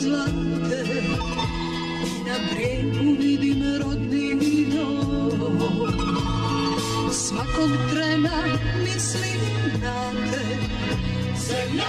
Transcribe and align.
zlate 0.00 0.82
i 2.06 2.28
na 2.28 2.36
brijegu 2.52 3.20
vidim 3.20 3.62
rodni 3.82 4.66
dom. 4.74 5.92
Svakog 7.12 7.70
trena 7.90 8.42
mislim 8.84 9.40
na 9.82 10.10
te, 10.30 10.56
zemlja 11.38 11.84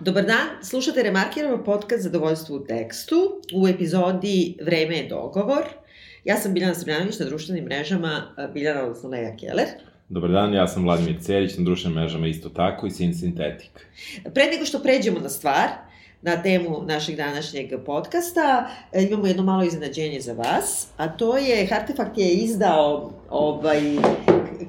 Dobar 0.00 0.24
dan, 0.24 0.48
slušate 0.62 1.02
Remarkirano 1.02 1.64
podcast 1.64 2.02
Zadovoljstvo 2.02 2.56
u 2.56 2.64
tekstu. 2.64 3.40
U 3.54 3.68
epizodi 3.68 4.58
Vreme 4.62 4.96
je 4.96 5.08
dogovor. 5.08 5.64
Ja 6.24 6.36
sam 6.36 6.54
Biljana 6.54 6.74
Srbljanović 6.74 7.18
na 7.18 7.26
društvenim 7.26 7.64
mrežama 7.64 8.34
Biljana, 8.54 8.82
odnosno 8.82 9.08
Leja 9.08 9.36
Keller. 9.36 9.68
Dobar 10.12 10.30
dan, 10.30 10.54
ja 10.54 10.66
sam 10.68 10.84
Vladimir 10.84 11.16
Cerić, 11.20 11.56
na 11.56 11.64
društvenim 11.64 11.98
mrežama 11.98 12.26
isto 12.26 12.48
tako 12.48 12.86
i 12.86 12.90
Sin 12.90 13.14
Sintetik. 13.14 13.86
Pre 14.34 14.46
nego 14.46 14.64
što 14.64 14.78
pređemo 14.78 15.20
na 15.20 15.28
stvar, 15.28 15.68
na 16.22 16.42
temu 16.42 16.82
našeg 16.86 17.16
današnjeg 17.16 17.70
podcasta, 17.86 18.70
e, 18.92 19.02
imamo 19.02 19.26
jedno 19.26 19.42
malo 19.42 19.64
iznenađenje 19.64 20.20
za 20.20 20.32
vas, 20.32 20.86
a 20.96 21.08
to 21.08 21.36
je, 21.36 21.66
Hartefakt 21.66 22.18
je 22.18 22.32
izdao 22.32 23.12
ovaj, 23.30 23.80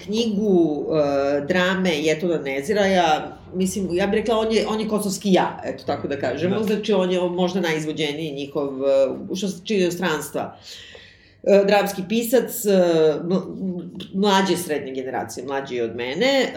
knjigu 0.03 0.85
uh, 0.87 1.47
drame 1.47 1.91
Jetona 2.01 2.37
Neziraja, 2.37 3.37
mislim, 3.53 3.87
ja 3.91 4.07
bih 4.07 4.19
rekla, 4.19 4.37
on 4.37 4.51
je, 4.51 4.67
on 4.67 4.79
je 4.79 4.87
kosovski 4.87 5.33
ja, 5.33 5.61
eto 5.65 5.83
tako 5.85 6.07
da 6.07 6.19
kažemo, 6.19 6.59
da. 6.59 6.63
znači 6.63 6.93
on 6.93 7.11
je 7.11 7.21
možda 7.21 7.61
najizvođeniji 7.61 8.33
njihov, 8.33 8.81
uh, 8.81 9.37
što 9.37 9.47
se 9.47 9.65
čini 9.65 9.91
stranstva. 9.91 10.55
Uh, 10.55 10.92
E, 10.92 10.92
dramski 11.43 12.01
pisac, 12.09 12.65
e, 12.65 12.69
mlađe 14.13 14.57
srednje 14.57 14.93
generacije, 14.93 15.45
mlađi 15.45 15.81
od 15.81 15.95
mene. 15.95 16.25
E, 16.25 16.53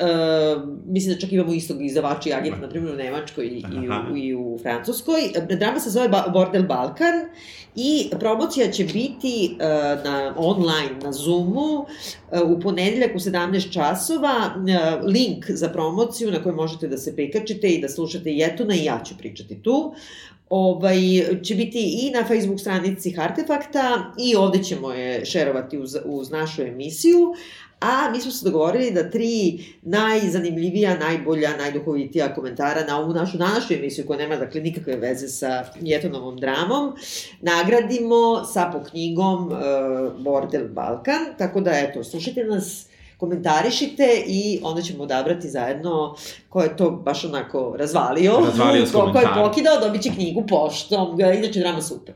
mislim 0.87 1.15
da 1.15 1.21
čak 1.21 1.33
imamo 1.33 1.53
istog 1.53 1.85
izdavača 1.85 2.31
i 2.31 2.33
agenta, 2.33 2.61
na 2.61 2.69
primjer, 2.69 2.95
u 2.95 2.97
Nemačkoj 2.97 3.47
i, 3.47 3.59
i, 3.59 4.13
u, 4.13 4.17
i 4.17 4.35
u 4.35 4.59
Francuskoj. 4.63 5.21
Drama 5.59 5.81
se 5.81 5.91
zove 5.91 6.09
Bordel 6.33 6.63
Balkan 6.63 7.15
i 7.77 8.11
promocija 8.21 8.71
će 8.71 8.85
biti 8.85 9.57
na 10.05 10.35
online, 10.37 10.99
na 11.03 11.13
Zoomu, 11.13 11.87
u 12.47 12.61
ponedeljak 12.61 13.11
u 13.15 13.19
17 13.19 13.73
časova. 13.73 14.55
Link 15.03 15.45
za 15.49 15.69
promociju 15.69 16.31
na 16.31 16.43
kojoj 16.43 16.57
možete 16.57 16.89
da 16.89 16.99
se 16.99 17.17
prikačite 17.17 17.69
i 17.69 17.81
da 17.81 17.89
slušate 17.89 18.31
Jetona 18.31 18.75
i 18.75 18.85
ja 18.85 19.01
ću 19.05 19.15
pričati 19.19 19.63
tu 19.63 19.95
ovaj, 20.51 20.97
će 21.43 21.55
biti 21.55 21.79
i 22.03 22.11
na 22.11 22.25
Facebook 22.25 22.61
stranici 22.61 23.15
Artefakta 23.19 24.13
i 24.19 24.37
ovde 24.37 24.63
ćemo 24.63 24.93
je 24.93 25.25
šerovati 25.25 25.79
uz, 25.79 25.97
uz 26.05 26.31
našu 26.31 26.63
emisiju, 26.63 27.35
a 27.81 28.11
mi 28.11 28.21
smo 28.21 28.31
se 28.31 28.45
dogovorili 28.45 28.91
da 28.91 29.11
tri 29.11 29.65
najzanimljivija, 29.83 30.99
najbolja, 30.99 31.57
najduhovitija 31.57 32.35
komentara 32.35 32.85
na 32.87 33.01
ovu 33.01 33.13
našu 33.13 33.39
današnju 33.39 33.77
emisiju 33.77 34.07
koja 34.07 34.19
nema 34.19 34.37
dakle 34.37 34.61
nikakve 34.61 34.97
veze 34.97 35.29
sa 35.29 35.65
Jetonovom 35.81 36.37
dramom, 36.37 36.93
nagradimo 37.41 38.45
sa 38.45 38.71
po 38.73 38.91
knjigom 38.91 39.47
uh, 39.47 39.59
Bordel 40.23 40.69
Balkan, 40.69 41.27
tako 41.39 41.61
da 41.61 41.71
eto, 41.71 42.05
slušajte 42.05 42.45
nas 42.45 42.87
komentarišite 43.17 44.25
i 44.27 44.61
onda 44.63 44.83
ćemo 44.83 45.03
odabrati 45.03 45.49
zajedno 45.49 46.17
ko 46.49 46.63
je 46.63 46.77
to 46.77 46.91
baš 46.91 47.25
onako 47.25 47.77
razvalio, 47.79 48.33
razvalio 48.47 48.87
ko, 48.93 49.13
ko 49.13 49.19
je 49.19 49.29
pokidao, 49.35 49.81
dobit 49.81 50.03
će 50.03 50.11
knjigu 50.11 50.47
poštom, 50.49 51.21
inače 51.21 51.61
drama 51.61 51.83
super. 51.83 52.15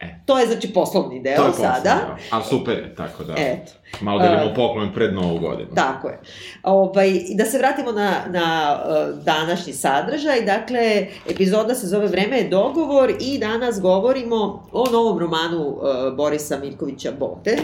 E. 0.00 0.14
To 0.26 0.38
je 0.38 0.46
znači 0.46 0.72
poslovni 0.72 1.22
deo 1.22 1.36
to 1.36 1.42
je 1.42 1.50
poslovni, 1.50 1.74
sada. 1.74 1.94
Deo. 1.94 2.16
Ali 2.30 2.44
super 2.44 2.78
je, 2.78 2.94
tako 2.94 3.24
da. 3.24 3.34
Eto. 3.36 3.72
Malo 4.00 4.22
delimo 4.22 4.44
uh, 4.44 4.52
poklon 4.56 4.94
pred 4.94 5.14
novu 5.14 5.38
godinu. 5.38 5.68
Tako 5.74 6.08
je. 6.08 6.20
Ovaj, 6.62 7.12
da 7.34 7.44
se 7.44 7.58
vratimo 7.58 7.92
na, 7.92 8.12
na 8.28 8.78
uh, 8.84 9.24
današnji 9.24 9.72
sadržaj. 9.72 10.42
Dakle, 10.42 11.06
epizoda 11.30 11.74
se 11.74 11.86
zove 11.86 12.06
Vreme 12.06 12.38
je 12.38 12.48
dogovor 12.48 13.12
i 13.20 13.38
danas 13.38 13.80
govorimo 13.80 14.68
o 14.72 14.90
novom 14.92 15.18
romanu 15.18 15.66
uh, 15.66 16.16
Borisa 16.16 16.58
Miljkovića 16.58 17.12
Bote, 17.18 17.56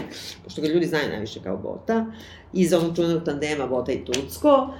pošto 0.43 0.61
ga 0.61 0.67
ljudi 0.67 0.85
znaju 0.85 1.09
najviše 1.09 1.39
kao 1.43 1.57
Bota, 1.57 2.05
iz 2.53 2.73
onog 2.73 2.95
čuvenog 2.95 3.23
tandema 3.23 3.67
Bota 3.67 3.91
i 3.91 4.05
Tucko. 4.05 4.67
Uh, 4.69 4.75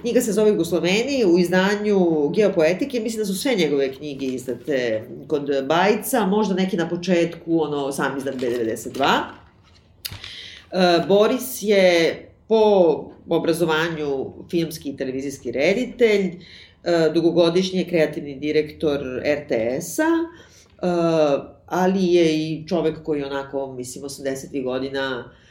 knjiga 0.00 0.20
se 0.20 0.32
zove 0.32 0.50
Jugosloveni 0.50 1.24
u 1.26 1.38
izdanju 1.38 2.28
Geopoetike, 2.34 3.00
mislim 3.00 3.18
da 3.18 3.24
su 3.26 3.34
sve 3.34 3.54
njegove 3.54 3.92
knjige 3.92 4.26
izdate 4.26 5.04
kod 5.26 5.50
Bajca, 5.66 6.26
možda 6.26 6.54
neki 6.54 6.76
na 6.76 6.88
početku, 6.88 7.60
ono, 7.60 7.92
sam 7.92 8.18
izdan 8.18 8.34
B92. 8.34 9.20
Uh, 10.72 11.08
Boris 11.08 11.62
je 11.62 12.18
po 12.48 12.64
obrazovanju 13.28 14.32
filmski 14.50 14.88
i 14.88 14.96
televizijski 14.96 15.52
reditelj, 15.52 16.26
uh, 16.26 17.14
dugogodišnji 17.14 17.84
kreativni 17.84 18.38
direktor 18.38 19.00
RTS-a, 19.38 20.08
uh, 20.82 21.44
ali 21.66 22.04
je 22.04 22.36
i 22.36 22.68
čovek 22.68 23.02
koji 23.02 23.22
onako, 23.22 23.72
mislim, 23.72 24.04
80. 24.04 24.64
godina 24.64 25.24
uh, 25.26 25.43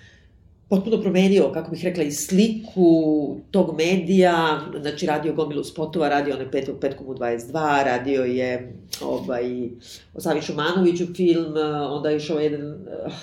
potpuno 0.69 1.01
promenio, 1.01 1.51
kako 1.53 1.71
bih 1.71 1.83
rekla, 1.83 2.03
i 2.03 2.11
sliku 2.11 3.37
tog 3.51 3.77
medija, 3.77 4.61
znači 4.81 5.05
radio 5.05 5.33
gomilu 5.33 5.63
spotova, 5.63 6.09
radio 6.09 6.35
onaj 6.35 6.51
petog 6.51 6.79
petkom 6.81 7.07
u 7.07 7.13
22, 7.15 7.83
radio 7.83 8.23
je 8.23 8.75
ovaj, 9.01 9.69
o 10.13 10.21
Savi 10.21 10.41
Šumanoviću 10.41 11.05
film, 11.15 11.53
onda 11.89 12.09
je 12.09 12.17
išao 12.17 12.39
jedan 12.39 12.71
uh, 12.71 13.13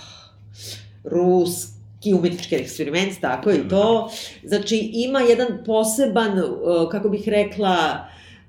ruski 1.05 2.15
umetnički 2.15 2.55
eksperiment, 2.55 3.21
tako 3.21 3.51
i 3.51 3.69
to. 3.69 4.11
Znači, 4.45 4.91
ima 4.93 5.21
jedan 5.21 5.49
poseban, 5.67 6.39
uh, 6.39 6.91
kako 6.91 7.09
bih 7.09 7.29
rekla, 7.29 8.07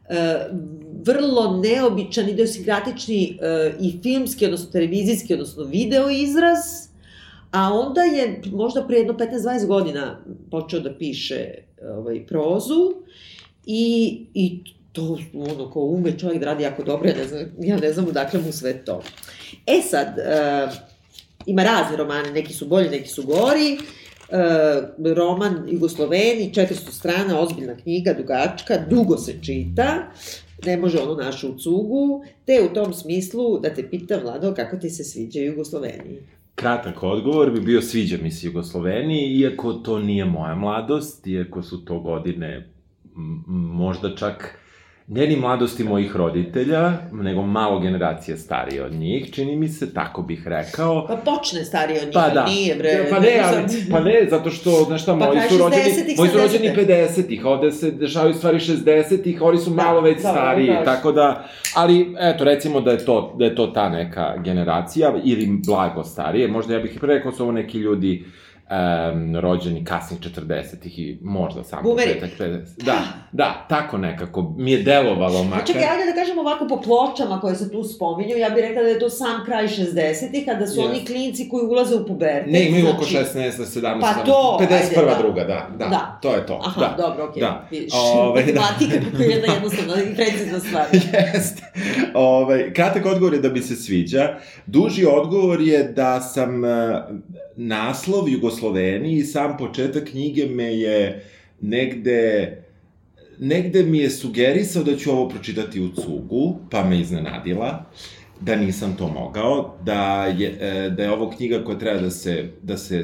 uh, 0.10 0.16
vrlo 1.06 1.58
neobičan, 1.58 2.30
idiosikratični 2.30 3.40
uh, 3.40 3.82
i 3.82 4.00
filmski, 4.04 4.46
odnosno 4.46 4.72
televizijski, 4.72 5.34
odnosno 5.34 5.64
video 5.64 6.10
izraz, 6.10 6.91
A 7.52 7.74
onda 7.74 8.02
je 8.02 8.42
možda 8.52 8.88
pre 8.88 8.98
jedno 8.98 9.14
15-20 9.14 9.68
godina 9.68 10.24
počeo 10.52 10.80
da 10.80 10.98
piše 10.98 11.54
ovaj, 11.98 12.26
prozu 12.28 12.94
i, 13.66 14.20
i 14.34 14.60
to 14.92 15.18
ono 15.34 15.72
ko 15.72 15.80
ume 15.80 16.18
čovjek 16.18 16.40
da 16.40 16.46
radi 16.46 16.64
jako 16.64 16.84
dobro, 16.84 17.10
ja 17.10 17.16
ne 17.16 17.28
znam, 17.28 17.42
ja 17.60 17.78
ne 17.78 17.94
znam 17.94 18.08
odakle 18.08 18.40
mu 18.40 18.52
sve 18.52 18.86
to. 18.86 19.04
E 19.68 19.82
sad, 19.82 20.08
uh, 20.08 20.74
ima 21.46 21.64
razne 21.64 21.98
romane, 21.98 22.32
neki 22.32 22.54
su 22.54 22.66
bolji, 22.66 22.90
neki 22.90 23.10
su 23.10 23.24
gori, 23.24 23.78
uh, 23.78 25.14
roman 25.16 25.68
Jugosloveni, 25.70 26.52
400 26.56 26.92
strana, 26.92 27.40
ozbiljna 27.40 27.76
knjiga, 27.78 28.14
dugačka, 28.14 28.78
dugo 28.90 29.18
se 29.18 29.34
čita, 29.42 30.12
ne 30.66 30.78
može 30.78 31.00
ono 31.00 31.16
našu 31.16 31.52
u 31.52 31.58
cugu, 31.58 32.24
te 32.46 32.68
u 32.72 32.74
tom 32.74 32.94
smislu 32.94 33.60
da 33.60 33.74
te 33.74 33.90
pitam, 33.90 34.22
Vlado, 34.22 34.54
kako 34.54 34.78
ti 34.78 34.90
se 34.90 35.04
sviđa 35.04 35.40
Jugosloveniji? 35.40 36.22
Kratak 36.56 37.04
odgovor 37.04 37.52
bi 37.52 37.62
bio 37.62 37.82
sviđa 37.82 38.18
mi 38.22 38.32
se 38.32 38.48
Jugosloveniji, 38.48 39.40
iako 39.40 39.74
to 39.74 40.00
nije 40.00 40.26
moja 40.26 40.56
mladost, 40.56 41.28
iako 41.28 41.62
su 41.62 41.86
to 41.86 42.00
godine 42.00 42.74
možda 43.48 44.16
čak 44.16 44.61
ne 45.14 45.28
ni 45.28 45.36
mladosti 45.36 45.84
mojih 45.84 46.16
roditelja, 46.16 46.94
nego 47.12 47.42
malo 47.42 47.80
generacije 47.80 48.38
starije 48.38 48.86
od 48.86 48.94
njih, 48.94 49.34
čini 49.34 49.56
mi 49.56 49.70
se, 49.70 49.94
tako 49.94 50.22
bih 50.22 50.48
rekao. 50.48 51.08
Pa 51.08 51.16
počne 51.16 51.66
starije 51.66 52.00
od 52.00 52.06
njih, 52.06 52.14
pa 52.14 52.30
da. 52.30 52.46
nije 52.46 52.76
bre. 52.76 53.08
Pa 53.10 53.20
ne, 53.20 53.42
ali, 53.44 53.64
pa 53.92 54.00
ne, 54.00 54.28
zato 54.30 54.50
što, 54.50 54.84
znaš 54.88 55.02
šta, 55.02 55.18
pa 55.20 55.26
moji 55.26 55.40
su 55.50 55.58
rođeni, 55.58 56.16
moji 56.18 56.30
su 56.30 56.38
rođeni 56.38 56.76
50-ih, 56.76 57.46
ovde 57.46 57.72
se 57.72 57.92
dešavaju 57.92 58.34
stvari 58.34 58.60
60-ih, 58.60 59.42
oni 59.42 59.58
su 59.58 59.70
da, 59.70 59.84
malo 59.84 60.02
već 60.02 60.22
da, 60.22 60.30
stariji, 60.30 60.68
da, 60.68 60.84
tako 60.84 61.12
da, 61.12 61.48
ali, 61.76 62.16
eto, 62.20 62.44
recimo 62.44 62.82
da 62.82 62.92
je 62.92 63.06
to, 63.06 63.36
da 63.40 63.46
je 63.46 63.56
to 63.56 63.68
ta 63.68 63.90
neka 63.90 64.38
generacija, 64.38 65.14
ili 65.24 65.60
blago 65.66 66.04
starije, 66.04 66.48
možda 66.48 66.74
ja 66.74 66.80
bih 66.80 67.00
rekao 67.02 67.32
su 67.32 67.44
ovo 67.44 67.52
neki 67.52 67.78
ljudi, 67.78 68.26
um, 68.72 69.36
rođeni 69.40 69.86
kasnih 69.86 70.20
40-ih 70.20 71.00
i 71.00 71.18
možda 71.22 71.64
sam 71.64 71.84
Bumeri. 71.84 72.14
početak 72.14 72.40
50. 72.40 72.84
Da, 72.86 73.02
da, 73.32 73.66
tako 73.70 73.98
nekako 73.98 74.54
mi 74.58 74.72
je 74.72 74.84
delovalo 74.84 75.44
makar. 75.44 75.68
Čekaj, 75.68 75.84
ajde 75.84 76.12
da 76.12 76.20
kažem 76.22 76.40
ovako 76.40 76.68
po 76.68 76.82
pločama 76.82 77.40
koje 77.42 77.56
se 77.56 77.72
tu 77.72 77.84
spominju, 77.84 78.38
ja 78.38 78.50
bih 78.50 78.64
rekla 78.64 78.84
da 78.84 78.90
je 78.90 79.00
to 79.00 79.10
sam 79.10 79.46
kraj 79.46 79.68
60-ih, 79.68 80.46
kada 80.46 80.68
su 80.68 80.82
yes. 80.82 80.90
oni 80.90 81.06
klinci 81.06 81.50
koji 81.50 81.66
ulaze 81.66 81.96
u 81.96 82.08
pubertet. 82.08 82.52
Ne, 82.52 82.68
imaju 82.68 82.90
oko 82.90 83.06
16, 83.06 83.26
17, 83.36 84.02
pa 84.02 84.14
to, 84.26 84.58
51. 84.62 84.74
Ajde, 84.74 84.96
da. 84.96 85.18
druga, 85.22 85.44
da, 85.44 85.68
da, 85.78 85.86
da, 85.86 86.20
to 86.22 86.34
je 86.36 86.46
to. 86.46 86.60
Aha, 86.66 86.80
da. 86.80 87.04
dobro, 87.04 87.26
okej. 87.26 87.44
Okay. 87.44 87.46
Da. 87.46 87.68
Viš, 87.72 87.94
Ove, 87.94 88.44
da. 88.44 88.62
Matematika 88.62 89.12
kako 89.12 89.24
je 89.24 89.30
jedna 89.30 89.54
jednostavna 89.54 90.04
i 90.04 90.16
precizna 90.16 90.60
stvar. 90.60 90.86
Jeste. 91.34 91.64
Ove, 92.14 92.74
kratak 92.74 93.06
odgovor 93.06 93.34
je 93.34 93.40
da 93.40 93.50
bi 93.50 93.62
se 93.62 93.76
sviđa. 93.76 94.36
Duži 94.66 95.06
odgovor 95.06 95.62
je 95.62 95.84
da 95.84 96.22
sam 96.22 96.62
naslov 97.56 98.30
Jugosloveniji 98.30 99.18
i 99.18 99.24
sam 99.24 99.58
početak 99.58 100.10
knjige 100.10 100.46
me 100.46 100.78
je 100.78 101.26
negde 101.62 102.58
negde 103.40 103.84
mi 103.84 103.98
je 103.98 104.10
sugerisao 104.10 104.84
da 104.84 104.98
ću 104.98 105.12
ovo 105.12 105.30
pročitati 105.30 105.82
u 105.82 105.90
cugu, 105.90 106.56
pa 106.72 106.84
me 106.84 107.00
iznenadila 107.00 107.86
da 108.42 108.56
nisam 108.56 108.96
to 108.98 109.08
mogao, 109.08 109.78
da 109.86 110.26
je, 110.26 110.58
e, 110.60 110.90
da 110.90 111.04
je 111.04 111.12
ovo 111.12 111.30
knjiga 111.30 111.64
koja 111.64 111.80
treba 111.80 112.02
da 112.02 112.10
se, 112.10 112.50
da 112.62 112.78
se 112.78 113.04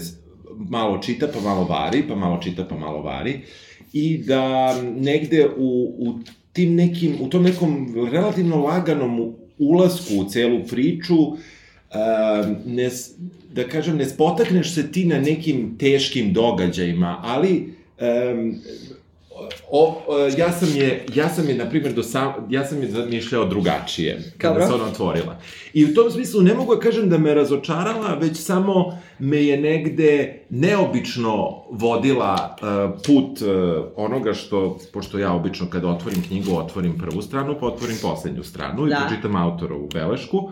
malo 0.57 0.97
čita 0.97 1.27
pa 1.33 1.39
malo 1.41 1.63
vari, 1.63 2.03
pa 2.07 2.15
malo 2.15 2.41
čita 2.44 2.65
pa 2.69 2.75
malo 2.75 3.01
vari, 3.01 3.39
i 3.94 4.17
da 4.17 4.75
negde 4.83 5.47
u, 5.57 5.95
u 5.99 6.19
tim 6.53 6.75
nekim, 6.75 7.15
u 7.21 7.29
tom 7.29 7.44
nekom 7.44 7.95
relativno 8.11 8.63
laganom 8.63 9.35
ulasku 9.57 10.13
u 10.19 10.29
celu 10.29 10.63
priču, 10.69 11.17
uh, 11.17 11.38
ne, 12.65 12.89
da 13.57 13.68
kažem, 13.68 13.98
ne 13.98 14.06
spotakneš 14.06 14.74
se 14.74 14.92
ti 14.92 15.06
na 15.06 15.19
nekim 15.19 15.77
teškim 15.80 16.33
događajima, 16.33 17.21
ali 17.24 17.74
um, 18.33 18.56
o, 19.71 20.01
o, 20.07 20.18
ja 20.38 20.51
sam 20.51 20.75
je, 20.75 21.06
ja 21.15 21.30
sam 21.30 21.50
je, 21.50 21.56
na 21.56 21.69
primjer, 21.69 21.94
do 21.94 22.04
sam, 22.04 22.33
ja 22.50 22.65
sam 22.65 22.81
je 22.81 22.92
zamišljao 22.92 23.45
drugačije, 23.45 24.33
kada 24.38 24.54
Dobro. 24.54 24.68
se 24.68 24.74
ona 24.74 24.92
otvorila. 24.92 25.39
I 25.74 25.86
u 25.86 25.94
tom 25.94 26.12
smislu 26.12 26.42
ne 26.42 26.54
mogu 26.54 26.75
da 26.75 26.81
kažem 26.81 27.09
da 27.09 27.18
me 27.18 27.33
razočarala, 27.33 28.13
već 28.21 28.38
samo 28.38 29.00
me 29.19 29.44
je 29.44 29.57
negde 29.62 30.42
neobično 30.50 31.63
vodila 31.71 32.56
uh, 32.62 33.00
put 33.06 33.42
uh, 33.42 33.48
onoga 33.95 34.33
što, 34.33 34.80
pošto 34.94 35.19
ja 35.19 35.33
obično 35.33 35.69
kada 35.69 35.88
otvorim 35.88 36.24
knjigu, 36.27 36.57
otvorim 36.57 36.98
prvu 36.98 37.21
stranu, 37.21 37.57
pa 37.59 37.65
otvorim 37.68 37.98
poslednju 38.01 38.44
stranu 38.44 38.88
i 38.88 38.89
Da. 38.89 39.06
pročitam 39.07 39.36
autorovu 39.36 39.89
belešku 39.94 40.51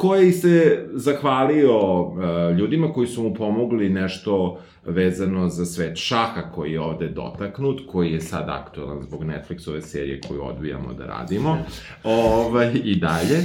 koji 0.00 0.32
se 0.32 0.86
zahvalio 0.92 2.02
uh, 2.02 2.16
ljudima 2.58 2.92
koji 2.92 3.06
su 3.06 3.22
mu 3.22 3.34
pomogli 3.34 3.88
nešto 3.88 4.58
vezano 4.84 5.48
za 5.48 5.64
svet 5.64 5.96
šaha 5.96 6.42
koji 6.54 6.72
je 6.72 6.80
ovde 6.80 7.08
dotaknut, 7.08 7.80
koji 7.86 8.12
je 8.12 8.20
sad 8.20 8.48
aktualan 8.48 9.02
zbog 9.02 9.24
Netflixove 9.24 9.80
serije 9.80 10.20
koju 10.28 10.44
odvijamo 10.44 10.92
da 10.92 11.06
radimo 11.06 11.58
ovaj, 12.04 12.72
i 12.84 12.94
dalje. 12.96 13.38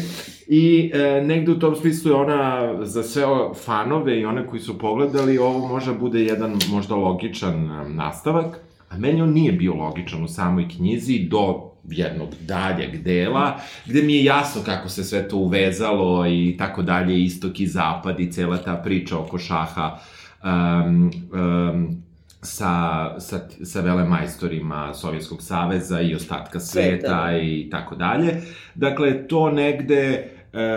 I 0.48 0.92
e, 0.94 1.22
negde 1.22 1.52
u 1.52 1.60
tom 1.60 1.76
smislu 1.76 2.12
je 2.12 2.16
ona 2.16 2.74
za 2.86 3.04
sve 3.04 3.24
fanove 3.66 4.20
i 4.20 4.26
one 4.26 4.48
koji 4.48 4.62
su 4.62 4.80
pogledali 4.80 5.38
ovo 5.38 5.68
možda 5.68 5.94
bude 5.94 6.24
jedan 6.24 6.60
možda 6.72 6.96
logičan 6.96 7.72
e, 7.72 7.90
nastavak, 7.90 8.60
a 8.90 8.98
meni 8.98 9.22
on 9.22 9.34
nije 9.34 9.52
bio 9.52 9.74
logičan 9.74 10.24
u 10.24 10.28
samoj 10.28 10.68
knjizi 10.78 11.20
do 11.30 11.75
jednog 11.90 12.30
daljeg 12.42 13.04
dela, 13.04 13.60
gde 13.86 14.02
mi 14.02 14.16
je 14.16 14.24
jasno 14.24 14.62
kako 14.66 14.90
se 14.90 15.04
sve 15.04 15.28
to 15.28 15.38
uvezalo 15.38 16.28
i 16.28 16.56
tako 16.58 16.82
dalje, 16.82 17.24
istok 17.24 17.60
i 17.60 17.68
zapad 17.68 18.20
i 18.20 18.32
cela 18.32 18.58
ta 18.58 18.76
priča 18.76 19.20
oko 19.20 19.38
šaha 19.38 20.00
um, 20.44 21.12
um, 21.34 22.06
sa, 22.46 23.16
sa, 23.20 23.40
sa 23.64 23.82
velemajstorima 23.82 24.94
Sovjetskog 24.94 25.42
saveza 25.42 26.02
i 26.02 26.16
ostatka 26.16 26.60
sveta, 26.60 26.90
Sveta, 26.90 27.26
da. 27.26 27.38
i 27.38 27.68
tako 27.72 27.96
dalje. 27.96 28.42
Dakle, 28.76 29.28
to 29.28 29.52
negde, 29.52 30.32
e, 30.54 30.68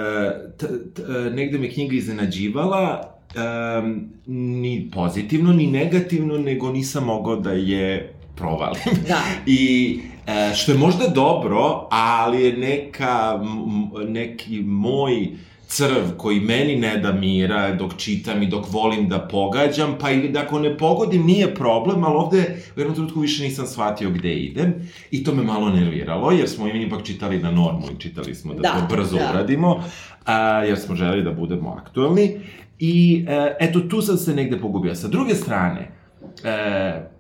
t, 0.59 0.67
t, 0.95 1.03
negde 1.35 1.59
me 1.59 1.71
knjiga 1.71 1.97
iznenađivala, 1.97 3.15
um, 3.83 4.09
ni 4.27 4.91
pozitivno, 4.95 5.53
ni 5.53 5.67
negativno, 5.67 6.39
nego 6.39 6.73
nisam 6.73 7.05
mogao 7.05 7.37
da 7.37 7.53
je 7.53 8.15
provalim. 8.37 8.83
Da. 9.09 9.23
I 9.47 10.01
e, 10.29 10.55
što 10.55 10.73
je 10.73 10.79
možda 10.79 11.09
dobro, 11.09 11.89
ali 11.91 12.45
je 12.45 12.57
neka, 12.57 13.41
neki 14.09 14.61
moj 14.63 15.29
crv 15.69 16.17
koji 16.17 16.41
meni 16.41 16.77
ne 16.77 16.97
da 16.97 17.13
mira 17.13 17.75
dok 17.75 17.97
čitam 17.97 18.43
i 18.43 18.47
dok 18.47 18.65
volim 18.73 19.09
da 19.09 19.19
pogađam, 19.19 19.97
pa 20.01 20.11
i 20.11 20.29
da 20.29 20.41
ako 20.41 20.59
ne 20.59 20.77
pogodim 20.77 21.27
nije 21.27 21.55
problem, 21.55 22.05
ali 22.05 22.17
ovde 22.17 22.57
u 22.77 22.81
jednom 22.81 22.95
trenutku 22.95 23.21
više 23.21 23.43
nisam 23.43 23.67
shvatio 23.67 24.11
gde 24.11 24.35
idem 24.35 24.75
i 25.11 25.25
to 25.25 25.35
me 25.35 25.43
malo 25.43 25.69
nerviralo, 25.69 26.31
jer 26.31 26.49
smo 26.49 26.69
im 26.69 26.77
ipak 26.77 27.05
čitali 27.05 27.39
na 27.39 27.51
normu 27.51 27.87
i 27.97 28.01
čitali 28.01 28.35
smo 28.35 28.55
da, 28.55 28.61
Da, 28.61 28.69
to 28.69 28.97
brzo 28.97 29.17
da. 29.17 29.31
uradimo, 29.31 29.85
a, 30.25 30.65
jer 30.65 30.79
smo 30.79 30.95
želeli 30.95 31.23
da 31.23 31.31
budemo 31.31 31.71
aktuelni. 31.71 32.41
I 32.79 33.25
e, 33.29 33.57
eto, 33.61 33.81
tu 33.81 34.03
sam 34.03 34.17
se 34.17 34.35
negde 34.35 34.59
pogubio. 34.61 34.95
Sa 34.95 35.09
druge 35.09 35.35
strane, 35.35 35.91
e, 36.45 37.18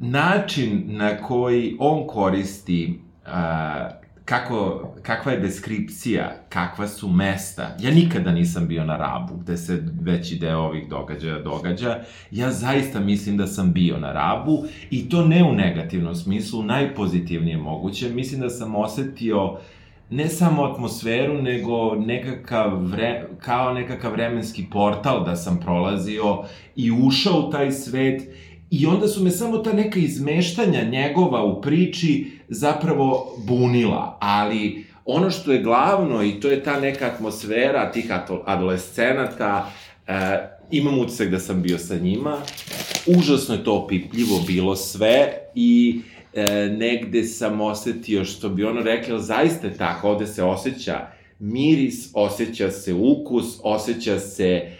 način 0.00 0.82
na 0.86 1.16
koji 1.16 1.76
on 1.78 2.06
koristi 2.06 3.00
a, 3.26 3.88
kako, 4.24 4.88
kakva 5.02 5.32
je 5.32 5.40
deskripcija, 5.40 6.32
kakva 6.48 6.88
su 6.88 7.08
mesta. 7.08 7.76
Ja 7.80 7.90
nikada 7.90 8.32
nisam 8.32 8.68
bio 8.68 8.84
na 8.84 8.96
Rabu, 8.96 9.34
gde 9.36 9.56
se 9.56 9.82
veći 10.00 10.36
deo 10.36 10.58
ovih 10.58 10.88
događaja 10.88 11.38
događa. 11.38 11.98
Ja 12.30 12.50
zaista 12.50 13.00
mislim 13.00 13.36
da 13.36 13.46
sam 13.46 13.72
bio 13.72 13.98
na 13.98 14.12
Rabu 14.12 14.64
i 14.90 15.08
to 15.08 15.26
ne 15.26 15.44
u 15.44 15.52
negativnom 15.52 16.14
smislu, 16.14 16.60
u 16.60 16.62
najpozitivnijem 16.62 17.60
moguće. 17.60 18.08
Mislim 18.08 18.40
da 18.40 18.50
sam 18.50 18.76
osetio 18.76 19.58
ne 20.10 20.28
samo 20.28 20.64
atmosferu, 20.64 21.42
nego 21.42 21.94
nekakav 21.94 22.84
vre, 22.84 23.24
kao 23.38 23.74
nekakav 23.74 24.12
vremenski 24.12 24.66
portal 24.72 25.24
da 25.24 25.36
sam 25.36 25.60
prolazio 25.60 26.44
i 26.76 26.90
ušao 26.90 27.40
u 27.40 27.50
taj 27.50 27.70
svet 27.70 28.22
I 28.70 28.86
onda 28.86 29.08
su 29.08 29.22
me 29.22 29.30
samo 29.30 29.58
ta 29.58 29.72
neka 29.72 29.98
izmeštanja 29.98 30.84
njegova 30.84 31.44
u 31.44 31.60
priči 31.60 32.30
zapravo 32.48 33.36
bunila, 33.46 34.18
ali 34.20 34.84
ono 35.04 35.30
što 35.30 35.52
je 35.52 35.62
glavno 35.62 36.22
i 36.22 36.40
to 36.40 36.48
je 36.48 36.62
ta 36.62 36.80
neka 36.80 37.06
atmosfera 37.06 37.92
tih 37.92 38.06
adolescenata, 38.46 39.72
e, 40.06 40.12
imam 40.70 40.98
utisak 40.98 41.28
da 41.28 41.38
sam 41.38 41.62
bio 41.62 41.78
sa 41.78 41.96
njima, 41.96 42.38
užasno 43.06 43.54
je 43.54 43.64
to 43.64 43.74
opipljivo 43.74 44.40
bilo 44.46 44.76
sve 44.76 45.32
i 45.54 46.00
e, 46.34 46.44
negde 46.78 47.24
sam 47.24 47.60
osetio 47.60 48.24
što 48.24 48.48
bi 48.48 48.64
ono 48.64 48.80
rekla, 48.80 49.18
zaista 49.18 49.66
je 49.66 49.76
tako, 49.76 50.08
ovde 50.08 50.26
se 50.26 50.42
osjeća 50.42 51.06
miris, 51.38 52.10
osjeća 52.14 52.70
se 52.70 52.94
ukus, 52.94 53.58
osjeća 53.62 54.18
se 54.18 54.70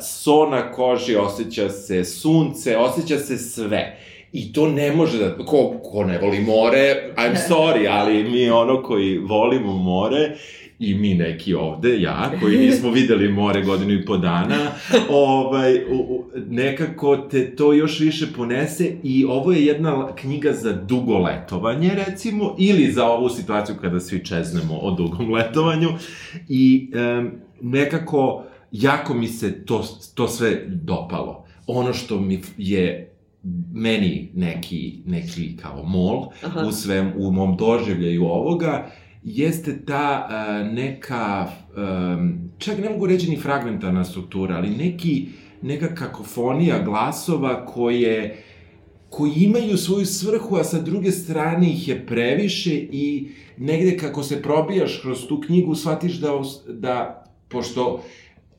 so 0.00 0.46
na 0.50 0.72
koži, 0.72 1.16
osjeća 1.16 1.68
se 1.70 2.04
sunce, 2.04 2.76
osjeća 2.76 3.18
se 3.18 3.38
sve. 3.38 3.98
I 4.32 4.52
to 4.52 4.68
ne 4.68 4.92
može 4.92 5.18
da, 5.18 5.36
ko, 5.36 5.80
ko 5.84 6.04
ne 6.04 6.18
voli 6.18 6.40
more, 6.40 7.12
I'm 7.16 7.36
sorry, 7.48 7.88
ali 8.00 8.24
mi 8.24 8.50
ono 8.50 8.82
koji 8.82 9.18
volimo 9.18 9.72
more, 9.72 10.36
i 10.78 10.94
mi 10.94 11.14
neki 11.14 11.54
ovde, 11.54 12.00
ja, 12.00 12.32
koji 12.40 12.58
nismo 12.58 12.90
videli 12.90 13.28
more 13.28 13.62
godinu 13.62 13.92
i 13.92 14.04
po 14.04 14.16
dana, 14.16 14.56
ovaj, 15.10 15.76
u, 15.76 15.96
u, 15.96 16.24
nekako 16.48 17.16
te 17.16 17.56
to 17.56 17.72
još 17.72 18.00
više 18.00 18.26
ponese 18.36 18.92
i 19.02 19.24
ovo 19.24 19.52
je 19.52 19.66
jedna 19.66 20.14
knjiga 20.14 20.52
za 20.52 20.72
dugo 20.72 21.18
letovanje, 21.18 21.90
recimo, 22.06 22.54
ili 22.58 22.92
za 22.92 23.06
ovu 23.06 23.28
situaciju 23.28 23.76
kada 23.80 24.00
svi 24.00 24.24
čeznemo 24.24 24.78
o 24.78 24.90
dugom 24.90 25.32
letovanju 25.32 25.88
i 26.48 26.90
um, 26.94 27.30
nekako 27.60 28.44
jako 28.74 29.14
mi 29.14 29.28
se 29.28 29.64
to, 29.64 29.84
to 30.14 30.28
sve 30.28 30.64
dopalo. 30.66 31.44
Ono 31.66 31.92
što 31.92 32.20
mi 32.20 32.42
je 32.58 33.14
meni 33.72 34.30
neki, 34.34 34.98
neki 35.06 35.56
kao 35.56 35.82
mol 35.82 36.26
Aha. 36.42 36.60
u 36.60 36.72
svem, 36.72 37.12
u 37.16 37.32
mom 37.32 37.56
doživljaju 37.56 38.24
ovoga, 38.24 38.90
jeste 39.24 39.84
ta 39.84 40.28
uh, 40.28 40.72
neka, 40.72 41.48
um, 41.76 42.50
čak 42.58 42.78
ne 42.78 42.90
mogu 42.90 43.06
reći 43.06 43.30
ni 43.30 43.36
fragmentarna 43.36 44.04
struktura, 44.04 44.56
ali 44.56 44.70
neki, 44.70 45.28
neka 45.62 45.94
kakofonija 45.94 46.82
glasova 46.82 47.66
koje, 47.66 48.44
koji 49.10 49.32
imaju 49.32 49.76
svoju 49.76 50.06
svrhu, 50.06 50.56
a 50.56 50.64
sa 50.64 50.80
druge 50.80 51.10
strane 51.10 51.70
ih 51.70 51.88
je 51.88 52.06
previše 52.06 52.74
i 52.74 53.28
negde 53.56 53.96
kako 53.96 54.22
se 54.22 54.42
probijaš 54.42 55.00
kroz 55.02 55.26
tu 55.28 55.40
knjigu, 55.40 55.74
shvatiš 55.74 56.14
da, 56.14 56.30
da 56.68 57.24
pošto 57.48 58.02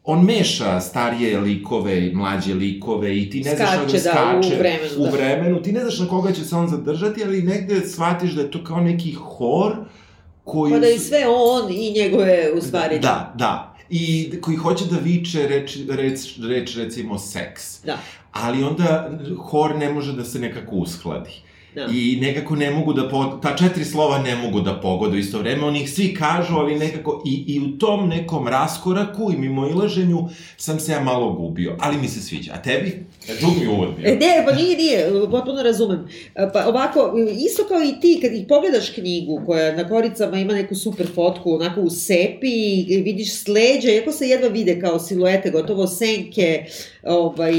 on 0.06 0.26
meša 0.26 0.80
starije 0.82 1.40
likove 1.40 2.08
i 2.08 2.16
mlađe 2.16 2.54
likove 2.54 3.18
i 3.18 3.30
ti 3.30 3.42
ne 3.42 3.56
znaš 3.56 3.70
Skače, 3.70 3.98
da 3.98 4.14
da, 4.14 4.40
u 4.40 4.44
skače 4.44 4.56
vremenu, 4.60 4.94
u 4.98 5.04
da. 5.04 5.10
vremenu, 5.10 5.62
ti 5.62 5.72
ne 5.72 5.80
znaš 5.80 6.00
na 6.00 6.08
koga 6.08 6.32
će 6.32 6.46
se 6.46 6.56
on 6.56 6.68
zadržati, 6.68 7.24
ali 7.24 7.42
negde 7.42 7.82
shvatiš 7.88 8.32
da 8.32 8.42
je 8.42 8.52
to 8.52 8.64
kao 8.64 8.82
neki 8.82 9.12
hor 9.12 9.76
koji... 10.44 10.74
Pa 10.74 10.80
da 10.80 10.88
i 10.88 11.00
sve 11.00 11.28
on 11.28 11.72
i 11.72 11.92
njegove, 11.92 12.52
u 12.58 12.62
stvari... 12.62 13.00
Da, 13.00 13.34
da. 13.38 13.76
I 13.90 14.32
koji 14.42 14.58
hoće 14.58 14.86
da 14.86 14.98
viče 14.98 15.48
reč, 15.48 15.78
reč, 15.90 16.20
reč 16.50 16.76
recimo 16.76 17.20
seks. 17.20 17.84
Da. 17.84 17.98
Ali 18.32 18.64
onda 18.64 19.20
hor 19.38 19.76
ne 19.76 19.94
može 19.94 20.14
da 20.14 20.26
se 20.26 20.40
nekako 20.40 20.76
uskladi. 20.76 21.30
Da. 21.76 21.88
I 21.94 22.18
nekako 22.22 22.56
ne 22.56 22.72
mogu 22.72 22.94
da, 22.94 23.10
po, 23.10 23.40
ta 23.42 23.56
četiri 23.56 23.86
slova 23.86 24.20
ne 24.20 24.36
mogu 24.36 24.62
da 24.62 24.80
pogode 24.80 25.16
u 25.16 25.20
isto 25.20 25.40
vreme, 25.40 25.66
oni 25.66 25.82
ih 25.82 25.92
svi 25.92 26.14
kažu, 26.14 26.56
ali 26.56 26.80
nekako, 26.80 27.24
i, 27.26 27.44
i 27.48 27.60
u 27.60 27.78
tom 27.78 28.10
nekom 28.10 28.48
raskoraku 28.48 29.32
i 29.34 29.38
mimo 29.38 29.68
ilaženju 29.68 30.30
sam 30.58 30.80
se 30.80 30.92
ja 30.92 31.00
malo 31.00 31.34
gubio, 31.34 31.76
ali 31.80 31.98
mi 31.98 32.08
se 32.08 32.22
sviđa. 32.22 32.52
A 32.54 32.62
tebi? 32.62 33.06
Dug 33.42 33.52
mi 33.62 33.68
uvod 33.68 33.90
bio. 33.98 34.10
E, 34.10 34.16
ne, 34.16 34.44
pa 34.46 34.56
nije, 34.56 34.78
nije, 34.78 35.12
potpuno 35.32 35.64
razumem. 35.64 36.08
E, 36.36 36.50
Pa 36.54 36.68
ovako, 36.68 37.14
isto 37.48 37.64
kao 37.68 37.84
i 37.84 38.00
ti, 38.02 38.20
kad 38.22 38.34
ih 38.34 38.46
pogledaš 38.50 38.90
knjigu 38.90 39.42
koja 39.46 39.76
na 39.76 39.88
koricama 39.90 40.38
ima 40.38 40.54
neku 40.54 40.76
super 40.76 41.08
fotku, 41.16 41.54
onako 41.54 41.82
u 41.82 41.90
sepi, 41.90 42.86
vidiš 43.04 43.34
sleđa, 43.44 43.92
iako 43.92 44.12
se 44.12 44.28
jedva 44.28 44.48
vide 44.48 44.80
kao 44.80 45.00
siluete, 45.00 45.50
gotovo 45.50 45.88
senke, 45.88 46.66
ovaj, 47.06 47.54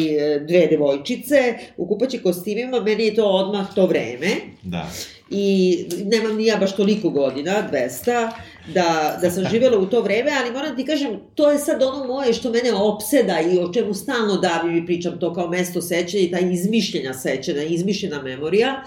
dve 0.49 0.67
devojčice, 0.67 1.55
u 1.77 1.87
kupaći 1.87 2.19
kostimima, 2.19 2.81
meni 2.81 3.05
je 3.05 3.15
to 3.15 3.25
odmah 3.25 3.75
to 3.75 3.87
vreme. 3.87 4.29
Da. 4.63 4.91
i 5.31 5.77
nemam 6.05 6.37
ni 6.37 6.47
ja 6.47 6.57
baš 6.57 6.77
toliko 6.77 7.11
godina, 7.11 7.69
200, 7.73 8.31
da, 8.75 9.19
da 9.23 9.31
sam 9.31 9.45
živjela 9.51 9.79
u 9.79 9.87
to 9.87 10.01
vreme, 10.01 10.31
ali 10.43 10.53
moram 10.53 10.77
ti 10.77 10.85
kažem, 10.85 11.21
to 11.35 11.51
je 11.51 11.59
sad 11.59 11.83
ono 11.83 12.07
moje 12.07 12.33
što 12.33 12.51
mene 12.51 12.75
opseda 12.75 13.41
i 13.41 13.59
o 13.59 13.73
čemu 13.73 13.95
stalno 13.95 14.37
davim 14.37 14.77
i 14.77 14.87
pričam 14.87 15.21
to 15.21 15.35
kao 15.35 15.49
mesto 15.49 15.83
sećanja 15.83 16.23
i 16.23 16.31
ta 16.31 16.39
izmišljena 16.39 17.15
sećanja, 17.15 17.63
izmišljena 17.63 18.23
memorija. 18.23 18.85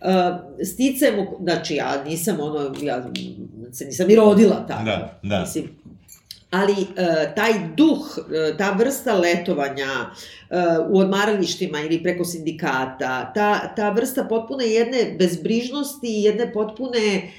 Uh, 0.00 0.08
sticajem, 0.64 1.26
znači 1.40 1.74
ja 1.74 2.04
nisam 2.04 2.40
ono, 2.40 2.74
ja 2.82 3.10
se 3.72 3.84
nisam 3.84 4.10
i 4.10 4.14
rodila 4.14 4.66
tako. 4.66 4.84
Da, 4.84 5.20
da. 5.22 5.40
Mislim, 5.40 5.77
ali 6.50 6.72
uh, 6.72 7.34
taj 7.36 7.52
duh, 7.76 8.18
uh, 8.18 8.56
ta 8.58 8.70
vrsta 8.78 9.14
letovanja 9.14 10.10
uh, 10.10 10.56
u 10.90 10.98
odmaralištima 10.98 11.80
ili 11.80 12.02
preko 12.02 12.24
sindikata, 12.24 13.32
ta, 13.34 13.74
ta 13.76 13.90
vrsta 13.90 14.24
potpune 14.24 14.66
jedne 14.66 15.16
bezbrižnosti 15.18 16.08
jedne 16.08 16.52
potpune 16.52 17.30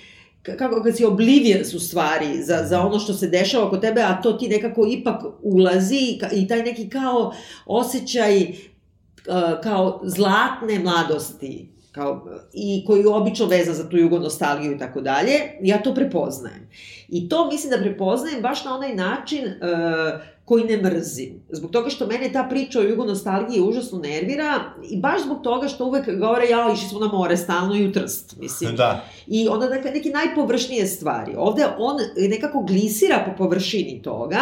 kako 0.58 0.84
kad 0.84 0.98
si 0.98 1.06
oblivious 1.06 1.74
u 1.74 1.80
stvari 1.80 2.44
za, 2.44 2.64
za 2.66 2.82
ono 2.82 3.00
što 3.00 3.14
se 3.14 3.28
dešava 3.28 3.68
oko 3.68 3.78
tebe, 3.78 4.02
a 4.02 4.22
to 4.22 4.34
ti 4.34 4.48
nekako 4.48 4.86
ipak 4.90 5.22
ulazi 5.42 6.20
i, 6.32 6.48
taj 6.48 6.64
neki 6.64 6.90
kao 6.90 7.34
osjećaj 7.66 8.42
uh, 8.42 9.62
kao 9.64 10.02
zlatne 10.04 10.80
mladosti 10.80 11.70
kao, 11.92 12.26
i 12.54 12.84
koji 12.88 13.00
je 13.00 13.08
obično 13.08 13.46
vezan 13.46 13.76
za 13.76 13.90
tu 13.90 13.98
jugonostalgiju 13.98 14.76
i 14.76 14.78
tako 14.78 15.02
dalje, 15.02 15.34
ja 15.62 15.84
to 15.84 15.94
prepoznajem. 15.94 16.70
I 17.12 17.30
to 17.30 17.48
mislim 17.48 17.72
da 17.72 17.78
prepoznajem 17.78 18.42
baš 18.42 18.66
na 18.66 18.76
onaj 18.76 18.96
način 18.96 19.46
uh, 19.46 20.22
koji 20.46 20.64
ne 20.64 20.78
mrzim. 20.78 21.42
Zbog 21.50 21.72
toga 21.72 21.90
što 21.90 22.08
mene 22.08 22.32
ta 22.34 22.44
priča 22.50 22.80
o 22.80 22.84
jugonostalgiji 22.84 23.62
užasno 23.62 24.00
nervira 24.00 24.60
i 24.90 24.98
baš 24.98 25.24
zbog 25.24 25.42
toga 25.44 25.68
što 25.68 25.86
uvek 25.86 26.20
govore 26.20 26.50
ja 26.50 26.74
išli 26.74 26.90
smo 26.90 27.00
na 27.00 27.08
more 27.08 27.38
stalno 27.38 27.76
i 27.76 27.88
u 27.88 27.92
trst, 27.92 28.36
mislim. 28.40 28.76
Da. 28.76 29.06
I 29.28 29.48
onda 29.48 29.68
dakle, 29.68 29.92
neke 29.92 30.10
najpovršnije 30.10 30.88
stvari. 30.88 31.34
Ovde 31.38 31.66
on 31.78 31.98
nekako 32.30 32.62
glisira 32.62 33.24
po 33.26 33.44
površini 33.44 34.02
toga, 34.02 34.42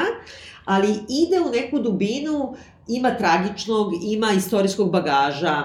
ali 0.65 0.87
ide 1.09 1.39
u 1.47 1.51
neku 1.51 1.79
dubinu, 1.79 2.55
ima 2.87 3.17
tragičnog, 3.17 3.93
ima 4.03 4.31
istorijskog 4.31 4.91
bagaža, 4.91 5.63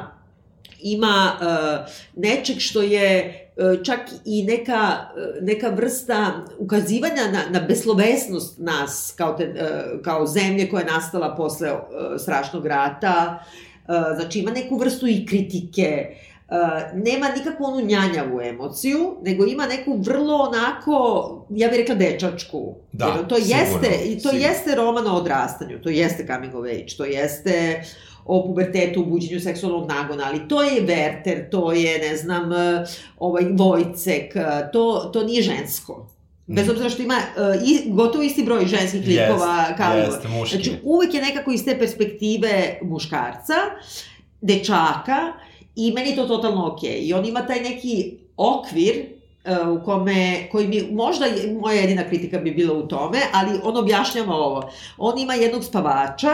ima 0.81 1.33
uh, 1.41 1.93
nečeg 2.17 2.57
što 2.59 2.83
je 2.83 3.42
čak 3.85 4.01
i 4.25 4.45
neka, 4.45 4.99
uh, 5.17 5.45
neka 5.47 5.69
vrsta 5.69 6.33
ukazivanja 6.59 7.23
na, 7.33 7.61
na 7.61 7.67
beslovesnost 7.67 8.59
nas 8.59 9.15
kao, 9.17 9.33
te, 9.33 9.49
uh, 9.49 10.03
kao 10.03 10.27
zemlje 10.27 10.71
koja 10.71 10.81
je 10.81 10.93
nastala 10.93 11.37
posle 11.37 11.73
uh, 11.73 11.79
strašnog 12.19 12.67
rata. 12.67 13.45
Uh, 13.89 13.95
znači 14.17 14.39
ima 14.39 14.51
neku 14.51 14.77
vrstu 14.77 15.07
i 15.07 15.27
kritike, 15.27 16.17
Uh, 16.49 16.59
nema 17.05 17.29
nikakvu 17.29 17.65
onu 17.65 17.87
njanjavu 17.87 18.41
emociju, 18.41 19.17
nego 19.23 19.45
ima 19.45 19.67
neku 19.67 19.97
vrlo 20.03 20.35
onako, 20.37 21.47
ja 21.51 21.69
bih 21.69 21.79
rekla 21.79 21.95
dečačku. 21.95 22.75
Da, 22.93 23.07
Jer 23.07 23.27
to 23.27 23.37
sigurno, 23.37 23.61
jeste, 23.61 24.05
i 24.05 24.15
to 24.15 24.29
sigurno. 24.29 24.47
jeste 24.47 24.75
roman 24.75 25.07
o 25.07 25.17
odrastanju, 25.17 25.83
to 25.83 25.89
jeste 25.89 26.27
coming 26.27 26.55
of 26.55 26.65
age, 26.65 26.97
to 26.97 27.05
jeste 27.05 27.83
o 28.25 28.43
pubertetu, 28.47 29.01
u 29.01 29.05
buđenju 29.05 29.41
seksualnog 29.41 29.89
nagona, 29.89 30.25
ali 30.27 30.49
to 30.49 30.63
je 30.63 30.83
Werther, 30.83 31.51
to 31.51 31.73
je, 31.73 31.99
ne 31.99 32.17
znam, 32.17 32.53
eh, 32.53 32.85
ovaj 33.19 33.45
Vojcek, 33.53 34.37
eh, 34.37 34.43
to, 34.73 35.11
to 35.13 35.25
nije 35.25 35.43
žensko. 35.43 36.07
Bez 36.47 36.67
Mm. 36.67 36.71
obzira 36.71 36.91
što 36.91 37.03
ima 37.03 37.15
uh, 37.15 37.69
i, 37.69 37.91
gotovo 37.91 38.25
isti 38.25 38.45
broj 38.45 38.67
ženskih 38.67 39.07
likova 39.07 39.65
kao 39.77 39.97
Jeste, 39.97 40.29
muški. 40.29 40.57
Znači, 40.57 40.73
uvek 40.83 41.15
je 41.15 41.23
nekako 41.23 41.53
iz 41.53 41.65
te 41.65 41.79
perspektive 41.79 42.79
muškarca, 42.83 43.55
dečaka, 44.41 45.33
i 45.77 45.93
meni 45.93 46.11
je 46.11 46.17
to 46.17 46.25
totalno 46.27 46.73
okej. 46.73 46.99
I 47.01 47.13
on 47.15 47.25
ima 47.25 47.47
taj 47.47 47.61
neki 47.61 48.17
okvir 48.37 48.95
uh, 49.45 49.81
u 49.81 49.85
kome, 49.85 50.49
koji 50.53 50.69
mi, 50.69 50.89
možda 50.91 51.27
je, 51.27 51.53
moja 51.61 51.81
jedina 51.81 52.09
kritika 52.09 52.39
bi 52.39 52.51
bila 52.51 52.75
u 52.75 52.89
tome, 52.89 53.19
ali 53.33 53.59
on 53.63 53.77
objašnjava 53.77 54.35
ovo. 54.35 54.71
On 54.99 55.19
ima 55.19 55.35
jednog 55.35 55.65
spavača, 55.65 56.31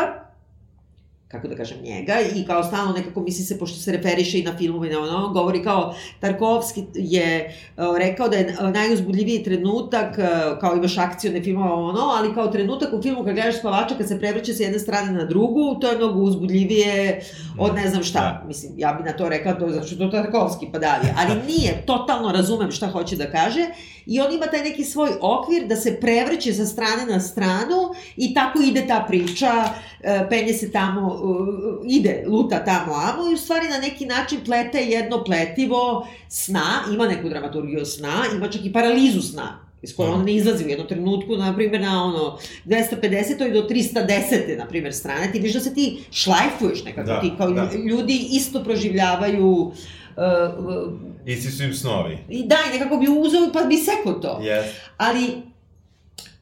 kako 1.28 1.48
da 1.48 1.56
kažem, 1.56 1.78
njega 1.82 2.14
i 2.34 2.44
kao 2.44 2.64
stalno 2.64 2.92
nekako 2.92 3.20
misli 3.20 3.44
se, 3.44 3.58
pošto 3.58 3.78
se 3.78 3.92
referiše 3.92 4.38
i 4.38 4.42
na 4.42 4.56
filmove 4.56 4.88
i 4.88 4.92
na 4.92 4.98
ono, 4.98 5.28
govori 5.28 5.62
kao 5.62 5.94
Tarkovski 6.20 6.84
je 6.94 7.54
uh, 7.76 7.84
rekao 7.98 8.28
da 8.28 8.36
je 8.36 8.56
uh, 8.60 8.70
najuzbudljiviji 8.70 9.42
trenutak, 9.44 10.18
uh, 10.18 10.58
kao 10.60 10.76
imaš 10.76 10.98
akcione 10.98 11.42
filmove 11.42 11.72
ono, 11.72 12.00
ali 12.00 12.34
kao 12.34 12.46
trenutak 12.46 12.92
u 12.92 13.02
filmu 13.02 13.24
kad 13.24 13.34
gledaš 13.34 13.58
spavača 13.58 13.94
kad 13.94 14.08
se 14.08 14.18
prevrće 14.18 14.54
sa 14.54 14.62
jedne 14.62 14.78
strane 14.78 15.12
na 15.12 15.24
drugu, 15.24 15.80
to 15.80 15.90
je 15.90 15.96
mnogo 15.96 16.20
uzbudljivije 16.20 17.20
od 17.58 17.74
ne 17.74 17.88
znam 17.90 18.02
šta. 18.02 18.20
Da. 18.20 18.44
Mislim, 18.46 18.72
ja 18.76 18.92
bi 18.92 19.04
na 19.04 19.12
to 19.12 19.28
rekla, 19.28 19.58
to 19.58 19.66
je 19.66 19.72
zato 19.72 19.86
što 19.86 19.96
to 19.96 20.08
Tarkovski 20.08 20.66
pa 20.72 20.78
dalje. 20.78 21.14
Ali 21.16 21.42
nije, 21.46 21.82
totalno 21.86 22.32
razumem 22.32 22.70
šta 22.70 22.86
hoće 22.86 23.16
da 23.16 23.30
kaže 23.30 23.66
i 24.08 24.20
on 24.20 24.34
ima 24.34 24.46
taj 24.46 24.62
neki 24.62 24.84
svoj 24.84 25.10
okvir 25.20 25.66
da 25.66 25.76
se 25.76 26.00
prevrće 26.00 26.52
sa 26.52 26.66
strane 26.66 27.06
na 27.06 27.20
stranu 27.20 27.94
i 28.16 28.34
tako 28.34 28.58
ide 28.62 28.86
ta 28.86 29.04
priča, 29.08 29.52
e, 30.00 30.26
penje 30.30 30.52
se 30.52 30.72
tamo, 30.72 31.12
e, 31.12 31.86
ide, 31.88 32.24
luta 32.28 32.64
tamo 32.64 32.92
amo 32.94 33.30
i 33.30 33.34
u 33.34 33.36
stvari 33.36 33.68
na 33.68 33.78
neki 33.78 34.06
način 34.06 34.38
plete 34.44 34.78
jedno 34.78 35.24
pletivo 35.24 36.08
sna, 36.28 36.84
ima 36.92 37.06
neku 37.06 37.28
dramaturgiju 37.28 37.84
sna, 37.84 38.22
ima 38.36 38.48
čak 38.48 38.64
i 38.64 38.72
paralizu 38.72 39.22
sna 39.22 39.68
iz 39.82 39.96
koje 39.96 40.10
on 40.10 40.24
ne 40.24 40.34
izlazi 40.34 40.64
u 40.64 40.68
jednom 40.68 40.88
trenutku, 40.88 41.36
na 41.36 41.54
primjer 41.54 41.82
na 41.82 42.04
ono 42.04 42.38
250. 42.64 43.52
do 43.52 43.68
310. 43.68 44.58
na 44.58 44.66
primjer 44.66 44.94
strane, 44.94 45.32
ti 45.32 45.38
vidiš 45.38 45.54
da 45.54 45.60
se 45.60 45.74
ti 45.74 45.98
šlajfuješ 46.10 46.84
nekako, 46.84 47.06
Da, 47.06 47.20
ti 47.20 47.32
kao 47.38 47.50
da. 47.50 47.70
ljudi 47.90 48.28
isto 48.30 48.64
proživljavaju 48.64 49.48
uh, 49.48 49.72
uh, 50.18 50.92
Isti 51.26 51.50
su 51.50 51.64
im 51.64 51.74
snovi. 51.74 52.18
i 52.28 52.46
da, 52.46 52.56
i 52.68 52.78
nekako 52.78 52.96
bi 52.96 53.06
uzeo 53.08 53.52
pa 53.52 53.62
bi 53.62 53.76
sekao 53.76 54.12
to. 54.12 54.40
Yes. 54.42 54.64
Ali 54.96 55.48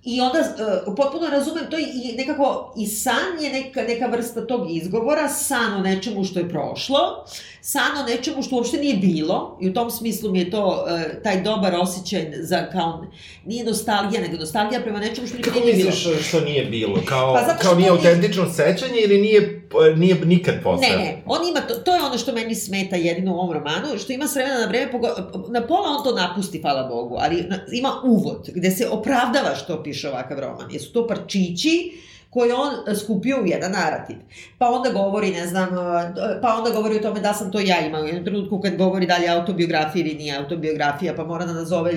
I 0.07 0.21
onda 0.21 0.39
uh, 0.39 0.95
potpuno 0.97 1.27
razumem 1.31 1.65
to 1.71 1.79
i 1.79 1.83
i 1.83 2.17
nekako 2.17 2.75
i 2.79 2.87
san 2.87 3.43
je 3.43 3.53
neka, 3.53 3.83
neka 3.83 4.07
vrsta 4.07 4.47
tog 4.47 4.71
izgovora, 4.71 5.29
san 5.29 5.75
o 5.75 5.81
nečemu 5.81 6.25
što 6.25 6.39
je 6.39 6.49
prošlo, 6.49 7.27
san 7.67 7.99
o 7.99 8.07
nečemu 8.07 8.43
što 8.43 8.57
uopšte 8.57 8.77
nije 8.77 8.97
bilo 8.97 9.59
i 9.61 9.69
u 9.69 9.75
tom 9.75 9.91
smislu 9.91 10.31
mi 10.31 10.39
je 10.39 10.51
to 10.51 10.67
uh, 10.67 11.23
taj 11.23 11.43
dobar 11.43 11.75
osjećaj 11.75 12.33
za 12.37 12.67
kao, 12.67 13.07
nije 13.45 13.65
nostalgija, 13.65 14.21
nego 14.23 14.37
nostalgija 14.37 14.81
prema 14.81 14.99
nečemu 15.01 15.27
što 15.27 15.37
nikad 15.37 15.53
Kako 15.53 15.65
nije 15.65 15.77
bilo. 15.77 15.91
misliš 15.91 16.29
što 16.29 16.41
nije 16.41 16.65
bilo? 16.67 17.03
Kao, 17.05 17.35
Pa 17.35 17.57
kao 17.57 17.75
nije 17.75 17.89
to 17.89 17.95
nije- 17.95 18.09
autentično 18.09 18.51
sećanje 18.51 18.99
ili 18.99 19.19
nije, 19.19 19.69
nije 19.97 20.15
nikad 20.17 20.55
postao? 20.55 20.91
Ne, 20.91 20.97
ne, 20.97 21.23
on 21.27 21.49
ima, 21.49 21.61
to, 21.61 21.75
to 21.75 21.95
je 21.95 22.03
ono 22.03 22.19
što 22.19 22.33
meni 22.33 22.55
smeta 22.57 22.97
jedino 22.97 23.33
u 23.33 23.37
ovom 23.37 23.53
romanu, 23.53 23.99
što 23.99 24.13
ima 24.13 24.27
s 24.27 24.35
vremena 24.35 24.59
na 24.59 24.67
vreme, 24.67 24.93
pogo- 24.93 25.15
na 25.51 25.61
pola 25.63 25.89
on 25.89 26.05
to 26.05 26.13
napusti, 26.13 26.61
hvala 26.61 26.83
Bogu, 26.85 27.17
ali 27.19 27.43
na, 27.43 27.59
ima 27.73 27.93
uvod, 28.05 28.49
gde 28.49 28.71
se 28.71 28.89
opravdava 28.89 29.55
što 29.55 29.83
piše 29.83 30.09
ovakav 30.09 30.39
roman, 30.41 30.67
jer 30.71 30.83
su 30.83 30.93
to 30.93 31.07
parčići 31.07 31.93
koje 32.31 32.55
on 32.55 32.75
e, 32.89 32.95
skupio 32.95 33.43
u 33.43 33.47
jedan 33.47 33.73
narativ. 33.73 34.17
Pa 34.59 34.71
onda 34.71 34.91
govori, 34.91 35.31
ne 35.31 35.47
znam, 35.47 35.69
e, 35.69 36.41
pa 36.43 36.55
onda 36.55 36.71
govori 36.71 36.97
o 36.97 37.03
tome 37.03 37.21
da 37.21 37.33
sam 37.35 37.53
to 37.53 37.61
ja 37.61 37.81
imao 37.87 38.03
u 38.03 38.07
jednom 38.07 38.25
trenutku 38.25 38.61
kad 38.61 38.77
govori 38.77 39.07
da 39.07 39.17
li 39.17 39.25
je 39.25 39.31
autobiografija 39.31 40.05
ili 40.07 40.15
nije 40.15 40.37
autobiografija, 40.37 41.15
pa 41.15 41.25
mora 41.25 41.45
da 41.45 41.53
nazove 41.53 41.93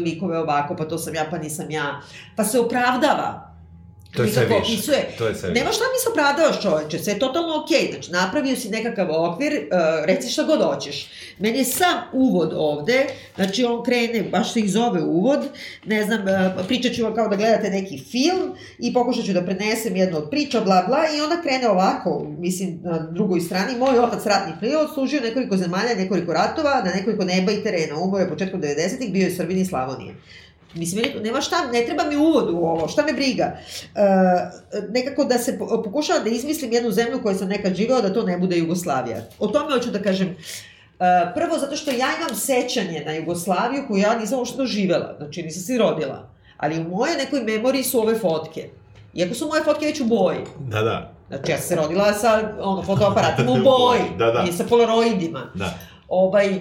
likove 0.00 0.38
ovako, 0.38 0.76
pa 0.76 0.84
to 0.84 0.98
sam 0.98 1.14
ja, 1.14 1.26
pa 1.30 1.38
nisam 1.38 1.70
ja. 1.70 2.00
Pa 2.36 2.44
se 2.44 2.60
opravdava. 2.60 3.45
To 4.14 4.22
je 4.22 4.32
sve 4.32 4.46
više. 4.70 4.92
To 5.18 5.26
je 5.26 5.34
sve 5.34 5.48
više. 5.48 5.60
Nema 5.60 5.72
šta 5.72 5.84
mi 5.84 5.98
se 6.02 6.08
opravdavaš 6.10 6.62
čoveče, 6.62 6.98
sve 6.98 7.12
je 7.12 7.18
totalno 7.18 7.62
okej, 7.62 7.90
znači 7.92 8.10
napravio 8.10 8.56
si 8.56 8.68
nekakav 8.68 9.08
okvir, 9.10 9.52
uh, 9.52 10.04
reci 10.04 10.28
šta 10.28 10.42
god 10.42 10.62
hoćeš. 10.62 11.08
Meni 11.38 11.58
je 11.58 11.64
sam 11.64 11.96
uvod 12.12 12.52
ovde, 12.56 13.06
znači 13.34 13.64
on 13.64 13.84
krene, 13.84 14.22
baš 14.22 14.52
se 14.52 14.60
i 14.60 14.68
zove 14.68 15.02
uvod, 15.02 15.40
ne 15.84 16.04
znam, 16.04 16.20
uh, 16.22 16.66
pričat 16.66 16.92
ću 16.92 17.02
vam 17.02 17.14
kao 17.14 17.28
da 17.28 17.36
gledate 17.36 17.70
neki 17.70 17.98
film 17.98 18.54
i 18.78 18.92
pokušat 18.92 19.24
ću 19.24 19.32
da 19.32 19.44
prenesem 19.44 19.96
jednu 19.96 20.18
od 20.18 20.30
priča, 20.30 20.60
bla 20.60 20.84
bla, 20.86 20.98
i 21.16 21.20
onda 21.20 21.42
krene 21.42 21.68
ovako, 21.68 22.26
mislim, 22.38 22.80
na 22.82 22.98
drugoj 22.98 23.40
strani, 23.40 23.78
moj 23.78 23.98
otac 23.98 24.26
ratni 24.26 24.52
pilot, 24.60 24.94
služio 24.94 25.20
nekoliko 25.20 25.56
zemalja, 25.56 25.94
nekoliko 25.96 26.32
ratova, 26.32 26.82
na 26.84 26.92
nekoliko 26.94 27.24
neba 27.24 27.52
i 27.52 27.62
terena, 27.62 27.98
umro 27.98 28.18
je 28.18 28.28
početkom 28.28 28.62
90-ih, 28.62 29.12
bio 29.12 29.24
je 29.24 29.34
Srbin 29.34 29.58
i 29.58 29.66
Slavonije. 29.66 30.14
Mislim, 30.76 31.04
nema 31.22 31.40
šta, 31.40 31.56
ne 31.66 31.86
treba 31.86 32.04
mi 32.04 32.16
uvod 32.16 32.50
u 32.50 32.56
ovo, 32.56 32.88
šta 32.88 33.02
me 33.02 33.12
briga. 33.12 33.44
E, 33.44 34.00
nekako 34.90 35.24
da 35.24 35.38
se 35.38 35.58
po- 35.58 35.82
pokušava 35.84 36.18
da 36.18 36.30
izmislim 36.30 36.72
jednu 36.72 36.90
zemlju 36.90 37.22
koju 37.22 37.34
sam 37.34 37.48
nekad 37.48 37.74
živeo, 37.74 38.02
da 38.02 38.12
to 38.12 38.22
ne 38.22 38.38
bude 38.38 38.58
Jugoslavija. 38.58 39.18
O 39.38 39.46
tome 39.46 39.72
hoću 39.72 39.90
da 39.90 40.02
kažem. 40.02 40.28
E, 40.28 40.34
prvo, 41.34 41.58
zato 41.58 41.76
što 41.76 41.90
ja 41.90 42.08
imam 42.16 42.34
sećanje 42.36 43.02
na 43.06 43.12
Jugoslaviju 43.12 43.82
koju 43.88 43.98
ja 43.98 44.18
nisam 44.18 44.38
uopšte 44.38 44.56
doživela, 44.56 45.14
znači 45.18 45.42
nisam 45.42 45.62
se 45.62 45.78
rodila. 45.78 46.28
Ali 46.56 46.80
u 46.80 46.84
moje 46.84 47.16
nekoj 47.16 47.40
memoriji 47.42 47.82
su 47.82 48.00
ove 48.00 48.18
fotke. 48.18 48.68
Iako 49.14 49.34
su 49.34 49.46
moje 49.46 49.62
fotke 49.62 49.86
već 49.86 50.00
u 50.00 50.04
boji. 50.04 50.38
Da, 50.60 50.82
da. 50.82 51.12
Znači, 51.28 51.52
ja 51.52 51.58
sam 51.58 51.68
se 51.68 51.76
rodila 51.76 52.12
sa 52.12 52.54
ono, 52.60 52.82
fotoaparatima 52.82 53.52
u 53.52 53.56
boji. 53.70 54.00
Da, 54.18 54.26
da. 54.26 54.44
I 54.48 54.52
sa 54.52 54.64
polaroidima. 54.64 55.50
Da. 55.54 55.74
Ovaj, 56.08 56.60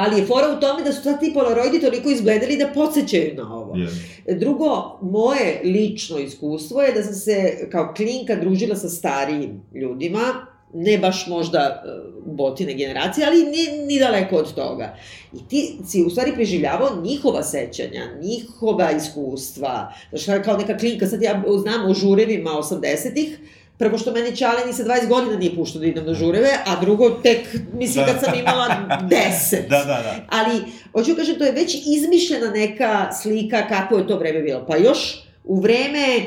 ali 0.00 0.20
je 0.20 0.26
fora 0.26 0.54
u 0.56 0.60
tome 0.60 0.84
da 0.84 0.92
su 0.92 1.02
sad 1.02 1.20
ti 1.20 1.30
polaroidi 1.34 1.80
toliko 1.80 2.10
izgledali 2.10 2.56
da 2.56 2.72
podsjećaju 2.74 3.34
na 3.34 3.54
ovo. 3.54 3.74
Yes. 3.74 4.38
Drugo, 4.38 4.98
moje 5.02 5.60
lično 5.64 6.18
iskustvo 6.18 6.82
je 6.82 6.92
da 6.92 7.02
sam 7.02 7.14
se 7.14 7.68
kao 7.72 7.92
klinka 7.96 8.36
družila 8.36 8.76
sa 8.76 8.88
starijim 8.88 9.62
ljudima, 9.74 10.46
ne 10.74 10.98
baš 10.98 11.26
možda 11.26 11.58
e, 11.58 11.88
botine 12.26 12.74
generacije, 12.74 13.26
ali 13.26 13.44
ni, 13.44 13.86
ni 13.86 13.98
daleko 13.98 14.36
od 14.36 14.54
toga. 14.54 14.96
I 15.32 15.48
ti 15.48 15.76
si 15.88 16.04
u 16.06 16.10
stvari 16.10 16.32
preživljavao 16.34 17.02
njihova 17.02 17.42
sećanja, 17.42 18.02
njihova 18.22 18.90
iskustva. 18.90 19.92
Znači, 20.12 20.42
kao 20.44 20.56
neka 20.56 20.78
klinka, 20.78 21.06
sad 21.06 21.22
ja 21.22 21.42
znam 21.62 21.90
o 21.90 21.94
žurevima 21.94 22.50
80-ih, 22.50 23.38
prvo 23.80 23.98
što 23.98 24.12
mene 24.12 24.36
Ćale 24.36 24.66
ni 24.66 24.72
sa 24.72 24.84
20 24.84 25.08
godina 25.08 25.36
nije 25.36 25.54
puštao 25.56 25.80
da 25.80 25.86
idem 25.86 26.06
na 26.06 26.14
žureve, 26.14 26.50
a 26.66 26.80
drugo 26.80 27.10
tek, 27.10 27.46
mislim, 27.72 28.04
Da. 28.06 28.12
kad 28.12 28.24
sam 28.24 28.38
imala 28.38 28.68
10. 29.10 29.68
Da, 29.68 29.78
da, 29.78 29.84
da. 29.84 30.14
Ali, 30.28 30.60
hoću 30.92 31.16
kažem, 31.16 31.38
to 31.38 31.44
je 31.44 31.52
već 31.52 31.76
izmišljena 31.86 32.50
neka 32.50 33.12
slika 33.22 33.68
kako 33.68 33.98
je 33.98 34.06
to 34.06 34.18
vreme 34.18 34.40
bilo. 34.40 34.66
Pa 34.66 34.76
još 34.76 35.22
u 35.44 35.60
vreme 35.60 36.22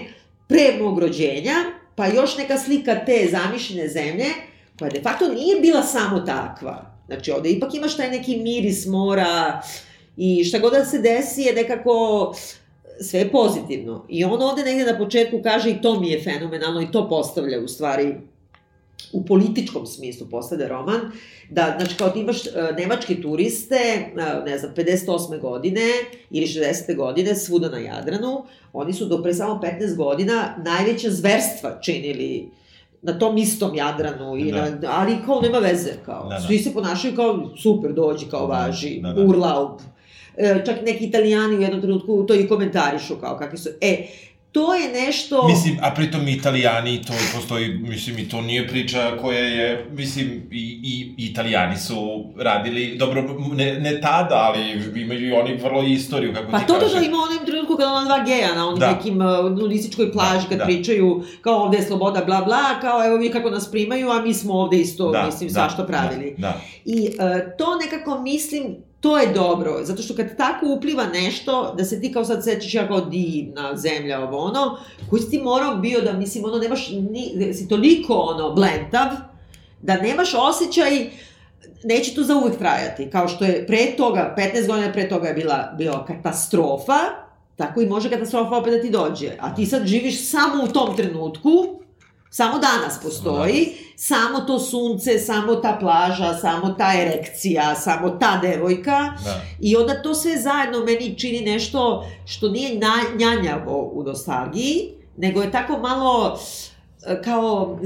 pre 0.48 0.78
mog 0.80 1.00
rođenja, 1.00 1.56
pa 1.96 2.08
još 2.08 2.38
neka 2.38 2.58
slika 2.58 3.06
te 3.06 3.30
zamišljene 3.32 3.88
zemlje, 3.90 4.26
koja 4.80 4.90
de 4.92 5.02
facto 5.02 5.28
nije 5.28 5.60
bila 5.62 5.84
samo 5.84 6.20
takva. 6.20 6.94
Znači, 7.08 7.32
ovde 7.32 7.50
ipak 7.50 7.74
imaš 7.74 7.98
taj 7.98 8.10
neki 8.10 8.38
miris 8.38 8.86
mora 8.86 9.62
i 10.18 10.44
šta 10.44 10.60
god 10.60 10.74
da 10.74 10.86
se 10.86 11.00
desi 11.00 11.42
je 11.42 11.54
nekako 11.54 12.36
sve 13.02 13.20
je 13.20 13.32
pozitivno. 13.32 14.06
I 14.10 14.24
on 14.24 14.42
ovde 14.42 14.64
negde 14.64 14.92
na 14.92 14.98
početku 14.98 15.42
kaže 15.44 15.70
i 15.70 15.82
to 15.82 16.00
mi 16.00 16.10
je 16.10 16.24
fenomenalno 16.24 16.82
i 16.82 16.92
to 16.92 17.10
postavlja 17.10 17.60
u 17.60 17.68
stvari 17.68 18.16
u 19.14 19.26
političkom 19.26 19.86
smislu 19.86 20.28
postavlja 20.32 20.68
roman, 20.68 21.00
da, 21.50 21.76
znači, 21.80 21.96
kao 21.96 22.10
ti 22.10 22.20
imaš 22.20 22.46
uh, 22.46 22.54
nemačke 22.78 23.22
turiste, 23.22 23.76
uh, 24.16 24.46
ne 24.46 24.58
znam, 24.58 24.72
58. 24.76 25.40
godine 25.40 25.82
ili 26.32 26.48
60. 26.48 26.96
godine, 26.96 27.36
svuda 27.36 27.70
na 27.70 27.78
Jadranu, 27.78 28.44
oni 28.74 28.94
su 28.94 29.06
do 29.06 29.24
pre 29.24 29.34
samo 29.34 29.62
15 29.64 29.96
godina 29.96 30.56
najveća 30.66 31.10
zverstva 31.10 31.80
činili 31.82 32.50
na 33.02 33.20
tom 33.20 33.38
istom 33.38 33.76
Jadranu, 33.76 34.38
i 34.38 34.52
Da. 34.52 34.70
na, 34.70 34.78
ali 34.88 35.18
kao 35.26 35.42
nema 35.42 35.58
veze, 35.58 35.92
kao, 36.06 36.24
Da, 36.24 36.36
da. 36.36 36.42
svi 36.42 36.58
se 36.60 36.74
ponašaju 36.74 37.16
kao 37.16 37.50
super, 37.58 37.94
dođi, 37.94 38.26
kao 38.26 38.48
Da, 38.48 38.54
važi, 38.54 39.00
da, 39.02 39.14
da. 39.14 39.22
urlaub, 39.22 39.80
E, 39.80 39.93
čak 40.66 40.76
neki 40.86 41.06
italijani 41.06 41.56
u 41.56 41.62
jednom 41.62 41.82
trenutku 41.82 42.26
to 42.28 42.36
i 42.36 42.48
komentarišu 42.48 43.16
kao 43.16 43.38
kakvi 43.38 43.58
su. 43.58 43.70
E, 43.82 44.08
to 44.52 44.74
je 44.74 44.90
nešto... 45.06 45.48
Mislim, 45.48 45.78
a 45.82 45.92
pritom 45.96 46.28
italijani, 46.28 47.02
to 47.08 47.14
postoji, 47.36 47.68
mislim, 47.70 48.20
i 48.20 48.30
to 48.30 48.42
nije 48.42 48.68
priča 48.68 49.18
koja 49.22 49.40
je, 49.40 49.86
mislim, 49.92 50.28
i, 50.52 50.80
i 50.84 51.26
italijani 51.26 51.78
su 51.78 52.26
radili, 52.38 52.96
dobro, 52.98 53.24
ne, 53.54 53.80
ne 53.80 54.02
tada, 54.02 54.36
ali 54.36 54.82
imaju 55.02 55.28
i 55.28 55.32
oni 55.32 55.56
vrlo 55.56 55.84
istoriju, 55.84 56.34
kako 56.34 56.52
Pa 56.52 56.60
ti 56.60 56.68
to 56.68 56.74
to 56.74 56.80
kažeš. 56.80 57.00
da 57.00 57.06
ima 57.06 57.18
u 57.18 57.22
onom 57.22 57.46
trenutku 57.46 57.76
kada 57.78 57.92
ona 57.92 58.06
dva 58.06 58.24
geja 58.26 58.56
na 58.56 58.68
onim 58.68 58.80
Da. 58.80 58.92
nekim 58.92 59.18
uh, 59.22 59.52
nudističkoj 59.52 60.12
plaži 60.12 60.44
Da, 60.44 60.50
kad 60.50 60.58
da. 60.58 60.66
pričaju 60.66 61.24
kao 61.42 61.56
ovde 61.56 61.78
je 61.78 61.84
sloboda 61.84 62.24
bla 62.26 62.42
bla, 62.42 62.80
kao 62.82 63.06
evo 63.06 63.18
vi 63.18 63.32
kako 63.32 63.50
nas 63.50 63.72
primaju, 63.72 64.10
a 64.10 64.22
mi 64.22 64.34
smo 64.34 64.54
ovde 64.54 64.78
isto, 64.78 65.12
Da, 65.12 65.26
mislim, 65.26 65.50
da, 65.50 65.54
svašta 65.54 65.84
pravili. 65.84 66.36
Da, 66.38 66.62
I 66.86 67.08
uh, 67.10 67.16
to 67.58 67.66
nekako 67.76 68.22
mislim, 68.22 68.76
to 69.04 69.18
je 69.18 69.34
dobro, 69.34 69.80
zato 69.84 70.02
što 70.02 70.16
kad 70.16 70.38
tako 70.38 70.66
upliva 70.78 71.06
nešto, 71.06 71.74
da 71.78 71.84
se 71.86 72.02
ti 72.02 72.14
kao 72.14 72.26
sad 72.26 72.44
sećaš 72.44 72.74
ja 72.74 72.88
kao 72.88 73.02
divna 73.02 73.78
zemlja 73.78 74.20
ovo 74.20 74.38
ono, 74.38 74.78
koji 75.10 75.22
si 75.22 75.30
ti 75.30 75.40
morao 75.40 75.76
bio 75.76 76.02
da, 76.02 76.14
mislim, 76.14 76.46
ono, 76.46 76.58
nemaš, 76.58 76.90
ni, 76.90 77.54
si 77.54 77.68
toliko, 77.68 78.14
ono, 78.14 78.54
blentav, 78.54 79.08
da 79.82 79.96
nemaš 79.96 80.34
osjećaj, 80.34 81.10
neće 81.84 82.16
to 82.16 82.24
za 82.24 82.36
uvek 82.36 82.58
trajati, 82.58 83.10
kao 83.10 83.28
što 83.28 83.46
je 83.46 83.68
pre 83.68 83.96
toga, 83.98 84.36
15 84.38 84.68
godina 84.68 84.92
pre 84.92 85.10
toga 85.10 85.28
je 85.28 85.34
bila, 85.34 85.74
bila 85.78 86.06
katastrofa, 86.06 87.00
tako 87.56 87.82
i 87.82 87.86
može 87.86 88.10
katastrofa 88.10 88.56
opet 88.58 88.74
da 88.74 88.82
ti 88.82 88.90
dođe, 88.90 89.32
a 89.40 89.56
ti 89.56 89.66
sad 89.66 89.86
živiš 89.86 90.30
samo 90.30 90.64
u 90.64 90.68
tom 90.68 90.96
trenutku, 90.96 91.83
samo 92.34 92.60
danas 92.60 93.00
postoji, 93.04 93.68
samo 93.96 94.40
to 94.40 94.60
sunce, 94.60 95.20
samo 95.20 95.56
ta 95.56 95.78
plaža, 95.80 96.34
samo 96.34 96.70
ta 96.70 96.92
erekcija, 97.02 97.76
samo 97.76 98.10
ta 98.10 98.40
devojka, 98.42 99.14
da. 99.24 99.42
I 99.60 99.76
onda 99.76 100.02
to 100.02 100.16
sve 100.16 100.38
zajedno 100.38 100.80
meni 100.86 101.20
čini 101.20 101.42
nešto 101.42 102.08
što 102.26 102.50
nije 102.50 102.80
na, 102.80 102.94
njanjavo 103.18 103.92
u 103.94 104.04
nostalgiji, 104.04 104.90
nego 105.18 105.42
je 105.42 105.52
tako 105.52 105.78
malo 105.78 106.40
e, 107.08 107.22
kao, 107.22 107.80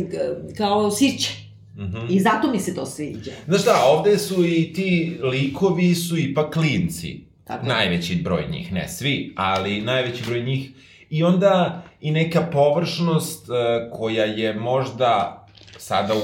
kao 0.58 0.92
sirće. 0.92 1.30
Mhm. 1.78 1.98
I 2.10 2.20
zato 2.20 2.52
mi 2.52 2.60
se 2.60 2.76
to 2.76 2.86
sviđa. 2.86 3.32
Znaš 3.48 3.62
šta, 3.62 3.84
ovde 3.86 4.18
su 4.18 4.46
i 4.46 4.74
ti 4.74 5.20
likovi 5.24 5.96
su 5.96 6.18
ipak 6.18 6.54
klinci. 6.54 7.20
Tako. 7.44 7.66
Najveći 7.66 8.16
broj 8.16 8.48
njih, 8.52 8.74
ne 8.74 8.88
svi, 8.90 9.34
ali 9.36 9.82
najveći 9.82 10.24
broj 10.28 10.44
njih. 10.44 10.72
I 11.10 11.24
onda 11.24 11.84
i 12.02 12.12
neka 12.12 12.42
površnost 12.52 13.50
e, 13.50 13.90
koja 13.92 14.26
je 14.26 14.54
možda 14.54 15.46
sada 15.78 16.14
u, 16.14 16.22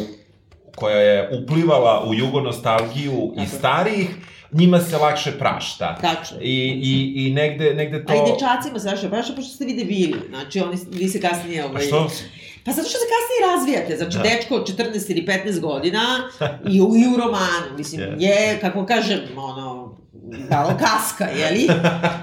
koja 0.76 0.98
je 0.98 1.40
uplivala 1.44 2.04
u 2.08 2.14
jugonostalgiju 2.14 3.34
i 3.44 3.48
starijih, 3.48 4.10
njima 4.52 4.80
se 4.80 4.98
lakše 4.98 5.32
prašta. 5.40 5.98
Tačno. 6.02 6.38
I, 6.42 6.82
i, 6.84 7.26
i 7.26 7.34
negde, 7.34 7.74
negde 7.74 8.06
to... 8.06 8.14
A 8.14 8.16
i 8.16 8.32
dečacima 8.32 8.80
se 8.80 8.90
vaše 8.90 9.10
praša, 9.10 9.34
pošto 9.36 9.56
ste 9.56 9.66
vi 9.66 9.74
debili. 9.74 10.22
Znači, 10.30 10.60
oni, 10.60 10.78
vi 10.92 11.08
se 11.08 11.22
kasnije... 11.22 11.62
A 11.62 11.66
Ovaj, 11.66 11.82
što? 11.82 12.10
Pa 12.66 12.72
zato 12.72 12.90
što 12.90 12.98
se 12.98 13.06
kasnije 13.14 13.54
razvijate. 13.56 13.98
Znači, 13.98 14.18
Da. 14.18 14.24
dečko 14.24 14.56
od 14.56 14.78
14 14.78 15.12
ili 15.12 15.26
15 15.26 15.60
godina 15.60 16.02
i 16.74 16.82
u, 16.82 16.96
i 16.96 17.08
u 17.14 17.18
romanu, 17.18 17.78
mislim, 17.78 18.02
Je. 18.02 18.16
je, 18.20 18.60
kako 18.62 18.86
kažem, 18.86 19.20
ono, 19.38 19.83
malo 20.50 20.70
kaska, 20.86 21.26
jeli? 21.26 21.68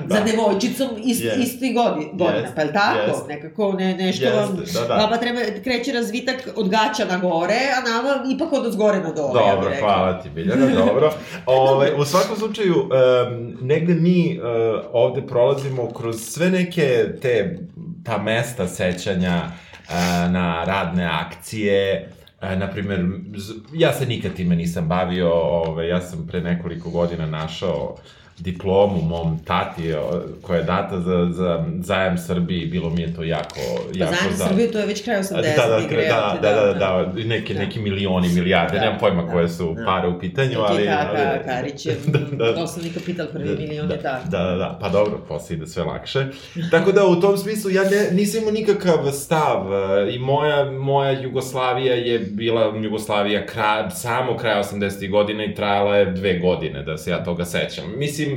Da. 0.07 0.17
Za 0.17 0.21
devojčicom 0.25 0.89
ist, 1.05 1.23
Jest. 1.25 1.39
isti 1.39 1.73
godi, 1.73 2.07
godina, 2.13 2.39
Jest, 2.39 2.55
pa 2.55 2.63
je 2.63 2.73
tako? 2.73 2.99
jest. 2.99 3.29
Nekako 3.29 3.73
ne, 3.73 3.95
nešto 3.97 4.25
Jeste, 4.25 4.41
vam... 4.41 4.57
da, 4.75 4.89
da. 4.89 4.95
Vama 4.95 5.17
treba, 5.17 5.41
kreće 5.65 5.93
razvitak 5.93 6.49
od 6.57 6.69
gaća 6.69 7.05
na 7.05 7.19
gore, 7.19 7.59
a 7.79 7.89
nama 7.91 8.25
ipak 8.35 8.53
od 8.53 8.73
zgore 8.73 8.99
na 9.01 9.13
dole, 9.13 9.41
ja 9.47 9.55
Dobro, 9.55 9.71
rekla. 9.71 9.89
hvala 9.89 10.23
ti, 10.23 10.31
Biljana, 10.31 10.67
dobro. 10.87 11.13
Ove, 11.47 11.95
u 11.95 12.05
svakom 12.05 12.37
slučaju, 12.37 12.75
um, 12.75 13.57
negde 13.61 13.95
mi 13.95 14.39
uh, 14.39 14.45
ovde 14.93 15.27
prolazimo 15.27 15.91
kroz 15.91 16.17
sve 16.21 16.51
neke 16.51 17.05
te, 17.23 17.59
ta 18.05 18.19
mesta 18.19 18.69
sećanja 18.69 19.43
uh, 19.45 19.95
na 20.31 20.65
radne 20.65 21.05
akcije, 21.05 22.09
E, 22.43 22.57
na 22.57 22.69
primjer, 22.69 23.01
z- 23.37 23.53
ja 23.73 23.93
se 23.93 24.07
nikad 24.07 24.35
time 24.35 24.57
nisam 24.57 24.89
bavio, 24.89 25.31
ove, 25.35 25.89
ja 25.89 26.01
sam 26.01 26.27
pre 26.27 26.41
nekoliko 26.41 26.91
godina 26.91 27.27
našao 27.27 27.97
diplomu 28.41 29.03
mom 29.03 29.39
tati 29.41 29.83
koja 30.43 30.59
je 30.59 30.65
data 30.65 31.01
za, 31.01 31.29
za 31.31 31.51
zajam 31.81 32.19
Srbiji, 32.19 32.67
bilo 32.67 32.91
mi 32.91 33.03
je 33.03 33.15
to 33.15 33.23
jako, 33.25 33.55
Pa 33.55 33.99
jako 33.99 34.15
zajedno 34.15 34.37
za- 34.37 34.47
Srbiju, 34.47 34.71
to 34.73 34.79
je 34.79 34.87
već 34.87 35.05
kraj 35.05 35.19
80. 35.19 35.35
Da, 35.57 35.69
da, 35.69 35.79
igre, 35.81 36.03
da, 36.03 36.39
da, 36.43 36.49
da, 36.51 36.67
da, 36.67 36.75
da, 36.75 37.23
neki, 37.25 37.55
Da. 37.55 37.61
neki 37.61 37.81
milioni, 37.81 38.29
milijarde, 38.29 38.75
Da, 38.75 38.81
nemam 38.81 38.99
pojma 39.01 39.23
da, 39.23 39.33
koje 39.33 39.49
su 39.49 39.75
da. 39.75 39.85
pare 39.85 40.09
u 40.09 40.21
pitanju, 40.21 40.59
ali... 40.61 40.85
Kaka, 40.87 41.43
Karić 41.45 41.87
je 41.87 41.97
Da, 42.33 42.53
da. 42.53 42.63
osnovni 42.63 42.91
kapital 42.91 43.27
prvi 43.27 43.57
milion 43.59 43.89
da, 43.89 43.95
je 43.95 44.03
tako. 44.03 44.29
Da, 44.29 44.39
da, 44.41 44.55
da, 44.55 44.79
pa 44.81 44.89
dobro, 44.89 45.19
posle 45.29 45.57
ide 45.57 45.67
sve 45.67 45.85
lakše. 45.85 46.27
Tako 46.71 46.93
da, 46.93 47.07
u 47.07 47.17
tom 47.17 47.39
smislu, 47.39 47.71
ja 47.71 47.83
ne, 47.83 48.09
nisam 48.13 48.41
imao 48.41 48.53
nikakav 48.53 49.11
stav 49.13 49.67
e, 49.73 50.15
i 50.15 50.19
moja, 50.19 50.71
moja 50.73 51.11
Jugoslavija 51.13 51.95
je 51.95 52.19
bila 52.21 52.73
Jugoslavija 52.77 53.47
kraj, 53.47 53.61
samo 53.91 54.37
kraja 54.37 54.63
80. 54.65 55.11
godina 55.11 55.45
i 55.45 55.55
trajala 55.55 55.97
je 55.97 56.07
dve 56.07 56.39
godine, 56.39 56.83
da 56.83 56.97
se 56.97 57.11
ja 57.11 57.25
toga 57.25 57.45
sećam. 57.45 57.85
Mislim, 57.97 58.30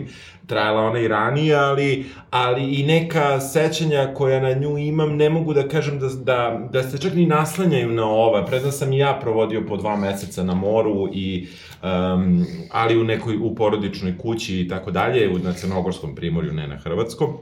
trajala 0.47 0.81
ona 0.81 0.99
i 0.99 1.07
ranije, 1.07 1.55
ali, 1.55 2.05
ali 2.29 2.73
i 2.73 2.83
neka 2.83 3.39
sećanja 3.39 4.13
koja 4.13 4.39
na 4.39 4.53
nju 4.53 4.77
imam, 4.77 5.15
ne 5.15 5.29
mogu 5.29 5.53
da 5.53 5.67
kažem 5.67 5.99
da, 5.99 6.07
da, 6.07 6.69
da 6.71 6.83
se 6.83 6.97
čak 6.97 7.13
ni 7.13 7.25
naslanjaju 7.25 7.89
na 7.89 8.05
ova. 8.05 8.45
Predno 8.45 8.71
sam 8.71 8.93
i 8.93 8.97
ja 8.97 9.19
provodio 9.21 9.63
po 9.67 9.77
dva 9.77 9.95
meseca 9.95 10.43
na 10.43 10.53
moru 10.53 11.09
i 11.13 11.47
um, 11.83 12.45
ali 12.71 12.97
u 12.97 13.03
nekoj 13.03 13.37
u 13.37 13.55
porodičnoj 13.55 14.17
kući 14.17 14.59
i 14.59 14.67
tako 14.67 14.91
dalje, 14.91 15.29
u 15.29 15.39
crnogorskom 15.53 16.15
primorju, 16.15 16.53
ne 16.53 16.67
na 16.67 16.77
hrvatskom. 16.77 17.37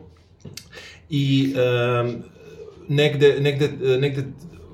I 1.10 1.54
um, 1.54 2.24
negde, 2.88 3.36
negde, 3.40 3.70
negde 4.00 4.24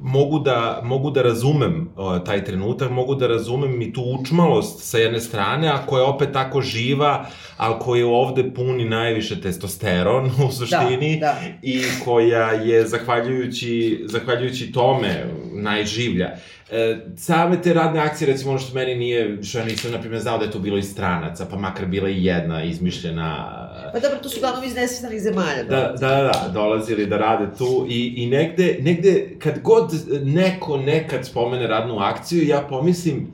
mogu 0.01 0.39
da, 0.39 0.81
mogu 0.83 1.12
da 1.12 1.21
razumem 1.21 1.89
o, 1.95 2.19
taj 2.19 2.45
trenutak, 2.45 2.91
mogu 2.91 3.15
da 3.15 3.27
razumem 3.27 3.81
i 3.81 3.93
tu 3.93 4.17
učmalost 4.19 4.89
sa 4.89 4.97
jedne 4.97 5.19
strane, 5.19 5.69
a 5.69 5.86
koja 5.86 6.01
je 6.01 6.07
opet 6.07 6.29
tako 6.33 6.62
živa, 6.62 7.25
ali 7.57 7.75
koja 7.79 8.07
ovde 8.07 8.53
puni 8.55 8.86
najviše 8.86 9.41
testosteron 9.41 10.31
u 10.47 10.51
suštini 10.51 11.19
da. 11.19 11.36
i 11.62 11.81
koja 12.05 12.51
je, 12.51 12.88
zahvaljujući, 12.88 14.03
zahvaljujući 14.05 14.71
tome, 14.71 15.25
najživlja. 15.53 16.31
E, 16.71 16.97
same 17.17 17.62
te 17.62 17.73
radne 17.73 17.99
akcije, 17.99 18.27
recimo 18.27 18.51
ono 18.51 18.60
što 18.60 18.75
meni 18.75 18.95
nije, 18.95 19.43
što 19.43 19.57
ja 19.57 19.65
nisam, 19.65 19.91
na 19.91 19.99
primjer, 19.99 20.21
znao 20.21 20.38
da 20.38 20.45
je 20.45 20.51
tu 20.51 20.60
bilo 20.60 20.77
i 20.77 20.83
stranaca, 20.83 21.47
pa 21.51 21.57
makar 21.57 21.86
bila 21.86 22.10
i 22.10 22.25
jedna 22.25 22.63
izmišljena 22.63 23.56
Pa 23.93 23.99
dobro, 23.99 24.17
to 24.23 24.29
su 24.29 24.39
uglavnom 24.39 24.63
iz 24.63 24.75
nesvestanih 24.75 25.21
zemalja. 25.21 25.63
Da, 25.63 25.75
da, 25.91 26.07
da, 26.07 26.21
da, 26.23 26.49
dolazili 26.53 27.05
da 27.05 27.17
rade 27.17 27.57
tu 27.57 27.85
i, 27.89 28.13
i 28.17 28.25
negde, 28.27 28.77
negde, 28.81 29.35
kad 29.39 29.59
god 29.59 29.91
neko 30.23 30.77
nekad 30.77 31.25
spomene 31.25 31.67
radnu 31.67 31.99
akciju, 31.99 32.47
ja 32.47 32.61
pomislim 32.61 33.27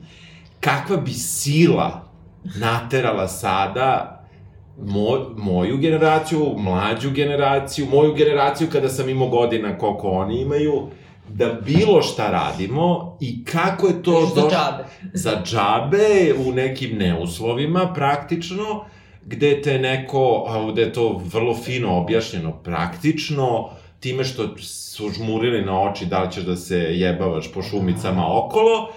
kakva 0.60 0.96
bi 0.96 1.12
sila 1.12 2.04
naterala 2.56 3.28
sada 3.28 4.20
mo, 4.78 5.06
moju 5.36 5.78
generaciju, 5.78 6.54
mlađu 6.58 7.10
generaciju, 7.10 7.86
moju 7.86 8.14
generaciju 8.14 8.68
kada 8.72 8.88
sam 8.88 9.08
imao 9.08 9.28
godina 9.28 9.78
koliko 9.78 10.08
oni 10.08 10.40
imaju, 10.40 10.82
da 11.28 11.48
bilo 11.56 12.02
šta 12.02 12.30
radimo 12.30 13.16
i 13.20 13.44
kako 13.44 13.86
je 13.86 14.02
to 14.02 14.26
Za 14.26 14.34
došlo- 14.34 14.50
džabe. 14.50 14.84
za 15.12 15.42
džabe 15.44 16.06
u 16.40 16.52
nekim 16.52 16.98
neuslovima 16.98 17.92
praktično, 17.94 18.84
gde 19.26 19.62
te 19.62 19.78
neko, 19.78 20.44
a 20.48 20.58
ovde 20.58 20.82
je 20.82 20.92
to 20.92 21.22
vrlo 21.32 21.54
fino 21.56 21.96
objašnjeno, 21.96 22.52
praktično, 22.52 23.70
time 24.00 24.24
što 24.24 24.58
su 24.58 25.10
žmurili 25.10 25.64
na 25.64 25.80
oči 25.82 26.06
da 26.06 26.22
li 26.22 26.32
ćeš 26.32 26.44
da 26.44 26.56
se 26.56 26.76
jebavaš 26.76 27.52
po 27.52 27.62
šumicama 27.62 28.44
okolo, 28.44 28.92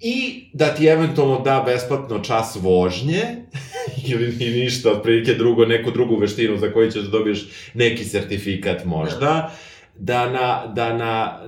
i 0.00 0.44
da 0.52 0.74
ti 0.74 0.86
eventualno 0.86 1.40
da 1.40 1.62
besplatno 1.66 2.18
čas 2.18 2.58
vožnje, 2.60 3.22
ili 4.10 4.36
ni 4.36 4.50
ništa, 4.50 4.90
otprilike 4.90 5.34
drugo, 5.34 5.64
neku 5.66 5.90
drugu 5.90 6.16
veštinu 6.16 6.56
za 6.56 6.72
koju 6.72 6.90
ćeš 6.90 7.02
da 7.02 7.10
dobiješ 7.10 7.46
neki 7.74 8.04
sertifikat 8.04 8.84
možda, 8.84 9.50
da 9.98 10.30
na, 10.30 10.66
da 10.66 10.96
na, 10.96 11.40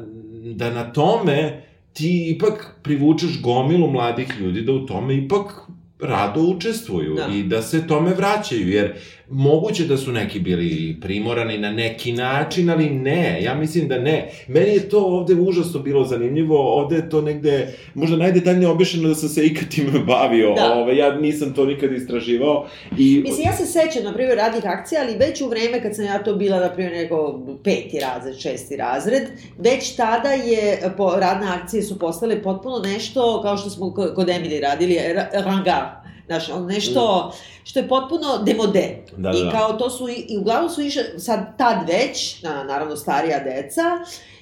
da 0.54 0.70
na 0.70 0.92
tome 0.92 1.62
ti 1.92 2.34
ipak 2.36 2.76
privučeš 2.82 3.40
gomilu 3.42 3.90
mladih 3.90 4.28
ljudi 4.40 4.62
da 4.62 4.72
u 4.72 4.86
tome 4.86 5.16
ipak 5.16 5.68
rado 6.00 6.40
učestvuju 6.40 7.14
Da. 7.14 7.28
i 7.34 7.42
da 7.42 7.62
se 7.62 7.86
tome 7.86 8.14
vraćaju, 8.14 8.68
jer 8.68 8.94
moguće 9.28 9.84
da 9.84 9.96
su 9.96 10.12
neki 10.12 10.40
bili 10.40 10.96
primorani 11.00 11.58
na 11.58 11.72
neki 11.72 12.12
način, 12.12 12.70
ali 12.70 12.90
ne, 12.90 13.42
ja 13.42 13.54
mislim 13.54 13.88
da 13.88 13.98
ne. 13.98 14.16
Meni 14.48 14.68
je 14.68 14.88
to 14.88 15.00
ovde 15.00 15.34
užasno 15.34 15.80
bilo 15.80 16.04
zanimljivo, 16.04 16.74
ovde 16.74 16.96
je 16.96 17.10
to 17.10 17.20
negde, 17.20 17.68
možda 17.94 18.16
najdetaljnije 18.16 18.68
objašnjeno 18.68 19.08
da 19.08 19.14
sam 19.14 19.28
se 19.28 19.46
ikad 19.46 19.68
time 19.68 19.98
bavio, 20.06 20.52
Da. 20.54 20.72
Ove, 20.74 20.96
ja 20.96 21.16
nisam 21.16 21.52
to 21.52 21.66
nikad 21.66 21.92
istraživao 21.92 22.66
i... 22.98 23.20
Mislim, 23.20 23.46
ja 23.46 23.52
se 23.54 23.66
sećam, 23.66 24.04
na 24.04 24.14
primjer, 24.14 24.36
radnih 24.36 24.62
akcija, 24.66 25.00
ali 25.02 25.16
već 25.18 25.40
u 25.40 25.48
vreme 25.48 25.82
kad 25.82 25.96
sam 25.96 26.04
ja 26.04 26.18
to 26.18 26.34
bila, 26.34 26.60
na 26.60 26.68
primjer, 26.68 26.92
neko 26.94 27.16
peti 27.64 27.98
razred, 28.00 28.38
šesti 28.38 28.76
razred, 28.76 29.22
već 29.58 29.96
tada 29.96 30.28
je, 30.28 30.56
po, 30.96 31.12
radne 31.12 31.46
akcije 31.48 31.82
su 31.82 31.98
postale 31.98 32.42
potpuno 32.42 32.78
nešto, 32.78 33.40
kao 33.42 33.56
što 33.56 33.70
smo 33.70 33.86
ko- 33.86 34.12
kod 34.14 34.28
Emily 34.28 34.60
radili, 34.60 34.94
ra- 34.94 35.44
ranga, 35.44 36.02
Znaš, 36.26 36.48
ono 36.48 36.66
nešto 36.66 37.32
što 37.64 37.78
je 37.78 37.88
potpuno 37.88 38.38
demode. 38.38 39.04
Da, 39.16 39.30
I 39.30 39.44
da. 39.44 39.50
kao 39.50 39.72
to 39.72 39.90
su, 39.90 40.08
i, 40.08 40.26
i 40.28 40.38
uglavnom 40.38 40.70
su 40.70 40.82
išle, 40.82 41.02
sad 41.18 41.58
tad 41.58 41.88
već, 41.88 42.42
na, 42.42 42.64
naravno 42.64 42.96
starija 42.96 43.38
deca, 43.38 43.82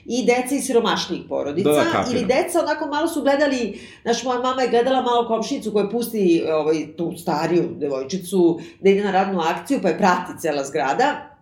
i 0.06 0.24
deca 0.26 0.54
iz 0.54 0.64
siromašnijih 0.64 1.22
porodica, 1.28 1.68
Da, 1.70 1.76
da, 1.76 1.84
kapiram. 1.84 2.16
ili 2.16 2.24
deca 2.26 2.60
onako 2.60 2.86
malo 2.86 3.08
su 3.08 3.22
gledali, 3.22 3.80
znaš, 4.02 4.24
moja 4.24 4.38
mama 4.38 4.62
je 4.62 4.68
gledala 4.68 5.02
malo 5.02 5.28
komšinicu 5.28 5.72
koja 5.72 5.88
pusti 5.88 6.44
ovaj, 6.52 6.96
tu 6.96 7.12
stariju 7.18 7.74
devojčicu 7.76 8.60
da 8.80 8.90
ide 8.90 9.04
na 9.04 9.10
radnu 9.10 9.40
akciju, 9.40 9.78
pa 9.82 9.88
je 9.88 9.98
prati 9.98 10.32
cela 10.40 10.64
zgrada, 10.64 11.36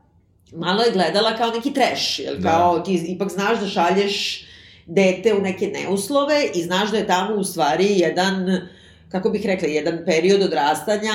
malo 0.53 0.83
je 0.83 0.93
gledala 0.93 1.37
kao 1.37 1.51
neki 1.51 1.75
treš, 1.75 2.19
jel 2.19 2.37
Da. 2.37 2.49
kao 2.51 2.79
ti 2.79 3.05
ipak 3.09 3.29
znaš 3.31 3.61
da 3.61 3.67
šalješ 3.67 4.45
dete 4.87 5.35
u 5.35 5.41
neke 5.41 5.67
neuslove 5.67 6.45
i 6.55 6.63
znaš 6.63 6.91
da 6.91 6.97
je 6.97 7.07
tamo 7.07 7.35
u 7.35 7.45
stvari 7.45 7.87
jedan 7.99 8.61
kako 9.13 9.31
bih 9.31 9.47
rekla, 9.47 9.69
jedan 9.69 9.99
period 10.07 10.43
odrastanja, 10.43 11.13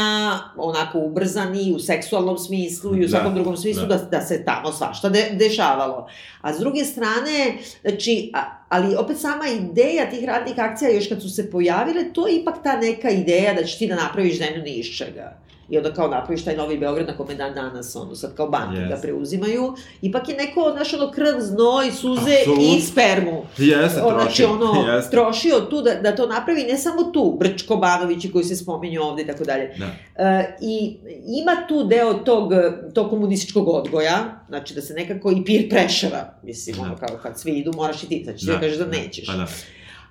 onako 0.58 1.00
ubrzani 1.00 1.74
u 1.76 1.80
seksualnom 1.80 2.38
smislu 2.38 2.96
i 2.96 3.00
u 3.00 3.02
Da, 3.02 3.10
svakom 3.10 3.34
drugom 3.34 3.58
smislu, 3.58 3.86
da. 3.86 3.98
da, 3.98 4.04
da 4.04 4.22
se 4.22 4.46
tamo 4.46 4.72
svašta 4.72 5.10
de, 5.10 5.30
dešavalo. 5.34 6.08
A 6.42 6.54
s 6.54 6.60
druge 6.60 6.86
strane, 6.86 7.58
znači, 7.82 8.32
a, 8.34 8.40
ali 8.70 8.96
opet 8.96 9.18
sama 9.18 9.48
ideja 9.48 10.10
tih 10.10 10.26
radnih 10.26 10.54
akcija, 10.58 10.92
još 10.92 11.08
kad 11.08 11.22
su 11.22 11.30
se 11.30 11.52
pojavile, 11.52 12.14
to 12.14 12.28
je 12.28 12.36
ipak 12.36 12.56
ta 12.64 12.78
neka 12.78 13.10
ideja 13.10 13.54
da 13.54 13.64
ćeš 13.64 13.78
ti 13.78 13.88
da 13.88 13.96
napraviš 13.96 14.38
zemlju 14.38 14.64
ni 14.64 14.72
iz 14.72 14.86
čega. 14.98 15.47
I 15.70 15.78
onda 15.78 15.94
kao 15.94 16.08
napraviš 16.08 16.44
taj 16.44 16.58
novi 16.58 16.78
Beograd 16.78 17.08
na 17.08 17.18
kome 17.18 17.36
dan 17.36 17.54
danas, 17.54 17.96
ono, 17.96 18.16
sad 18.16 18.36
kao 18.36 18.48
banke 18.48 18.78
Yes. 18.78 18.90
ga 18.90 18.96
preuzimaju. 18.96 19.64
Ipak 20.02 20.30
je 20.30 20.36
neko, 20.36 20.72
znaš, 20.74 20.94
ono, 20.94 21.12
krv, 21.12 21.40
znoj, 21.40 21.92
suze 21.92 22.36
Apsolutno. 22.40 22.66
i 22.68 22.82
spermu. 22.82 23.46
Jeste, 23.58 24.02
O, 24.02 24.10
troši. 24.10 24.24
Znači, 24.26 24.44
ono, 24.46 24.92
Jeste. 24.92 25.12
trošio 25.12 25.60
tu 25.60 25.82
da, 25.82 25.94
da 25.94 26.16
to 26.16 26.28
napravi, 26.28 26.64
ne 26.64 26.78
samo 26.78 27.04
tu, 27.04 27.38
Brčko 27.40 27.76
Banovići 27.76 28.32
koji 28.32 28.44
se 28.44 28.56
spominju 28.56 29.02
ovde 29.02 29.22
i 29.22 29.28
tako 29.28 29.44
dalje. 29.44 29.76
Da. 29.78 29.86
E, 30.24 30.58
I 30.62 30.98
ima 31.42 31.68
tu 31.68 31.84
deo 31.84 32.14
tog, 32.14 32.52
tog 32.94 33.10
komunističkog 33.10 33.68
odgoja, 33.68 34.18
znači 34.48 34.74
da 34.74 34.82
se 34.82 34.94
nekako 34.94 35.32
i 35.32 35.46
peer 35.46 35.70
pressure 35.70 36.22
mislim, 36.44 36.76
Da. 36.76 36.82
ono 36.82 36.96
kao 36.98 37.18
kad 37.18 37.40
svi 37.40 37.52
idu, 37.52 37.72
moraš 37.74 38.04
i 38.04 38.08
ti, 38.08 38.22
znači 38.24 38.40
ti 38.40 38.46
da, 38.46 38.54
Da, 38.54 38.60
kažeš 38.60 38.78
da 38.78 38.86
da, 38.86 38.92
nećeš. 38.92 39.26
Pa 39.28 39.34
da. 39.34 39.48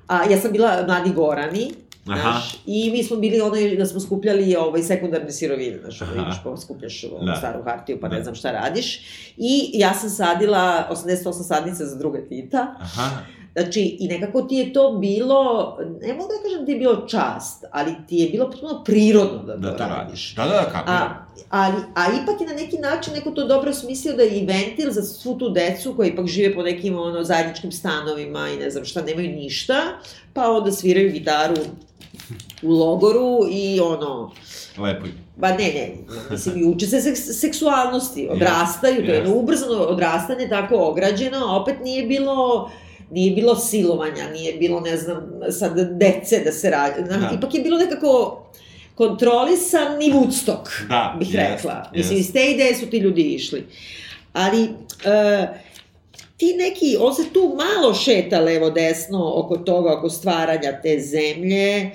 A 0.08 0.24
ja 0.24 0.38
sam 0.38 0.52
bila 0.52 0.84
mladi 0.86 1.10
Gorani. 1.10 1.70
Znaš, 2.06 2.56
I 2.66 2.90
mi 2.90 3.04
smo 3.04 3.16
bili 3.16 3.40
onaj 3.40 3.76
da 3.76 3.86
smo 3.86 4.00
skupljali 4.00 4.56
ovaj, 4.56 4.82
sekundarne 4.82 5.32
sirovine, 5.32 5.78
znaš, 5.78 6.02
ono, 6.02 6.12
Aha. 6.12 6.22
ideš 6.22 6.36
pa 6.44 6.56
skupljaš 6.56 7.04
ovu 7.04 7.24
Da. 7.24 7.36
staru 7.36 7.62
hartiju, 7.62 7.98
pa 8.00 8.08
ne 8.08 8.16
Da. 8.16 8.22
znam 8.22 8.34
šta 8.34 8.50
radiš. 8.52 9.00
I 9.36 9.70
ja 9.74 9.94
sam 9.94 10.10
sadila 10.10 10.88
88 10.90 11.16
sadnica 11.34 11.84
za 11.84 11.96
druga 11.96 12.18
Tita, 12.20 12.74
Aha. 12.80 13.10
Znači, 13.54 13.96
i 14.00 14.08
nekako 14.08 14.42
ti 14.42 14.54
je 14.54 14.72
to 14.72 14.92
bilo, 14.92 15.42
ne 16.02 16.14
mogu 16.14 16.28
da 16.28 16.42
kažem 16.42 16.58
da 16.60 16.66
ti 16.66 16.72
je 16.72 16.78
bilo 16.78 16.96
čast, 16.98 17.64
ali 17.70 17.94
ti 18.08 18.16
je 18.16 18.30
bilo 18.30 18.50
potpuno 18.50 18.84
prirodno 18.84 19.38
da 19.38 19.56
Da 19.56 19.70
to 19.70 19.78
radiš. 19.78 19.96
radiš. 19.96 20.34
Da, 20.34 20.44
da, 20.44 20.50
da, 20.50 20.64
kapiram. 20.64 20.96
A, 20.98 21.26
ali, 21.50 21.76
a 21.94 22.04
ipak 22.14 22.40
je 22.40 22.46
na 22.46 22.54
neki 22.54 22.78
način 22.78 23.12
neko 23.12 23.30
to 23.30 23.44
dobro 23.44 23.72
smislio 23.72 24.14
da 24.14 24.22
je 24.22 24.30
i 24.30 24.46
ventil 24.46 24.90
za 24.90 25.02
svu 25.02 25.34
tu 25.34 25.48
decu 25.50 25.94
koja 25.94 26.08
ipak 26.08 26.26
žive 26.26 26.54
po 26.54 26.62
nekim 26.62 26.98
ono, 26.98 27.24
zajedničkim 27.24 27.72
stanovima 27.72 28.48
i 28.48 28.56
ne 28.56 28.70
znam 28.70 28.84
šta, 28.84 29.02
nemaju 29.02 29.28
ništa, 29.30 29.74
pa 30.32 30.50
onda 30.50 30.72
sviraju 30.72 31.12
gitaru 31.12 31.54
u 32.62 32.70
logoru 32.70 33.46
i 33.50 33.81
ono, 33.81 34.33
Lepo. 34.79 35.07
Ba 35.37 35.48
ne, 35.48 35.57
ne, 35.57 35.94
mislim, 36.31 36.59
i 36.59 36.64
uče 36.64 36.87
se 36.87 37.00
seks, 37.00 37.20
seksualnosti, 37.40 38.29
odrastaju, 38.31 39.07
to 39.07 39.12
je 39.12 39.16
jedno 39.16 39.35
ubrzano 39.35 39.72
odrastanje, 39.74 40.48
tako 40.48 40.76
ograđeno, 40.76 41.38
a 41.38 41.57
opet 41.57 41.74
nije 41.85 42.07
bilo 42.07 42.70
nije 43.11 43.35
bilo 43.35 43.57
silovanja, 43.57 44.31
nije 44.33 44.52
bilo, 44.52 44.81
ne 44.81 44.96
znam, 44.96 45.16
sad 45.50 45.98
dece 45.98 46.40
da 46.44 46.52
se 46.52 46.70
radi, 46.70 47.02
Da. 47.09 47.31
ipak 47.38 47.55
je 47.55 47.61
bilo 47.61 47.79
nekako 47.79 48.42
kontrolisan 48.94 50.02
i 50.02 50.12
Woodstock, 50.12 50.88
Da, 50.88 51.16
bih 51.18 51.35
jest, 51.35 51.50
rekla. 51.64 51.90
Mislim, 51.94 52.18
jest. 52.18 52.29
iz 52.29 52.33
te 52.35 52.50
ideje 52.50 52.74
su 52.76 52.87
ti 52.87 52.98
ljudi 52.98 53.22
išli. 53.22 53.66
Ali, 54.33 54.62
e, 55.05 55.48
ti 56.37 56.55
neki, 56.59 56.96
on 57.01 57.14
se 57.14 57.22
tu 57.33 57.57
malo 57.57 57.94
šeta 57.94 58.40
levo-desno 58.40 59.33
oko 59.35 59.57
toga, 59.57 59.99
oko 59.99 60.09
stvaranja 60.11 60.81
te 60.83 60.99
zemlje, 61.01 61.77
e, 61.77 61.90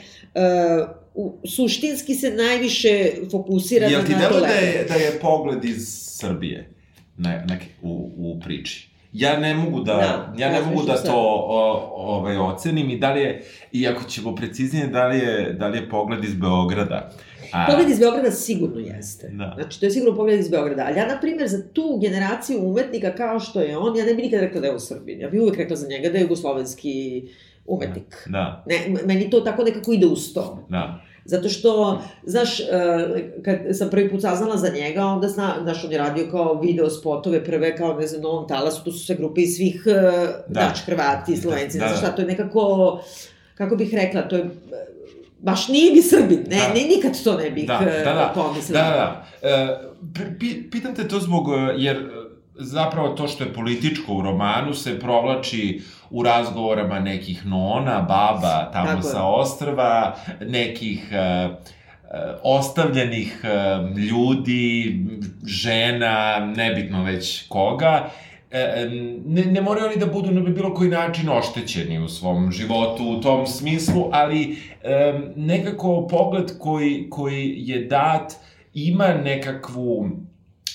u, 1.14 1.38
suštinski 1.56 2.16
se 2.16 2.30
najviše 2.30 3.12
fokusira 3.32 3.88
Jel 3.88 4.02
na 4.02 4.06
ti 4.08 4.14
to 4.14 4.20
da 4.20 4.30
levo. 4.30 4.46
je, 4.46 4.86
da 4.88 4.94
je 4.94 5.20
pogled 5.22 5.66
iz 5.66 5.88
Srbije 6.20 6.70
ne, 7.18 7.46
neke, 7.50 7.66
u, 7.82 8.12
u 8.18 8.40
priči? 8.40 8.92
Ja 9.14 9.40
ne 9.40 9.56
mogu 9.56 9.80
da, 9.80 9.94
Da, 9.94 10.34
ja 10.38 10.50
ne 10.50 10.60
razmišljam 10.60 10.74
mogu 10.76 10.88
da 10.88 11.04
to 11.04 11.16
o, 11.16 11.92
ovaj, 11.96 12.38
ocenim 12.38 12.90
i 12.90 12.98
da 12.98 13.14
li 13.14 13.22
je, 13.22 13.44
i 13.72 13.88
ako 13.88 14.04
ćemo 14.04 14.36
preciznije, 14.36 14.88
da 14.88 15.08
li 15.08 15.18
je, 15.18 15.54
da 15.54 15.68
li 15.68 15.78
je 15.78 15.90
pogled 15.90 16.24
iz 16.24 16.36
Beograda? 16.36 17.12
A, 17.54 17.66
Pogled 17.68 17.90
iz 17.90 18.00
Beograda 18.00 18.32
sigurno 18.32 18.80
jeste. 18.80 19.30
Da. 19.30 19.54
Znači, 19.56 19.80
to 19.80 19.86
je 19.86 19.92
sigurno 19.92 20.16
pogled 20.16 20.40
iz 20.40 20.50
Beograda. 20.50 20.84
Ali 20.84 20.98
ja, 20.98 21.08
na 21.08 21.20
primjer, 21.20 21.48
za 21.48 21.64
tu 21.66 22.00
generaciju 22.00 22.60
umetnika 22.62 23.12
kao 23.12 23.40
što 23.40 23.62
je 23.62 23.78
on, 23.78 23.98
ja 23.98 24.06
ne 24.06 24.14
bih 24.14 24.24
nikad 24.26 24.40
rekla 24.40 24.62
da 24.62 24.68
je 24.68 24.76
u 24.76 24.80
Srbiji. 24.80 25.20
Ja 25.20 25.30
bih 25.30 25.42
uvek 25.42 25.58
rekla 25.58 25.76
za 25.76 25.88
njega 25.88 26.10
da 26.10 26.18
je 26.18 26.22
jugoslovenski 26.22 27.24
umetnik. 27.66 28.24
Da, 28.28 28.64
Ne, 28.68 28.76
m- 28.88 29.06
meni 29.06 29.30
to 29.30 29.42
tako 29.42 29.64
nekako 29.64 29.92
ide 29.92 30.06
uz 30.06 30.34
to. 30.34 30.66
da. 30.70 31.02
Zato 31.26 31.50
što, 31.50 32.02
znaš, 32.24 32.60
e, 32.60 32.64
kad 33.46 33.58
sam 33.72 33.90
prvi 33.90 34.10
put 34.10 34.22
saznala 34.22 34.58
za 34.58 34.70
njega, 34.70 35.06
onda 35.06 35.28
zna, 35.28 35.56
znaš, 35.62 35.86
on 35.86 35.92
je 35.92 35.98
radio 35.98 36.28
kao 36.32 36.62
video 36.62 36.90
spotove 36.90 37.44
prve, 37.44 37.78
kao, 37.78 37.94
ne 37.94 38.08
znam, 38.08 38.22
Novom 38.22 38.48
talasu, 38.48 38.84
tu 38.84 38.92
su 38.92 39.00
sve 39.00 39.16
grupe 39.16 39.42
iz 39.42 39.56
svih, 39.56 39.84
e, 39.86 39.94
Da. 40.48 40.62
znači, 40.62 40.82
Hrvati, 40.84 41.38
Slovenci, 41.38 41.78
Da, 41.78 41.84
ne 41.84 41.90
znam 41.90 42.02
da. 42.02 42.08
šta, 42.08 42.16
to 42.16 42.22
je 42.22 42.28
nekako, 42.28 43.00
kako 43.56 43.76
bih 43.76 43.94
rekla, 43.94 44.22
to 44.22 44.36
je, 44.36 44.50
baš 45.42 45.68
nije 45.68 45.94
bi 45.94 46.02
Srbin, 46.02 46.44
ne, 46.48 46.56
Da. 46.58 46.68
ne, 46.70 46.82
nikad 46.88 47.24
to 47.24 47.34
ne 47.36 47.50
bih 47.50 47.68
Da, 47.68 47.80
e, 47.84 48.04
da, 48.06 48.14
da. 48.14 48.32
pomislila. 48.36 48.82
Da, 48.82 48.90
da, 48.90 48.96
da. 49.42 49.50
E, 49.50 49.78
pi- 50.14 50.40
pi, 50.40 50.70
pitam 50.72 50.96
te 50.96 51.08
to 51.08 51.20
zbog, 51.20 51.48
e, 51.50 51.74
jer 51.78 51.98
e, 51.98 52.02
zapravo 52.56 53.10
to 53.10 53.28
što 53.28 53.44
je 53.44 53.54
političko 53.54 54.14
u 54.14 54.22
romanu 54.22 54.74
se 54.74 55.00
provlači 55.00 55.82
u 56.10 56.24
razgovorama 56.24 57.00
nekih 57.00 57.46
nona, 57.46 58.00
baba 58.00 58.72
tamo 58.74 58.86
Tako 58.86 58.98
je. 58.98 59.04
sa 59.04 59.24
ostrva, 59.24 60.16
nekih 60.42 61.10
e, 61.12 61.50
ostavljenih 62.44 63.42
e, 63.44 63.48
ljudi, 64.00 65.00
žena, 65.46 66.16
nebitno 66.48 67.04
već 67.04 67.48
koga, 67.48 68.10
e, 68.52 68.90
ne, 69.26 69.46
ne 69.46 69.62
moraju 69.62 69.86
oni 69.86 69.96
da 69.96 70.06
budu 70.06 70.32
na 70.32 70.42
bilo 70.42 70.74
koji 70.74 70.90
način 70.90 71.30
oštećeni 71.30 72.00
u 72.00 72.08
svom 72.08 72.52
životu 72.52 73.04
u 73.04 73.22
tom 73.22 73.48
smislu, 73.48 74.10
ali 74.12 74.56
e, 74.84 75.14
nekako 75.36 76.08
pogled 76.08 76.58
koji, 76.60 77.08
koji 77.10 77.54
je 77.58 77.86
dat 77.86 78.34
ima 78.74 79.08
nekakvu 79.08 80.10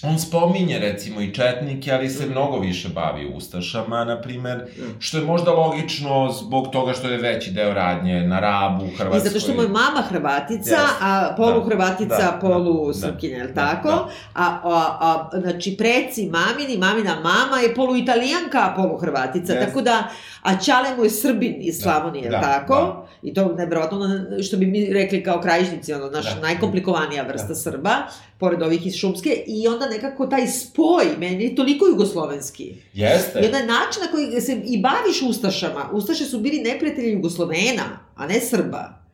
On 0.03 0.19
spominje 0.19 0.79
recimo 0.79 1.21
i 1.21 1.35
četnike, 1.35 1.93
ali 1.93 2.11
se 2.11 2.27
mnogo 2.27 2.59
više 2.59 2.89
bavi 2.89 3.33
ustašama, 3.35 4.05
na 4.05 4.21
primer, 4.21 4.65
što 4.99 5.19
je 5.19 5.25
možda 5.25 5.51
logično 5.53 6.33
zbog 6.33 6.69
toga 6.73 6.93
što 6.93 7.09
je 7.09 7.19
veći 7.19 7.51
deo 7.51 7.75
radnje 7.75 8.21
na 8.21 8.41
Rabu, 8.41 8.85
u 8.85 8.89
I 8.89 8.97
Hrvatskoj. 8.97 9.21
zato 9.21 9.41
što 9.41 9.55
mu 9.55 9.63
je 9.63 9.69
mama 9.69 10.03
Hrvatica, 10.09 10.71
Jest. 10.71 10.95
a 11.01 11.35
polu 11.37 11.61
Da, 11.61 11.67
Hrvatica, 11.67 12.17
da, 12.17 12.39
polu 12.41 12.87
da, 12.87 12.95
Srpkinja, 12.95 13.37
je 13.37 13.45
li 13.45 13.53
da, 13.53 13.67
tako? 13.67 13.89
da. 13.89 14.09
A, 14.35 14.59
a, 14.65 14.99
a, 15.01 15.41
znači, 15.41 15.77
preci 15.79 16.31
mamini, 16.33 16.79
mamina 16.79 17.15
mama 17.15 17.59
je 17.63 17.75
polu 17.75 17.97
Italijanka, 17.97 18.59
a 18.59 18.75
polu 18.77 18.99
Hrvatica, 18.99 19.53
Jest. 19.53 19.67
tako 19.67 19.81
da, 19.81 20.09
a 20.47 20.57
Ćale 20.59 20.97
mu 20.97 21.05
je 21.05 21.11
Srbin 21.11 21.57
iz 21.61 21.79
Slavonije, 21.83 22.31
da, 22.31 22.41
tako? 22.41 22.75
da. 22.75 23.07
I 23.23 23.35
to 23.35 23.55
nevjerojatno, 23.55 23.99
što 24.43 24.57
bi 24.57 24.67
mi 24.67 24.93
rekli 24.93 25.23
kao 25.23 25.41
krajišnici, 25.41 25.93
ono, 25.93 26.11
naš 26.11 26.35
Da. 26.35 26.41
najkomplikovanija 26.41 27.23
vrsta 27.23 27.49
Da. 27.49 27.55
Srba, 27.55 27.95
pored 28.39 28.63
ovih 28.63 28.87
iz 28.87 28.95
Šumske, 28.95 29.45
i 29.47 29.69
onda 29.69 29.89
nekako 29.89 30.27
taj 30.27 30.47
spoj, 30.47 31.05
meni 31.19 31.45
je 31.45 31.55
toliko 31.55 31.87
jugoslovenski. 31.87 32.75
Jeste. 32.95 33.41
I 33.41 33.47
onda 33.47 33.59
je 33.59 33.67
način 33.67 34.03
na 34.05 34.11
koji 34.11 34.41
se 34.41 34.61
i 34.65 34.83
baviš 34.83 35.23
Ustašama. 35.23 35.91
Ustaše 35.93 36.25
su 36.25 36.41
bili 36.41 36.63
neprijatelji 36.63 37.13
Jugoslovena, 37.13 37.99
a 38.17 38.27
ne 38.27 38.41
Srba. 38.41 39.07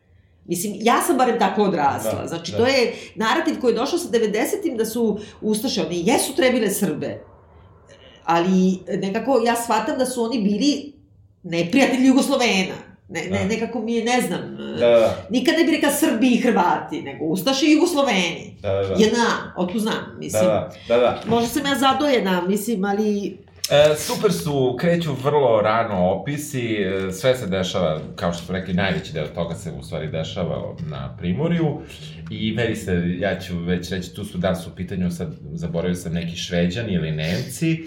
Mislim, 0.45 0.73
ja 0.79 1.01
sam 1.01 1.17
barem 1.17 1.39
tako 1.39 1.63
odrasla. 1.63 2.21
Da, 2.21 2.27
znači, 2.27 2.51
da. 2.51 2.57
to 2.57 2.65
je 2.65 2.93
narativ 3.15 3.59
koji 3.61 3.71
je 3.71 3.75
došao 3.75 3.99
sa 3.99 4.09
90-im 4.09 4.77
da 4.77 4.85
su 4.85 5.19
Ustaše, 5.41 5.81
oni 5.81 6.03
jesu 6.05 6.35
trebile 6.35 6.69
Srbe, 6.69 7.19
ali 8.23 8.79
nekako 8.87 9.41
ja 9.45 9.55
shvatam 9.55 9.97
da 9.97 10.05
su 10.05 10.23
oni 10.23 10.41
bili 10.41 10.92
neprijatelji 11.43 12.07
Jugoslovena. 12.07 12.75
Ne, 13.09 13.21
ne, 13.21 13.39
Da. 13.39 13.45
nekako 13.45 13.81
mi 13.81 13.93
je, 13.93 14.03
ne 14.03 14.21
znam, 14.21 14.57
Da, 14.79 14.87
da, 14.89 15.25
nikad 15.29 15.55
ne 15.57 15.63
bi 15.63 15.71
rekla 15.71 15.91
Srbi 15.91 16.27
i 16.27 16.37
Hrvati, 16.37 17.01
nego 17.01 17.25
Ustaše 17.25 17.65
i 17.65 17.71
Jugosloveni. 17.71 18.57
da, 18.61 18.71
da, 18.71 18.81
da. 18.81 18.93
JNA, 18.93 19.53
otku 19.57 19.79
znam, 19.79 19.95
Da, 20.07 20.17
mislim. 20.19 20.43
da, 20.43 20.69
da, 20.87 20.97
da. 20.97 21.21
Možda 21.27 21.49
sam 21.49 21.65
ja 21.65 21.75
zadojena, 21.75 22.41
mislim, 22.41 22.85
ali 22.85 23.37
E, 23.71 23.95
super 23.97 24.33
su, 24.33 24.75
kreću 24.79 25.13
vrlo 25.13 25.61
rano 25.61 26.09
opisi, 26.09 26.73
e, 26.73 27.11
sve 27.11 27.35
se 27.37 27.47
dešava, 27.47 27.99
kao 28.15 28.33
što 28.33 28.45
smo 28.45 28.55
rekli, 28.55 28.73
najveći 28.73 29.13
deo 29.13 29.27
toga 29.27 29.55
se 29.55 29.71
u 29.71 29.83
stvari 29.83 30.07
dešava 30.07 30.75
na 30.81 31.15
Primorju 31.19 31.81
i 32.29 32.51
meni 32.51 32.75
se, 32.75 32.91
ja 33.19 33.39
ću 33.39 33.57
već 33.59 33.89
reći, 33.89 34.15
tu 34.15 34.25
su 34.25 34.37
da 34.37 34.55
su 34.55 34.69
u 34.69 34.75
pitanju, 34.75 35.11
sad 35.11 35.27
zaboravio 35.53 35.95
sam 35.95 36.13
neki 36.13 36.35
šveđani 36.35 36.93
ili 36.93 37.11
nemci, 37.11 37.83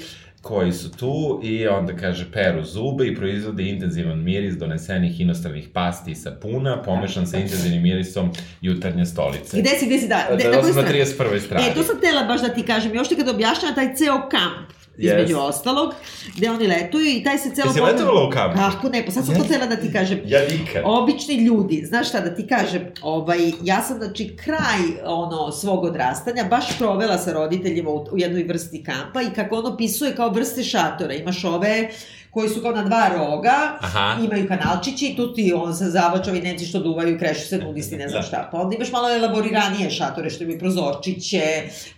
koji 0.46 0.72
su 0.72 0.90
tu 0.90 1.40
i 1.42 1.68
onda 1.68 1.96
kaže 1.96 2.26
peru 2.32 2.64
zube 2.64 3.06
i 3.06 3.14
proizvode 3.16 3.62
intenzivan 3.62 4.22
miris 4.22 4.54
donesenih 4.54 5.20
inostranih 5.20 5.68
pasti 5.72 6.10
i 6.10 6.14
sapuna, 6.14 6.82
pomešan 6.82 7.26
sa 7.26 7.38
intenzivnim 7.38 7.82
mirisom 7.82 8.30
jutarnje 8.60 9.06
stolice. 9.06 9.60
gde 9.60 9.70
si, 9.78 9.86
gde 9.86 9.98
si, 9.98 10.08
da, 10.08 10.26
Da, 10.30 10.34
gde, 10.34 10.44
da, 10.44 10.50
na 10.50 10.56
na 10.56 10.62
strani? 10.62 10.88
31. 10.88 11.40
strani. 11.40 11.64
E, 11.70 11.74
to 11.74 11.82
sam 11.82 12.00
tela 12.00 12.22
baš 12.24 12.40
da 12.40 12.48
ti 12.48 12.62
kažem, 12.62 12.94
još 12.94 13.08
ti 13.08 13.16
kad 13.16 13.28
objašnjava 13.28 13.74
taj 13.74 13.94
ceo 13.94 14.28
kamp, 14.28 14.75
između 14.98 15.36
Yes. 15.36 15.48
ostalog, 15.48 15.94
gde 16.36 16.50
oni 16.50 16.66
letuju 16.66 17.06
i 17.06 17.22
taj 17.24 17.38
se 17.38 17.50
celo... 17.54 17.68
Jesi 17.68 17.80
letovala 17.80 18.28
u 18.28 18.30
kamp? 18.30 18.54
Kako 18.56 18.88
ne, 18.88 19.06
pa 19.06 19.12
sad 19.12 19.26
sam 19.26 19.34
to 19.34 19.42
Yes. 19.44 19.48
tela 19.48 19.66
da 19.66 19.76
ti 19.76 19.92
kažem. 19.92 20.20
Ja 20.26 20.40
nikad. 20.40 20.82
Obični 20.84 21.34
ljudi, 21.34 21.84
znaš 21.88 22.08
šta 22.08 22.20
da 22.20 22.34
ti 22.34 22.46
kažem, 22.46 22.82
ovaj, 23.02 23.52
ja 23.62 23.82
sam 23.82 23.96
znači 23.98 24.36
kraj 24.44 24.80
ono 25.04 25.52
svog 25.52 25.84
odrastanja 25.84 26.44
baš 26.44 26.78
provela 26.78 27.18
sa 27.18 27.32
roditeljima 27.32 27.90
u, 27.90 28.06
u 28.12 28.18
jednoj 28.18 28.42
vrsti 28.42 28.84
kampa 28.84 29.22
i 29.22 29.34
kako 29.34 29.56
on 29.56 29.66
opisuje 29.66 30.14
kao 30.16 30.28
vrste 30.30 30.62
šatora, 30.62 31.14
imaš 31.14 31.44
ove 31.44 31.88
koji 32.36 32.48
su 32.48 32.62
kao 32.62 32.72
na 32.72 32.82
dva 32.82 33.08
roga, 33.08 33.54
Aha. 33.80 34.16
imaju 34.24 34.48
kanalčići, 34.48 35.14
tu 35.16 35.34
ti 35.34 35.52
on 35.56 35.74
se 35.74 35.84
zavačovi 35.84 36.40
nemci 36.40 36.66
što 36.66 36.78
duvaju, 36.80 37.18
krešu 37.18 37.48
se 37.48 37.58
nudisti, 37.58 37.96
ne 37.96 38.08
znam 38.08 38.22
Da. 38.22 38.26
šta. 38.28 38.48
Pa 38.52 38.58
onda 38.58 38.76
imaš 38.76 38.92
malo 38.92 39.08
elaboriranije 39.10 39.90
šatore, 39.90 40.30
što 40.30 40.44
imaju 40.44 40.58
prozorčiće, 40.58 41.42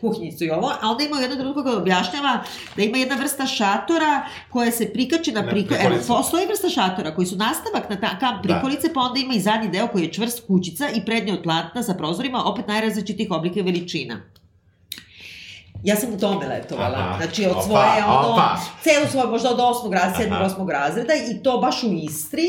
kuhinjicu 0.01 0.45
i 0.45 0.51
ovo, 0.51 0.73
a 0.83 0.91
onda 0.91 1.05
ima 1.05 1.21
jednom 1.21 1.39
trenutku 1.39 1.65
kada 1.65 1.77
objašnjava 1.77 2.39
da 2.77 2.83
ima 2.83 2.99
jedna 2.99 3.17
vrsta 3.17 3.47
šatora 3.47 4.23
koja 4.51 4.71
se 4.71 4.93
prikači 4.93 5.33
na 5.33 5.43
Na 5.43 5.51
priko... 5.51 5.75
Evo, 5.75 5.97
postoji 6.09 6.47
vrsta 6.47 6.69
šatora 6.69 7.15
koji 7.15 7.27
su 7.27 7.37
nastavak 7.37 7.91
na 7.91 8.01
ta, 8.01 8.19
kamp 8.19 8.37
Da. 8.37 8.55
prikolice, 8.55 8.93
pa 8.95 9.01
onda 9.01 9.21
ima 9.21 9.35
i 9.35 9.41
zadnji 9.41 9.69
deo 9.69 9.87
koji 9.89 10.03
je 10.03 10.13
čvrst 10.13 10.47
kućica 10.47 10.89
i 10.91 11.05
prednje 11.05 11.33
od 11.33 11.43
platna 11.43 11.83
sa 11.83 11.95
prozorima, 11.95 12.45
opet 12.45 12.67
najrazličitih 12.69 13.31
oblika 13.31 13.61
i 13.61 13.63
veličina. 13.63 14.21
Ja 15.85 15.97
sam 15.97 16.15
u 16.15 16.19
tome 16.19 16.47
letovala. 16.47 16.99
Aha. 16.99 17.17
Znači, 17.17 17.47
od 17.47 17.53
Opa, 17.53 17.63
svoje, 17.63 18.05
ono, 18.05 18.33
opa. 18.33 18.57
celu 18.83 19.07
svoju, 19.11 19.31
možda 19.31 19.51
od 19.51 19.61
osmog 19.61 19.93
razreda, 19.93 20.17
sedmog, 20.19 20.43
osmog 20.43 20.71
razreda 20.71 21.15
i 21.15 21.43
to 21.43 21.59
baš 21.59 21.83
u 21.83 21.93
Istri. 21.93 22.49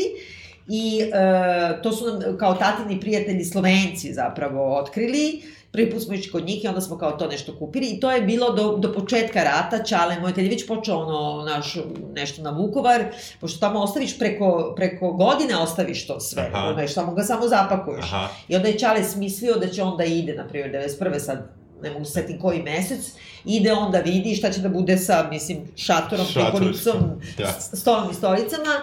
I 0.68 1.00
e, 1.12 1.82
to 1.82 1.92
su 1.92 2.06
nam 2.06 2.38
kao 2.38 2.54
tatini 2.54 3.00
prijatelji 3.00 3.44
Slovenci 3.44 4.12
zapravo 4.14 4.76
otkrili. 4.78 5.42
Prvi 5.72 5.90
put 5.90 6.02
smo 6.02 6.14
išli 6.14 6.32
kod 6.32 6.46
njih 6.46 6.64
i 6.64 6.68
onda 6.68 6.80
smo 6.80 6.98
kao 6.98 7.12
to 7.12 7.26
nešto 7.26 7.58
kupili 7.58 7.86
i 7.86 8.00
to 8.00 8.10
je 8.10 8.22
bilo 8.22 8.52
do, 8.52 8.76
do 8.76 8.92
početka 8.92 9.42
rata, 9.44 9.84
Čale 9.84 10.20
moj, 10.20 10.34
kad 10.34 10.44
je 10.44 10.50
već 10.50 10.66
počeo 10.66 10.96
ono, 10.96 11.44
naš, 11.44 11.76
nešto 12.14 12.42
na 12.42 12.50
Vukovar, 12.50 13.04
pošto 13.40 13.60
tamo 13.60 13.80
ostaviš 13.80 14.18
preko, 14.18 14.72
preko 14.76 15.12
godine 15.12 15.56
ostaviš 15.56 16.06
to 16.06 16.20
sve, 16.20 16.50
Aha. 16.54 16.66
ono, 16.68 16.86
tamo 16.94 17.14
ga 17.14 17.22
samo 17.22 17.48
zapakuješ. 17.48 18.04
Aha. 18.04 18.28
I 18.48 18.56
onda 18.56 18.68
je 18.68 18.78
Čale 18.78 19.04
smislio 19.04 19.54
da 19.54 19.68
će 19.68 19.82
onda 19.82 20.04
ide, 20.04 20.34
na 20.34 20.48
primjer, 20.48 20.70
91. 21.00 21.18
sad 21.18 21.59
ne 21.82 21.90
mogu 21.90 22.04
se 22.04 22.12
setim 22.12 22.40
koji 22.40 22.62
mesec, 22.62 23.12
ide 23.44 23.72
on 23.72 23.92
da 23.92 23.98
vidi 23.98 24.34
šta 24.34 24.50
će 24.50 24.60
da 24.60 24.68
bude 24.68 24.98
sa, 24.98 25.28
mislim, 25.30 25.58
šatorom, 25.76 26.26
prikolicom, 26.34 26.94
da. 27.38 27.52
stolom 27.60 28.10
i 28.10 28.14
stolicama 28.14 28.74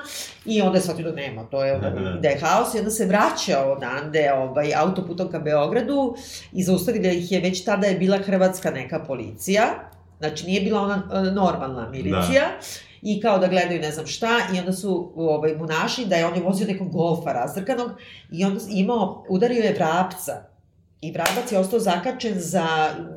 i 0.46 0.62
onda 0.62 0.78
je 0.78 0.82
shvatio 0.82 1.10
da 1.10 1.16
nema, 1.16 1.44
to 1.44 1.66
je 1.66 1.76
onda, 1.76 1.88
Aha. 1.88 2.20
da 2.22 2.30
je 2.30 2.40
haos 2.40 2.76
i 2.76 2.80
onda 2.80 2.92
se 2.92 3.06
vraća 3.06 3.64
odande 3.66 4.32
ovaj, 4.34 4.74
autoputom 4.76 5.32
ka 5.32 5.40
Beogradu 5.40 6.16
i 6.54 6.64
zaustavila 6.64 7.12
ih 7.12 7.32
je, 7.32 7.40
već 7.40 7.64
tada 7.64 7.88
je 7.88 7.98
bila 7.98 8.18
hrvatska 8.18 8.72
neka 8.72 9.00
policija, 9.00 9.66
znači 10.20 10.46
nije 10.46 10.62
bila 10.62 10.82
ona 10.82 11.04
e, 11.14 11.32
normalna 11.32 11.90
milicija, 11.90 12.44
i 13.02 13.22
kao 13.22 13.38
da 13.38 13.48
gledaju 13.48 13.82
ne 13.82 13.92
znam 13.92 14.08
šta 14.08 14.40
i 14.56 14.60
onda 14.60 14.74
su 14.74 15.12
ovaj, 15.16 15.56
mu 15.56 15.66
našli 15.66 16.06
da 16.06 16.16
je 16.16 16.26
on 16.26 16.36
je 16.36 16.42
vozio 16.42 16.68
nekog 16.68 16.92
golfa 16.92 17.34
razdrkanog 17.34 17.92
i 18.32 18.46
onda 18.46 18.60
imao, 18.70 19.26
udario 19.30 19.64
je 19.64 19.74
vrapca 19.74 20.44
i 21.02 21.12
vrabac 21.12 21.52
je 21.52 21.60
ostao 21.60 21.80
zakačen 21.80 22.34
za 22.36 22.68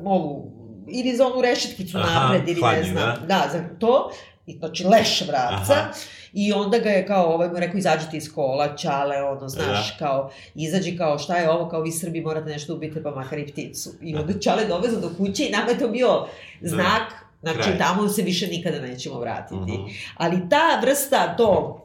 ovu 0.05 0.51
ili 0.87 1.15
za 1.17 1.27
onu 1.27 1.41
rešetkicu 1.41 1.97
Aha, 1.97 2.19
napred 2.19 2.47
ili 2.49 2.61
ne 2.61 2.67
hladnju, 2.67 2.91
znam. 2.91 3.15
da? 3.19 3.25
Da, 3.27 3.49
za 3.51 3.63
to. 3.79 4.11
I 4.45 4.57
znači 4.57 4.83
leš 4.83 5.21
vrapca. 5.27 5.73
Aha. 5.73 5.91
I 6.33 6.53
onda 6.53 6.79
ga 6.79 6.89
je 6.89 7.07
kao, 7.07 7.33
ovaj 7.33 7.49
mu 7.49 7.59
rekao, 7.59 7.77
izađite 7.77 8.17
iz 8.17 8.33
kola, 8.33 8.75
čale, 8.75 9.23
ono, 9.23 9.49
znaš, 9.49 9.95
kao, 9.99 10.31
izađi 10.55 10.97
kao, 10.97 11.19
šta 11.19 11.37
je 11.37 11.49
ovo, 11.49 11.69
kao 11.69 11.81
vi 11.81 11.91
Srbi 11.91 12.21
morate 12.21 12.49
nešto 12.49 12.73
ubiti, 12.73 13.03
pa 13.03 13.11
makar 13.11 13.39
i 13.39 13.47
pticu. 13.47 13.89
I 14.01 14.15
onda 14.15 14.39
čale 14.39 14.65
dovezo 14.65 14.99
do 14.99 15.11
kuće 15.17 15.47
i 15.47 15.51
nama 15.51 15.69
je 15.69 15.79
to 15.79 15.87
bio 15.87 16.25
znak, 16.61 17.13
znači 17.41 17.61
Kraj. 17.61 17.77
tamo 17.77 18.07
se 18.09 18.21
više 18.21 18.47
nikada 18.47 18.79
nećemo 18.79 19.19
vratiti. 19.19 19.71
Mhm. 19.71 19.83
Ali 20.17 20.49
ta 20.49 20.79
vrsta, 20.81 21.35
to, 21.37 21.80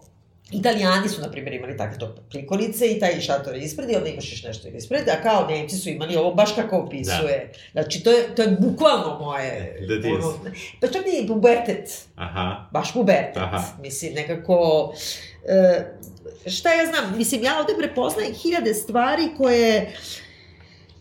Italijani 0.52 1.08
su, 1.08 1.20
na 1.20 1.30
primjer, 1.30 1.54
imali 1.54 1.76
takve 1.76 1.98
to 1.98 2.14
prikolice 2.30 2.86
i 2.86 3.00
taj 3.00 3.20
šator 3.20 3.56
je 3.56 3.62
ispred 3.62 3.90
i 3.90 3.96
onda 3.96 4.08
imaš 4.08 4.32
još 4.32 4.42
nešto 4.42 4.68
ispred, 4.68 5.08
a 5.08 5.22
kao 5.22 5.46
Nemci 5.46 5.76
su 5.76 5.88
imali 5.88 6.16
ovo 6.16 6.34
baš 6.34 6.54
kako 6.54 6.76
opisuje. 6.76 7.52
Znači, 7.72 8.04
to 8.04 8.10
je, 8.10 8.34
to 8.34 8.42
je 8.42 8.56
bukvalno 8.60 9.18
moje... 9.18 9.78
Detinjstvo. 9.88 10.30
ono, 10.30 10.50
pa 10.80 10.86
čak 10.86 11.02
i 11.22 11.26
pubertet 11.26 12.06
Aha. 12.16 12.68
baš 12.72 12.92
pubertet. 12.92 13.36
Aha. 13.36 13.62
Mislim, 13.80 14.14
nekako... 14.14 14.92
E, 15.48 16.50
šta 16.50 16.72
ja 16.72 16.86
znam, 16.86 17.16
mislim, 17.16 17.42
ja 17.42 17.58
ovde 17.60 17.72
prepoznajem 17.78 18.34
hiljade 18.34 18.74
stvari 18.74 19.22
koje 19.36 19.92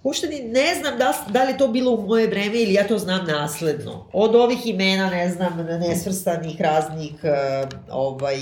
uopšte 0.06 0.28
ni 0.28 0.42
ne 0.42 0.76
znam 0.76 0.98
da, 0.98 1.14
da 1.30 1.44
li 1.44 1.52
je 1.52 1.58
to 1.58 1.68
bilo 1.68 1.92
u 1.92 2.08
moje 2.08 2.28
vreme 2.28 2.62
ili 2.62 2.74
ja 2.74 2.88
to 2.88 2.98
znam 2.98 3.26
nasledno. 3.26 4.08
Od 4.14 4.36
ovih 4.36 4.68
imena, 4.68 5.10
ne 5.10 5.30
znam, 5.30 5.58
nesvrstanih 5.80 6.62
raznih 6.62 7.14
e, 7.24 7.64
ovaj, 7.92 8.38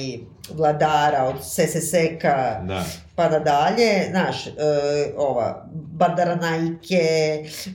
vladara, 0.49 1.23
od 1.25 1.35
Seseseka, 1.43 2.61
Da. 2.63 2.83
pa 3.15 3.29
nadalje, 3.29 4.07
znaš, 4.09 4.47
e, 4.47 4.51
ova, 5.17 5.65
Bandaranajke, 5.73 7.03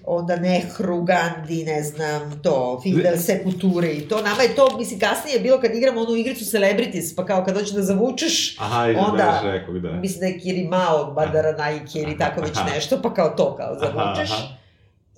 onda 0.04 0.36
Nehru, 0.36 1.02
Gandhi, 1.02 1.64
ne 1.64 1.82
znam, 1.82 2.40
to, 2.42 2.80
Fidel 2.82 3.16
Seputure 3.18 3.88
i 3.88 4.00
to, 4.00 4.22
nama 4.22 4.42
je 4.42 4.54
to, 4.54 4.76
mislim, 4.78 5.00
kasnije 5.00 5.34
je 5.34 5.40
bilo 5.40 5.60
kad 5.60 5.74
igramo 5.74 6.00
onu 6.00 6.16
igricu 6.16 6.44
Celebrities, 6.44 7.16
pa 7.16 7.26
kao 7.26 7.44
kad 7.44 7.54
hoćeš 7.54 7.70
da 7.70 7.82
zavučeš, 7.82 8.56
Aha, 8.58 8.86
i 8.86 8.94
Onda- 8.96 9.40
da 9.42 9.50
rekao, 9.52 9.74
da. 9.74 9.92
mislim 9.92 10.20
da 10.20 10.26
je 10.26 10.38
Kirimao, 10.38 11.04
Bandaranajke 11.06 11.98
ili 11.98 12.18
tako 12.18 12.40
već 12.40 12.56
Aha. 12.56 12.70
nešto, 12.70 13.02
pa 13.02 13.14
kao 13.14 13.28
to, 13.28 13.56
kao 13.56 13.74
zavučeš. 13.74 14.30
Aha, 14.30 14.42
aha. 14.42 14.54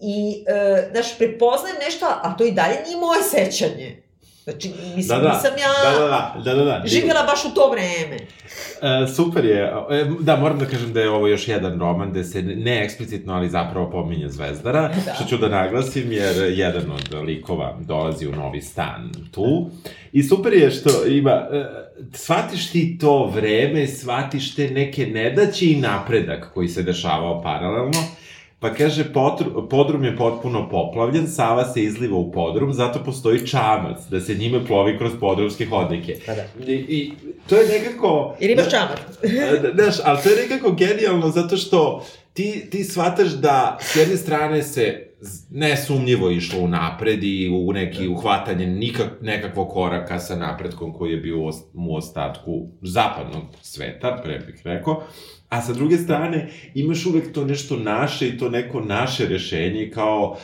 I, 0.00 0.44
e, 0.48 0.88
znaš, 0.92 1.18
prepoznajem 1.18 1.76
nešto, 1.80 2.06
a 2.12 2.36
to 2.36 2.44
i 2.44 2.52
dalje 2.52 2.76
nije 2.86 2.96
moje 2.98 3.22
sećanje. 3.24 4.02
Znači, 4.44 4.70
mislim, 4.96 5.18
Da, 5.18 5.24
da. 5.24 5.32
nisam 5.34 5.50
ja 5.58 5.90
Da, 5.90 5.98
da, 5.98 6.08
da, 6.44 6.54
da, 6.54 6.64
da, 6.64 6.78
da. 6.78 6.82
živjela 6.86 7.22
baš 7.22 7.44
u 7.44 7.54
to 7.54 7.70
vreme. 7.70 8.16
E, 8.82 9.06
super 9.16 9.44
je. 9.44 9.62
E, 9.90 10.06
da, 10.20 10.36
moram 10.36 10.58
da 10.58 10.64
kažem 10.66 10.92
da 10.92 11.00
je 11.00 11.10
ovo 11.10 11.26
još 11.26 11.48
jedan 11.48 11.78
roman 11.80 12.10
gde 12.10 12.24
se 12.24 12.42
ne 12.42 12.84
eksplicitno, 12.84 13.34
ali 13.34 13.48
zapravo 13.50 13.90
pominje 13.90 14.28
Zvezdara, 14.28 14.88
Da. 15.06 15.14
što 15.14 15.24
ću 15.24 15.36
da 15.36 15.48
naglasim, 15.48 16.12
jer 16.12 16.36
jedan 16.58 16.90
od 16.90 17.24
likova 17.24 17.76
dolazi 17.80 18.26
u 18.26 18.32
novi 18.32 18.62
stan 18.62 19.12
tu. 19.32 19.70
I 20.12 20.22
super 20.22 20.52
je 20.52 20.70
što 20.70 21.06
ima, 21.06 21.30
e, 21.52 21.64
shvatiš 22.14 22.70
ti 22.70 22.98
to 22.98 23.26
vreme, 23.26 23.86
shvatiš 23.86 24.54
te 24.54 24.70
neke 24.70 25.06
nedaće 25.06 25.66
i 25.70 25.76
napredak 25.76 26.50
koji 26.54 26.68
se 26.68 26.82
dešavao 26.82 27.42
paralelno, 27.42 28.02
Pa 28.60 28.74
kaže, 28.74 29.12
potru, 29.12 29.68
podrum 29.68 30.04
je 30.04 30.16
potpuno 30.16 30.68
poplavljen, 30.68 31.26
Sava 31.28 31.64
se 31.72 31.82
izliva 31.82 32.16
u 32.16 32.32
podrum, 32.32 32.72
zato 32.72 33.04
postoji 33.04 33.46
čamac, 33.46 34.00
da 34.10 34.20
se 34.20 34.34
njime 34.34 34.66
plovi 34.66 34.98
kroz 34.98 35.12
podrumske 35.20 35.66
hodnike. 35.66 36.16
Pa 36.26 36.34
da. 36.34 36.42
I, 36.66 36.74
I 36.74 37.12
to 37.48 37.56
je 37.56 37.68
nekako... 37.68 38.36
Jer 38.40 38.50
imaš 38.50 38.70
čamar. 38.70 39.00
E, 39.22 39.72
Znaš, 39.74 39.94
ali 40.04 40.18
to 40.22 40.28
je 40.28 40.48
nekako 40.48 40.72
genijalno 40.72 41.30
zato 41.30 41.56
što 41.56 42.04
ti, 42.32 42.70
ti 42.70 42.84
shvataš 42.84 43.28
da 43.28 43.78
s 43.80 43.96
jedne 43.96 44.16
strane 44.16 44.62
se 44.62 45.06
nesumnjivo 45.50 46.30
išlo 46.30 46.60
u 46.60 46.68
napred 46.68 47.24
i 47.24 47.48
u 47.48 47.72
neki 47.72 48.08
uhvatanje 48.08 48.66
nikak, 48.66 49.08
nekakvog 49.20 49.68
koraka 49.68 50.18
sa 50.18 50.36
napretkom 50.36 50.92
koji 50.92 51.10
je 51.10 51.16
bio 51.16 51.38
u 51.74 51.96
ostatku 51.96 52.68
zapadnog 52.82 53.42
sveta, 53.62 54.20
pre 54.24 54.38
bih 54.38 54.60
rekao, 54.64 55.02
a 55.50 55.62
sa 55.62 55.72
druge 55.72 55.96
strane 55.98 56.38
imaš 56.74 57.06
uvek 57.06 57.32
to 57.32 57.44
nešto 57.44 57.76
naše 57.76 58.28
i 58.28 58.38
to 58.38 58.48
neko 58.48 58.80
naše 58.80 59.26
rešenje 59.26 59.90
kao 59.90 60.36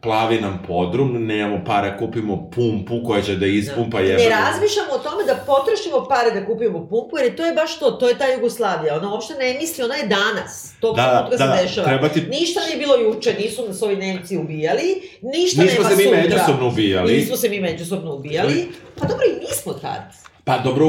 plavi 0.00 0.40
nam 0.40 0.62
podrum, 0.66 1.26
nemamo 1.26 1.64
para, 1.64 1.98
kupimo 1.98 2.50
pumpu 2.50 3.00
koja 3.04 3.22
će 3.22 3.36
da 3.36 3.46
ispumpa 3.48 3.98
Ne 3.98 4.04
jebeno. 4.04 4.30
razmišljamo 4.30 4.92
o 4.92 4.98
tome 5.00 5.24
da 5.24 5.34
potrošimo 5.36 6.06
pare 6.08 6.30
da 6.30 6.46
kupimo 6.46 6.78
pumpu, 6.80 7.18
jer 7.18 7.36
to 7.36 7.44
je 7.44 7.54
baš 7.54 7.78
to, 7.78 7.90
to 7.90 8.08
je 8.08 8.18
ta 8.18 8.26
Jugoslavija. 8.26 8.96
Ona 8.96 9.12
uopšte 9.12 9.34
ne 9.34 9.54
misli, 9.54 9.84
ona 9.84 9.94
je 9.94 10.06
danas. 10.08 10.74
To 10.80 10.92
Da, 10.92 11.02
da, 11.30 11.38
se 11.38 11.44
da, 11.46 11.58
dešava. 11.62 11.86
treba 11.86 12.08
ti- 12.08 12.20
Ništa 12.30 12.60
nije 12.60 12.78
bilo 12.78 12.96
juče, 12.96 13.34
nisu 13.34 13.68
nas 13.68 13.82
ovi 13.82 13.96
Nemci 13.96 14.36
ubijali, 14.36 14.88
ništa 15.22 15.62
Nismo 15.62 15.78
nema 15.78 15.90
se 15.90 15.96
mi 15.96 16.02
sutra. 16.04 16.22
međusobno 16.22 16.68
ubijali. 16.68 17.12
Nismo 17.12 17.36
se 17.36 17.48
mi 17.48 17.60
međusobno 17.60 18.14
ubijali. 18.14 18.68
Pa 18.96 19.06
dobro, 19.06 19.24
i 19.26 19.40
nismo 19.40 19.72
tad. 19.74 20.23
Pa 20.44 20.58
dobro, 20.58 20.86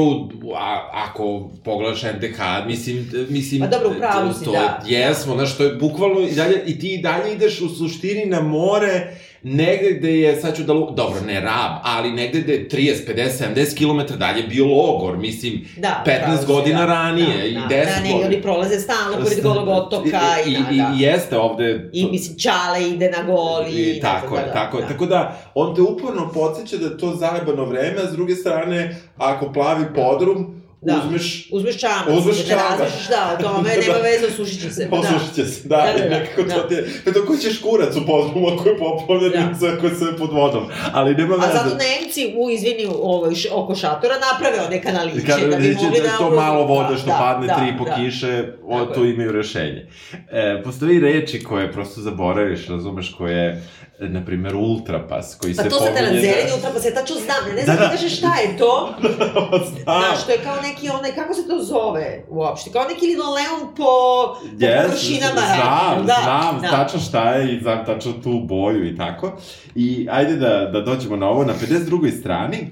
a, 0.56 0.90
ako 0.92 1.50
pogledaš 1.64 2.02
NDH, 2.02 2.40
mislim, 2.66 3.10
mislim... 3.28 3.60
Pa 3.60 3.66
dobro, 3.66 3.90
u 3.90 3.98
pravu 3.98 4.28
to- 4.28 4.38
si, 4.38 4.44
to, 4.44 4.52
da. 4.52 4.82
Jesmo, 4.86 5.34
znaš, 5.34 5.56
to 5.56 5.64
je 5.64 5.74
bukvalno, 5.74 6.20
i, 6.20 6.34
dalje, 6.34 6.62
i 6.66 6.78
ti 6.78 6.94
i 6.94 6.98
dalje 7.02 7.32
ideš 7.32 7.60
u 7.60 7.68
suštini 7.68 8.26
na 8.26 8.40
more, 8.40 9.16
negde 9.48 9.92
gde 9.92 10.20
je, 10.20 10.36
sad 10.36 10.56
ću 10.56 10.62
da, 10.62 10.72
lu- 10.72 10.90
dobro, 10.90 11.20
ne 11.26 11.40
rab, 11.40 11.72
ali 11.82 12.10
negde 12.10 12.40
gde 12.40 12.52
je 12.52 12.68
30, 12.68 12.94
50, 13.08 13.54
70 13.54 13.76
km 14.08 14.18
dalje 14.18 14.42
bio 14.42 14.66
logor, 14.66 15.16
mislim, 15.16 15.68
Da, 15.76 16.04
15 16.06 16.18
pravo 16.24 16.38
si, 16.38 16.46
godina 16.46 16.80
da. 16.80 16.86
ranije 16.86 17.36
da, 17.38 17.44
i 17.44 17.52
da, 17.52 17.60
10 17.60 17.68
da, 17.68 18.08
i 18.08 18.12
godina. 18.12 18.26
oni 18.26 18.42
prolaze 18.42 18.78
stalno 18.80 19.16
pored 19.18 19.42
golog 19.42 19.68
otoka 19.68 20.20
i, 20.46 20.50
I, 20.50 20.54
da, 20.54 20.70
i, 20.70 20.76
da. 20.76 20.92
i 20.96 21.00
jeste 21.00 21.38
ovde... 21.38 21.90
I, 21.92 22.06
mislim, 22.06 22.38
Čale 22.38 22.88
ide 22.88 23.10
na 23.10 23.22
gol 23.24 23.64
i... 23.68 23.96
I, 23.96 24.00
tako 24.00 24.34
ne 24.34 24.40
je, 24.40 24.44
znam, 24.44 24.54
tako 24.54 24.76
je. 24.78 24.82
da. 24.82 24.88
Tako 24.88 25.06
da, 25.06 25.40
on 25.54 25.74
te 25.74 25.82
uporno 25.82 26.30
podsjeća 26.34 26.76
da 26.76 26.86
je 26.86 26.98
to 26.98 27.14
zajebano 27.14 27.64
vreme, 27.64 27.96
a 28.04 28.10
s 28.10 28.12
druge 28.12 28.34
strane, 28.34 28.96
ako 29.16 29.52
plavi 29.52 29.84
podrum, 29.94 30.55
Da. 30.80 30.94
uzmeš 30.98 31.48
Uzmeš 31.52 31.76
čamac, 31.76 32.08
Uzmeš 32.10 32.38
ne 32.38 32.44
čamac. 32.44 32.64
razmišljaš 32.70 33.08
da, 33.08 33.36
o 33.38 33.42
tome, 33.44 33.68
nema 33.70 33.94
Da. 33.94 34.00
veze, 34.00 34.26
osušit 34.26 34.60
će 34.60 34.70
se. 34.70 34.84
da. 34.84 34.96
Osušit 34.96 35.34
će 35.34 35.44
se, 35.44 35.68
da, 35.68 35.76
Da, 35.76 35.92
da, 35.94 36.04
da, 36.04 36.10
nekako 36.10 36.42
to 36.42 36.48
da. 36.48 36.68
ti 36.68 36.74
je, 36.74 36.84
pa 37.04 37.12
to 37.12 37.26
ko 37.26 37.36
ćeš 37.36 37.60
kurac 37.60 37.96
u 37.96 38.06
podrumu 38.06 38.48
ako 38.48 38.68
je 38.68 38.78
poplavljen 38.78 39.32
Da. 39.32 39.38
da. 39.60 39.68
ako 39.68 39.88
sve 39.90 40.16
pod 40.16 40.32
vodom, 40.32 40.64
ali 40.92 41.14
nema 41.14 41.34
A 41.34 41.38
veze. 41.38 41.52
zato 41.54 41.76
Nemci 41.76 42.34
u, 42.36 42.50
izvini, 42.50 42.86
ovo, 42.92 43.30
š- 43.32 43.48
oko 43.52 43.74
šatora 43.74 44.14
naprave 44.24 44.66
one 44.66 44.82
kanaliće, 44.82 45.26
Kada 45.26 45.46
da 45.46 45.56
bi 45.56 45.62
vidiš 45.62 45.82
mogli 45.82 46.00
da 46.00 46.08
da... 46.08 46.16
to 46.18 46.30
malo 46.32 46.64
vode 46.66 46.96
što 46.96 47.06
da, 47.06 47.12
padne, 47.14 47.46
da, 47.46 47.54
tri 47.56 47.78
po 47.78 47.84
da. 47.84 47.94
kiše, 47.94 48.32
o, 48.64 48.84
tu 48.84 49.04
imaju 49.04 49.32
rešenje. 49.32 49.86
E, 50.30 50.62
postoji 50.64 51.00
reči 51.00 51.42
koje 51.42 51.72
prosto 51.72 52.00
zaboraviš, 52.00 52.68
razumeš, 52.68 53.14
koje, 53.18 53.46
e, 53.46 53.62
na 54.00 54.24
primjer, 54.24 54.54
ultrapas, 54.56 55.34
koji 55.34 55.54
Pa 55.54 55.62
se 55.62 55.68
to 55.68 55.76
sa 55.76 55.84
pominje... 55.84 55.96
telanzeri, 55.98 56.52
ultra 56.56 56.70
pa 56.70 56.80
se 56.80 56.94
tačno 56.94 57.16
znam, 57.16 57.56
ne, 57.56 57.62
znam 57.64 57.76
Da, 57.76 57.82
da, 57.82 57.88
da. 57.92 58.08
šta 58.08 58.36
je 58.36 58.56
to, 58.58 58.94
Znam. 59.70 59.82
znaš, 60.00 60.24
to 60.26 60.32
je 60.32 60.38
kao 60.38 60.56
neki 60.62 60.88
onaj, 60.88 61.12
kako 61.12 61.34
se 61.34 61.48
to 61.48 61.58
zove 61.64 62.24
uopšte, 62.28 62.70
kao 62.70 62.84
neki 62.84 63.06
linoleum 63.06 63.60
po, 63.76 63.84
po 63.84 64.46
Yes, 64.56 64.82
površinama. 64.82 65.40
znam, 65.40 66.06
da, 66.06 66.16
znam, 66.22 66.60
da. 66.62 66.68
tačno 66.68 67.00
šta 67.00 67.30
je 67.30 67.54
i 67.54 67.60
znam 67.60 67.84
tačno 67.86 68.12
tu 68.14 68.40
boju 68.40 68.86
i 68.86 68.96
tako. 68.96 69.32
I 69.74 70.08
ajde 70.10 70.36
da, 70.36 70.70
da 70.72 70.80
dođemo 70.80 71.16
na 71.16 71.28
ovo, 71.28 71.44
na 71.44 71.54
52. 71.54 72.20
strani, 72.20 72.70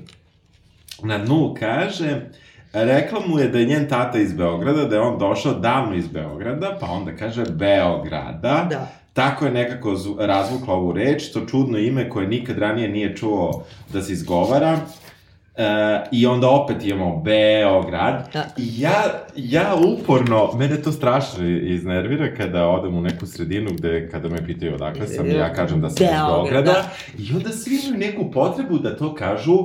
na 1.03 1.19
dnu 1.19 1.55
kaže, 1.61 2.21
rekla 2.73 3.21
mu 3.27 3.39
je 3.39 3.49
da 3.49 3.59
je 3.59 3.67
njen 3.67 3.89
tata 3.89 4.19
iz 4.19 4.33
Beograda, 4.33 4.85
da 4.85 4.97
je 4.97 5.03
on 5.03 5.19
došao 5.19 5.53
davno 5.53 5.95
iz 5.95 6.09
Beograda, 6.09 6.79
pa 6.81 6.87
onda 6.87 7.17
kaže 7.17 7.43
Beograda. 7.45 8.67
Da. 8.71 8.87
Tako 9.14 9.44
je 9.44 9.50
nekako 9.53 9.90
zv- 9.90 10.27
razvukla 10.27 10.74
ovu 10.74 10.92
reč, 10.92 11.33
to 11.33 11.46
čudno 11.46 11.79
ime 11.79 12.09
koje 12.11 12.29
nikad 12.29 12.59
ranije 12.59 12.88
nije 12.88 13.16
čuo 13.16 13.64
da 13.92 14.03
se 14.03 14.12
izgovara. 14.12 14.79
E, 15.57 15.64
I 16.12 16.27
onda 16.27 16.48
opet 16.50 16.77
imamo 16.85 17.16
Beograd. 17.16 18.29
Da. 18.33 18.44
I 18.57 18.81
ja, 18.81 19.03
ja 19.37 19.74
uporno, 19.87 20.50
mene 20.57 20.83
to 20.83 20.92
strašno 20.92 21.46
iznervira 21.48 22.35
kada 22.35 22.66
odem 22.68 22.96
u 22.96 23.00
neku 23.00 23.27
sredinu 23.27 23.70
gde, 23.72 24.09
kada 24.11 24.29
me 24.29 24.46
pitaju 24.46 24.74
odakle 24.74 25.07
sam, 25.07 25.31
ja 25.31 25.53
kažem 25.53 25.81
da 25.81 25.90
sam 25.90 26.05
iz 26.05 26.11
Beograd, 26.11 26.35
Beograda. 26.35 26.72
da. 26.72 26.90
I 27.18 27.37
onda 27.37 27.50
svi 27.50 27.81
imaju 27.85 27.98
neku 27.98 28.31
potrebu 28.31 28.79
da 28.79 28.96
to 28.96 29.14
kažu 29.14 29.59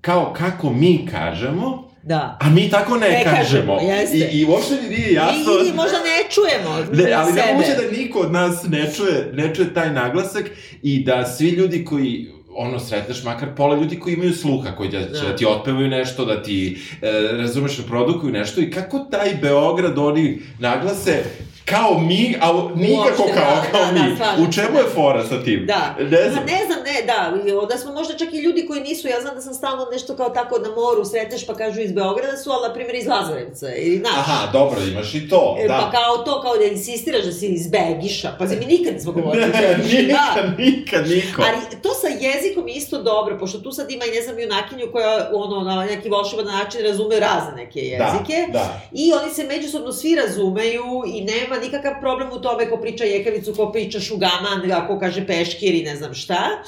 kao 0.00 0.32
kako 0.36 0.70
mi 0.70 1.06
kažemo, 1.10 1.91
Da. 2.02 2.38
a 2.40 2.50
mi 2.50 2.70
tako 2.70 2.96
ne, 2.96 3.08
Ne 3.08 3.24
kažemo. 3.24 3.76
kažemo, 3.76 3.92
jeste. 3.92 4.16
I, 4.16 4.40
I 4.40 4.44
uopšte 4.44 4.74
mi 4.82 4.88
nije 4.96 5.12
jasno... 5.12 5.52
I, 5.64 5.68
I 5.68 5.72
možda 5.72 5.98
ne 5.98 6.30
čujemo 6.30 7.02
Ne, 7.04 7.12
ali 7.12 7.32
ne 7.32 7.52
moguće 7.52 7.74
da 7.74 7.96
niko 7.96 8.18
od 8.18 8.32
nas 8.32 8.64
ne 8.68 8.92
čuje, 8.96 9.30
ne 9.32 9.54
čuje 9.54 9.74
taj 9.74 9.92
naglasak 9.92 10.50
i 10.82 11.04
da 11.04 11.26
svi 11.26 11.48
ljudi 11.48 11.84
koji 11.84 12.28
ono, 12.56 12.80
sretneš 12.80 13.24
makar 13.24 13.48
pola 13.56 13.76
ljudi 13.76 13.98
koji 13.98 14.14
imaju 14.14 14.34
sluha, 14.34 14.76
koji 14.76 14.90
da, 14.90 15.00
će 15.00 15.26
da 15.26 15.36
ti 15.36 15.46
otpevaju 15.46 15.88
nešto, 15.88 16.24
da 16.24 16.42
ti, 16.42 16.78
e, 17.02 17.12
razumeš, 17.32 17.86
produkuju 17.86 18.32
nešto 18.32 18.60
i 18.60 18.70
kako 18.70 18.98
taj 18.98 19.34
Beograd 19.42 19.98
oni 19.98 20.38
naglase 20.58 21.24
kao 21.64 21.98
mi, 22.00 22.36
a 22.40 22.46
nikako 22.74 23.22
Uopšte, 23.22 23.34
kao, 23.34 23.54
da, 23.54 23.62
kao 23.72 23.84
da, 23.84 23.92
mi. 23.94 24.10
da, 24.10 24.16
slažem 24.16 24.44
U 24.44 24.52
čemu 24.52 24.76
je 24.76 24.82
da. 24.82 24.88
fora 24.90 25.24
sa 25.24 25.44
tim? 25.44 25.66
Da, 25.66 25.96
Ne 26.00 26.22
Pa 26.24 26.30
znam. 26.30 26.44
ne 26.46 26.60
znam, 26.66 26.78
ne, 26.84 27.02
da, 27.06 27.18
i 27.46 27.52
onda 27.52 27.78
smo 27.78 27.92
možda 27.92 28.14
čak 28.14 28.28
i 28.32 28.38
ljudi 28.38 28.66
koji 28.66 28.80
nisu, 28.80 29.08
ja 29.08 29.20
znam 29.20 29.34
da 29.34 29.40
sam 29.40 29.54
stalno 29.54 29.86
nešto 29.92 30.16
kao 30.16 30.28
tako 30.30 30.58
na 30.58 30.68
moru 30.70 31.04
sretneš 31.04 31.46
pa 31.46 31.54
kažu 31.54 31.80
iz 31.80 31.92
Beograda 31.92 32.36
su, 32.36 32.50
ali 32.50 32.68
na 32.68 32.74
primjer 32.74 32.94
iz 32.96 33.06
Lazarevca 33.06 33.74
ili 33.76 33.98
naš. 33.98 34.12
Aha, 34.12 34.52
dobro, 34.52 34.80
imaš 34.82 35.14
i 35.14 35.28
to, 35.28 35.56
E, 35.60 35.68
da. 35.68 35.74
Pa 35.74 35.90
kao 35.92 36.16
to, 36.18 36.42
kao 36.42 36.56
da 36.56 36.64
insistiraš 36.64 37.24
da 37.24 37.32
si 37.32 37.46
iz 37.48 37.66
Begiša. 37.68 38.32
Pazi, 38.38 38.56
mi 38.56 38.66
nikad 38.66 38.94
nismo 38.94 39.12
govorili 39.12 39.46
Ne, 39.46 39.78
nikad, 39.84 40.08
Da. 40.36 40.54
nikad, 40.58 41.08
niko. 41.08 41.42
Ali 41.42 41.82
to 41.82 41.88
sa 41.90 42.06
jezikom 42.20 42.68
je 42.68 42.74
isto 42.74 43.02
dobro, 43.02 43.38
pošto 43.38 43.58
tu 43.58 43.72
sad 43.72 43.90
ima 43.90 44.04
i 44.04 44.10
ne 44.10 44.22
znam 44.22 44.38
junakinju 44.38 44.92
koja 44.92 45.30
ono, 45.34 45.60
na 45.60 45.84
neki 45.84 46.08
volšeban 46.08 46.46
način 46.46 46.80
razume 46.82 47.20
razne 47.20 47.52
neke 47.56 47.80
jezike. 47.80 48.46
Da, 48.46 48.52
da. 48.52 48.80
I 48.92 49.12
oni 49.14 49.34
se 49.34 49.44
međusobno 49.44 49.92
svi 49.92 50.14
razumeju 50.16 50.84
i 51.06 51.20
nema 51.22 51.51
nikakav 51.60 52.00
problem 52.00 52.32
u 52.32 52.40
tome 52.40 52.68
ko 52.70 52.76
priča 52.76 53.04
jekavicu, 53.04 53.54
ko 53.54 53.72
priča 53.72 54.00
šugaman, 54.00 54.64
ko 54.86 54.98
kaže 54.98 55.26
peškir 55.26 55.74
i 55.74 55.82
ne 55.82 55.96
znam 55.96 56.14
šta. 56.14 56.62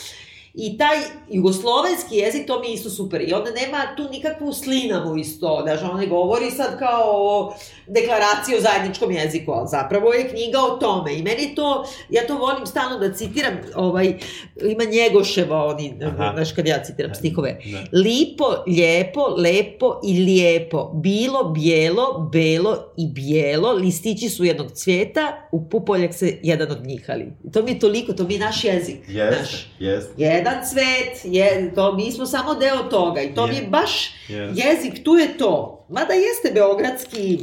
I 0.54 0.78
taj 0.78 0.96
jugoslovenski 1.30 2.16
jezik, 2.16 2.46
to 2.46 2.60
mi 2.60 2.66
je 2.66 2.74
isto 2.74 2.90
super. 2.90 3.20
I 3.20 3.32
onda 3.32 3.50
nema 3.50 3.96
tu 3.96 4.08
nikakvu 4.10 4.52
slinavu 4.52 5.16
isto. 5.16 5.60
Znači, 5.62 5.84
on 5.92 6.00
ne 6.00 6.06
govori 6.06 6.50
sad 6.50 6.78
kao 6.78 7.02
o 7.06 7.54
deklaraciji 7.86 8.56
o 8.56 8.60
zajedničkom 8.60 9.10
jeziku, 9.10 9.52
ali 9.52 9.68
zapravo 9.68 10.12
je 10.12 10.28
knjiga 10.28 10.58
o 10.58 10.76
tome. 10.76 11.14
I 11.14 11.22
meni 11.22 11.54
to, 11.54 11.86
ja 12.10 12.26
to 12.26 12.38
volim 12.38 12.66
stalno 12.66 12.98
da 12.98 13.14
citiram, 13.14 13.52
ovaj, 13.74 14.14
ima 14.62 14.84
Njegoševa, 14.84 15.64
oni, 15.64 15.94
Aha. 16.02 16.32
znaš 16.34 16.52
kad 16.52 16.66
ja 16.66 16.84
citiram 16.84 17.14
stihove. 17.14 17.58
Da. 17.72 17.98
Lipo, 17.98 18.44
lijepo, 18.66 19.26
lepo 19.38 20.00
i 20.04 20.24
lijepo. 20.24 20.90
Bilo, 20.94 21.44
bijelo, 21.44 22.28
belo 22.32 22.92
i 22.96 23.06
bijelo. 23.06 23.72
Listići 23.72 24.28
su 24.28 24.44
jednog 24.44 24.72
cvijeta, 24.72 25.48
u 25.52 25.68
pupoljak 25.68 26.14
se 26.14 26.38
jedan 26.42 26.70
od 26.70 26.86
njih 26.86 27.04
ali. 27.08 27.26
To 27.52 27.62
mi 27.62 27.70
je 27.70 27.78
toliko, 27.78 28.12
to 28.12 28.24
mi 28.24 28.34
je 28.34 28.40
naš 28.40 28.64
jezik. 28.64 28.98
Jeste, 29.08 29.56
jeste, 29.78 30.43
Jedan 30.44 30.64
cvet, 30.64 31.20
je, 31.24 31.72
to, 31.74 31.92
mi 31.92 32.12
smo 32.12 32.26
samo 32.26 32.54
deo 32.54 32.78
toga 32.78 33.20
i 33.20 33.34
to 33.34 33.46
mi 33.46 33.54
je 33.54 33.66
baš 33.68 34.10
jeste. 34.28 34.62
jezik, 34.68 35.04
tu 35.04 35.14
je 35.14 35.38
to. 35.38 35.86
Mada 35.88 36.12
jeste 36.12 36.50
beogradski, 36.54 37.38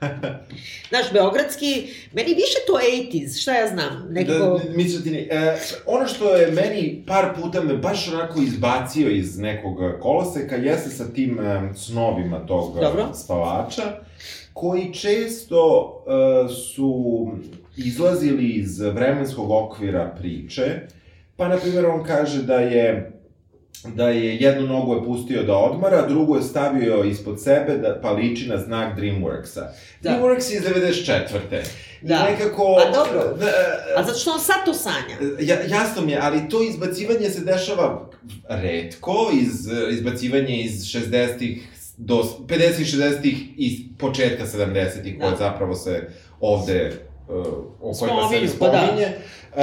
Znaš, 0.90 1.12
beogradski, 1.12 1.88
meni 2.12 2.28
više 2.28 2.58
to 2.66 2.72
80s, 2.72 3.42
šta 3.42 3.54
ja 3.54 3.68
znam, 3.68 4.06
nekako... 4.10 4.60
Da, 4.64 4.76
mislim 4.76 5.02
ti, 5.02 5.28
e, 5.30 5.56
ono 5.86 6.06
što 6.06 6.36
je 6.36 6.50
meni 6.52 7.04
par 7.06 7.34
puta 7.40 7.62
me 7.62 7.76
baš 7.76 8.08
onako 8.08 8.40
izbacio 8.42 9.10
iz 9.10 9.38
nekog 9.38 10.00
koloseka 10.00 10.56
jeste 10.56 10.90
sa 10.90 11.12
tim 11.12 11.40
e, 11.40 11.74
snovima 11.74 12.46
tog 12.46 12.76
e, 12.76 12.80
Dobro. 12.80 13.08
spavača, 13.14 13.82
koji 14.52 14.94
često 14.94 15.92
e, 16.06 16.48
su 16.48 17.28
izlazili 17.76 18.48
iz 18.48 18.80
vremenskog 18.80 19.50
okvira 19.50 20.14
priče, 20.18 20.80
pa 21.40 21.48
na 21.48 21.56
primjer 21.56 21.86
on 21.86 22.04
kaže 22.04 22.42
da 22.42 22.54
je 22.54 23.12
da 23.84 24.08
je 24.08 24.36
jednu 24.36 24.66
nogu 24.66 24.94
je 24.94 25.04
pustio 25.04 25.42
da 25.42 25.56
odmara, 25.56 26.06
drugu 26.06 26.36
je 26.36 26.42
stavio 26.42 27.04
ispod 27.04 27.42
sebe 27.42 27.76
da, 27.76 28.00
pa 28.02 28.10
liči 28.10 28.48
na 28.48 28.56
znak 28.58 28.98
Dreamworksa. 28.98 29.60
Da. 30.02 30.10
Dreamworks 30.10 30.50
je 30.50 30.56
iz 30.56 30.62
94. 30.62 31.22
Da. 32.02 32.14
I 32.28 32.32
nekako... 32.32 32.76
Pa 32.84 32.90
dobro. 32.98 33.36
Da, 33.38 33.46
A 33.96 34.04
zato 34.04 34.18
što 34.18 34.30
on 34.30 34.40
sad 34.40 34.64
to 34.64 34.74
sanja. 34.74 35.16
Ja, 35.40 35.56
jasno 35.68 36.02
mi 36.02 36.12
je, 36.12 36.18
ali 36.22 36.48
to 36.48 36.62
izbacivanje 36.62 37.30
se 37.30 37.40
dešava 37.44 38.10
redko, 38.48 39.30
iz, 39.42 39.68
izbacivanje 39.92 40.60
iz 40.60 40.82
60-ih 40.82 41.68
do 41.96 42.14
50-ih, 42.46 42.86
60-ih 42.86 43.36
i 43.56 43.88
početka 43.98 44.46
70-ih, 44.46 45.18
koje 45.20 45.30
Da. 45.30 45.36
zapravo 45.36 45.74
se 45.74 46.08
ovde 46.40 47.09
o 47.80 47.92
kojima 47.98 48.28
se 48.48 48.58
pa 48.58 48.68
da. 48.68 48.78
spominje 48.78 49.06
uh, 49.06 49.60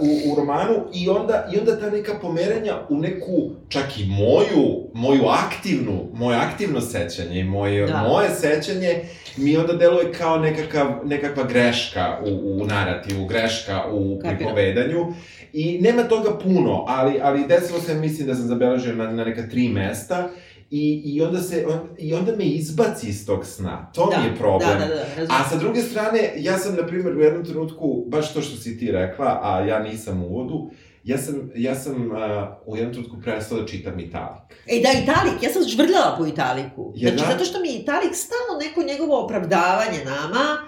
u, 0.00 0.32
u 0.32 0.36
romanu 0.36 0.74
i 0.94 1.08
onda, 1.08 1.48
i 1.54 1.58
onda 1.58 1.80
ta 1.80 1.90
neka 1.90 2.12
pomeranja 2.22 2.74
u 2.88 2.96
neku, 2.96 3.50
čak 3.68 3.98
i 3.98 4.06
moju, 4.06 4.90
moju 4.94 5.24
aktivnu, 5.26 6.08
moje 6.14 6.38
aktivno 6.38 6.80
sećanje 6.80 7.40
i 7.40 7.44
moje, 7.44 7.86
Da. 7.86 8.02
moje 8.08 8.28
sećanje 8.30 9.00
mi 9.36 9.56
onda 9.56 9.72
deluje 9.72 10.12
kao 10.12 10.38
nekakav, 10.38 10.86
nekakva 11.04 11.44
greška 11.44 12.18
u, 12.24 12.60
u 12.62 12.66
narativu, 12.66 13.26
greška 13.26 13.84
u 13.92 14.18
Kapiram. 14.18 14.36
pripovedanju. 14.36 15.06
I 15.52 15.78
nema 15.80 16.02
toga 16.02 16.38
puno, 16.38 16.84
ali, 16.88 17.20
ali 17.22 17.46
desilo 17.46 17.80
se, 17.80 17.94
mislim 17.94 18.26
da 18.26 18.34
sam 18.34 18.46
zabeležio 18.46 18.94
na, 18.94 19.10
na 19.12 19.24
neka 19.24 19.48
tri 19.50 19.68
mesta, 19.68 20.28
I, 20.70 21.02
i, 21.04 21.22
onda 21.22 21.40
se, 21.40 21.66
on, 21.68 21.88
I 21.98 22.14
onda 22.14 22.36
me 22.36 22.44
izbaci 22.44 23.08
iz 23.08 23.26
tog 23.26 23.46
sna. 23.46 23.90
To 23.94 24.06
mi 24.18 24.26
je 24.26 24.36
problem. 24.36 24.78
Da, 24.78 24.86
da, 24.86 24.94
da. 24.94 25.26
A 25.30 25.48
sa 25.50 25.56
druge 25.56 25.80
strane, 25.80 26.32
ja 26.36 26.58
sam, 26.58 26.74
na 26.76 26.86
primjer, 26.86 27.16
u 27.16 27.20
jednom 27.20 27.44
trenutku, 27.44 28.04
baš 28.06 28.32
to 28.34 28.40
što 28.42 28.56
si 28.56 28.78
ti 28.78 28.92
rekla, 28.92 29.40
a 29.42 29.60
ja 29.60 29.78
nisam 29.82 30.22
u 30.22 30.26
uvodu, 30.26 30.70
ja 31.04 31.18
sam, 31.18 31.50
ja 31.54 31.74
sam 31.74 32.10
uh, 32.10 32.16
u 32.66 32.76
jednom 32.76 32.92
trenutku 32.94 33.16
prestao 33.22 33.60
da 33.60 33.66
čitam 33.66 34.00
Italik. 34.00 34.42
E 34.66 34.80
da, 34.82 34.88
Italik, 35.02 35.42
ja 35.42 35.50
sam 35.52 35.62
žvrljala 35.62 36.14
po 36.18 36.26
Italiku. 36.26 36.92
Jer 36.96 37.12
Znači, 37.12 37.26
da- 37.28 37.32
zato 37.32 37.44
što 37.44 37.60
mi 37.60 37.68
je 37.68 37.78
Italik 37.78 38.14
stalno 38.14 38.60
neko 38.64 38.82
njegovo 38.82 39.24
opravdavanje 39.24 40.04
nama, 40.04 40.58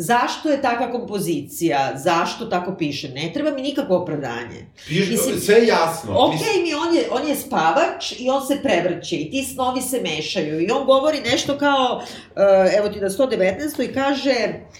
zašto 0.00 0.48
je 0.48 0.62
takva 0.62 0.92
kompozicija, 0.92 1.92
zašto 1.96 2.46
tako 2.46 2.74
piše. 2.78 3.08
Ne 3.08 3.30
treba 3.34 3.50
mi 3.50 3.62
nikakvo 3.62 3.96
opravdanje. 3.96 4.66
Piš, 4.88 5.10
Mislim, 5.10 5.40
sve 5.40 5.54
je 5.54 5.66
jasno. 5.66 6.14
Ok, 6.18 6.32
Mislim, 6.32 6.62
mi 6.62 6.74
on 6.74 6.94
je, 6.94 7.08
on 7.10 7.28
je 7.28 7.36
spavač 7.36 8.12
i 8.18 8.30
on 8.30 8.46
se 8.46 8.62
prevrće 8.62 9.16
i 9.16 9.30
ti 9.30 9.44
snovi 9.44 9.82
se 9.82 10.00
mešaju 10.00 10.60
i 10.60 10.70
on 10.70 10.86
govori 10.86 11.20
nešto 11.20 11.58
kao, 11.58 11.96
uh, 11.96 12.78
evo 12.78 12.88
ti 12.88 13.00
na 13.00 13.08
119. 13.08 13.90
i 13.90 13.92
kaže, 13.94 14.34
uh, 14.44 14.78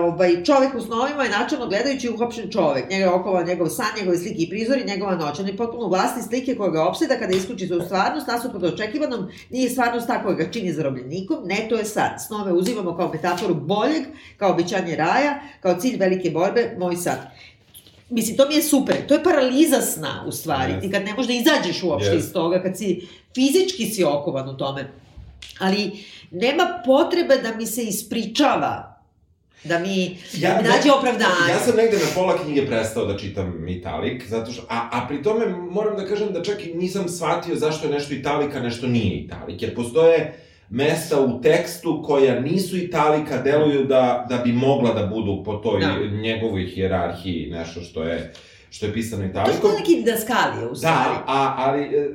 ovaj, 0.00 0.44
čovek 0.44 0.74
u 0.74 0.80
snovima 0.80 1.24
je 1.24 1.30
načalno 1.30 1.66
gledajući 1.66 2.10
uhopšen 2.10 2.50
čovek, 2.50 2.90
njega 2.90 3.04
je 3.04 3.10
okova 3.10 3.42
njegov 3.42 3.68
san, 3.68 3.86
njegove 3.98 4.18
slike 4.18 4.42
i 4.42 4.48
prizori, 4.48 4.84
njegova 4.84 5.16
noć. 5.16 5.38
On 5.38 5.46
je 5.46 5.56
potpuno 5.56 5.88
vlasti 5.88 6.22
slike 6.22 6.56
koja 6.56 6.70
ga 6.70 6.84
opseda 6.84 7.18
kada 7.18 7.36
isključi 7.36 7.66
za 7.66 7.84
stvarnost, 7.84 8.26
nasuprot 8.26 8.62
očekivanom, 8.62 9.28
nije 9.50 9.70
stvarnost 9.70 10.06
ta 10.06 10.22
koja 10.22 10.34
ga 10.34 10.50
čini 10.50 10.72
zarobljenikom, 10.72 11.38
ne, 11.44 11.66
to 11.68 11.76
je 11.76 11.84
san. 11.84 12.18
Snove 12.18 12.52
uzimamo 12.52 12.96
kao 12.96 13.12
metaforu 13.12 13.54
boljeg, 13.54 14.02
kao 14.36 14.50
obećanje 14.50 14.96
raja, 14.96 15.40
kao 15.60 15.74
cilj 15.74 15.96
velike 15.96 16.30
borbe, 16.30 16.76
moj 16.78 16.96
san. 16.96 17.16
Mislim, 18.10 18.36
to 18.36 18.48
mi 18.48 18.54
je 18.54 18.62
super. 18.62 18.96
To 19.08 19.14
je 19.14 19.24
paraliza 19.24 19.80
sna, 19.80 20.24
u 20.26 20.32
stvari. 20.32 20.72
Jeste. 20.72 20.86
Ti 20.86 20.92
kad 20.92 21.04
ne 21.04 21.14
možeš 21.14 21.26
da 21.26 21.32
izađeš 21.32 21.82
uopšte 21.82 22.10
Jeste. 22.10 22.26
iz 22.26 22.32
toga, 22.32 22.62
kad 22.62 22.78
si 22.78 23.06
fizički 23.34 23.86
si 23.86 24.04
okovan 24.04 24.48
u 24.48 24.56
tome. 24.56 24.92
Ali 25.58 25.90
nema 26.30 26.82
potrebe 26.86 27.36
da 27.36 27.56
mi 27.56 27.66
se 27.66 27.82
ispričava, 27.82 28.91
da 29.64 29.78
mi, 29.78 30.16
Ja- 30.32 30.50
da 30.50 30.62
mi 30.62 30.68
nađe 30.68 30.90
opravdanje. 30.90 31.50
Ja 31.50 31.58
sam 31.58 31.76
negde 31.76 31.96
na 31.96 32.06
pola 32.14 32.38
knjige 32.38 32.66
prestao 32.66 33.04
da 33.04 33.18
čitam 33.18 33.68
Italik, 33.68 34.28
zato 34.28 34.52
što, 34.52 34.62
a, 34.62 34.88
a 34.92 35.06
pri 35.08 35.22
tome 35.22 35.46
moram 35.48 35.96
da 35.96 36.06
kažem 36.06 36.32
da 36.32 36.42
čak 36.42 36.66
i 36.66 36.74
nisam 36.74 37.08
shvatio 37.08 37.56
zašto 37.56 37.86
je 37.86 37.92
nešto 37.92 38.14
Italika, 38.14 38.60
nešto 38.60 38.86
nije 38.86 39.16
Italik, 39.16 39.62
jer 39.62 39.74
postoje 39.74 40.38
mesta 40.70 41.20
u 41.20 41.40
tekstu 41.40 42.02
koja 42.04 42.40
nisu 42.40 42.76
Italika, 42.78 43.38
deluju 43.38 43.84
da, 43.84 44.26
da 44.28 44.36
bi 44.36 44.52
mogla 44.52 44.92
da 44.92 45.06
budu 45.06 45.42
po 45.44 45.54
toj 45.54 45.80
Da. 45.80 45.96
njegovoj 46.12 46.64
hijerarhiji 46.64 47.50
nešto 47.50 47.80
što 47.80 48.02
je 48.02 48.32
što 48.72 48.86
je 48.86 48.92
pisano 48.92 49.22
To 49.32 49.50
je 49.50 49.56
kao 49.60 49.72
neki 49.78 49.96
didaskalije, 49.96 50.66
u 50.70 50.74
stvari. 50.74 51.10
Da, 51.14 51.24
a, 51.26 51.54
ali 51.58 51.82
e, 51.82 52.10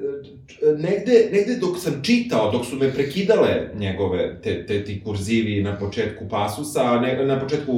e, 0.62 0.78
negde, 0.78 1.30
negde 1.32 1.56
dok 1.56 1.80
sam 1.80 2.02
čitao, 2.04 2.52
dok 2.52 2.66
su 2.66 2.76
me 2.76 2.94
prekidale 2.94 3.72
njegove, 3.76 4.42
te, 4.42 4.66
te 4.66 4.84
ti 4.84 5.04
kurzivi 5.04 5.64
na 5.64 5.78
početku 5.78 6.30
pasusa, 6.30 7.00
ne, 7.00 7.26
na 7.26 7.40
početku 7.40 7.74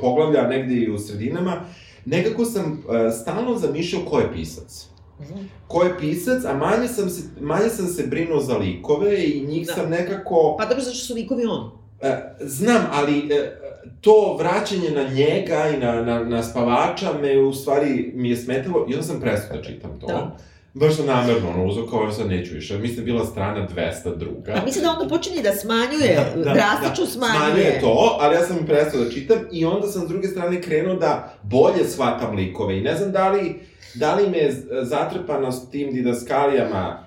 poglavlja, 0.00 0.48
negde 0.48 0.74
i 0.74 0.90
u 0.90 0.98
sredinama, 0.98 1.60
nekako 2.04 2.44
sam 2.44 2.82
e, 3.06 3.10
stalno 3.10 3.58
zamišljao 3.58 4.02
ko 4.04 4.18
je 4.18 4.32
pisac. 4.32 4.86
Mhm. 5.20 5.38
Ko 5.66 5.82
je 5.82 5.98
pisac, 5.98 6.44
a 6.44 6.54
manje 6.54 6.88
sam 6.88 7.10
se, 7.10 7.22
manje 7.40 7.68
sam 7.68 7.86
se 7.86 8.06
brinuo 8.06 8.40
za 8.40 8.56
likove 8.56 9.24
i 9.24 9.46
njih 9.46 9.66
Da. 9.66 9.72
sam 9.72 9.90
nekako... 9.90 10.56
Pa 10.58 10.66
dobro, 10.66 10.84
zašto 10.84 11.06
su 11.06 11.14
likovi 11.14 11.44
on? 11.46 11.70
Znam, 12.40 12.86
ali 12.92 13.28
to 14.00 14.36
vraćanje 14.38 14.90
na 14.90 15.02
njega 15.02 15.70
i 15.74 15.78
na, 15.78 16.02
na, 16.02 16.24
na 16.24 16.42
spavača 16.42 17.12
me 17.20 17.38
u 17.38 17.52
stvari 17.52 18.12
mi 18.14 18.30
je 18.30 18.36
smetalo 18.36 18.86
i 18.88 18.94
onda 18.94 19.02
sam 19.02 19.20
prestao 19.20 19.56
da 19.56 19.62
čitam 19.62 20.00
to. 20.00 20.06
Da. 20.06 20.36
Baš 20.74 20.96
sam 20.96 21.06
namerno 21.06 21.50
ono 21.50 21.64
uzao 21.66 21.86
kao 21.86 22.12
sad 22.12 22.28
neću 22.28 22.54
više. 22.54 22.78
Mislim 22.78 23.04
bila 23.04 23.26
strana 23.26 23.68
200 24.04 24.16
druga. 24.16 24.52
A 24.52 24.64
mislim 24.64 24.84
da 24.84 24.90
onda 24.90 25.08
počinje 25.08 25.42
da 25.42 25.52
smanjuje, 25.52 26.26
drastično 26.36 27.06
smanjuje. 27.06 27.38
Smanjuje 27.38 27.80
to, 27.80 28.16
ali 28.20 28.34
ja 28.34 28.42
sam 28.42 28.66
prestao 28.66 29.00
da 29.00 29.10
čitam 29.10 29.38
i 29.52 29.64
onda 29.64 29.86
sam 29.86 30.02
s 30.02 30.08
druge 30.08 30.28
strane 30.28 30.62
krenuo 30.62 30.94
da 30.94 31.34
bolje 31.42 31.84
shvatam 31.88 32.36
likove 32.36 32.78
i 32.78 32.82
ne 32.82 32.96
znam 32.96 33.12
da 33.12 33.30
li, 33.30 33.60
da 33.94 34.14
li 34.14 34.30
me 34.30 34.50
zatrpanost 34.82 35.70
tim 35.70 35.92
didaskalijama 35.92 37.05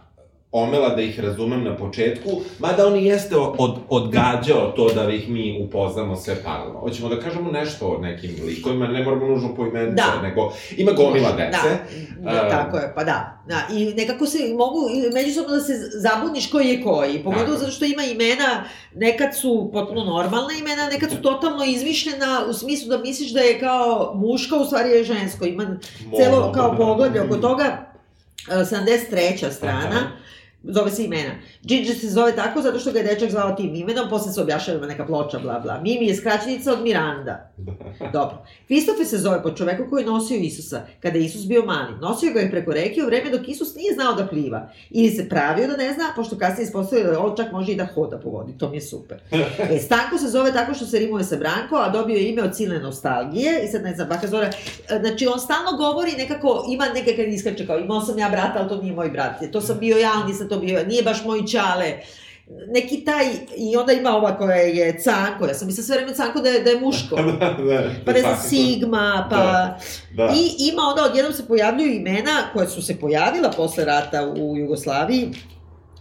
omela 0.51 0.89
da 0.89 1.01
ih 1.01 1.19
razumem 1.19 1.63
na 1.63 1.75
početku, 1.75 2.29
mada 2.59 2.87
on 2.87 2.95
jeste 2.95 3.35
od, 3.37 3.75
odgađao 3.89 4.71
to 4.71 4.89
da 4.89 5.09
ih 5.09 5.29
mi 5.29 5.61
upoznamo 5.63 6.15
sve 6.15 6.43
paralelno. 6.43 6.79
Hoćemo 6.79 7.09
da 7.09 7.19
kažemo 7.19 7.51
nešto 7.51 7.87
o 7.87 7.97
nekim 7.97 8.35
likovima, 8.45 8.87
ne 8.87 9.03
moramo 9.03 9.27
nužno 9.27 9.55
po 9.55 9.65
imence, 9.65 9.93
Da. 9.95 10.21
nego 10.21 10.53
ima 10.71 10.91
gomila 10.91 11.31
dece. 11.31 11.77
Da, 12.19 12.31
da, 12.31 12.49
tako 12.49 12.77
je, 12.77 12.93
pa 12.95 13.03
da. 13.03 13.41
da. 13.47 13.61
I 13.73 13.93
nekako 13.93 14.25
se 14.25 14.37
mogu 14.49 14.79
međusobno 15.13 15.49
da 15.49 15.61
se 15.61 15.73
zabuniš 15.93 16.49
koji 16.49 16.67
je 16.67 16.83
koji. 16.83 17.19
Pogotovo 17.19 17.45
Tako. 17.45 17.57
zato 17.57 17.71
što 17.71 17.85
ima 17.85 18.03
imena, 18.03 18.63
nekad 18.95 19.35
su 19.35 19.69
potpuno 19.73 20.03
normalna 20.03 20.53
imena, 20.59 20.87
nekad 20.87 21.11
su 21.11 21.21
totalno 21.21 21.65
izmišljena 21.65 22.41
u 22.49 22.53
smislu 22.53 22.89
da 22.89 22.97
misliš 22.97 23.31
da 23.31 23.39
je 23.39 23.59
kao 23.59 24.13
muška, 24.15 24.55
u 24.55 24.65
stvari 24.65 24.89
je 24.89 25.03
žensko. 25.03 25.45
Ima 25.45 25.77
celo 26.17 26.39
Mogu. 26.39 26.53
kao 26.53 26.77
poglavlje 26.77 27.21
oko 27.21 27.35
toga. 27.37 27.85
e, 28.51 28.55
73. 28.55 29.51
strana. 29.51 29.87
Aha. 29.87 29.99
Zove 30.63 30.91
se 30.91 31.03
imena. 31.03 31.31
Ginger 31.61 31.95
se 31.95 32.09
zove 32.09 32.35
tako 32.35 32.61
zato 32.61 32.79
što 32.79 32.91
ga 32.91 32.99
je 32.99 33.05
dečak 33.05 33.31
zvao 33.31 33.55
tim 33.55 33.75
imenom, 33.75 34.09
posle 34.09 34.31
se 34.31 34.41
objašava 34.41 34.77
ima 34.77 34.87
neka 34.87 35.05
ploča, 35.05 35.39
bla, 35.39 35.59
bla. 35.59 35.81
Mimi 35.81 36.07
je 36.07 36.15
skraćenica 36.15 36.73
od 36.73 36.81
Miranda. 36.81 37.51
Dobro. 38.13 38.45
Kristofe 38.67 39.05
se 39.05 39.17
zove 39.17 39.43
po 39.43 39.51
čoveku 39.51 39.83
koji 39.89 40.01
je 40.01 40.05
nosio 40.05 40.37
Isusa, 40.37 40.81
kada 40.99 41.17
je 41.17 41.25
Isus 41.25 41.47
bio 41.47 41.65
mali. 41.65 41.95
Nosio 42.01 42.33
ga 42.33 42.39
je 42.39 42.51
preko 42.51 42.73
reke 42.73 43.03
u 43.03 43.05
vreme 43.05 43.29
dok 43.29 43.47
Isus 43.47 43.75
nije 43.75 43.93
znao 43.93 44.13
da 44.13 44.27
pliva. 44.27 44.69
Ili 44.89 45.09
se 45.09 45.29
pravio 45.29 45.67
da 45.67 45.77
ne 45.77 45.93
zna, 45.93 46.05
pošto 46.15 46.37
kasnije 46.37 46.65
ispostavio 46.65 47.11
da 47.11 47.19
on 47.19 47.35
čak 47.37 47.51
može 47.51 47.71
i 47.71 47.75
da 47.75 47.85
hoda 47.85 48.19
po 48.19 48.29
vodi. 48.29 48.57
To 48.57 48.69
mi 48.69 48.77
je 48.77 48.81
super. 48.81 49.17
E, 49.69 49.79
Stanko 49.79 50.17
se 50.17 50.27
zove 50.27 50.53
tako 50.53 50.73
što 50.73 50.85
se 50.85 50.99
rimuje 50.99 51.23
sa 51.23 51.35
Branko, 51.35 51.75
a 51.75 51.89
dobio 51.89 52.15
je 52.15 52.29
ime 52.29 52.43
od 52.43 52.55
silne 52.55 52.79
nostalgije. 52.79 53.63
I 53.63 53.67
sad 53.67 53.83
ne 53.83 53.95
znam, 53.95 54.07
baka 54.09 54.27
Zora, 54.27 54.45
e, 54.89 54.99
znači 54.99 55.27
on 55.27 55.39
stalno 55.39 55.77
govori 55.77 56.11
nekako, 56.17 56.65
ima 56.69 56.85
neke 56.93 57.15
kad 57.15 57.27
iskače 57.27 57.67
kao, 57.67 57.79
imao 57.79 58.01
sam 58.01 58.19
ja 58.19 58.29
brata, 58.29 58.53
ali 58.59 58.69
to 58.69 58.81
nije 58.81 58.93
moj 58.93 59.09
brat. 59.09 59.51
To 59.51 59.61
sam 59.61 59.79
bio 59.79 59.97
ja, 59.97 60.11
ali 60.15 60.31
nisam 60.31 60.48
to 60.49 60.59
bio, 60.59 60.83
nije 60.83 61.03
baš 61.03 61.25
moj 61.25 61.45
čale 61.45 61.93
neki 62.67 63.05
taj, 63.05 63.25
i 63.57 63.77
onda 63.77 63.93
ima 63.93 64.09
ova 64.09 64.37
koja 64.37 64.55
je 64.55 64.99
Canko, 64.99 65.45
ja 65.45 65.53
sam 65.53 65.67
mislila 65.67 65.85
sve 65.85 65.97
vreme 65.97 66.13
Canko 66.13 66.41
da 66.41 66.49
je, 66.49 66.59
da 66.63 66.69
je 66.69 66.79
muško. 66.79 67.15
da, 67.39 67.55
da, 67.63 67.89
Pa 68.05 68.11
ne 68.11 68.19
znam. 68.19 68.37
Sigma, 68.37 69.27
pa... 69.29 69.35
Da. 69.37 69.79
Da. 70.15 70.33
I 70.35 70.69
ima 70.71 70.81
onda, 70.81 71.03
odjednom 71.03 71.33
se 71.33 71.47
pojavljuju 71.47 71.93
imena 71.93 72.43
koja 72.53 72.67
su 72.67 72.81
se 72.81 72.99
pojavila 72.99 73.51
posle 73.57 73.85
rata 73.85 74.33
u 74.37 74.57
Jugoslaviji, 74.57 75.31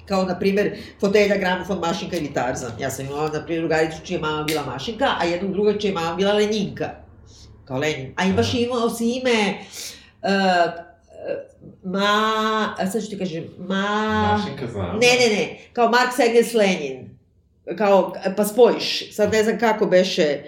kao, 0.06 0.24
na 0.24 0.38
primer, 0.38 0.76
fotelja, 1.00 1.36
gramofon, 1.36 1.78
mašinka 1.78 2.16
ili 2.16 2.32
Tarzan. 2.34 2.72
Ja 2.80 2.90
sam 2.90 3.06
imala, 3.06 3.28
na 3.28 3.44
primjer, 3.44 3.62
drugaricu 3.62 3.98
čija 4.04 4.16
je 4.16 4.20
mama 4.20 4.44
bila 4.44 4.62
mašinka, 4.66 5.06
a 5.20 5.24
jednog 5.24 5.52
druga 5.52 5.78
čija 5.78 5.88
je 5.88 5.94
mama 5.94 6.16
bila 6.16 6.32
Leninka. 6.32 6.90
Kao 7.64 7.78
Lenin. 7.78 8.12
A 8.16 8.24
imaš 8.24 8.48
Aha. 8.48 8.58
imao 8.58 8.90
si 8.90 9.04
ime... 9.04 9.54
Uh, 10.22 10.87
ma... 11.84 12.74
a 12.78 12.86
Sad 12.86 13.02
ću 13.04 13.10
ti 13.10 13.18
kažem, 13.18 13.44
ma... 13.58 14.36
Mašinka 14.36 14.66
znam. 14.72 14.86
Ne, 14.98 15.08
ne, 15.20 15.36
ne, 15.36 15.58
kao 15.72 15.88
Marks 15.88 16.18
Engels 16.18 16.54
Lenin. 16.54 17.18
Kao, 17.78 18.12
pa 18.36 18.44
spojiš, 18.44 19.14
sad 19.14 19.32
ne 19.32 19.44
znam 19.44 19.58
kako 19.58 19.86
beše, 19.86 20.42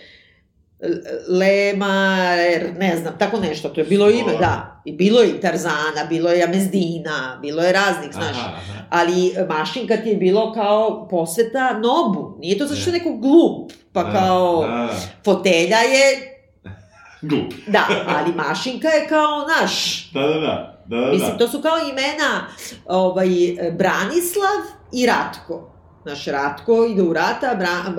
Lemar, 1.29 2.39
ne 2.79 2.97
znam, 2.97 3.14
tako 3.18 3.41
nešto, 3.41 3.68
to 3.68 3.81
je 3.81 3.87
bilo 3.87 4.11
ime, 4.11 4.33
da. 4.41 4.83
I 4.85 4.93
bilo 4.93 5.21
je 5.21 5.29
i 5.29 5.41
Tarzana, 5.41 6.05
bilo 6.09 6.31
je 6.31 6.45
Amezdina, 6.45 7.39
bilo 7.43 7.62
je 7.62 7.73
raznih, 7.73 8.12
znaš. 8.12 8.37
Aha, 8.37 8.53
aha. 8.57 8.83
Ali 8.91 9.35
mašinka 9.49 9.97
ti 9.97 10.09
je 10.09 10.16
bilo 10.16 10.53
kao 10.53 11.09
posveta 11.09 11.73
Nobu. 11.79 12.37
Nije 12.39 12.59
to 12.59 12.66
zato 12.66 12.81
što 12.81 12.91
je 12.91 12.99
neko 12.99 13.16
glup, 13.16 13.73
pa 13.93 14.03
Da, 14.03 14.12
kao 14.12 14.62
Da. 14.66 14.89
fotelja 15.25 15.79
je, 15.79 16.37
Glup. 17.23 17.53
da, 17.75 17.87
ali 18.07 18.33
mašinka 18.35 18.89
je 18.89 19.09
kao 19.09 19.47
naš. 19.61 20.05
Da, 20.12 20.21
da, 20.21 20.41
da. 20.41 20.77
Da, 20.87 20.97
da, 20.97 21.12
Mislim, 21.12 21.31
da. 21.31 21.39
to 21.39 21.49
su 21.49 21.62
kao 21.62 21.77
imena 21.79 22.47
ovaj, 22.87 23.29
Branislav 23.79 24.61
i 24.93 25.07
Ratko. 25.07 25.66
Naš 26.05 26.25
Ratko 26.25 26.85
ide 26.85 27.03
u 27.03 27.12
rata, 27.12 27.55
bra, 27.55 27.95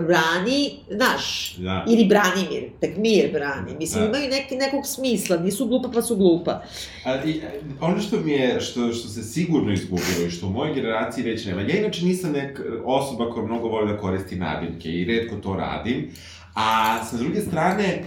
brani, 0.00 0.70
naš. 0.90 1.54
Da. 1.58 1.84
Ili 1.88 2.04
Branimir, 2.04 2.70
tek 2.80 2.96
mir 2.96 3.32
brani. 3.32 3.76
Mislim, 3.78 4.04
Da. 4.04 4.08
imaju 4.08 4.30
neki, 4.30 4.56
nekog 4.56 4.86
smisla, 4.86 5.36
nisu 5.36 5.66
glupa 5.66 5.88
pa 5.94 6.02
su 6.02 6.16
glupa. 6.16 6.62
A, 7.04 7.24
i, 7.24 7.40
ono 7.80 8.00
što 8.00 8.16
mi 8.20 8.32
je, 8.32 8.60
što, 8.60 8.92
što 8.92 9.08
se 9.08 9.22
sigurno 9.22 9.72
izgubilo 9.72 10.26
i 10.26 10.30
što 10.30 10.46
u 10.46 10.50
mojoj 10.50 10.74
generaciji 10.74 11.24
već 11.24 11.46
nema, 11.46 11.60
ja 11.60 11.78
inače 11.78 12.04
nisam 12.04 12.32
nek 12.32 12.60
osoba 12.84 13.30
koja 13.30 13.46
mnogo 13.46 13.68
voli 13.68 13.92
da 13.92 13.98
koristi 13.98 14.36
nadimke 14.36 14.88
i 14.88 15.04
redko 15.04 15.36
to 15.36 15.54
radim, 15.54 16.10
A 16.56 16.98
sa 17.04 17.16
druge 17.16 17.40
strane, 17.40 17.84
e, 17.84 18.02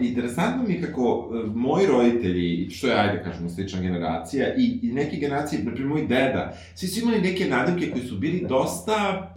interesantno 0.00 0.64
mi 0.68 0.82
kako 0.82 1.30
e, 1.34 1.46
moji 1.54 1.86
roditelji, 1.86 2.70
što 2.70 2.86
je, 2.86 2.94
ajde 3.00 3.22
kažemo, 3.24 3.48
slična 3.48 3.80
generacija, 3.80 4.54
i, 4.54 4.78
i 4.82 4.92
neke 4.92 5.16
generacije, 5.16 5.62
na 5.64 5.70
primjer 5.70 5.88
moj 5.88 6.06
deda, 6.06 6.56
svi 6.74 6.86
su 6.88 7.00
imali 7.00 7.20
neke 7.20 7.44
nadimke 7.44 7.90
koji 7.90 8.04
su 8.04 8.18
bili 8.18 8.46
dosta 8.48 9.28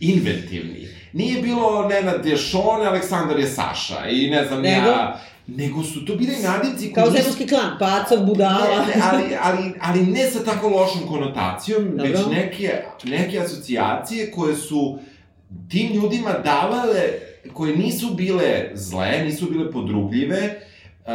inventivni. 0.00 0.88
Nije 1.12 1.42
bilo 1.42 1.88
Nenad 1.88 2.26
je 2.26 2.36
Šone, 2.36 2.86
Aleksandar 2.86 3.38
je 3.40 3.46
Saša 3.46 4.08
i 4.10 4.30
ne 4.30 4.44
znam 4.44 4.62
Nego? 4.62 4.88
ja... 4.88 5.20
Nego 5.48 5.82
su 5.82 6.04
to 6.04 6.16
bili 6.16 6.32
nadimci 6.42 6.92
Kao 6.92 7.04
nisu- 7.06 7.16
zemunski 7.16 7.46
klan, 7.46 7.78
pacov, 7.78 8.26
budala. 8.26 8.86
Ne, 8.86 8.86
ne, 8.86 9.02
ali, 9.02 9.24
ali, 9.42 9.72
ali 9.80 10.06
ne 10.06 10.26
sa 10.26 10.44
tako 10.44 10.68
lošom 10.68 11.08
konotacijom, 11.08 11.84
Dobro. 11.84 12.04
već 12.04 12.20
neke, 12.30 12.82
neke 13.04 13.38
asocijacije 13.38 14.30
koje 14.30 14.56
su 14.56 14.98
tim 15.70 15.92
ljudima 15.94 16.32
davale, 16.32 17.02
koje 17.52 17.76
nisu 17.76 18.14
bile 18.14 18.70
zle, 18.74 19.22
nisu 19.24 19.50
bile 19.50 19.72
podrugljive, 19.72 20.60
uh, 21.06 21.12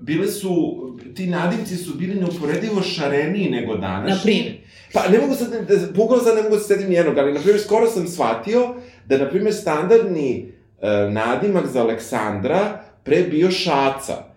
bile 0.00 0.28
su, 0.28 0.80
ti 1.16 1.26
nadimci 1.26 1.76
su 1.76 1.94
bili 1.94 2.14
neuporedivo 2.14 2.82
šareniji 2.82 3.50
nego 3.50 3.76
današnji. 3.76 4.14
Na 4.14 4.22
primjer. 4.22 4.54
Pa 4.92 5.08
ne 5.08 5.18
mogu 5.18 5.34
sad, 5.34 5.48
da- 5.68 5.92
bukvalno 5.94 6.24
sad 6.24 6.36
ne 6.36 6.42
mogu 6.42 6.54
da 6.54 6.60
se 6.60 6.74
setim 6.74 6.92
jednog, 6.92 7.18
ali 7.18 7.32
na 7.32 7.40
primjer 7.40 7.60
skoro 7.60 7.90
sam 7.90 8.08
shvatio 8.08 8.74
da 9.06 9.18
na 9.18 9.28
primjer 9.28 9.54
standardni 9.54 10.52
uh, 10.78 11.12
nadimak 11.12 11.66
za 11.66 11.80
Aleksandra 11.80 12.82
pre 13.04 13.22
bio 13.22 13.50
Šaca. 13.50 14.30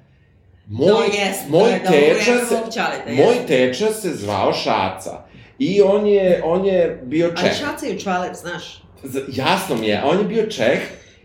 Moj, 0.67 1.05
jest, 1.13 1.43
to 1.45 1.51
moj 1.51 1.71
dobro 1.71 1.91
teča 1.91 2.31
vreme 2.31 2.45
se, 2.47 2.55
čaleta, 2.73 3.11
moj 3.23 3.35
teča 3.47 3.93
se 3.93 4.09
zvao 4.15 4.53
Šaca. 4.53 5.25
I 5.59 5.81
on 5.81 6.07
je, 6.07 6.41
on 6.45 6.65
je 6.65 7.01
bio 7.05 7.25
Ali 7.37 7.47
Čeh. 7.47 7.59
šaca 7.59 7.85
je 7.85 7.95
u 7.95 7.99
čvalet, 7.99 8.35
znaš. 8.35 8.82
Z- 9.03 9.21
Jasno 9.29 9.75
mi 9.75 9.87
je, 9.87 9.97
a 9.97 10.05
on 10.05 10.17
je 10.17 10.25
bio 10.25 10.45
Čeh 10.45 10.79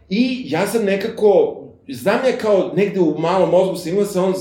i 0.09 0.43
ja 0.47 0.67
sam 0.67 0.85
nekako, 0.85 1.57
znam 1.89 2.19
ja 2.27 2.39
kao 2.39 2.73
negde 2.77 3.01
u 3.01 3.19
malom 3.19 3.51
mozgu 3.51 3.77
sam 3.77 3.89
imao 3.89 4.03
da 4.03 4.09
se 4.09 4.21
on 4.21 4.35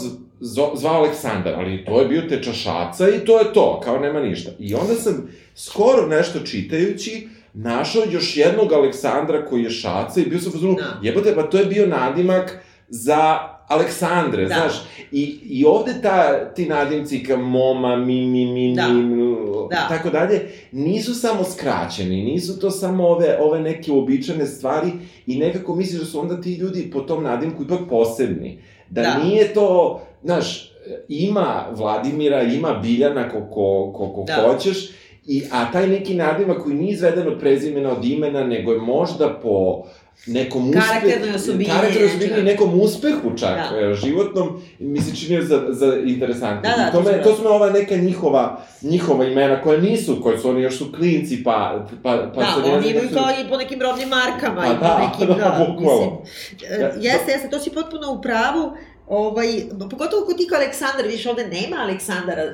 zvao 0.73 0.95
Aleksandar, 0.95 1.53
ali 1.55 1.85
to 1.85 2.01
je 2.01 2.07
bio 2.07 2.21
teča 2.21 2.53
Šaca 2.53 3.09
i 3.09 3.25
to 3.25 3.39
je 3.39 3.53
to, 3.53 3.81
kao 3.83 3.99
nema 3.99 4.19
ništa. 4.19 4.51
I 4.59 4.75
onda 4.75 4.93
sam 4.95 5.29
skoro 5.55 6.07
nešto 6.07 6.39
čitajući, 6.39 7.27
našao 7.53 8.03
još 8.11 8.37
jednog 8.37 8.73
Aleksandra 8.73 9.45
koji 9.45 9.63
je 9.63 9.69
Šaca 9.69 10.19
i 10.19 10.25
bio 10.25 10.39
sam 10.39 10.51
pozorno, 10.51 10.75
Da. 10.75 10.99
jebote, 11.01 11.35
pa 11.35 11.43
to 11.43 11.57
je 11.57 11.65
bio 11.65 11.87
nadimak 11.87 12.59
za 12.89 13.37
Aleksandre, 13.67 14.41
Da. 14.41 14.47
znaš. 14.47 14.73
I, 15.11 15.39
I 15.43 15.65
ovde 15.65 15.93
ta, 16.01 16.45
ti 16.45 16.65
nadimci 16.65 17.23
kao 17.23 17.37
Moma, 17.37 17.95
Mi, 17.95 18.25
Mi, 18.25 18.45
Mi, 18.45 18.73
Da. 18.75 18.87
Mi, 18.87 19.35
Da. 19.69 19.87
tako 19.89 20.09
dalje, 20.09 20.41
nisu 20.71 21.13
samo 21.13 21.43
skraćeni, 21.43 22.23
nisu 22.23 22.59
to 22.59 22.71
samo 22.71 23.07
ove, 23.07 23.37
ove 23.41 23.59
neke 23.59 23.91
uobičajene 23.91 24.45
stvari 24.45 24.91
i 25.27 25.37
nekako 25.37 25.75
misliš 25.75 25.99
da 25.99 26.05
su 26.05 26.19
onda 26.19 26.41
ti 26.41 26.53
ljudi 26.53 26.89
po 26.93 26.99
tom 26.99 27.23
nadimku 27.23 27.63
ipak 27.63 27.79
posebni. 27.89 28.59
Da, 28.89 29.01
Da. 29.01 29.23
nije 29.23 29.53
to, 29.53 30.01
znaš, 30.23 30.71
ima 31.09 31.65
Vladimira, 31.71 32.43
ima 32.43 32.73
Biljana 32.73 33.29
koliko, 33.29 33.91
koliko 33.95 34.23
Da. 34.27 34.47
hoćeš, 34.47 34.89
I, 35.25 35.43
a 35.51 35.71
taj 35.71 35.87
neki 35.87 36.13
nadimak 36.15 36.63
koji 36.63 36.75
nije 36.75 36.93
izveden 36.93 37.27
od 37.27 37.39
prezimena, 37.39 37.91
od 37.91 38.05
imena, 38.05 38.43
nego 38.43 38.71
je 38.71 38.79
možda 38.81 39.39
po 39.43 39.83
nekom 40.25 40.69
uspehu... 40.69 40.85
Karakternoj 40.85 41.35
osobini, 41.35 41.65
Karakternoj 41.65 42.05
osobini 42.05 42.31
da. 42.31 42.37
i 42.37 42.43
nekom 42.43 42.81
uspehu 42.81 43.37
čak, 43.37 43.49
Da. 43.71 43.77
da. 43.77 43.93
životnom, 43.95 44.47
mi 44.79 45.01
se 45.01 45.15
činio 45.15 45.41
za, 45.41 45.65
za 45.69 45.97
interesantno. 45.97 46.61
Da, 46.61 46.83
da, 46.83 46.91
to, 46.91 47.01
me, 47.01 47.05
su 47.07 47.23
to 47.23 47.29
da. 47.29 47.35
su 47.35 47.43
me 47.43 47.49
ova 47.49 47.69
neka 47.69 47.95
njihova, 47.95 48.61
njihova 48.81 49.25
imena 49.25 49.61
koja 49.61 49.79
nisu, 49.79 50.21
koji 50.23 50.37
su 50.37 50.49
oni 50.49 50.61
još 50.61 50.77
su 50.77 50.91
klinci, 50.91 51.43
pa... 51.43 51.85
pa, 52.03 52.31
pa 52.35 52.41
Da, 52.41 52.47
oni 52.55 52.65
znam 52.65 52.83
imaju 52.85 53.09
kako 53.09 53.13
kao 53.15 53.33
su- 53.35 53.41
i 53.41 53.49
po 53.49 53.57
nekim 53.57 53.81
robnim 53.81 54.09
markama 54.09 54.61
Pa 54.61 54.67
i 54.67 54.75
po 54.75 54.81
da, 54.81 54.99
nekim, 54.99 55.27
da, 55.37 55.43
da, 55.43 55.65
bukvalno. 55.67 56.21
mislim. 56.21 56.81
e, 56.81 56.91
Jeste, 56.97 57.31
jeste, 57.31 57.49
to 57.49 57.59
si 57.59 57.69
potpuno 57.69 58.11
u 58.11 58.21
pravu. 58.21 58.71
Ovaj, 59.07 59.47
pogotovo 59.81 60.25
kod 60.25 60.37
ti 60.37 60.47
kao 60.49 60.57
Aleksandar, 60.57 61.05
vidiš, 61.05 61.25
ovde 61.25 61.47
nema 61.47 61.77
Aleksandara, 61.79 62.41
e, 62.41 62.53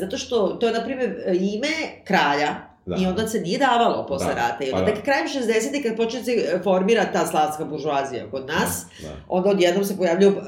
zato 0.00 0.18
što 0.18 0.46
to 0.48 0.66
je, 0.66 0.72
na 0.72 0.84
primjer, 0.84 1.10
ime 1.28 1.68
kralja, 2.04 2.54
Da. 2.86 2.96
I 2.96 3.06
onda 3.06 3.28
se 3.28 3.40
nije 3.40 3.58
davalo 3.58 4.06
posle 4.06 4.26
Da, 4.26 4.34
rata. 4.34 4.64
I 4.64 4.70
pa 4.70 4.76
onda 4.76 4.86
da. 4.86 4.94
tek 4.94 5.04
krajem 5.04 5.26
60. 5.28 5.48
kad 5.82 5.96
počne 5.96 6.18
da 6.18 6.24
se 6.24 6.32
formira 6.64 7.04
ta 7.04 7.26
slavska 7.26 7.64
buržuazija 7.64 8.24
kod 8.30 8.46
nas, 8.48 8.86
Da. 9.02 9.08
onda 9.28 9.50
odjednom 9.50 9.84
se 9.84 9.96
pojavljaju 9.96 10.32
uh, 10.32 10.42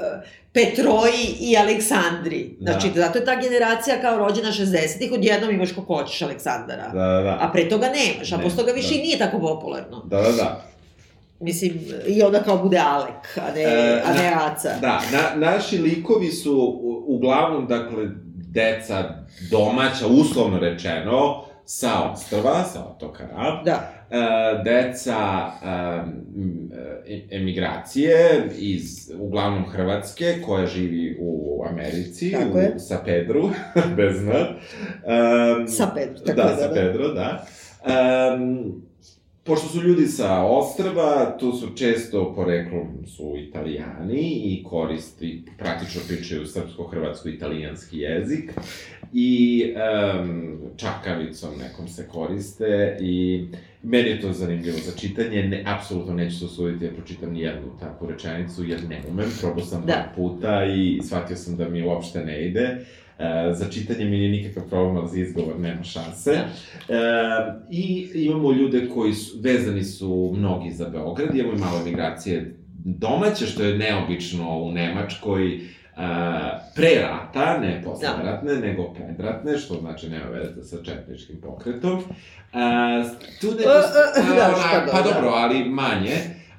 Petroji 0.53 1.27
i 1.41 1.57
Aleksandri. 1.57 2.57
Da. 2.61 2.73
Znači, 2.73 2.89
zato 2.95 3.19
je 3.19 3.25
ta 3.25 3.35
generacija 3.37 4.01
kao 4.01 4.19
rođena 4.19 4.49
60-ih, 4.49 5.13
odjednom 5.13 5.51
imaš 5.51 5.73
ko 5.73 5.81
hoćeš 5.83 6.23
Aleksandara. 6.23 6.89
Da, 6.89 7.07
da, 7.07 7.21
da. 7.21 7.39
A 7.41 7.51
pre 7.53 7.69
toga 7.69 7.87
nemaš, 7.87 8.33
a 8.33 8.37
Ne, 8.37 8.43
posle 8.43 8.59
toga 8.59 8.73
više 8.73 8.89
da. 8.89 8.95
i 8.95 8.99
nije 8.99 9.19
tako 9.19 9.39
popularno. 9.41 10.03
Da, 10.05 10.17
da, 10.17 10.33
da. 10.33 10.63
Mislim, 11.41 11.73
i 12.07 12.23
onda 12.23 12.43
kao 12.43 12.59
bude 12.59 12.79
Alek, 12.81 13.39
a 13.39 13.55
ne, 13.55 13.63
E, 13.63 14.03
a 14.05 14.13
ne 14.15 14.31
na- 14.31 14.47
Aca. 14.47 14.71
Da, 14.81 15.01
na, 15.13 15.47
naši 15.47 15.79
likovi 15.79 16.29
su 16.29 16.81
uglavnom, 17.07 17.67
dakle, 17.67 18.05
deca 18.49 19.05
domaća, 19.51 20.07
uslovno 20.07 20.59
rečeno, 20.59 21.46
sa 21.69 22.11
ostrva, 22.13 22.65
sa 22.65 22.85
otoka 22.85 23.27
Rab, 23.27 23.65
Da. 23.65 23.93
e, 24.11 24.17
deca 24.65 25.51
um, 26.05 26.71
emigracije 27.31 28.17
iz, 28.59 28.83
uglavnom 29.19 29.65
Hrvatske, 29.65 30.43
koja 30.47 30.67
živi 30.67 31.17
u 31.21 31.65
Americi, 31.71 32.33
Tako 32.33 32.59
u, 32.59 32.61
je. 32.61 32.79
sa 32.79 32.99
Pedru, 33.05 33.51
bez 33.97 34.23
N. 34.23 34.29
Um, 34.31 35.69
Sa 35.69 35.91
Pedro, 35.95 36.19
tako 36.19 36.37
da, 36.37 36.43
da, 36.45 36.57
sa 36.57 36.69
da. 36.69 36.75
Pedro, 36.75 37.09
da. 37.09 37.47
Um, 38.35 38.83
pošto 39.47 39.69
su 39.69 39.83
ljudi 39.83 40.07
sa 40.07 40.43
ostrva, 40.43 41.37
tu 41.39 41.53
su 41.53 41.69
često 41.77 42.35
poreklom 42.35 43.07
su 43.07 43.35
italijani 43.37 44.21
i 44.45 44.65
koristi, 44.65 45.43
praktično 45.59 46.01
pričaju 46.09 46.47
srpsko-hrvatsko-italijanski 46.47 47.99
jezik 47.99 48.53
i 49.13 49.63
um, 50.21 50.59
čakavicom 50.77 51.51
nekom 51.59 51.89
se 51.89 52.09
koriste 52.09 52.99
i 53.01 53.47
meni 53.83 54.09
je 54.09 54.21
to 54.21 54.33
zanimljivo 54.33 54.77
za 54.79 54.93
čitanje, 54.99 55.43
ne, 55.43 55.65
apsolutno 55.67 56.15
neću 56.15 56.39
se 56.39 56.45
usuditi 56.45 56.87
da 56.87 56.95
pročitam 56.95 57.33
ni 57.33 57.41
jednu 57.41 57.79
takvu 57.81 58.09
rečenicu, 58.09 58.65
jer 58.65 58.89
ne 58.89 59.03
umem, 59.11 59.31
probao 59.41 59.65
sam 59.65 59.83
Da. 59.87 60.13
puta 60.17 60.65
i 60.65 61.01
shvatio 61.03 61.37
sam 61.37 61.57
da 61.57 61.69
mi 61.69 61.83
uopšte 61.83 62.25
ne 62.25 62.47
ide. 62.47 62.85
E, 63.19 63.25
za 63.53 63.65
čitanje 63.67 64.05
mi 64.05 64.11
nije 64.11 64.31
nikakav 64.33 64.69
problem, 64.69 64.97
ali 64.97 65.09
za 65.09 65.19
izgovor 65.19 65.59
nema 65.59 65.83
šanse. 65.83 66.31
Da. 66.31 66.95
E, 66.95 66.99
I 67.71 68.09
imamo 68.15 68.53
ljude 68.53 68.89
koji 68.89 69.13
su, 69.13 69.37
vezani 69.41 69.85
su 69.85 70.35
mnogi 70.37 70.71
za 70.71 70.89
Beograd, 70.89 71.37
imamo 71.37 71.53
i 71.53 71.61
malo 71.61 71.85
migracije 71.85 72.57
domaće, 72.79 73.47
što 73.47 73.63
je 73.63 73.79
neobično 73.79 74.59
u 74.59 74.73
Nemačkoj, 74.73 75.55
e, 75.55 75.61
pre 76.75 76.91
rata, 77.03 77.59
ne 77.59 77.83
posle 77.85 78.09
Da. 78.45 78.55
nego 78.57 78.95
predratne, 78.95 79.59
što 79.59 79.75
znači 79.75 80.09
nema 80.09 80.27
veze 80.27 80.63
sa 80.65 80.77
četničkim 80.85 81.37
pokretom. 81.37 81.99
E, 81.99 82.03
tu 83.41 83.47
ne 83.47 83.53
E, 83.53 83.63
e, 83.63 83.67
posto- 83.67 84.35
da, 84.35 84.47
ona- 84.47 84.57
šta 84.57 84.87
pa 84.87 84.99
da, 84.99 85.03
da. 85.03 85.11
dobro, 85.11 85.29
ali 85.31 85.65
manje. 85.65 86.17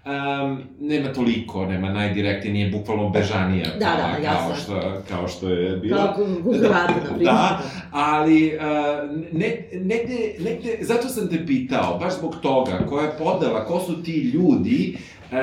Um, 0.07 0.63
nema 0.79 1.13
toliko, 1.13 1.65
nema 1.65 1.89
najdirektnije, 1.89 2.53
nije 2.53 2.71
bukvalno 2.71 3.09
bežanija 3.09 3.65
Da, 3.65 3.79
da, 3.79 3.95
kao, 3.97 4.11
kao, 4.13 4.49
jasno. 4.49 4.55
što, 4.55 5.01
kao 5.09 5.27
što 5.27 5.49
je 5.49 5.77
bilo. 5.77 5.97
Kao 5.97 6.25
Hrvata, 6.53 6.93
na 6.93 7.05
primjer. 7.05 7.25
Da, 7.25 7.61
ali 7.91 8.51
uh, 8.55 8.61
ne, 9.31 9.67
negde, 9.71 10.33
negde, 10.39 10.77
zato 10.81 11.09
sam 11.09 11.29
te 11.29 11.45
pitao, 11.45 11.97
baš 11.99 12.17
zbog 12.17 12.35
toga, 12.41 12.85
koja 12.89 13.05
je 13.05 13.17
podela, 13.17 13.65
ko 13.65 13.79
su 13.79 14.03
ti 14.03 14.31
ljudi, 14.33 14.97
um, 15.31 15.37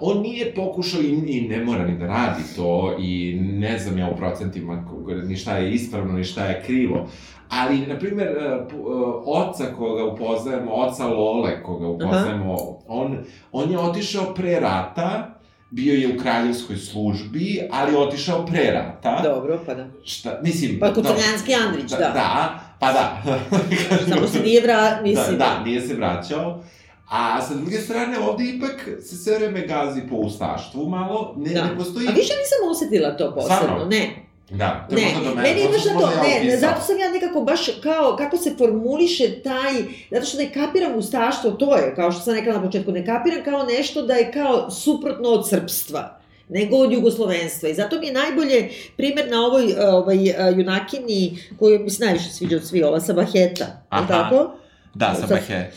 on 0.00 0.22
nije 0.22 0.54
pokušao 0.54 1.00
i, 1.02 1.22
i 1.26 1.48
ne 1.48 1.64
mora 1.64 1.86
ni 1.86 1.98
da 1.98 2.06
radi 2.06 2.42
to 2.56 2.96
i 3.00 3.40
ne 3.42 3.78
znam 3.78 3.98
ja 3.98 4.10
u 4.10 4.16
procentima 4.16 4.84
ni 5.24 5.36
šta 5.36 5.56
je 5.56 5.72
ispravno, 5.72 6.12
ni 6.12 6.24
šta 6.24 6.44
je 6.44 6.62
krivo, 6.66 7.08
ali, 7.50 7.86
na 7.86 7.98
primjer, 7.98 8.28
uh, 8.28 8.68
pu- 8.68 8.80
uh, 8.80 9.22
oca 9.26 9.64
koga 9.78 10.04
upoznajemo, 10.04 10.72
oca 10.72 11.06
Lole 11.06 11.62
koga 11.62 11.88
upoznajemo, 11.88 12.56
on, 12.88 13.18
on 13.52 13.70
je 13.70 13.78
otišao 13.78 14.34
pre 14.34 14.60
rata, 14.60 15.32
bio 15.70 15.94
je 15.94 16.16
u 16.16 16.20
kraljevskoj 16.20 16.76
službi, 16.76 17.68
ali 17.72 17.96
otišao 17.96 18.46
pre 18.46 18.70
rata. 18.70 19.20
Dobro, 19.22 19.60
pa 19.66 19.74
da. 19.74 19.86
Šta, 20.04 20.40
mislim... 20.42 20.78
Pa 20.80 20.86
kod 20.86 21.04
dobro, 21.04 21.12
Crnjanski 21.12 21.54
Andrić, 21.54 21.90
da. 21.90 21.96
Da, 21.98 22.60
pa 22.80 22.92
da. 22.92 23.22
Samo 24.14 24.26
se 24.26 24.40
nije 24.40 24.60
vra... 24.62 25.00
mislim... 25.02 25.38
Da, 25.38 25.44
da, 25.44 25.64
nije 25.64 25.80
se 25.80 25.94
vraćao. 25.94 26.60
A 27.10 27.42
sa 27.42 27.54
druge 27.54 27.78
strane, 27.78 28.18
ovde 28.18 28.44
ipak 28.44 28.88
se 29.02 29.16
sve 29.16 29.38
vreme 29.38 29.60
gazi 29.60 30.02
po 30.10 30.16
ustaštvu 30.16 30.88
malo, 30.88 31.34
ne, 31.36 31.50
Da. 31.54 31.64
ne 31.64 31.76
postoji... 31.76 32.06
A 32.08 32.10
više 32.10 32.32
nisam 32.34 32.70
osetila 32.70 33.16
to 33.16 33.34
posebno, 33.34 33.56
Stvarno? 33.56 33.84
ne. 33.84 34.25
Da, 34.50 34.86
to 34.90 34.96
Ne, 34.96 35.02
možda 35.02 35.30
do 35.30 35.36
mene. 35.36 35.48
meni 35.48 35.60
je 35.60 35.68
baš 35.68 35.82
to, 35.82 35.90
ja 35.90 36.22
ne, 36.22 36.50
ne, 36.50 36.56
zato 36.56 36.80
sam 36.80 36.98
ja 36.98 37.10
nekako 37.10 37.40
baš 37.40 37.66
kao, 37.82 38.16
kako 38.16 38.36
se 38.36 38.54
formuliše 38.58 39.42
taj, 39.42 39.72
zato 40.10 40.26
što 40.26 40.38
ne 40.38 40.52
kapiram 40.52 40.98
ustaštvo, 40.98 41.50
to 41.50 41.76
je, 41.76 41.94
kao 41.94 42.12
što 42.12 42.20
sam 42.20 42.34
rekla 42.34 42.52
na 42.52 42.62
početku, 42.62 42.92
ne 42.92 43.06
kapiram 43.06 43.44
kao 43.44 43.62
nešto 43.62 44.02
da 44.02 44.14
je 44.14 44.32
kao 44.32 44.70
suprotno 44.70 45.28
od 45.28 45.48
srpstva 45.48 46.18
nego 46.48 46.76
od 46.76 46.92
jugoslovenstva. 46.92 47.68
I 47.68 47.74
zato 47.74 48.00
mi 48.00 48.06
je 48.06 48.12
najbolje 48.12 48.68
primer 48.96 49.30
na 49.30 49.46
ovoj 49.46 49.74
ovaj, 49.80 50.18
junakini, 50.56 51.38
koju 51.58 51.78
mi 51.78 51.90
se 51.90 52.04
najviše 52.04 52.30
sviđa 52.30 52.56
od 52.56 52.66
svih, 52.66 52.84
ova 52.86 53.00
Sabaheta, 53.00 53.66
Aha. 53.88 54.08
tako? 54.08 54.50
Da, 54.98 55.14
sa 55.20 55.26
Bahe. 55.26 55.70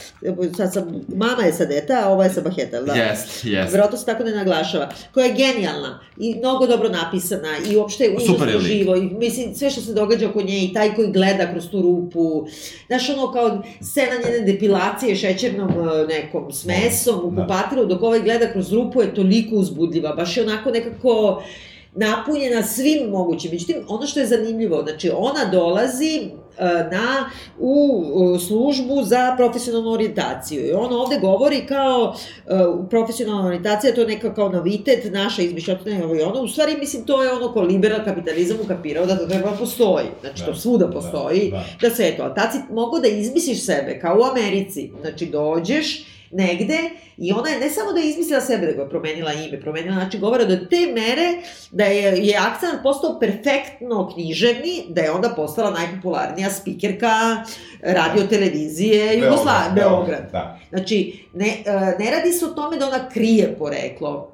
Sad 0.58 0.74
sam, 0.74 0.84
mama 1.08 1.44
je 1.44 1.54
sa 1.54 1.66
deta, 1.66 2.02
a 2.04 2.10
ova 2.10 2.24
je 2.24 2.30
sa 2.30 2.42
Baheta, 2.42 2.82
da. 2.82 2.94
Jest, 2.94 3.46
jest. 3.46 3.72
Verovatno 3.74 3.98
se 3.98 4.06
tako 4.06 4.24
ne 4.24 4.32
naglašava. 4.32 4.90
Koja 5.14 5.26
je 5.26 5.34
genijalna 5.34 6.00
i 6.18 6.36
mnogo 6.36 6.68
dobro 6.68 6.90
napisana 6.90 7.48
i 7.72 7.78
uopšte 7.78 8.04
je 8.04 8.16
užasno 8.18 8.60
živo. 8.60 8.96
I, 8.96 9.02
mislim, 9.02 9.56
sve 9.56 9.70
što 9.70 9.82
se 9.82 9.94
događa 9.94 10.30
oko 10.30 10.42
nje 10.42 10.64
i 10.64 10.74
taj 10.74 10.96
koji 10.96 11.12
gleda 11.12 11.52
kroz 11.52 11.70
tu 11.70 11.82
rupu. 11.82 12.48
Znaš, 12.88 13.10
ono 13.10 13.32
kao 13.32 13.64
scena 13.82 14.16
njene 14.26 14.54
depilacije 14.54 15.16
šećernom 15.16 15.70
e, 15.70 16.08
nekom 16.08 16.52
smesom 16.52 17.20
u 17.24 17.32
Da. 17.32 17.42
kupatilu, 17.42 17.86
dok 17.86 18.04
ovaj 18.04 18.22
gleda 18.22 18.52
kroz 18.52 18.74
rupu 18.74 19.02
je 19.02 19.16
toliko 19.16 19.56
uzbudljiva. 19.56 20.14
Baš 20.16 20.38
je 20.38 20.44
onako 20.44 20.72
nekako 20.72 21.44
napunjena 21.96 22.64
svim 22.64 23.10
mogućim. 23.10 23.52
Međutim, 23.52 23.76
ono 23.88 24.08
što 24.08 24.20
je 24.20 24.28
zanimljivo, 24.28 24.84
znači 24.84 25.12
ona 25.16 25.46
dolazi 25.52 26.30
na, 26.66 27.30
u 27.60 28.04
e, 28.36 28.40
službu 28.40 29.04
za 29.04 29.34
profesionalnu 29.38 29.92
orijentaciju. 29.92 30.68
I 30.68 30.72
ona 30.72 30.98
ovde 30.98 31.20
govori 31.20 31.66
kao 31.68 32.16
e, 32.48 32.52
profesionalna 32.90 33.48
orijentacija, 33.48 33.96
to 33.96 34.02
je 34.02 34.08
neka 34.08 34.34
kao 34.34 34.50
novitet, 34.50 35.12
naša 35.12 35.42
izmišljotina 35.42 36.00
i 36.00 36.04
ovo 36.04 36.16
i 36.16 36.22
ono. 36.22 36.42
U 36.42 36.48
stvari, 36.48 36.78
mislim, 36.80 37.06
to 37.06 37.24
je 37.24 37.32
ono 37.34 37.54
ko 37.54 37.62
liberal 37.62 38.00
kapitalizam 38.06 38.58
ukapirao 38.64 39.06
da 39.06 39.18
to 39.18 39.26
treba 39.26 39.52
postoji. 39.52 40.06
Znači, 40.22 40.46
to 40.46 40.52
Da. 40.52 40.58
svuda 40.58 40.92
postoji. 40.92 41.52
Da. 41.52 41.66
Da 41.82 41.96
se 41.96 42.08
eto, 42.08 42.24
a 42.24 42.34
tad 42.34 42.52
si 42.52 42.58
mogao 42.74 43.00
da 43.00 43.08
izmisliš 43.08 43.66
sebe, 43.66 44.00
kao 44.02 44.20
u 44.20 44.24
Americi. 44.24 44.92
Znači, 45.02 45.26
dođeš 45.26 46.06
negde 46.32 46.78
i 47.18 47.34
ona 47.34 47.50
je 47.50 47.60
ne 47.60 47.70
samo 47.70 47.94
da 47.94 48.00
je 48.00 48.10
izmislila 48.10 48.42
sebe, 48.42 48.66
nego 48.66 48.82
je 48.82 48.90
promenila 48.90 49.34
ime, 49.34 49.62
promenila 49.62 49.96
način 49.96 50.22
govora 50.22 50.46
do 50.46 50.56
te 50.56 50.92
mere 50.94 51.42
da 51.72 51.84
je, 51.84 52.28
je 52.28 52.38
akcent 52.38 52.84
postao 52.84 53.20
perfektno 53.20 54.10
književni, 54.14 54.86
da 54.90 55.02
je 55.02 55.12
onda 55.12 55.30
postala 55.36 55.72
najpopularnija 55.72 56.50
spikerka 56.50 57.44
radio 57.82 58.28
televizije 58.28 59.20
Jugoslavije, 59.20 59.72
Beograd. 59.76 60.32
Da. 60.32 60.60
Znači, 60.70 61.28
ne, 61.34 61.48
e, 61.66 61.72
ne 62.00 62.12
radi 62.12 62.32
se 62.32 62.46
o 62.46 62.50
tome 62.50 62.78
da 62.78 62.88
ona 62.88 63.10
krije 63.10 63.56
poreklo, 63.58 64.32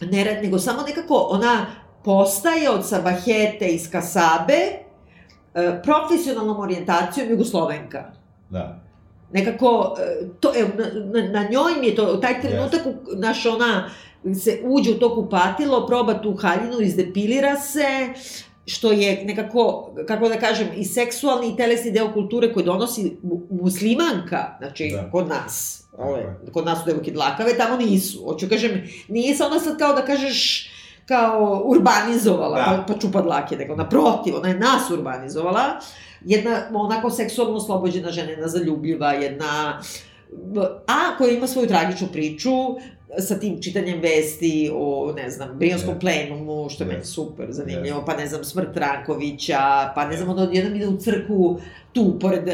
ne 0.00 0.24
radi, 0.24 0.46
nego 0.46 0.58
samo 0.58 0.82
nekako 0.82 1.28
ona 1.30 1.66
postaje 2.04 2.70
od 2.70 2.88
Sabahete 2.88 3.66
iz 3.66 3.90
Kasabe 3.90 4.54
e, 4.54 5.82
profesionalnom 5.82 6.60
orijentacijom 6.60 7.30
Jugoslovenka. 7.30 8.04
Da. 8.50 8.85
Nekako, 9.32 9.96
e, 10.00 10.26
to, 10.40 10.52
evo, 10.56 10.68
na, 10.76 10.84
na, 11.12 11.28
na 11.30 11.48
njoj 11.50 11.72
mi 11.80 11.86
je 11.86 11.94
to, 11.94 12.16
taj 12.16 12.40
trenutak, 12.40 12.80
yes. 12.80 13.18
naš 13.18 13.46
ona, 13.46 13.90
se 14.34 14.60
uđe 14.64 14.90
u 14.90 14.98
to 14.98 15.14
kupatilo, 15.14 15.86
proba 15.86 16.14
tu 16.14 16.34
haljinu, 16.34 16.80
izdepilira 16.80 17.56
se, 17.56 18.08
što 18.66 18.92
je 18.92 19.24
nekako, 19.24 19.90
kako 20.08 20.28
da 20.28 20.36
kažem, 20.36 20.68
i 20.76 20.84
seksualni 20.84 21.48
i 21.48 21.56
telesni 21.56 21.90
deo 21.90 22.12
kulture 22.12 22.52
koji 22.52 22.64
donosi 22.64 23.16
mu- 23.22 23.42
muslimanka, 23.52 24.56
znači, 24.58 24.90
Da. 24.94 25.10
kod 25.10 25.28
nas. 25.28 25.82
Ove, 25.98 26.24
kod 26.52 26.64
nas 26.64 26.78
su 26.78 26.84
devojke 26.86 27.10
dlakave, 27.10 27.56
tamo 27.56 27.76
nisu. 27.76 28.24
Hoću 28.24 28.48
kažem, 28.48 28.70
nije 29.08 29.34
se 29.34 29.44
ona 29.44 29.60
sad 29.60 29.78
kao 29.78 29.92
da 29.92 30.04
kažeš 30.04 30.70
kao 31.06 31.62
urbanizovala, 31.64 32.56
Da. 32.58 32.84
pa, 32.86 32.94
pa 32.94 33.00
čupa 33.00 33.22
dlake, 33.22 33.56
nego 33.56 33.76
naprotiv, 33.76 34.36
ona 34.36 34.48
je 34.48 34.58
nas 34.58 34.90
urbanizovala. 34.90 35.62
Jedna 36.26 36.62
onako 36.74 37.10
seksualno 37.10 37.56
oslobođena 37.56 38.10
žena, 38.10 38.30
jedna 38.30 38.48
zaljubljiva, 38.48 39.12
jedna 39.12 39.80
a 40.86 41.16
koja 41.18 41.30
ima 41.30 41.46
svoju 41.46 41.68
tragičnu 41.68 42.08
priču 42.12 42.50
sa 43.18 43.34
tim 43.34 43.62
čitanjem 43.62 44.00
vesti 44.00 44.70
o, 44.74 45.12
ne 45.16 45.30
znam, 45.30 45.48
Brionskom 45.54 45.94
Yes. 45.94 46.00
plenumu, 46.00 46.68
što 46.68 46.84
je 46.84 46.88
Yes. 46.88 46.92
meni 46.92 47.04
super 47.04 47.46
zanimljivo, 47.50 48.02
pa 48.06 48.16
ne 48.16 48.26
znam, 48.26 48.44
smrt 48.44 48.76
Rankovića, 48.76 49.58
pa 49.94 50.06
ne 50.06 50.16
znam, 50.16 50.28
onda 50.28 50.42
odjednom 50.42 50.76
ide 50.76 50.86
u 50.88 50.96
crku 50.96 51.58
tu, 51.92 52.18
pored, 52.20 52.44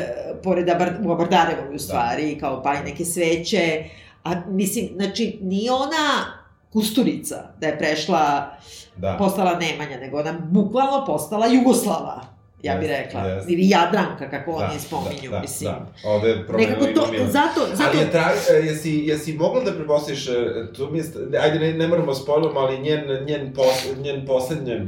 pored 0.43 0.69
Abar, 0.69 0.93
u 1.05 1.13
Abardarevom 1.13 1.75
u 1.75 1.79
stvari, 1.79 2.39
kao 2.41 2.63
pali 2.63 2.79
neke 2.85 3.05
sveće, 3.05 3.85
a 4.25 4.33
mislim, 4.47 4.89
znači, 4.95 5.39
nije 5.43 5.73
ona 5.73 6.39
Kusturica, 6.73 7.37
da 7.61 7.67
je 7.67 7.79
prešla, 7.79 8.51
Da. 8.97 9.17
postala 9.19 9.59
Nemanja, 9.59 9.99
nego 10.01 10.19
ona 10.19 10.33
bukvalno 10.43 11.05
postala 11.07 11.47
Jugoslava, 11.47 12.21
ja 12.63 12.77
bih 12.77 12.89
rekla. 12.89 13.27
jest. 13.27 13.51
Ili 13.51 13.69
Jadranka, 13.69 14.31
kako 14.31 14.59
Da, 14.59 14.71
oni 14.71 14.81
spominju, 14.81 15.31
da, 15.31 15.41
mislim. 15.41 15.71
Da. 15.71 16.11
Ovde 16.11 16.29
je 16.29 16.47
promenila 16.47 16.79
Nekako 16.79 17.01
to, 17.01 17.25
zato, 17.27 17.77
zato... 17.77 17.89
Ali 17.89 17.99
je 17.99 18.11
tra... 18.11 18.33
e, 18.51 18.55
jesi, 18.55 18.91
jesi 18.91 19.33
mogla 19.33 19.61
da 19.61 19.73
prepostiš, 19.73 20.29
e, 20.29 20.33
tu 20.77 20.89
mi 20.91 20.99
je, 20.99 21.05
ajde 21.41 21.59
ne, 21.59 21.73
ne 21.73 21.89
moramo 21.89 22.15
spojlom, 22.15 22.57
ali 22.57 22.79
njen, 22.79 23.05
njen, 23.27 23.53
pos, 23.55 23.87
njen 24.03 24.27
poslednje, 24.27 24.87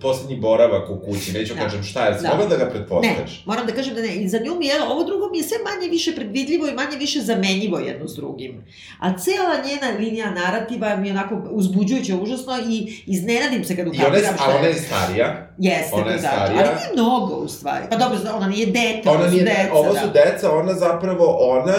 poslednji 0.00 0.36
boravak 0.36 0.90
u 0.90 1.00
kući, 1.00 1.32
neću 1.32 1.54
Da. 1.54 1.60
kažem 1.60 1.82
šta 1.82 2.06
je, 2.06 2.14
Da. 2.14 2.28
mogla 2.28 2.46
da 2.46 2.56
ga 2.56 2.64
Ne, 2.64 2.70
pretpostaviš? 2.70 3.42
moram 3.46 3.66
da 3.66 3.72
kažem 3.72 3.94
da 3.94 4.00
ne. 4.02 4.14
I 4.14 4.28
za 4.28 4.38
nju 4.38 4.54
mi 4.54 4.66
je, 4.66 4.82
ovo 4.82 5.04
drugo 5.04 5.28
mi 5.28 5.38
je 5.38 5.44
sve 5.44 5.56
manje 5.60 5.90
više 5.90 6.14
predvidljivo 6.14 6.68
i 6.68 6.72
manje 6.72 6.96
više 6.98 7.20
zamenjivo 7.20 7.78
jedno 7.78 8.08
s 8.08 8.14
drugim. 8.14 8.64
A 8.98 9.18
cela 9.18 9.54
njena 9.66 9.98
linija 9.98 10.30
narativa 10.32 10.96
mi 10.96 11.08
je 11.08 11.12
onako 11.12 11.42
uzbuđujuća, 11.50 12.16
užasno 12.16 12.52
i 12.68 12.76
iznenadim 13.06 13.64
se 13.64 13.76
kad 13.76 13.86
I 13.86 13.90
ona 13.90 13.98
je, 13.98 14.08
ukapiram 14.08 14.34
a 14.34 14.36
šta 14.36 14.50
ona 14.50 14.66
je. 14.68 14.74
starija, 14.74 15.48
Jeste, 15.58 15.94
ona 15.94 16.10
je 16.10 16.12
da, 16.12 16.28
starija. 16.28 16.58
Ali 16.58 16.76
nije 16.76 16.92
mnogo, 16.94 17.34
u 17.34 17.48
stvari. 17.48 17.84
Pa 17.90 17.96
dobro, 17.96 18.18
ona 18.34 18.46
nije 18.48 18.66
dete, 18.66 19.02
ona 19.04 19.12
ovo 19.12 19.24
su 19.24 19.30
nije, 19.30 19.44
deca, 19.44 19.72
ovo 19.72 19.92
da. 19.92 20.00
su 20.00 20.06
deca, 20.14 20.52
ona 20.52 20.74
zapravo, 20.74 21.24
ona 21.40 21.74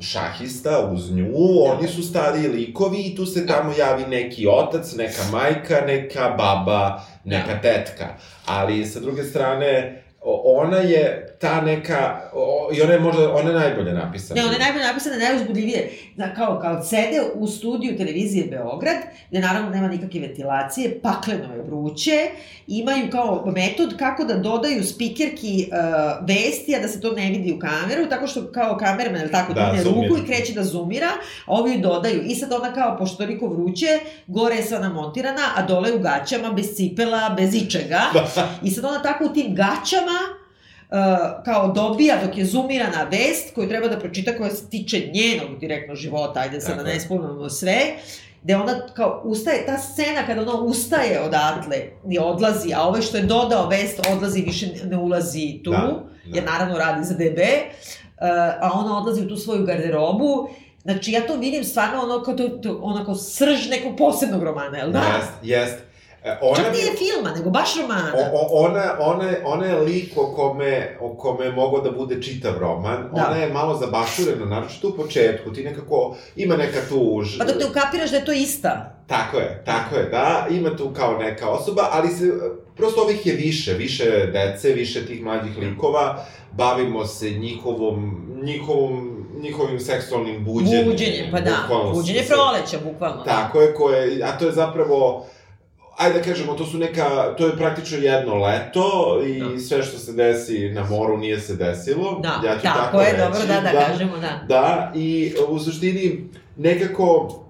šahista 0.00 0.90
uz 0.92 1.10
nju, 1.10 1.26
Da. 1.32 1.72
oni 1.72 1.88
su 1.88 2.02
stariji 2.02 2.48
likovi 2.48 2.98
i 3.00 3.16
tu 3.16 3.26
se 3.26 3.46
tamo 3.46 3.72
javi 3.78 4.04
neki 4.08 4.46
otac, 4.48 4.92
neka 4.96 5.22
majka, 5.32 5.80
neka 5.86 6.34
baba, 6.38 7.00
neka 7.24 7.54
Da. 7.54 7.60
tetka. 7.60 8.06
Ali 8.46 8.86
sa 8.86 9.00
druge 9.00 9.22
strane, 9.24 10.02
ona 10.44 10.76
je 10.76 11.29
ta 11.40 11.60
neka, 11.60 12.20
o, 12.32 12.70
i 12.72 12.82
ona 12.82 12.92
je 12.92 13.00
možda, 13.00 13.34
ona 13.34 13.50
je 13.50 13.56
najbolje 13.56 13.92
napisana. 13.92 14.40
Ne, 14.40 14.46
ona 14.46 14.54
je 14.54 14.58
najbolje 14.58 14.84
napisana, 14.84 15.16
najuzbudljivije. 15.16 15.90
Da, 16.16 16.34
kao, 16.34 16.58
kao 16.62 16.82
sede 16.82 17.20
u 17.34 17.46
studiju 17.46 17.96
televizije 17.96 18.46
Beograd, 18.46 18.96
gde 19.30 19.40
naravno 19.40 19.70
nema 19.70 19.88
nikakve 19.88 20.20
ventilacije, 20.20 21.00
pakleno 21.00 21.54
je 21.54 21.62
vruće, 21.62 22.28
imaju 22.66 23.10
kao 23.10 23.52
metod 23.56 23.96
kako 23.98 24.24
da 24.24 24.34
dodaju 24.34 24.84
spikerki 24.84 25.68
uh, 25.68 26.26
vesti, 26.28 26.76
a 26.76 26.80
da 26.80 26.88
se 26.88 27.00
to 27.00 27.12
ne 27.12 27.30
vidi 27.30 27.52
u 27.52 27.58
kameru, 27.58 28.08
tako 28.08 28.26
što 28.26 28.52
kao 28.52 28.76
kamerman, 28.76 29.20
ili 29.20 29.32
tako, 29.32 29.52
Da, 29.52 29.72
ruku 29.84 30.18
i 30.22 30.26
kreće 30.26 30.52
da 30.52 30.64
zoomira, 30.64 31.10
a 31.46 31.52
ovi 31.54 31.72
ju 31.72 31.80
dodaju. 31.80 32.22
I 32.22 32.34
sad 32.34 32.52
ona 32.52 32.72
kao, 32.72 32.96
pošto 32.98 33.16
toliko 33.16 33.46
vruće, 33.46 33.98
gore 34.26 34.56
je 34.56 34.62
sva 34.62 34.78
namontirana, 34.78 35.42
a 35.56 35.62
dole 35.62 35.92
u 35.92 35.98
gaćama, 35.98 36.52
bez 36.52 36.76
cipela, 36.76 37.34
bez 37.36 37.54
ičega. 37.54 38.00
I 38.62 38.70
sad 38.70 38.84
ona 38.84 39.02
tako 39.02 39.24
u 39.24 39.32
tim 39.32 39.54
gaćama, 39.54 40.39
kao 41.44 41.72
dobija 41.72 42.16
dok 42.26 42.38
je 42.38 42.44
zoomirana 42.44 43.06
vest 43.10 43.54
koju 43.54 43.68
treba 43.68 43.88
da 43.88 43.98
pročita 43.98 44.36
koja 44.36 44.50
se 44.50 44.70
tiče 44.70 45.10
njenog 45.14 45.58
direktno 45.58 45.94
života, 45.94 46.40
ajde 46.40 46.60
sad 46.60 46.76
da 46.76 46.82
ne 46.82 47.00
spomenemo 47.00 47.48
sve, 47.48 47.80
gde 48.42 48.56
ona 48.56 48.86
kao 48.94 49.22
ustaje, 49.24 49.66
ta 49.66 49.78
scena 49.78 50.26
kada 50.26 50.42
ona 50.42 50.60
ustaje 50.60 51.20
odatle 51.20 51.76
i 52.10 52.18
odlazi, 52.18 52.74
a 52.74 52.82
ovaj 52.82 53.02
što 53.02 53.16
je 53.16 53.22
dodao 53.22 53.68
vest 53.68 54.06
odlazi 54.12 54.42
više 54.42 54.66
ne 54.84 54.96
ulazi 54.96 55.60
tu, 55.64 55.70
Da, 55.70 55.76
da. 55.76 56.02
jer 56.24 56.44
naravno 56.44 56.78
radi 56.78 57.04
za 57.04 57.14
DB, 57.14 57.38
uh, 57.38 58.28
a 58.60 58.70
ona 58.74 58.98
odlazi 58.98 59.22
u 59.22 59.28
tu 59.28 59.36
svoju 59.36 59.64
garderobu, 59.66 60.48
Znači, 60.82 61.12
ja 61.12 61.26
to 61.26 61.36
vidim 61.36 61.64
stvarno 61.64 62.02
ono 62.02 62.22
kao, 62.22 62.34
to, 62.34 62.48
to, 62.48 62.78
onako 62.82 63.14
srž 63.14 63.68
nekog 63.70 63.96
posebnog 63.98 64.42
romana, 64.42 64.78
jel 64.78 64.90
da? 64.90 64.98
Jest, 64.98 65.32
jest. 65.42 65.89
E, 66.24 66.38
Ona 66.42 66.56
Čak 66.56 66.72
nije 66.72 66.92
filma, 66.94 67.30
nego 67.30 67.50
baš 67.50 67.76
romana. 67.76 68.12
O, 68.14 68.20
o, 68.32 68.64
ona, 68.64 68.96
ona, 69.00 69.24
je- 69.24 69.42
ona 69.44 69.66
je 69.66 69.74
lik 69.76 70.12
o 70.16 70.26
kome, 70.26 70.96
o 71.00 71.14
kome 71.14 71.44
je 71.44 71.52
mogao 71.52 71.80
da 71.80 71.90
bude 71.90 72.22
čitav 72.22 72.58
roman. 72.58 73.08
Da. 73.12 73.26
Ona 73.26 73.36
je 73.36 73.48
malo 73.48 73.76
zabašurena, 73.76 74.44
naročito 74.46 74.88
u 74.88 74.92
početku. 74.94 75.52
Ti 75.52 75.64
nekako, 75.64 76.16
ima 76.36 76.56
neka 76.56 76.78
tuž. 76.88 77.38
Pa 77.38 77.44
dok 77.44 77.56
ne 77.56 77.66
ukapiraš 77.66 78.10
da 78.10 78.16
je 78.16 78.24
to 78.24 78.32
ista. 78.32 78.94
Tako 79.06 79.38
je, 79.38 79.62
tako 79.66 79.96
je, 79.96 80.04
da. 80.04 80.46
Ima 80.50 80.76
tu 80.76 80.90
kao 80.90 81.18
neka 81.18 81.48
osoba, 81.48 81.88
ali 81.90 82.08
se, 82.08 82.32
prosto 82.76 83.00
ovih 83.00 83.26
je 83.26 83.32
više. 83.34 83.72
Više 83.74 84.04
dece, 84.26 84.68
više 84.68 85.06
tih 85.06 85.22
mlađih 85.22 85.58
likova. 85.58 86.24
Bavimo 86.52 87.06
se 87.06 87.30
njihovom, 87.30 88.26
njihovom, 88.42 89.16
njihovim 89.34 89.80
seksualnim 89.80 90.44
buđenjem. 90.44 90.84
Buđenjem, 90.86 91.26
pa 91.32 91.40
da. 91.40 91.56
Buđenje 91.94 92.22
proleća, 92.28 92.78
bukvalno. 92.84 93.22
Tako 93.24 93.60
je, 93.60 93.74
koje, 93.74 94.22
a 94.24 94.38
to 94.38 94.46
je 94.46 94.52
zapravo, 94.52 95.26
ajde 96.00 96.18
da 96.18 96.24
kažemo, 96.24 96.54
to 96.54 96.66
su 96.66 96.78
neka, 96.78 97.34
to 97.38 97.46
je 97.46 97.56
praktično 97.56 97.98
jedno 97.98 98.34
leto 98.34 99.20
i 99.26 99.40
Da. 99.40 99.60
sve 99.60 99.82
što 99.82 99.98
se 99.98 100.12
desi 100.12 100.70
na 100.70 100.84
moru 100.90 101.16
nije 101.16 101.40
se 101.40 101.54
desilo. 101.56 102.20
Da, 102.22 102.48
ja 102.48 102.56
ću 102.56 102.62
tako, 102.62 102.78
tako, 102.78 103.00
je, 103.00 103.12
reći. 103.12 103.22
dobro 103.22 103.40
da, 103.46 103.60
da, 103.60 103.86
kažemo, 103.86 104.16
da. 104.18 104.40
Da, 104.48 104.92
i 104.94 105.34
u 105.48 105.58
suštini 105.58 106.28
nekako, 106.56 107.40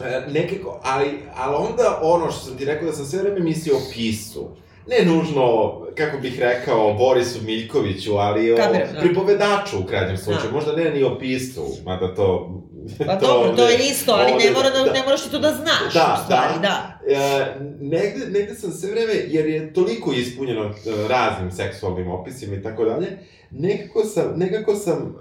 e, 0.00 0.22
nekako, 0.32 0.80
ali, 0.84 1.18
ali 1.36 1.56
onda 1.56 2.00
ono 2.02 2.30
što 2.30 2.40
sam 2.44 2.56
ti 2.56 2.64
rekao 2.64 2.86
da 2.86 2.92
sam 2.92 3.04
sve 3.06 3.22
vreme 3.22 3.40
mislio 3.40 3.76
o 3.76 3.80
pisu, 3.94 4.48
ne 4.88 5.04
nužno, 5.04 5.46
kako 5.94 6.18
bih 6.18 6.40
rekao, 6.40 6.94
Borisu 6.94 7.38
Miljkoviću, 7.42 8.14
ali 8.14 8.52
o 8.52 8.56
Kapiram, 8.56 8.92
da. 8.94 9.00
pripovedaču 9.00 9.78
u 9.78 9.86
krajnjem 9.86 10.16
slučaju, 10.16 10.46
Da. 10.46 10.52
možda 10.52 10.72
ne 10.74 10.90
ni 10.90 11.02
o 11.02 11.18
piscu, 11.18 11.62
mada 11.84 12.14
to... 12.14 12.52
Pa 12.98 13.14
dobro, 13.16 13.52
to 13.52 13.68
je 13.68 13.78
isto, 13.80 14.12
ali 14.12 14.32
ovde- 14.32 14.44
ne, 14.44 14.50
mora 14.50 14.70
da, 14.70 14.84
ne 14.84 15.02
moraš 15.02 15.22
ti 15.22 15.30
to 15.30 15.38
da 15.38 15.52
znaš, 15.52 15.94
Da, 15.94 16.16
u 16.16 16.24
stvari, 16.24 16.54
da. 16.54 16.60
da. 16.60 16.98
E, 17.08 17.46
negde, 17.80 18.26
negde 18.28 18.54
sam 18.54 18.70
sve 18.72 18.90
vreme, 18.90 19.12
jer 19.26 19.46
je 19.46 19.72
toliko 19.72 20.12
ispunjeno 20.12 20.64
e, 20.64 20.70
raznim 21.08 21.50
seksualnim 21.52 22.10
opisima 22.10 22.54
i 22.56 22.62
tako 22.62 22.84
dalje, 22.84 23.06
nekako 23.50 24.04
sam, 24.04 24.32
nekako 24.36 24.74
sam 24.74 25.16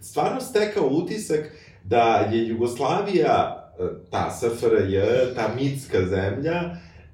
stvarno 0.00 0.40
stekao 0.40 0.84
utisak 0.84 1.40
da 1.84 2.02
je 2.32 2.48
Jugoslavija, 2.48 3.58
e, 3.74 4.10
ta 4.10 4.30
SFRJ, 4.32 4.98
ta 5.34 5.50
mitska 5.56 5.98
zemlja, 6.00 6.62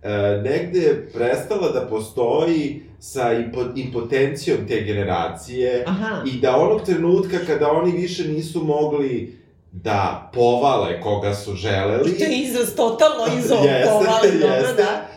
e, 0.02 0.08
negde 0.42 1.08
prestala 1.14 1.68
da 1.68 1.80
postoji 1.80 2.82
sa 3.00 3.22
impo- 3.22 3.72
impotencijom 3.76 4.58
te 4.68 4.80
generacije 4.80 5.84
Aha. 5.86 6.22
i 6.26 6.40
da 6.40 6.56
onog 6.56 6.82
trenutka 6.82 7.38
kada 7.46 7.70
oni 7.70 7.92
više 7.92 8.28
nisu 8.28 8.64
mogli 8.64 9.38
da 9.72 10.30
povale 10.34 11.00
koga 11.00 11.34
su 11.34 11.54
želeli, 11.54 12.10
I 12.10 12.18
to 12.18 12.24
je 12.24 12.38
izraz 12.38 12.74
totalno 12.76 13.24
Jeste, 13.34 13.38
izopovali, 13.38 14.30
dobro, 14.32 14.54
jeste. 14.56 14.82
da. 14.82 15.07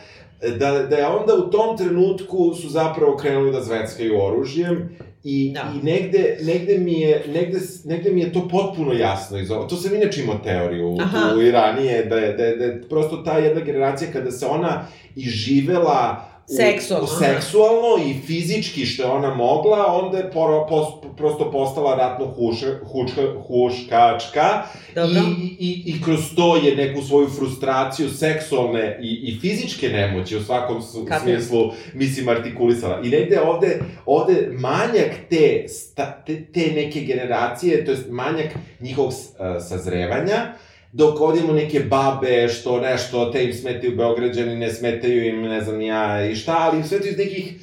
Da, 0.50 0.82
da 0.82 0.96
je 0.96 1.06
onda 1.08 1.34
u 1.36 1.50
tom 1.50 1.76
trenutku 1.78 2.54
su 2.54 2.68
zapravo 2.68 3.16
krenuli 3.16 3.52
da 3.52 3.60
zveckaju 3.60 4.22
oružjem 4.22 4.88
i, 5.24 5.52
Da. 5.52 5.72
i 5.74 5.84
negde, 5.84 6.36
negde, 6.42 6.78
mi 6.78 7.00
je, 7.00 7.24
negde, 7.28 7.58
negde 7.84 8.10
mi 8.10 8.20
je 8.20 8.32
to 8.32 8.48
potpuno 8.48 8.92
jasno 8.92 9.38
iz 9.38 9.50
ovo. 9.50 9.64
To 9.64 9.76
sam 9.76 9.94
inače 9.94 10.22
imao 10.22 10.38
teoriju 10.38 10.96
u 11.36 11.42
Iranije, 11.42 12.04
da 12.04 12.16
je, 12.16 12.32
da, 12.32 12.44
je, 12.44 12.56
da 12.56 12.64
je 12.64 12.82
prosto 12.82 13.16
ta 13.16 13.38
jedna 13.38 13.60
generacija 13.60 14.10
kada 14.12 14.30
se 14.30 14.46
ona 14.46 14.86
iživela 15.16 16.24
u- 16.28 16.31
Seksualno, 16.56 17.06
seksualno 17.06 17.88
i 18.06 18.26
fizički 18.26 18.86
što 18.86 19.02
je 19.02 19.08
ona 19.08 19.34
mogla, 19.34 19.86
onda 19.86 20.18
je 20.18 20.30
poro, 20.30 20.66
pos, 20.68 20.86
prosto 21.16 21.50
postala 21.50 21.94
ratno 21.94 22.26
hučka, 22.26 23.22
huškačka 23.46 24.62
Dobro. 24.94 25.20
I, 25.40 25.56
i, 25.58 25.82
I 25.86 26.02
kroz 26.02 26.20
to 26.36 26.56
je 26.56 26.76
neku 26.76 27.02
svoju 27.02 27.28
frustraciju 27.28 28.10
seksualne 28.10 28.98
i, 29.02 29.08
i 29.08 29.38
fizičke 29.40 29.88
nemoći 29.88 30.36
u 30.36 30.42
svakom 30.42 30.82
su, 30.82 31.04
Kako? 31.08 31.24
smislu, 31.24 31.72
mislim, 31.94 32.28
artikulisala. 32.28 33.00
I 33.04 33.08
negde 33.08 33.40
ovde, 33.40 33.80
ovde 34.06 34.48
manjak 34.52 35.10
te, 35.30 35.64
sta, 35.68 36.22
te, 36.26 36.44
te 36.44 36.72
neke 36.74 37.00
generacije, 37.00 37.84
to 37.84 37.90
jest 37.90 38.08
manjak 38.10 38.48
njihovog 38.80 39.12
a, 39.38 39.60
sazrevanja, 39.60 40.54
dok 40.92 41.20
ovde 41.20 41.38
imamo 41.38 41.54
neke 41.54 41.80
babe 41.80 42.48
što 42.48 42.80
nešto, 42.80 43.30
te 43.30 43.44
im 43.44 43.52
smetaju 43.52 43.96
Beograđani, 43.96 44.56
ne 44.56 44.70
smetaju 44.72 45.26
im, 45.28 45.42
ne 45.42 45.60
znam 45.60 45.80
ja 45.80 46.26
i 46.26 46.34
šta, 46.34 46.56
ali 46.58 46.78
im 46.78 46.84
smetaju 46.84 47.10
iz 47.10 47.18
nekih, 47.18 47.54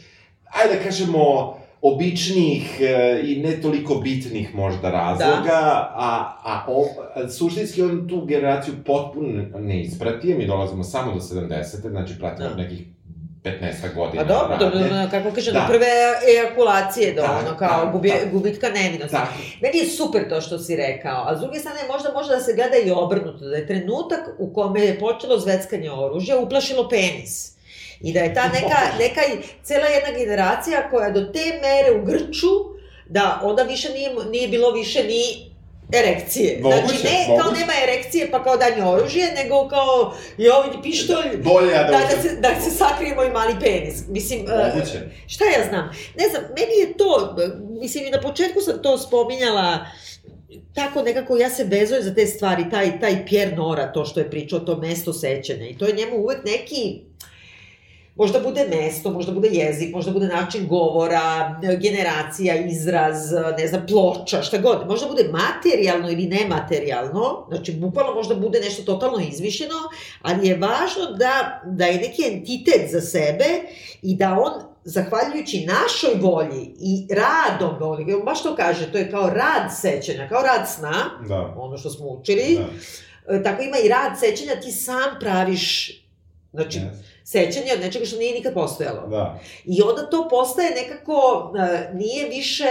ajde 0.46 0.76
da 0.76 0.84
kažemo, 0.84 1.56
običnih 1.82 2.82
e, 2.82 3.22
i 3.24 3.42
ne 3.42 3.62
toliko 3.62 3.96
bitnih 3.96 4.56
možda 4.56 4.92
razloga, 4.92 5.60
a, 5.96 6.40
a, 6.44 6.66
o, 6.68 6.86
suštinski 7.30 7.82
on 7.82 8.08
tu 8.08 8.26
generaciju 8.26 8.74
potpuno 8.86 9.44
ne 9.60 9.82
ispratio, 9.82 10.38
mi 10.38 10.48
dolazimo 10.48 10.84
samo 10.84 11.14
do 11.14 11.20
70. 11.20 11.90
znači 11.90 12.14
pratimo 12.20 12.50
Da. 12.50 12.56
nekih 12.56 12.86
15 13.44 13.94
godina. 13.96 14.24
Pa 14.24 14.34
dobro, 14.34 14.58
dobro, 14.58 14.80
dobro, 14.80 15.08
kako 15.12 15.36
kažem, 15.36 15.54
Da. 15.54 15.60
do 15.60 15.66
prve 15.68 15.88
ejakulacije, 16.34 17.14
do 17.14 17.22
Da, 17.22 17.42
ono, 17.46 17.58
kao 17.58 17.86
da, 17.86 17.92
gubi, 17.92 18.10
da. 18.10 18.32
gubitka 18.32 18.70
nevinosti. 18.70 19.16
Tako, 19.16 19.34
Meni 19.62 19.78
je 19.78 19.90
super 19.90 20.30
to 20.30 20.42
što 20.42 20.60
si 20.60 20.76
rekao, 20.76 21.26
a 21.28 21.38
s 21.38 21.40
druge 21.40 21.60
strane 21.60 21.80
možda 21.92 22.12
može 22.14 22.30
da 22.30 22.40
se 22.40 22.54
gleda 22.54 22.78
i 22.78 22.92
obrnuto, 22.92 23.46
da 23.46 23.56
je 23.56 23.68
trenutak 23.68 24.20
u 24.38 24.54
kome 24.54 24.82
je 24.82 25.00
počelo 25.00 25.40
zveckanje 25.40 25.92
oružja 25.92 26.38
uplašilo 26.40 26.90
penis. 26.90 27.52
I 28.02 28.14
da 28.14 28.20
je 28.20 28.34
ta 28.34 28.48
neka, 28.48 28.78
neka 29.00 29.22
cela 29.64 29.86
jedna 29.86 30.20
generacija 30.20 30.90
koja 30.90 31.10
do 31.12 31.22
te 31.22 31.60
mere 31.62 32.00
u 32.02 32.06
grču, 32.06 32.48
da 33.10 33.40
onda 33.44 33.64
više 33.64 33.90
nije, 33.90 34.10
nije 34.32 34.48
bilo 34.48 34.72
više 34.72 35.04
ni 35.04 35.49
erekcije. 35.94 36.60
Moguće, 36.62 36.86
znači, 36.88 37.04
ne 37.04 37.26
kao 37.28 37.46
moguće. 37.46 37.60
nema 37.60 37.74
erekcije 37.84 38.32
pa 38.32 38.44
kao 38.44 38.58
danje 38.58 38.84
oružje, 38.84 39.34
nego 39.36 39.68
kao 39.68 40.14
je 40.38 40.54
ovaj 40.54 40.70
pištolj, 40.84 41.38
bolje 41.38 41.72
ja 41.72 41.84
da... 41.84 41.92
da, 41.92 42.16
da, 42.16 42.22
se, 42.22 42.36
da 42.36 42.62
se 42.62 42.72
sakrije 42.72 43.16
moj 43.16 43.30
mali 43.30 43.56
penis. 43.60 44.04
Mislim, 44.08 44.40
e, 44.40 44.74
Moguće. 44.74 45.00
Šta 45.28 45.46
ja 45.46 45.68
znam? 45.70 45.92
Ne 46.18 46.30
znam, 46.30 46.44
meni 46.44 46.80
je 46.80 46.98
to, 46.98 47.36
mislim 47.82 48.08
i 48.08 48.12
na 48.12 48.22
početku 48.22 48.62
sam 48.62 48.82
to 48.82 48.98
spominjala, 48.98 49.86
tako 50.74 51.02
nekako 51.02 51.38
ja 51.38 51.50
se 51.50 51.64
vezujem 51.64 52.04
za 52.04 52.14
te 52.14 52.26
stvari, 52.26 52.70
taj, 52.72 53.00
taj 53.00 53.26
Pierre 53.26 53.56
Nora, 53.56 53.92
to 53.92 54.06
što 54.06 54.20
je 54.20 54.30
pričao, 54.30 54.60
to 54.60 54.78
mesto 54.78 55.14
sećanja 55.14 55.68
i 55.68 55.78
to 55.78 55.86
je 55.86 55.94
njemu 55.94 56.18
uvek 56.18 56.46
neki, 56.46 57.02
možda 58.20 58.40
bude 58.40 58.68
mesto, 58.70 59.12
možda 59.12 59.32
bude 59.32 59.50
jezik, 59.52 59.96
možda 59.96 60.12
bude 60.12 60.28
način 60.28 60.68
govora, 60.68 61.60
generacija, 61.82 62.56
izraz, 62.56 63.32
ne 63.58 63.68
znam, 63.68 63.86
ploča, 63.88 64.42
šta 64.42 64.58
god. 64.58 64.88
Možda 64.88 65.08
bude 65.08 65.30
materijalno 65.32 66.10
ili 66.12 66.26
nematerijalno, 66.26 67.46
znači 67.50 67.72
bukvalno 67.72 68.14
možda 68.14 68.36
bude 68.36 68.60
nešto 68.60 68.84
totalno 68.84 69.20
izmišljeno, 69.32 69.76
ali 70.22 70.48
je 70.48 70.58
važno 70.58 71.18
da, 71.18 71.62
da 71.66 71.86
je 71.86 71.98
neki 71.98 72.24
entitet 72.28 72.92
za 72.92 73.02
sebe 73.02 73.46
i 74.02 74.16
da 74.16 74.38
on 74.40 74.52
zahvaljujući 74.84 75.66
našoj 75.66 76.22
volji 76.22 76.76
i 76.80 77.08
radom, 77.14 77.76
on 77.82 78.26
baš 78.26 78.44
to 78.44 78.56
kaže, 78.56 78.92
to 78.92 78.98
je 78.98 79.12
kao 79.12 79.30
rad 79.30 79.72
sećanja, 79.82 80.30
kao 80.30 80.42
rad 80.42 80.70
sna, 80.70 80.94
Da. 81.28 81.56
ono 81.58 81.78
što 81.78 81.90
smo 81.90 82.08
učili, 82.08 82.60
Da. 83.28 83.44
Tako 83.44 83.64
ima 83.64 83.78
i 83.78 83.88
rad 83.88 84.20
sećanja, 84.20 84.62
ti 84.62 84.72
sam 84.72 85.20
praviš 85.20 85.92
znači, 86.54 86.80
Yes. 86.80 87.09
Sećanje 87.32 87.74
od 87.74 87.82
nečega 87.82 88.06
što 88.06 88.18
nije 88.18 88.34
nikad 88.34 88.54
postojalo. 88.54 89.08
Da. 89.08 89.40
I 89.66 89.82
onda 89.82 90.10
to 90.10 90.28
postaje 90.30 90.70
nekako, 90.70 91.52
e, 91.58 91.94
nije 91.94 92.30
više 92.30 92.66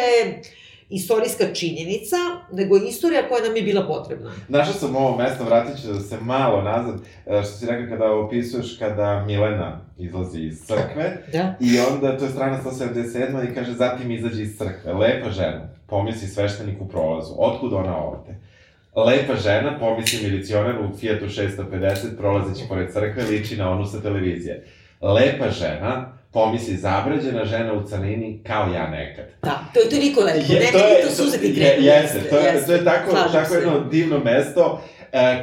istorijska 0.91 1.45
činjenica, 1.55 2.17
nego 2.53 2.77
istorija 2.77 3.29
koja 3.29 3.43
nam 3.45 3.57
je 3.57 3.63
bila 3.63 3.87
potrebna. 3.87 4.33
Našao 4.49 4.75
sam 4.75 4.97
ovo 4.97 5.17
mesto, 5.17 5.45
vratit 5.45 5.83
ću 5.83 6.09
se 6.09 6.17
malo 6.21 6.63
nazad, 6.63 7.01
e, 7.27 7.43
što 7.43 7.53
si 7.53 7.67
rekao 7.67 7.99
kada 7.99 8.13
opisuješ 8.13 8.79
kada 8.79 9.25
Milena 9.27 9.81
izlazi 9.99 10.41
iz 10.41 10.67
crkve, 10.67 11.23
Da. 11.33 11.55
I 11.61 11.79
onda, 11.93 12.19
to 12.19 12.25
je 12.25 12.31
strana 12.31 12.61
177. 12.65 13.51
i 13.51 13.55
kaže, 13.55 13.73
zatim 13.73 14.11
izađe 14.11 14.43
iz 14.43 14.59
crkve. 14.59 14.93
Lepa 14.93 15.31
žena, 15.31 15.69
pomisli 15.87 16.29
sveštenik 16.29 16.81
u 16.81 16.89
prolazu. 16.89 17.35
Otkud 17.39 17.73
ona 17.73 18.05
ovde? 18.05 18.38
Lepa 19.07 19.37
žena, 19.37 19.79
pomisli 19.79 20.31
milicioner 20.31 20.75
u 20.79 20.97
Fiatu 20.99 21.25
650, 21.25 22.17
prolazeći 22.19 22.65
pored 22.69 22.93
crkve, 22.93 23.23
liči 23.23 23.57
na 23.57 23.71
onu 23.71 23.87
sa 23.87 24.03
televizije. 24.03 24.65
Lepa 25.01 25.51
žena, 25.51 26.13
pomisli 26.33 26.77
zabrađena 26.77 27.45
žena 27.45 27.73
u 27.73 27.89
canini, 27.89 28.41
kao 28.47 28.73
ja 28.75 28.91
nekad. 28.91 29.25
Da, 29.43 29.65
to 29.75 29.81
je 29.81 29.89
toliko 29.91 30.21
lepo. 30.21 30.53
Je, 30.53 30.61
ne, 30.61 30.67
to 30.73 30.79
je, 30.79 31.03
to 31.03 31.11
suze 31.11 31.39
ti 31.39 31.47
je, 31.47 31.55
krenu. 31.55 31.87
jeste, 31.87 32.21
to 32.31 32.37
je, 32.39 32.67
to 32.67 32.73
je 32.73 32.85
tako, 32.85 33.11
Slažem 33.11 33.33
tako 33.33 33.49
se. 33.49 33.55
jedno 33.55 33.81
divno 33.81 34.19
mesto, 34.19 34.73
uh, 34.73 34.81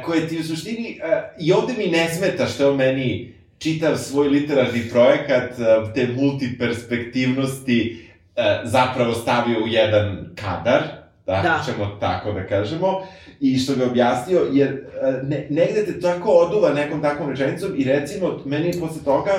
koje 0.04 0.28
ti 0.28 0.38
u 0.38 0.44
suštini, 0.44 1.00
uh, 1.02 1.08
i 1.46 1.52
ovde 1.52 1.72
mi 1.78 1.86
ne 1.86 2.08
smeta 2.08 2.46
što 2.46 2.70
je 2.70 2.76
meni 2.76 3.34
čitav 3.58 3.96
svoj 3.96 4.28
literarni 4.28 4.82
projekat, 4.90 5.50
uh, 5.50 5.92
te 5.94 6.06
multiperspektivnosti, 6.06 8.06
uh, 8.36 8.42
zapravo 8.64 9.14
stavio 9.14 9.64
u 9.64 9.66
jedan 9.66 10.30
kadar, 10.34 10.82
da, 11.26 11.42
Da. 11.42 11.62
ćemo 11.64 11.96
tako 12.00 12.32
da 12.32 12.46
kažemo, 12.46 13.02
i 13.40 13.58
što 13.58 13.72
je 13.72 13.86
objasnio, 13.86 14.46
jer 14.52 14.72
uh, 14.72 15.28
ne, 15.28 15.46
negde 15.50 15.86
te 15.86 16.00
tako 16.00 16.30
oduva 16.30 16.72
nekom 16.72 17.02
takvom 17.02 17.30
rečenicom 17.30 17.70
i 17.76 17.84
recimo, 17.84 18.40
meni 18.44 18.80
posle 18.80 19.04
toga, 19.04 19.32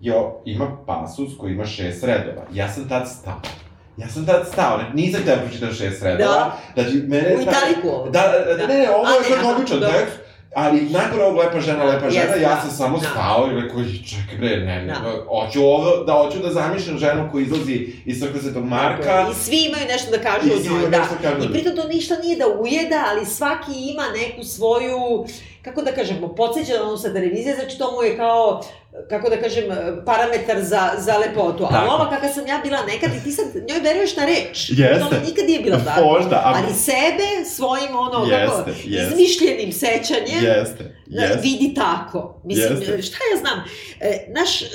jo, 0.00 0.42
ima 0.44 0.76
pasus 0.86 1.38
koji 1.38 1.52
ima 1.52 1.66
šest 1.66 2.04
redova. 2.04 2.42
Ja 2.52 2.68
sam 2.68 2.88
tad 2.88 3.08
stao. 3.08 3.40
Ja 3.96 4.08
sam 4.08 4.26
tad 4.26 4.48
stao, 4.52 4.78
ne, 4.78 4.84
nisam 4.94 5.20
teo 5.24 5.36
pročitam 5.36 5.72
šest 5.72 6.02
redova. 6.02 6.34
Da. 6.34 6.58
Znači, 6.74 6.96
mene... 6.96 7.36
U 7.36 7.40
italiku 7.40 7.88
ovo. 7.88 8.10
Da, 8.10 8.20
da, 8.20 8.54
da, 8.54 8.66
ne, 8.66 8.78
ne, 8.78 8.90
ovo 8.90 9.08
je 9.08 9.38
aha, 9.38 9.56
običan 9.56 9.80
dobro. 9.80 9.98
tekst, 9.98 10.16
ali 10.54 10.80
nakon 10.82 11.20
ovog 11.20 11.36
lepa 11.36 11.60
žena, 11.60 11.84
lepa 11.84 12.10
žena, 12.10 12.24
Jeste, 12.24 12.40
ja 12.40 12.48
da. 12.48 12.60
sam 12.60 12.70
samo 12.72 12.98
Da. 12.98 13.06
stao 13.06 13.48
i 13.48 13.60
rekao, 13.60 13.80
"Ej, 13.80 13.86
čekaj 14.04 14.38
bre, 14.38 14.56
ne, 14.58 14.76
ne, 14.78 14.86
Da. 14.86 14.94
hoću 15.28 15.62
ovo, 15.62 15.96
da 15.98 16.12
hoću 16.14 16.38
da 16.38 16.52
zamišljam 16.52 16.98
ženu 16.98 17.28
koja 17.32 17.42
izlazi 17.42 17.74
iz 18.04 18.20
crkve 18.20 18.40
Svetog 18.40 18.64
Marka, 18.66 19.26
I 19.30 19.34
svi 19.34 19.64
imaju 19.64 19.86
nešto 19.88 20.10
da 20.10 20.18
kažu 20.20 20.48
o 20.48 20.72
njoj, 20.72 20.82
da. 20.82 20.88
da 20.90 21.30
kažu. 21.30 21.44
I 21.44 21.52
pritom 21.52 21.76
to 21.76 21.88
ništa 21.88 22.14
nije 22.16 22.36
da 22.36 22.46
ujeda, 22.50 23.04
ali 23.08 23.26
svaki 23.26 23.72
ima 23.72 24.04
neku 24.12 24.44
svoju, 24.44 25.26
kako 25.64 25.82
da 25.82 25.92
kažemo, 25.92 26.28
podsjeća 26.30 26.72
na 26.74 26.82
ono 26.82 26.96
sa 26.96 27.12
televizije, 27.12 27.54
znači 27.54 27.78
to 27.78 27.92
mu 27.92 28.02
je 28.02 28.16
kao, 28.16 28.62
kako 29.08 29.28
da 29.28 29.36
kažem, 29.36 29.64
parametar 30.06 30.62
za, 30.62 30.90
za 30.98 31.16
lepotu. 31.18 31.64
A 31.64 31.68
Tako. 31.68 31.94
ova 31.94 32.10
kakva 32.10 32.28
sam 32.28 32.46
ja 32.46 32.60
bila 32.62 32.78
nekad 32.84 33.10
i 33.12 33.24
ti 33.24 33.32
sad 33.32 33.44
njoj 33.68 33.80
veruješ 33.80 34.16
na 34.16 34.24
reč. 34.24 34.70
Jeste. 34.70 34.98
To 35.10 35.20
nikad 35.20 35.44
nije 35.46 35.60
bilo 35.60 35.76
tako. 35.78 36.04
Možda, 36.04 36.36
a- 36.36 36.52
Ali 36.56 36.74
sebe 36.74 37.28
svojim 37.46 37.96
ono, 37.96 38.10
kako, 38.20 38.26
Jeste, 38.26 38.70
jeste. 38.84 39.14
izmišljenim 39.14 39.72
sećanjem, 39.74 40.44
Jeste, 40.44 40.96
jeste. 41.06 41.38
vidi 41.42 41.74
tako. 41.74 42.40
Mislim, 42.44 42.78
Jeste. 42.78 43.02
šta 43.02 43.16
ja 43.32 43.40
znam, 43.40 43.64
e, 44.00 44.26
naš, 44.28 44.62
e, 44.62 44.66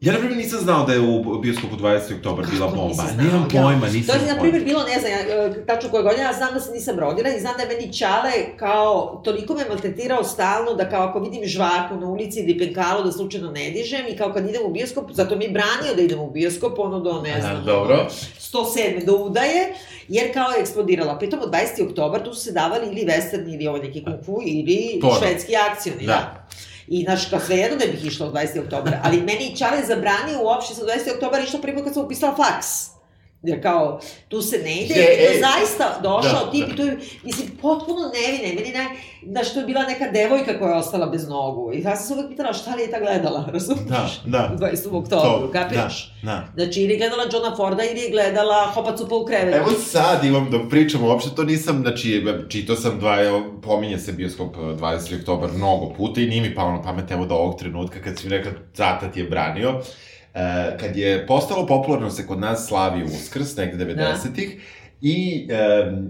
Ja, 0.00 0.12
na 0.12 0.18
primjer, 0.18 0.38
nisam 0.38 0.60
znao 0.60 0.86
da 0.86 0.92
je 0.92 1.00
u 1.00 1.38
bioskopu 1.38 1.76
20. 1.76 2.16
oktobar 2.16 2.46
bila 2.46 2.66
Kako 2.66 2.76
bomba. 2.76 3.02
nisi 3.02 3.14
znao? 3.14 3.26
Nemam 3.26 3.48
Ja. 3.52 3.62
pojma, 3.62 3.86
nisam 3.88 4.06
To 4.08 4.12
je, 4.14 4.20
na 4.22 4.28
pojma. 4.28 4.40
primjer, 4.42 4.64
bilo, 4.64 4.82
ne 4.84 4.98
znam, 5.00 5.12
ja, 5.12 5.18
e, 5.18 5.66
tačno 5.66 5.90
koje 5.90 6.02
godine, 6.02 6.22
ja 6.22 6.32
znam 6.32 6.54
da 6.54 6.60
se 6.60 6.72
nisam 6.72 6.98
rodila 6.98 7.28
i 7.28 7.40
znam 7.40 7.54
da 7.56 7.62
je 7.62 7.68
meni 7.70 7.92
Čale 7.92 8.30
kao, 8.56 9.20
toliko 9.24 9.54
me 9.54 9.64
maltretirao 9.68 10.24
stalno 10.24 10.74
da 10.74 10.88
kao 10.90 11.02
ako 11.02 11.20
vidim 11.20 11.44
žvaku 11.44 11.96
na 11.96 12.06
ulici 12.06 12.40
ili 12.40 12.58
penkalo 12.58 13.02
da 13.02 13.12
slučajno 13.12 13.50
ne 13.50 13.70
dižem 13.70 14.06
i 14.08 14.16
kao 14.16 14.32
kad 14.32 14.48
idem 14.48 14.62
u 14.64 14.70
bioskop, 14.70 15.04
zato 15.10 15.36
mi 15.36 15.44
je 15.44 15.50
branio 15.50 15.94
da 15.96 16.02
idem 16.02 16.20
u 16.20 16.30
bioskop, 16.30 16.78
ono 16.78 17.00
do, 17.00 17.22
ne 17.22 17.40
znam, 17.40 17.64
dobro. 17.64 18.06
107. 18.42 19.04
do 19.04 19.14
udaje, 19.14 19.74
jer 20.08 20.32
kao 20.34 20.50
je 20.50 20.60
eksplodirala. 20.60 21.18
Pritom 21.18 21.40
od 21.42 21.50
20. 21.50 21.58
oktobar 21.82 22.24
tu 22.24 22.34
su 22.34 22.40
se 22.40 22.52
davali 22.52 22.86
ili 22.86 23.04
western 23.04 23.54
ili 23.54 23.66
ovaj 23.66 23.80
neki 23.80 24.04
kung 24.04 24.16
fu 24.24 24.38
ili 24.44 24.98
Porno. 25.02 25.18
švedski 25.18 25.52
akcioni, 25.56 26.00
da. 26.00 26.12
Da. 26.12 26.46
I, 26.90 27.04
znaš, 27.04 27.30
kao 27.30 27.40
svejedno 27.40 27.76
da 27.76 27.86
bih 27.86 28.06
išla 28.06 28.26
od 28.26 28.32
20. 28.32 28.64
oktobra, 28.64 29.00
ali 29.04 29.20
meni 29.20 29.56
Čale 29.56 29.82
zabranio 29.86 30.42
uopšte 30.42 30.74
sa 30.74 30.82
20. 30.82 31.14
oktobra 31.14 31.40
išla 31.40 31.60
prvi 31.60 31.76
put 31.76 31.84
kad 31.84 31.94
sam 31.94 32.04
upisala 32.04 32.36
faks. 32.36 32.97
Jer 33.42 33.62
kao, 33.62 34.00
tu 34.28 34.42
se 34.42 34.58
ne 34.58 34.82
ide, 34.82 34.94
Je, 34.94 35.00
je, 35.00 35.40
zaista 35.40 36.00
došao 36.02 36.44
da, 36.44 36.50
tip 36.50 36.66
da. 36.66 36.72
i 36.72 36.76
to 36.76 36.82
je, 36.82 36.98
mislim, 37.24 37.48
potpuno 37.62 38.10
nevine. 38.14 38.54
Meni 38.54 38.72
ne, 38.72 38.88
da 39.22 39.44
što 39.44 39.60
je 39.60 39.66
bila 39.66 39.82
neka 39.82 40.10
devojka 40.10 40.58
koja 40.58 40.70
je 40.70 40.78
ostala 40.78 41.06
bez 41.06 41.28
nogu. 41.28 41.72
I 41.72 41.80
ja 41.82 41.96
sam 41.96 42.06
se 42.06 42.14
uvek 42.14 42.28
pitala 42.30 42.52
šta 42.52 42.74
li 42.74 42.82
je 42.82 42.90
ta 42.90 43.00
gledala, 43.00 43.44
razumiješ? 43.52 43.88
Da, 43.88 44.08
da. 44.24 44.50
U 44.54 44.58
20. 44.58 44.96
oktobru, 44.96 45.52
kapiraš? 45.52 46.14
Da, 46.22 46.30
da. 46.30 46.64
Znači, 46.64 46.82
ili 46.82 46.92
je 46.92 46.98
gledala 46.98 47.24
Johna 47.32 47.56
Forda 47.56 47.82
ili 47.84 48.00
je 48.00 48.10
gledala 48.10 48.70
Hopa 48.74 48.96
Cupa 48.96 49.14
u 49.14 49.24
krevetu. 49.24 49.56
Evo 49.56 49.70
sad 49.70 50.24
imam, 50.24 50.50
dok 50.50 50.70
pričamo, 50.70 51.06
uopšte 51.06 51.30
to 51.36 51.44
nisam, 51.44 51.80
znači, 51.82 52.24
čitao 52.48 52.76
sam 52.76 52.98
dva, 52.98 53.24
evo, 53.24 53.60
pominje 53.62 53.98
se 53.98 54.12
bioskop 54.12 54.56
eh, 54.56 54.60
20. 54.60 55.18
oktobar 55.18 55.50
mnogo 55.52 55.92
puta 55.96 56.20
i 56.20 56.26
nije 56.26 56.42
mi 56.42 56.54
palo 56.54 56.72
na 56.72 56.82
pamet, 56.82 57.10
evo, 57.10 57.26
do 57.26 57.34
ovog 57.34 57.58
trenutka, 57.58 58.02
kad 58.02 58.18
si 58.18 58.28
mi 58.28 58.36
rekla, 58.36 58.52
Zata 58.74 59.12
ti 59.12 59.20
je 59.20 59.26
branio, 59.26 59.80
kad 60.80 60.96
je 60.96 61.26
postalo 61.26 61.66
popularno 61.66 62.10
se 62.10 62.26
kod 62.26 62.40
nas 62.40 62.66
slavi 62.66 63.04
Uskrs, 63.04 63.56
negde 63.56 63.84
90-ih, 63.84 64.60
I 65.02 65.46
e, 65.50 65.58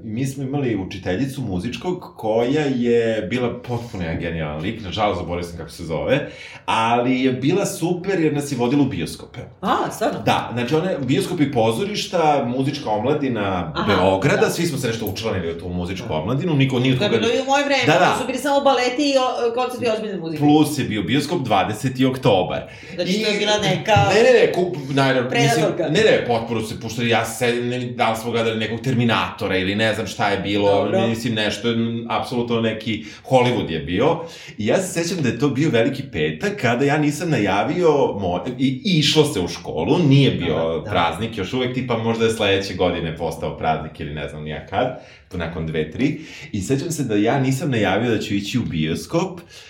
mi 0.05 0.27
smo 0.27 0.43
imali 0.43 0.77
učiteljicu 0.77 1.41
muzičkog 1.43 2.13
koja 2.17 2.63
je 2.63 3.23
bila 3.23 3.55
potpuno 3.59 4.03
jedan 4.03 4.21
genijalan 4.21 4.61
lik, 4.61 4.83
nažalost 4.83 5.21
zaboravio 5.21 5.49
sam 5.49 5.57
kako 5.59 5.71
se 5.71 5.85
zove, 5.85 6.29
ali 6.65 7.21
je 7.21 7.33
bila 7.33 7.67
super 7.67 8.21
jer 8.21 8.33
nas 8.35 8.53
je 8.53 8.59
vodila 8.59 8.83
u 8.83 8.87
bioskope. 8.87 9.39
A, 9.61 9.77
stvarno? 9.91 10.19
Da, 10.21 10.51
znači 10.53 10.75
one 10.75 10.97
bioskopi 11.01 11.53
pozorišta, 11.53 12.19
muzička 12.49 12.91
omladina 12.91 13.73
Aha, 13.77 13.87
Beograda, 13.89 14.41
da. 14.41 14.51
svi 14.51 14.67
smo 14.67 14.79
se 14.79 14.87
nešto 14.87 15.07
učlanili 15.07 15.53
u 15.53 15.59
tu 15.59 15.69
muzičku 15.69 16.07
omladinu, 16.11 16.55
niko 16.55 16.79
nije 16.79 16.93
od 16.95 16.99
Da, 16.99 17.07
koga... 17.07 17.19
bilo 17.19 17.33
i 17.33 17.41
u 17.41 17.45
moje 17.45 17.65
vreme, 17.65 17.83
Da, 17.87 17.93
da. 17.93 18.17
su 18.21 18.27
bili 18.27 18.39
samo 18.39 18.61
baleti 18.61 19.03
i 19.05 19.15
koncerti 19.55 19.87
ozbiljne 19.89 20.17
muzike. 20.17 20.39
Plus 20.39 20.79
je 20.79 20.85
bio 20.85 21.03
bioskop 21.03 21.39
20. 21.41 22.07
oktobar. 22.07 22.63
Znači, 22.95 23.13
to 23.15 23.29
je 23.29 23.35
I- 23.35 23.39
bila 23.39 23.59
neka... 23.59 23.95
Ne, 24.15 24.23
ne, 24.23 24.41
ne, 24.41 24.53
kup, 24.53 24.77
naravno, 24.91 25.31
mislim, 25.33 25.65
ne, 25.81 26.01
ne, 26.01 26.25
potpuno 26.27 26.63
se 26.63 26.81
puštali, 26.81 27.09
ja 27.09 27.25
se, 27.27 27.53
ne, 27.55 27.79
da 27.81 28.11
li 28.11 28.17
smo 28.17 28.31
gledali 28.31 28.59
nekog 28.59 28.78
Terminatora 28.83 29.57
ili 29.57 29.75
ne 29.75 29.95
znam 29.95 30.07
šta 30.07 30.29
je 30.29 30.39
bilo, 30.39 30.85
Dobro. 30.85 31.09
mislim 31.09 31.35
nešto, 31.35 31.69
apsolutno 32.09 32.61
neki 32.61 33.05
Hollywood 33.29 33.71
je 33.71 33.79
bio. 33.81 34.19
I 34.59 34.67
ja 34.67 34.83
se 34.83 35.03
sećam 35.03 35.23
da 35.23 35.29
je 35.29 35.39
to 35.39 35.49
bio 35.49 35.71
veliki 35.71 36.03
petak 36.13 36.61
kada 36.61 36.85
ja 36.85 36.99
nisam 36.99 37.31
najavio, 37.31 37.91
mo, 38.21 38.45
i, 38.59 38.83
i 38.85 38.99
išlo 38.99 39.25
se 39.25 39.41
u 39.41 39.49
školu, 39.49 39.99
nije 39.99 40.31
bio 40.31 40.55
Da, 40.55 40.81
da. 40.85 40.91
praznik, 40.91 41.39
još 41.39 41.53
uvek 41.53 41.75
tipa 41.75 41.99
možda 41.99 42.25
je 42.25 42.31
sledeće 42.31 42.75
godine 42.75 43.17
postao 43.17 43.59
praznik 43.59 44.01
ili 44.01 44.15
ne 44.15 44.29
znam 44.29 44.43
nija 44.43 44.67
kad, 44.67 45.01
to 45.29 45.39
nakon 45.39 45.67
dve, 45.67 45.91
tri. 45.91 46.21
I 46.53 46.61
sećam 46.61 46.91
se 46.91 47.05
da 47.05 47.15
ja 47.15 47.41
nisam 47.41 47.71
najavio 47.71 48.11
da 48.11 48.19
ću 48.19 48.35
ići 48.35 48.59
u 48.59 48.63
bioskop, 48.63 49.41
Uh, 49.41 49.68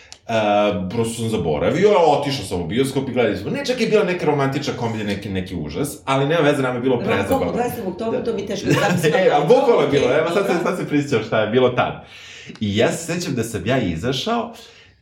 prosto 0.90 1.14
sam 1.14 1.28
zaboravio, 1.28 1.88
a 1.90 2.20
otišao 2.20 2.44
sam 2.44 2.60
u 2.60 2.66
bioskop 2.66 3.08
i 3.08 3.12
gledali 3.12 3.36
smo. 3.36 3.50
Ne, 3.50 3.64
čak 3.64 3.80
je 3.80 3.86
bila 3.86 4.04
neka 4.04 4.26
romantična 4.26 4.72
komedija, 4.76 5.06
neki, 5.06 5.28
neki 5.28 5.54
užas, 5.56 5.98
ali 6.04 6.28
nema 6.28 6.40
veze, 6.40 6.62
nam 6.62 6.74
je 6.74 6.80
bilo 6.80 6.96
Rokom 6.96 7.08
u 7.08 7.14
prezabavno. 7.14 7.52
20. 7.52 7.88
oktobru, 7.88 8.18
Da. 8.18 8.24
to 8.24 8.32
mi 8.34 8.46
teško 8.46 8.70
znam. 8.70 9.12
e, 9.22 9.30
ali 9.32 9.44
bukvalno 9.48 9.82
je 9.82 9.88
bilo, 9.88 10.14
evo 10.18 10.30
sad 10.34 10.46
se, 10.46 10.52
sad 10.62 10.78
se 10.78 10.88
prisjećam 10.88 11.22
šta 11.26 11.40
je 11.40 11.50
bilo 11.50 11.68
tad. 11.68 12.04
I 12.60 12.76
ja 12.76 12.92
se 12.92 13.14
sećam 13.14 13.34
da 13.34 13.42
sam 13.44 13.66
ja 13.66 13.78
izašao 13.78 14.52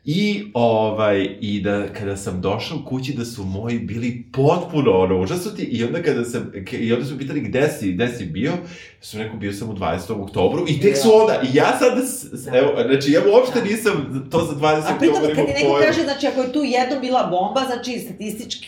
I, 0.07 0.44
ovaj, 0.54 1.36
i 1.40 1.61
da 1.61 1.86
kada 1.90 2.16
sam 2.16 2.40
došao 2.40 2.78
kući 2.80 3.12
da 3.12 3.24
su 3.24 3.44
moji 3.44 3.78
bili 3.78 4.24
potpuno 4.32 4.90
ono 4.92 5.20
užasnuti 5.20 5.62
i 5.62 5.84
onda 5.84 6.02
kada 6.02 6.24
sam, 6.24 6.52
i 6.72 6.92
onda 6.92 7.04
su 7.04 7.18
pitali 7.18 7.40
gde 7.40 7.68
si, 7.70 7.92
gde 7.92 8.09
si 8.09 8.24
bio, 8.26 8.52
su 9.00 9.18
rekao 9.18 9.36
bio 9.36 9.52
sam 9.52 9.70
u 9.70 9.74
20. 9.74 9.88
oktobru 10.14 10.64
i 10.68 10.80
tek 10.80 10.96
su 10.96 11.11
onda, 11.14 11.40
i 11.44 11.57
ja 11.57 11.78
sad, 11.78 11.98
s- 12.00 12.24
evo, 12.48 12.72
znači 12.86 13.12
ja 13.12 13.20
uopšte 13.26 13.59
Da. 13.59 13.64
nisam 13.64 13.92
to 14.30 14.38
za 14.40 14.54
20. 14.57 14.82
A 14.86 14.98
pritom, 14.98 15.14
oktobar 15.16 15.28
kad 15.28 15.38
imao 15.38 15.48
je 15.48 15.54
neko 15.54 15.68
pojma. 15.68 15.86
kaže, 15.86 16.02
znači, 16.02 16.26
ako 16.26 16.42
je 16.42 16.52
tu 16.52 16.62
jednom 16.64 17.00
bila 17.00 17.22
bomba, 17.24 17.61
znači, 17.64 17.98
statistički, 18.00 18.66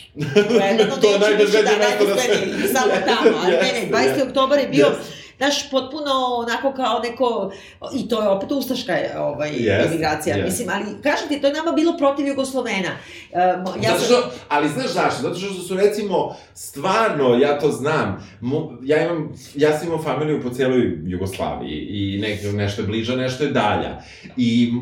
gledano, 0.49 0.95
To 1.01 1.07
je 1.07 1.13
više 1.13 1.19
da 1.19 1.27
najbezbednije 1.27 1.77
mesto 1.79 2.03
na 2.05 2.15
svetu. 2.17 2.73
samo 2.73 2.93
tamo, 3.05 3.37
ali 3.37 3.51
ne, 3.53 3.61
ne, 3.63 3.67
Jeste, 3.69 3.87
20. 3.89 4.03
jeste. 4.03 4.23
oktobar 4.23 4.59
je 4.59 4.67
bio, 4.67 4.85
Jeste. 4.87 5.18
Znaš, 5.39 5.69
potpuno 5.71 6.11
onako 6.37 6.73
kao 6.73 6.99
neko, 6.99 7.51
i 7.93 8.07
to 8.07 8.21
je 8.21 8.29
opet 8.29 8.51
ustaška 8.51 8.93
ovaj, 9.17 9.49
Jeste, 9.49 9.87
emigracija, 9.87 10.35
jeste. 10.35 10.49
mislim, 10.49 10.69
ali 10.69 11.01
kažem 11.03 11.27
ti, 11.27 11.41
to 11.41 11.47
je 11.47 11.53
nama 11.53 11.71
bilo 11.71 11.97
protiv 11.97 12.27
Jugoslovena. 12.27 12.89
Um, 12.89 13.83
ja 13.83 13.91
Zato 13.91 13.99
sam, 13.99 14.05
što, 14.05 14.31
ali 14.49 14.69
znaš 14.69 14.93
zašto? 14.93 15.21
Zato 15.21 15.39
što 15.39 15.53
su 15.53 15.75
recimo, 15.75 16.35
stvarno, 16.53 17.35
ja 17.35 17.59
to 17.59 17.71
znam, 17.71 18.27
mo, 18.41 18.77
ja 18.83 19.05
imam, 19.05 19.33
ja 19.55 19.77
sam 19.77 19.87
imao 19.87 20.03
familiju 20.03 20.41
po 20.43 20.49
cijeloj 20.49 20.97
Jugoslaviji 21.03 21.87
i 21.89 22.19
nek, 22.21 22.39
nešto 22.53 22.81
je 22.81 22.87
bliža, 22.87 23.15
nešto 23.15 23.43
je 23.43 23.51
dalja. 23.51 24.01
I 24.37 24.73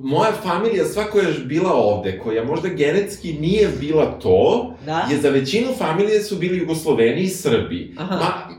moja 0.00 0.32
familija, 0.32 0.84
sva 0.84 1.04
koja 1.04 1.28
je 1.28 1.34
bila 1.44 1.72
ovde, 1.72 2.18
koja 2.18 2.44
možda 2.44 2.68
genetski 2.68 3.32
nije 3.32 3.68
bila 3.80 4.18
to, 4.18 4.74
da, 4.86 5.08
je 5.10 5.20
za 5.20 5.30
većinu 5.30 5.68
familije 5.78 6.22
su 6.22 6.36
bili 6.36 6.58
Jugosloveni 6.58 7.20
i 7.20 7.28
Srbi. 7.28 7.94
Aha. 7.98 8.16
Ma, 8.16 8.51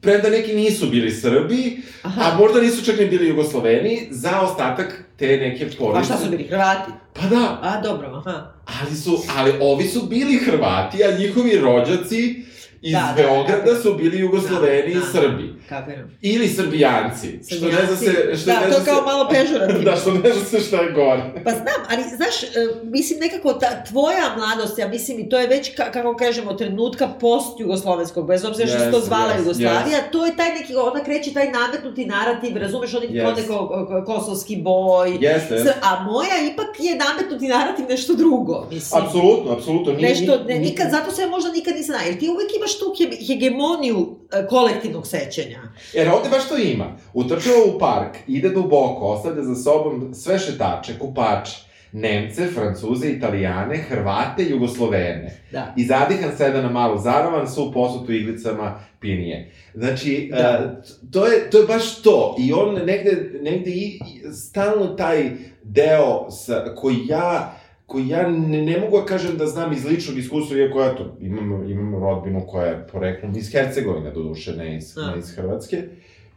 premda 0.00 0.30
neki 0.30 0.54
nisu 0.54 0.86
bili 0.86 1.10
Srbi, 1.10 1.78
aha, 2.02 2.22
a 2.22 2.38
možda 2.38 2.60
nisu 2.60 2.84
čak 2.84 2.98
ni 2.98 3.06
bili 3.06 3.28
Jugosloveni, 3.28 4.08
za 4.10 4.40
ostatak 4.40 5.04
te 5.16 5.26
neke 5.26 5.70
porodice. 5.78 6.12
a 6.12 6.16
šta 6.16 6.24
su 6.24 6.30
bili, 6.30 6.44
Hrvati? 6.44 6.90
Pa 7.14 7.26
da, 7.26 7.58
A, 7.62 7.80
dobro, 7.82 8.08
aha. 8.26 8.52
Ali 8.82 8.96
su, 8.96 9.22
ali 9.36 9.52
ovi 9.60 9.84
su 9.84 10.02
bili 10.02 10.38
Hrvati, 10.38 11.04
a 11.04 11.18
njihovi 11.18 11.58
rođaci 11.58 12.42
iz 12.82 12.92
Da, 12.92 12.98
da, 13.08 13.22
Beograda 13.22 13.72
da. 13.72 13.74
su 13.76 13.94
bili 13.94 14.18
Jugosloveni 14.18 14.82
Da, 14.84 14.88
i 14.90 14.94
da. 14.94 15.06
Srbi. 15.12 15.54
Kapiram. 15.68 16.18
Ili 16.22 16.48
Srbijanci. 16.48 17.38
Što 17.48 17.66
ne 17.66 17.86
zna 17.86 17.96
se... 17.96 18.36
Što 18.36 18.46
da, 18.46 18.60
ne 18.60 18.66
to 18.66 18.70
zna 18.70 18.78
je 18.78 18.84
kao 18.86 18.96
se- 18.96 19.02
malo 19.04 19.28
pežorativno. 19.30 19.82
Da, 19.90 19.96
što 19.96 20.10
ne 20.12 20.32
zna 20.32 20.44
se 20.46 20.60
šta 20.60 20.76
je 20.76 20.92
gore. 20.92 21.22
Pa 21.44 21.50
znam, 21.52 21.80
ali 21.90 22.02
znaš, 22.10 22.42
e, 22.42 22.46
mislim 22.84 23.18
nekako 23.20 23.52
ta 23.54 23.84
tvoja 23.84 24.36
mladost, 24.36 24.78
ja 24.78 24.88
mislim 24.88 25.18
i 25.18 25.28
to 25.28 25.38
je 25.38 25.46
već, 25.46 25.74
ka, 25.74 25.90
kako 25.90 26.16
kažemo, 26.16 26.52
trenutka 26.54 27.08
post-jugoslovenskog, 27.10 28.26
bez 28.26 28.44
obzira 28.44 28.68
što 28.68 28.78
se 28.78 28.90
to 28.90 29.00
zvala 29.00 29.24
jeste, 29.26 29.40
Jugoslavija, 29.40 29.98
to 30.02 30.26
je 30.26 30.36
taj 30.36 30.50
neki, 30.50 30.74
onda 30.76 31.04
kreće 31.04 31.32
taj 31.32 31.50
nametnuti 31.50 32.06
narativ, 32.06 32.56
razumeš, 32.56 32.94
oni 32.94 33.06
yes. 33.08 33.36
neko 33.36 33.54
ko- 33.80 34.04
kosovski 34.06 34.56
boj, 34.58 35.18
Jeste, 35.20 35.54
S- 35.56 35.76
a 35.82 36.02
moja 36.02 36.34
ipak 36.52 36.66
je 36.80 36.96
nametnuti 36.98 37.48
narativ 37.48 37.84
nešto 37.88 38.14
drugo, 38.14 38.66
mislim. 38.70 39.02
Apsolutno, 39.02 39.52
apsolutno. 39.52 39.92
Ni, 39.92 40.02
Nešto, 40.02 40.38
ne, 40.38 40.54
ni- 40.54 40.60
nikad, 40.60 40.90
zato 40.90 41.10
se 41.10 41.22
ja 41.22 41.28
možda 41.28 41.52
nikad 41.52 41.74
nisam 41.74 41.94
jer 42.06 42.18
ti 42.18 42.28
uvek 42.28 42.48
imaš 42.56 42.69
tu 42.78 42.94
he- 42.98 43.26
hegemoniju 43.26 44.16
e, 44.32 44.46
kolektivnog 44.46 45.06
sećanja. 45.06 45.58
Jer 45.92 46.08
ovde 46.10 46.28
baš 46.28 46.48
to 46.48 46.56
ima. 46.56 46.96
Utrčava 47.14 47.56
u 47.66 47.78
park, 47.78 48.16
ide 48.26 48.48
duboko, 48.48 49.06
ostavlja 49.06 49.42
za 49.42 49.54
sobom 49.54 50.14
sve 50.14 50.38
šetače, 50.38 50.98
kupače, 50.98 51.56
Nemce, 51.92 52.46
Francuze, 52.46 53.08
Italijane, 53.08 53.76
Hrvate, 53.78 54.44
Jugoslovene. 54.44 55.40
Da. 55.52 55.74
I 55.76 55.84
zadihan 55.84 56.30
seda 56.36 56.62
na 56.62 56.70
malu 56.70 56.98
zaravan, 56.98 57.48
su 57.48 57.72
posutu 57.72 58.12
iglicama 58.12 58.80
pinije. 59.00 59.50
Znači, 59.74 60.28
Da. 60.32 60.38
e, 60.38 60.82
to, 61.12 61.26
je, 61.26 61.50
to 61.50 61.58
je 61.58 61.66
baš 61.66 62.02
to. 62.02 62.36
I 62.38 62.52
on 62.52 62.74
negde, 62.74 63.30
negde 63.42 63.70
i, 63.70 63.84
i 63.84 64.00
stalno 64.32 64.86
taj 64.86 65.30
deo 65.62 66.30
sa, 66.30 66.74
koji 66.74 66.96
ja 67.06 67.59
koji 67.90 68.08
ja 68.08 68.28
ne, 68.28 68.62
ne 68.62 68.80
mogu 68.80 68.98
da 68.98 69.04
kažem 69.04 69.36
da 69.36 69.46
znam 69.46 69.72
iz 69.72 69.84
ličnog 69.84 70.18
iskustva, 70.18 70.56
iako 70.58 70.80
ja 70.80 70.94
to 70.94 71.16
imam, 71.20 71.70
imam 71.70 71.94
rodbinu 71.94 72.46
koja 72.46 72.66
je 72.66 72.86
poreklom 72.86 73.36
iz 73.36 73.52
Hercegovine, 73.52 74.10
do 74.10 74.22
duše, 74.22 74.52
ne 74.52 74.76
iz, 74.76 74.98
A. 74.98 75.10
ne 75.10 75.18
iz 75.18 75.30
Hrvatske. 75.30 75.82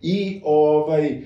I, 0.01 0.41
ovaj, 0.43 1.05
e, 1.05 1.21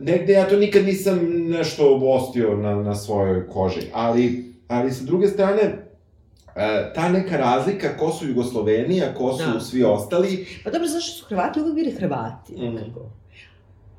negde 0.00 0.32
ja 0.32 0.48
to 0.48 0.56
nikad 0.56 0.84
nisam 0.84 1.18
nešto 1.30 1.82
ostio 2.04 2.56
na, 2.56 2.74
na 2.76 2.94
svojoj 2.94 3.48
koži, 3.48 3.80
ali, 3.92 4.44
ali 4.68 4.92
sa 4.92 5.04
druge 5.04 5.26
strane, 5.28 5.62
e, 5.62 5.78
ta 6.94 7.08
neka 7.08 7.36
razlika 7.36 7.88
ko 7.96 8.10
su 8.10 8.28
Jugosloveni, 8.28 9.02
a 9.02 9.14
ko 9.14 9.32
su 9.34 9.44
Da. 9.44 9.60
svi 9.60 9.84
ostali, 9.84 10.46
Pa 10.64 10.70
dobro, 10.70 10.88
zašto 10.88 11.12
su 11.12 11.26
Hrvati 11.26 11.60
uvek 11.60 11.74
bili 11.74 11.90
Hrvati, 11.90 12.52
Mhm. 12.54 12.74
nekako? 12.74 13.00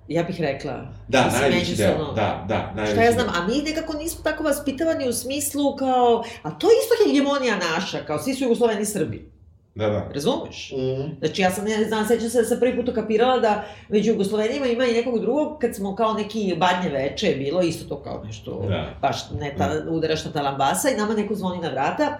Ja 0.09 0.23
bih 0.23 0.41
rekla. 0.41 0.73
da, 1.07 1.23
Mislim, 1.23 1.41
najveći 1.41 1.75
deo, 1.75 1.87
međusobno. 1.87 2.13
da, 2.13 2.45
da, 2.47 2.71
najveći 2.75 2.93
Šta 2.93 3.03
ja 3.03 3.11
znam, 3.11 3.25
deo. 3.25 3.35
a 3.35 3.47
mi 3.47 3.61
nekako 3.63 3.93
nismo 3.93 4.23
tako 4.23 4.43
vaspitavani 4.43 5.09
u 5.09 5.13
smislu 5.13 5.75
kao, 5.75 6.23
a 6.43 6.51
to 6.51 6.67
je 6.67 6.75
isto 6.75 7.03
hegemonija 7.03 7.55
naša, 7.67 7.97
kao 7.99 8.19
svi 8.19 8.33
su 8.33 8.43
Jugosloveni 8.43 8.85
Srbi, 8.85 9.31
Da, 9.75 9.87
da. 9.87 10.09
razumeš? 10.13 10.71
Mm. 10.71 11.17
Znači 11.19 11.41
ja 11.41 11.51
sam, 11.51 11.65
ne 11.65 11.83
znam, 11.83 12.07
sećam 12.07 12.29
se 12.29 12.37
da 12.37 12.45
sam 12.45 12.59
prvi 12.59 12.75
put 12.75 12.95
kapirala 12.95 13.39
da 13.39 13.53
među 13.89 14.11
Jugoslovenima 14.11 14.65
ima 14.65 14.85
i 14.85 14.93
nekog 14.93 15.19
drugog, 15.19 15.57
kad 15.59 15.75
smo 15.75 15.95
kao 15.95 16.13
neki 16.13 16.55
badnje 16.57 16.89
veče 16.91 17.27
je 17.27 17.35
bilo, 17.35 17.61
isto 17.61 17.85
to 17.87 18.03
kao 18.03 18.23
nešto, 18.23 18.65
Da. 18.69 18.89
baš 19.01 19.17
ne 19.31 19.55
ta, 19.57 19.69
udaraš 19.89 20.25
na 20.25 20.31
talambasa 20.31 20.89
i 20.89 20.97
nama 20.97 21.13
neko 21.13 21.35
zvoni 21.35 21.61
na 21.61 21.69
vrata, 21.69 22.17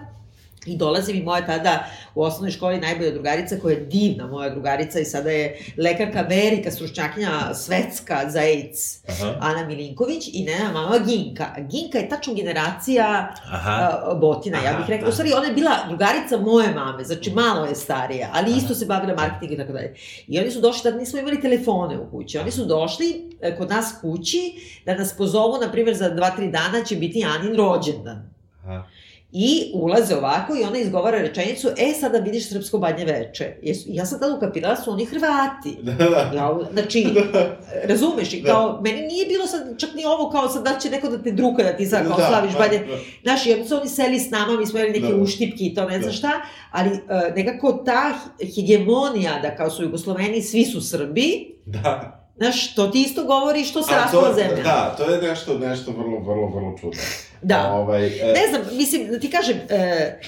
I 0.66 0.76
dolazi 0.76 1.14
mi 1.14 1.22
moja 1.22 1.46
tada 1.46 1.84
u 2.14 2.22
osnovnoj 2.22 2.50
školi 2.50 2.80
najbolja 2.80 3.10
drugarica 3.10 3.56
koja 3.62 3.74
je 3.74 3.80
divna 3.80 4.26
moja 4.26 4.50
drugarica 4.50 5.00
i 5.00 5.04
sada 5.04 5.30
je 5.30 5.58
lekarka 5.76 6.22
velika 6.22 6.70
stručnjakinja 6.70 7.54
svetska 7.54 8.24
za 8.28 8.40
AIDS, 8.40 9.08
Aha. 9.08 9.34
Ana 9.40 9.66
Milinković 9.66 10.28
i 10.32 10.44
nena 10.44 10.72
mama 10.72 10.98
Ginka. 10.98 11.46
Ginka 11.70 11.98
je 11.98 12.08
tačno 12.08 12.34
generacija 12.34 13.34
Aha. 13.52 14.14
Botina, 14.20 14.58
ja 14.58 14.70
Aha, 14.70 14.78
bih 14.78 14.88
rekla. 14.88 15.04
aha. 15.04 15.08
U 15.10 15.12
stvari, 15.12 15.32
ona 15.32 15.46
je 15.46 15.52
bila 15.52 15.70
drugarica 15.88 16.36
moje 16.38 16.74
mame, 16.74 17.04
znači 17.04 17.30
malo 17.30 17.66
je 17.66 17.74
starija, 17.74 18.28
ali 18.32 18.56
isto 18.56 18.74
se 18.74 18.86
bavila 18.86 19.14
marketingom 19.14 19.54
i 19.54 19.58
tako 19.58 19.72
dalje. 19.72 19.94
I 20.28 20.38
oni 20.38 20.50
su 20.50 20.60
došli, 20.60 20.82
tad 20.82 20.96
nismo 20.96 21.18
imali 21.18 21.40
telefone 21.40 21.98
u 21.98 22.10
kući, 22.10 22.38
oni 22.38 22.50
su 22.50 22.64
došli 22.64 23.30
e, 23.40 23.56
kod 23.56 23.70
nas 23.70 23.94
kući 24.00 24.52
da 24.86 24.94
nas 24.94 25.16
pozovu, 25.16 25.58
na 25.60 25.72
primjer, 25.72 25.96
za 25.96 26.08
dva, 26.08 26.30
tri 26.30 26.50
dana 26.50 26.84
će 26.84 26.96
biti 26.96 27.24
Anin 27.24 27.56
rođendan. 27.56 28.30
Aha. 28.64 28.82
I 29.32 29.70
ulaze 29.74 30.16
ovako 30.16 30.54
i 30.54 30.62
ona 30.62 30.78
izgovara 30.78 31.18
rečenicu, 31.18 31.68
e, 31.68 31.92
sada 31.92 32.18
vidiš 32.18 32.48
srpsko 32.48 32.78
banje 32.78 33.04
veče. 33.04 33.56
Ja 33.86 34.06
sam 34.06 34.20
tada 34.20 34.36
ukapirala 34.36 34.74
da 34.74 34.82
su 34.82 34.90
oni 34.90 35.04
Hrvati. 35.04 35.76
Da, 35.82 35.92
da. 35.94 36.30
Ja, 36.34 36.58
znači, 36.72 37.06
razumeš, 37.90 38.32
i 38.34 38.40
Da. 38.40 38.48
kao, 38.48 38.80
meni 38.82 39.00
nije 39.00 39.26
bilo 39.26 39.46
sad, 39.46 39.78
čak 39.78 39.94
ni 39.94 40.04
ovo 40.04 40.30
kao 40.30 40.48
sad 40.48 40.64
da 40.64 40.78
će 40.78 40.90
neko 40.90 41.08
da 41.08 41.22
te 41.22 41.30
druka, 41.32 41.62
da 41.62 41.72
ti 41.72 41.86
sad 41.86 42.08
kao 42.08 42.16
Da, 42.16 42.26
slaviš 42.28 42.52
da, 42.52 42.58
banje. 42.58 42.78
da. 42.78 42.96
Znaš, 43.22 43.46
onda 43.46 43.64
su 43.64 43.76
oni 43.76 43.88
seli 43.88 44.20
s 44.20 44.30
nama, 44.30 44.56
mi 44.56 44.66
smo 44.66 44.78
jeli 44.78 45.00
neke 45.00 45.14
Da. 45.14 45.22
uštipke 45.22 45.64
i 45.64 45.74
to 45.74 45.82
ne 45.82 45.92
znam 45.92 46.02
Da. 46.02 46.12
šta, 46.12 46.30
ali 46.70 46.90
uh, 46.90 46.98
nekako 47.36 47.72
ta 47.86 48.12
hegemonija 48.56 49.38
da 49.42 49.56
kao 49.56 49.70
su 49.70 49.82
Jugosloveni, 49.82 50.42
svi 50.42 50.64
su 50.64 50.80
Srbi, 50.80 51.54
Da. 51.66 52.19
Znaš, 52.40 52.74
to 52.74 52.86
ti 52.86 53.02
isto 53.02 53.24
govori 53.24 53.64
što 53.64 53.82
se 53.82 53.92
raspala 53.94 54.34
zemlja. 54.34 54.62
Da, 54.62 54.94
to 54.98 55.10
je 55.10 55.22
nešto, 55.22 55.58
nešto 55.58 55.90
vrlo, 55.90 56.18
vrlo, 56.18 56.46
vrlo 56.46 56.76
čudno. 56.80 57.00
Da. 57.42 57.72
Ovaj, 57.72 58.06
e, 58.06 58.32
Ne 58.32 58.48
znam, 58.48 58.76
mislim, 58.76 59.08
da 59.08 59.18
ti 59.18 59.30
kažem, 59.30 59.56
e, 59.68 60.20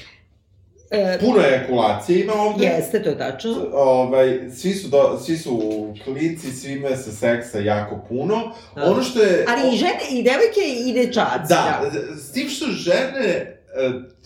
e, 0.90 1.18
puno 1.20 1.40
ejakulacije 1.40 2.20
ima 2.20 2.32
ovde. 2.32 2.66
jeste, 2.66 3.02
to 3.02 3.10
je 3.10 3.18
tačno. 3.18 3.66
Ovaj, 3.72 4.50
svi 4.56 4.74
su, 4.74 4.88
do, 4.88 5.20
svi 5.24 5.36
su 5.36 5.60
klici, 6.04 6.52
svi 6.52 6.72
imaju 6.72 6.96
se 6.96 7.12
seksa 7.12 7.58
jako 7.58 8.00
puno. 8.08 8.52
Da. 8.76 8.84
Ono 8.84 9.02
što 9.02 9.22
je... 9.22 9.44
Ali 9.48 9.74
i 9.74 9.76
žene, 9.76 10.00
i 10.10 10.22
devojke, 10.22 10.60
i 10.86 10.92
dečaci. 10.92 11.48
Da, 11.48 11.90
s 12.16 12.32
tim 12.32 12.48
što 12.48 12.66
žene, 12.66 13.26
e, 13.26 13.58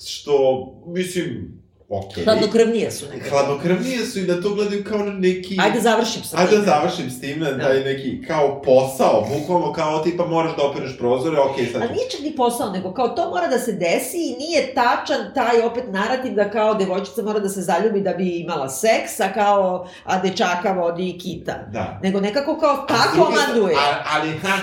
što, 0.06 0.66
mislim, 0.86 1.62
okej. 1.90 2.24
Hladnokrvnije 2.24 2.90
su 2.90 3.06
nekako. 3.08 3.30
Hladnokrvnije 3.30 3.98
su 4.00 4.18
i 4.18 4.24
da 4.24 4.40
to 4.42 4.50
gledaju 4.50 4.84
kao 4.84 4.98
na 4.98 5.12
neki... 5.12 5.56
Ajde, 5.60 5.80
završim 5.80 6.22
sa 6.22 6.36
Ajde 6.38 6.56
da 6.56 6.62
završim 6.64 7.10
s 7.10 7.20
tim, 7.20 7.40
da. 7.40 7.58
taj 7.58 7.80
neki 7.80 8.22
kao 8.22 8.62
posao, 8.62 9.26
bukvalno 9.30 9.72
kao 9.72 9.98
tipa 9.98 10.26
moraš 10.26 10.56
da 10.56 10.62
opereš 10.64 10.98
prozore, 10.98 11.40
okej, 11.40 11.66
sad 11.66 11.82
Ali 11.82 11.92
nije 11.92 12.10
čak 12.10 12.20
ni 12.20 12.36
posao, 12.36 12.70
nego 12.70 12.92
kao 12.92 13.08
to 13.08 13.30
mora 13.30 13.46
da 13.48 13.58
se 13.58 13.72
desi 13.72 14.18
i 14.18 14.36
nije 14.38 14.74
tačan 14.74 15.34
taj 15.34 15.62
opet 15.62 15.84
narativ 15.88 16.34
da 16.34 16.50
kao 16.50 16.74
devojčica 16.74 17.22
mora 17.22 17.38
da 17.38 17.48
se 17.48 17.62
zaljubi 17.62 18.00
da 18.00 18.12
bi 18.12 18.36
imala 18.36 18.68
seks, 18.68 19.20
a 19.20 19.32
kao, 19.34 19.88
a 20.04 20.18
dečaka 20.18 20.72
vodi 20.72 21.18
kita. 21.18 21.54
Da. 21.68 22.00
Nego 22.02 22.20
nekako 22.20 22.58
kao 22.58 22.76
ta 22.78 22.94
A 22.94 22.98
s 23.02 23.14
druge 23.14 23.32
strane- 23.32 23.46
komanduje. 23.46 23.74
a- 23.76 24.02
Ali, 24.10 24.30
ha, 24.32 24.56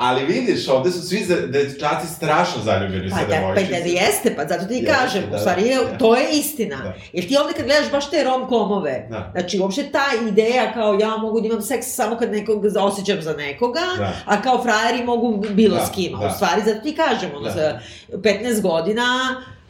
ali 0.00 0.24
vidiš, 0.24 0.68
ovde 0.68 0.90
su 0.90 1.02
svi 1.02 1.20
dečaci 1.48 2.06
strašno 2.08 2.62
zaljubljeni 2.62 3.10
Pa, 3.10 3.16
sa 3.16 3.22
da, 3.22 3.28
pa 3.28 3.34
devojčicama. 3.34 3.78
da 3.78 3.86
jeste, 3.90 4.36
pa 4.36 4.44
zato 4.44 4.64
ti 4.64 4.74
Jeste, 4.74 4.92
kažem, 4.92 5.30
da, 5.30 5.36
u 5.36 5.40
stvari 5.40 5.62
je, 5.62 5.76
da. 5.76 5.98
to 5.98 6.16
je 6.16 6.26
istina. 6.32 6.76
Da. 6.76 6.94
Jer 7.12 7.28
ti 7.28 7.36
ovde 7.36 7.52
kad 7.52 7.64
gledaš 7.66 7.90
baš 7.90 8.10
te 8.10 8.24
rom-komove, 8.24 9.06
Da. 9.10 9.28
znači 9.32 9.60
uopšte 9.60 9.84
ta 9.84 10.04
ideja 10.28 10.72
kao 10.72 10.94
ja 10.94 11.16
mogu 11.16 11.40
da 11.40 11.46
imam 11.46 11.62
seks 11.62 11.86
samo 11.88 12.16
kad 12.16 12.30
nekog 12.32 12.64
osjećam 12.78 13.22
za 13.22 13.32
nekoga, 13.34 13.80
Da. 13.98 14.12
a 14.26 14.42
kao 14.42 14.62
frajeri 14.62 15.04
mogu 15.04 15.44
bilo 15.48 15.76
Da, 15.76 15.86
s 15.86 15.90
kim. 15.90 16.12
da. 16.12 16.26
U 16.26 16.30
stvari, 16.30 16.62
zato 16.64 16.80
ti 16.80 16.94
kažem, 16.96 17.30
ono, 17.32 17.44
Da. 17.44 17.52
za 17.52 17.80
15 18.12 18.60
godina, 18.62 19.04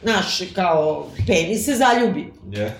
znaš, 0.03 0.39
kao, 0.55 1.07
penis 1.27 1.65
se 1.65 1.75
zaljubi. 1.75 2.33
Je. 2.51 2.77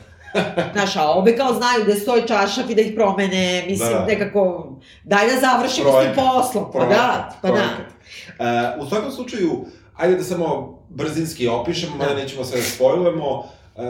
Znaš, 0.74 0.96
a 0.96 1.12
obe 1.12 1.38
kao 1.38 1.54
znaju 1.54 1.84
gde 1.84 1.96
stoji 1.96 2.28
čaršaf 2.28 2.70
i 2.70 2.76
da 2.76 2.82
ih 2.82 2.94
promene, 2.96 3.66
mislim, 3.68 3.90
Da. 3.90 4.06
nekako, 4.06 4.72
daj 5.04 5.26
da 5.26 5.40
završimo 5.40 5.70
s 5.92 5.94
tim 5.96 6.14
Projekat. 6.14 6.16
poslom, 6.26 6.66
pa 6.74 6.80
da, 6.80 7.30
pa 7.42 7.48
da. 7.48 7.54
projekat. 7.54 7.94
E, 8.40 8.82
u 8.82 8.86
svakom 8.86 9.12
slučaju, 9.12 9.66
ajde 9.96 10.16
da 10.16 10.24
samo 10.24 10.78
brzinski 10.90 11.48
opišemo, 11.48 11.96
mada 11.96 12.14
Da. 12.14 12.20
nećemo 12.22 12.44
sve 12.44 12.58
da 12.58 12.66
spojlujemo. 12.66 13.44
E, 13.76 13.82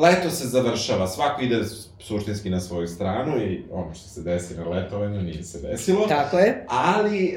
leto 0.00 0.30
se 0.30 0.48
završava, 0.48 1.06
svako 1.06 1.42
ide 1.42 1.60
suštinski 1.98 2.50
na 2.50 2.60
svoju 2.60 2.86
stranu 2.86 3.38
i 3.38 3.64
ono 3.72 3.94
što 3.94 4.08
se 4.08 4.22
desi 4.22 4.54
na 4.54 4.68
letovanju 4.68 5.22
nije 5.22 5.42
se 5.42 5.60
desilo. 5.60 6.06
Tako 6.06 6.38
je. 6.38 6.64
Ali 6.68 7.26
e, 7.26 7.36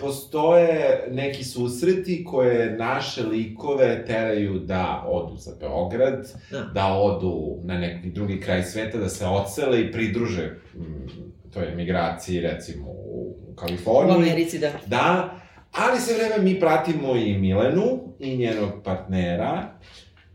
postoje 0.00 1.04
neki 1.10 1.44
susreti 1.44 2.24
koje 2.24 2.76
naše 2.76 3.22
likove 3.22 4.04
teraju 4.06 4.58
da 4.58 5.04
odu 5.08 5.36
za 5.36 5.52
Beograd, 5.60 6.28
Da. 6.50 6.60
da 6.74 6.86
odu 6.86 7.58
na 7.64 7.78
neki 7.78 8.10
drugi 8.10 8.40
kraj 8.40 8.62
sveta, 8.62 8.98
da 8.98 9.08
se 9.08 9.26
odsele 9.26 9.80
i 9.80 9.92
pridruže 9.92 10.56
mm, 10.74 11.06
toj 11.52 11.72
emigraciji, 11.72 12.40
recimo 12.40 12.86
u 12.86 13.36
U 13.50 13.54
Kaliforniji. 13.54 14.16
Americi, 14.16 14.58
da. 14.58 14.70
Da, 14.86 15.34
ali 15.72 16.00
sve 16.00 16.14
vreme 16.14 16.44
mi 16.44 16.60
pratimo 16.60 17.16
i 17.16 17.38
Milenu 17.38 18.14
i 18.18 18.36
njenog 18.36 18.70
partnera, 18.84 19.72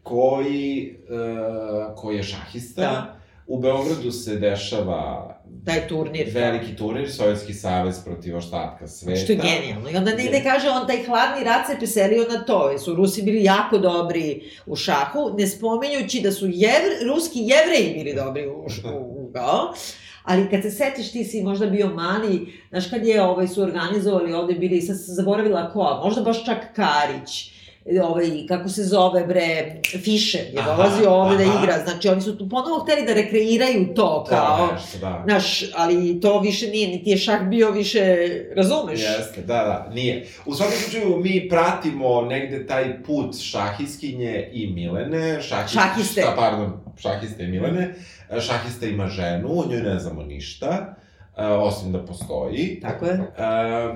koji, 0.06 0.98
uh, 1.10 1.96
koji 1.96 2.18
je 2.18 2.24
šahista. 2.24 2.82
Da. 2.82 3.20
U 3.48 3.60
Beogradu 3.60 4.12
se 4.12 4.36
dešava 4.36 5.36
Taj 5.66 5.88
turnir. 5.88 6.28
veliki 6.34 6.76
turnir, 6.76 7.12
Sovjetski 7.12 7.54
savez 7.54 8.00
protiv 8.06 8.38
ostatka 8.38 8.88
sveta. 8.88 9.20
Što 9.20 9.32
je 9.32 9.38
genijalno. 9.38 9.90
I 9.90 9.96
onda 9.96 10.12
negde 10.16 10.42
kaže, 10.44 10.70
on 10.70 10.88
taj 10.88 11.04
hladni 11.06 11.44
rat 11.44 11.68
se 11.68 11.78
preselio 11.78 12.26
na 12.30 12.46
to. 12.46 12.70
jer 12.70 12.80
Su 12.80 12.96
Rusi 12.96 13.22
bili 13.22 13.44
jako 13.44 13.78
dobri 13.78 14.42
u 14.66 14.76
šahu, 14.76 15.36
ne 15.38 15.48
spominjući 15.48 16.22
da 16.22 16.32
su 16.32 16.46
jevre, 16.48 16.96
ruski 17.14 17.40
jevreji 17.40 17.94
bili 17.94 18.16
dobri 18.16 18.48
u, 18.48 18.52
u, 18.52 19.24
u. 19.24 19.32
Ali 20.24 20.50
kad 20.50 20.62
se 20.62 20.72
setiš, 20.72 21.12
ti 21.12 21.24
si 21.24 21.44
možda 21.44 21.66
bio 21.66 21.88
mali, 21.90 22.54
znaš 22.70 22.90
kad 22.90 23.06
je 23.06 23.22
ovaj, 23.22 23.48
su 23.48 23.62
organizovali 23.62 24.34
ovde 24.34 24.54
bili, 24.54 24.82
sad 24.82 24.96
sam 24.96 25.16
zaboravila 25.16 25.70
ko, 25.74 26.02
možda 26.04 26.22
baš 26.22 26.46
čak 26.46 26.58
Karić, 26.76 27.55
ovaj, 28.04 28.48
kako 28.48 28.70
se 28.70 28.84
zove 28.84 29.26
bre, 29.26 29.82
Fischer 30.04 30.42
je 30.42 30.64
dolazio 30.66 31.14
ovde 31.14 31.38
da 31.38 31.44
igra, 31.44 31.84
znači 31.84 32.08
oni 32.08 32.22
su 32.22 32.38
tu 32.38 32.50
ponovo 32.50 32.80
hteli 32.80 33.06
da 33.06 33.14
rekreiraju 33.14 33.94
to, 33.96 34.24
kao, 34.30 34.58
Kao 34.58 34.70
nešto, 34.74 34.98
da. 34.98 35.24
Znaš, 35.26 35.64
ali 35.76 36.20
to 36.22 36.40
više 36.40 36.68
nije, 36.68 36.88
niti 36.88 37.10
je 37.10 37.18
šah 37.18 37.48
bio 37.48 37.72
više, 37.72 38.28
razumeš? 38.56 39.00
Jeste, 39.00 39.42
da, 39.42 39.54
da, 39.54 39.92
nije. 39.94 40.28
U 40.46 40.54
svakom 40.54 40.76
slučaju, 40.76 41.18
mi 41.18 41.50
pratimo 41.50 42.22
negde 42.22 42.68
taj 42.68 43.04
put 43.04 43.40
šahiskinje 43.42 44.50
i 44.54 44.68
Milene. 44.68 45.42
Šahis, 45.42 45.72
Šahiste. 45.72 46.22
Šta, 46.22 46.34
pardon, 46.36 46.74
šahiste 46.98 47.44
i 47.44 47.48
Milene. 47.48 47.96
Šahista 48.42 48.86
ima 48.86 49.08
ženu, 49.08 49.60
o 49.60 49.66
njoj 49.70 49.82
ne 49.82 50.00
znamo 50.00 50.24
ništa, 50.24 50.96
e, 51.38 51.46
osim 51.46 51.92
da 51.92 52.06
postoji. 52.06 52.80
Tako 52.82 53.06
je. 53.06 53.14
E, 53.14 53.22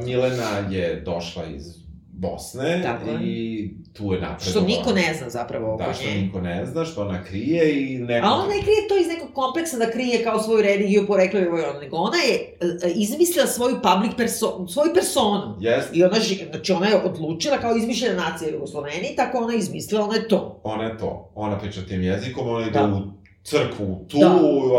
Milena 0.06 0.70
je 0.70 1.02
došla 1.02 1.46
iz 1.46 1.79
Bosne 2.20 2.82
Tako 2.84 3.10
je. 3.10 3.18
i 3.24 3.70
tu 3.94 4.04
je 4.06 4.22
napredovala. 4.22 4.40
Što 4.42 4.62
niko 4.62 4.92
ne 4.94 5.14
zna 5.14 5.30
zapravo 5.30 5.74
oko 5.74 5.84
Da, 5.84 5.94
što 5.94 6.04
nje. 6.06 6.16
niko 6.16 6.42
ne 6.42 6.66
zna, 6.66 6.86
što 6.86 7.02
ona 7.02 7.24
krije 7.24 7.62
i 7.84 7.98
neko... 8.00 8.28
A 8.28 8.32
ona 8.32 8.46
ne 8.46 8.62
krije 8.62 8.88
to 8.90 8.98
iz 8.98 9.08
nekog 9.08 9.30
kompleksa 9.34 9.78
da 9.78 9.86
krije 9.88 10.24
kao 10.24 10.40
svoju 10.40 10.62
religiju, 10.64 11.08
poreklo 11.08 11.40
i 11.40 11.46
ono, 11.46 11.80
nego 11.80 11.98
ona 11.98 12.18
je 12.20 12.34
e, 12.34 12.88
e, 12.88 12.92
izmislila 12.92 13.48
svoju 13.48 13.76
public 13.84 14.12
perso 14.18 14.68
svoju 14.68 14.92
personu. 14.94 15.58
Jeste, 15.60 15.90
I 15.94 16.04
ona, 16.04 16.16
ži- 16.18 16.50
znači 16.50 16.72
ona 16.72 16.88
je 16.88 16.96
odlučila 16.98 17.58
kao 17.58 17.76
izmišljena 17.76 18.16
nacija 18.22 18.50
Jugosloveni, 18.50 19.16
tako 19.16 19.38
ona 19.38 19.54
je 19.54 19.60
izmislila, 19.60 20.04
ona 20.04 20.16
je 20.16 20.28
to. 20.28 20.60
ona 20.64 20.84
je 20.84 20.98
to. 20.98 21.32
Ona 21.36 21.60
priča 21.60 21.82
tim 21.82 22.02
jezikom, 22.04 22.48
ona 22.48 22.62
ide 22.62 22.72
Da. 22.72 22.86
u 22.86 23.19
crkvu 23.44 24.06
tu, 24.10 24.18
Da, 24.20 24.30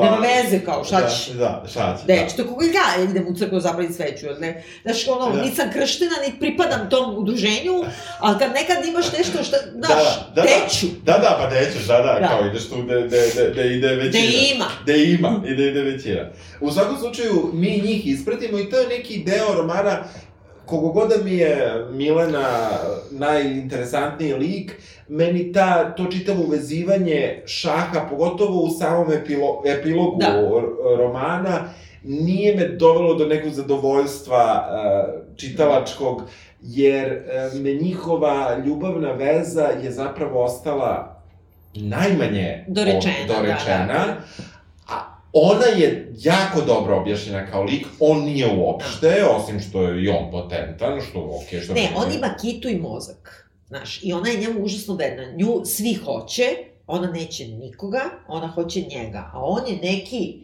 nema 0.04 0.16
veze 0.16 0.64
kao, 0.64 0.84
šta 0.84 1.08
ćeš? 1.08 1.26
Da, 1.28 1.34
da, 1.62 1.68
šta 1.70 1.96
će, 1.98 2.12
Da, 2.14 2.28
što 2.28 2.46
koga 2.46 2.64
ja 2.64 3.04
idem 3.04 3.26
u 3.28 3.34
crkvu 3.34 3.60
zapraviti 3.60 3.94
sveću, 3.94 4.26
jel 4.26 4.36
ne? 4.40 4.64
Znaš, 4.82 5.08
ono, 5.08 5.36
Da. 5.36 5.42
nisam 5.42 5.70
krštena, 5.72 6.12
niti 6.26 6.38
pripadam 6.40 6.90
tom 6.90 7.18
udruženju, 7.18 7.84
ali 8.18 8.38
kad 8.38 8.52
nekad 8.52 8.86
imaš 8.86 9.12
nešto 9.18 9.44
što, 9.44 9.56
Da, 9.74 9.86
znaš, 9.86 10.04
da, 10.34 10.34
da. 10.34 10.42
teću, 10.42 10.86
Da, 11.04 11.12
da, 11.12 11.36
pa 11.40 11.54
nećeš, 11.54 11.86
da, 11.86 11.96
da, 11.96 12.18
Da. 12.20 12.28
kao 12.28 12.46
ideš 12.46 12.68
tu 12.68 12.82
da, 12.82 12.94
da, 12.94 13.00
da, 13.36 13.54
da 13.54 13.62
ide 13.62 13.88
da 13.88 13.94
većina. 13.94 14.24
ima. 14.54 14.66
Da 14.86 14.92
ima, 14.92 15.42
i 15.46 15.54
da 15.54 15.62
ide 15.62 15.82
većina. 15.82 16.30
U 16.60 16.70
svakom 16.72 16.96
slučaju, 16.98 17.50
mi 17.52 17.80
njih 17.84 18.06
ispratimo 18.06 18.58
i 18.58 18.70
to 18.70 18.78
je 18.78 18.88
neki 18.88 19.22
deo 19.24 19.54
romana 19.54 20.04
kogo 20.70 20.88
god 20.88 21.12
mi 21.24 21.32
je 21.32 21.56
Milena 21.90 22.68
najinteresantniji 23.10 24.32
lik, 24.34 24.72
meni 25.08 25.52
ta, 25.52 25.90
to 25.90 26.04
čitavo 26.06 26.42
uvezivanje 26.42 27.42
šaha, 27.46 28.06
pogotovo 28.10 28.60
u 28.60 28.70
samom 28.70 29.12
epilo, 29.12 29.62
epilogu 29.66 30.18
Da. 30.20 30.50
romana, 30.98 31.64
nije 32.02 32.56
me 32.56 32.68
dovelo 32.68 33.14
do 33.14 33.26
nekog 33.26 33.52
zadovoljstva 33.52 34.42
uh, 34.64 35.36
čitalačkog, 35.36 36.22
jer 36.62 37.12
uh, 37.52 37.60
me 37.60 37.72
njihova 37.72 38.56
ljubavna 38.66 39.12
veza 39.12 39.68
je 39.82 39.90
zapravo 39.90 40.44
ostala 40.44 41.20
najmanje 41.74 42.64
Dorečena, 42.68 43.14
o- 43.24 43.28
da, 43.28 43.34
dorečena 43.34 43.86
da, 43.86 43.92
da. 43.94 44.16
Ona 45.32 45.66
je 45.66 46.12
jako 46.18 46.60
dobro 46.60 46.96
objašnjena 47.00 47.50
kao 47.50 47.62
lik, 47.62 47.86
on 48.00 48.24
nije 48.24 48.56
uopšte, 48.56 49.24
osim 49.24 49.60
što 49.60 49.82
je 49.82 50.04
i 50.04 50.08
on 50.08 50.30
potentan, 50.30 51.00
što 51.10 51.40
okej, 51.42 51.60
što 51.60 51.74
Ne, 51.74 51.90
on 51.96 52.12
ima 52.12 52.34
kitu 52.40 52.68
i 52.68 52.78
mozak. 52.78 53.50
Znaš, 53.68 54.00
i 54.02 54.12
ona 54.12 54.28
je 54.28 54.40
njemu 54.40 54.64
užasno 54.64 54.94
verna. 54.94 55.32
Nju 55.36 55.62
svi 55.64 55.94
hoće, 55.94 56.44
ona 56.86 57.10
neće 57.10 57.48
nikoga, 57.48 58.00
ona 58.28 58.46
hoće 58.46 58.80
njega, 58.80 59.30
a 59.32 59.44
on 59.44 59.66
je 59.66 59.76
neki 59.76 60.38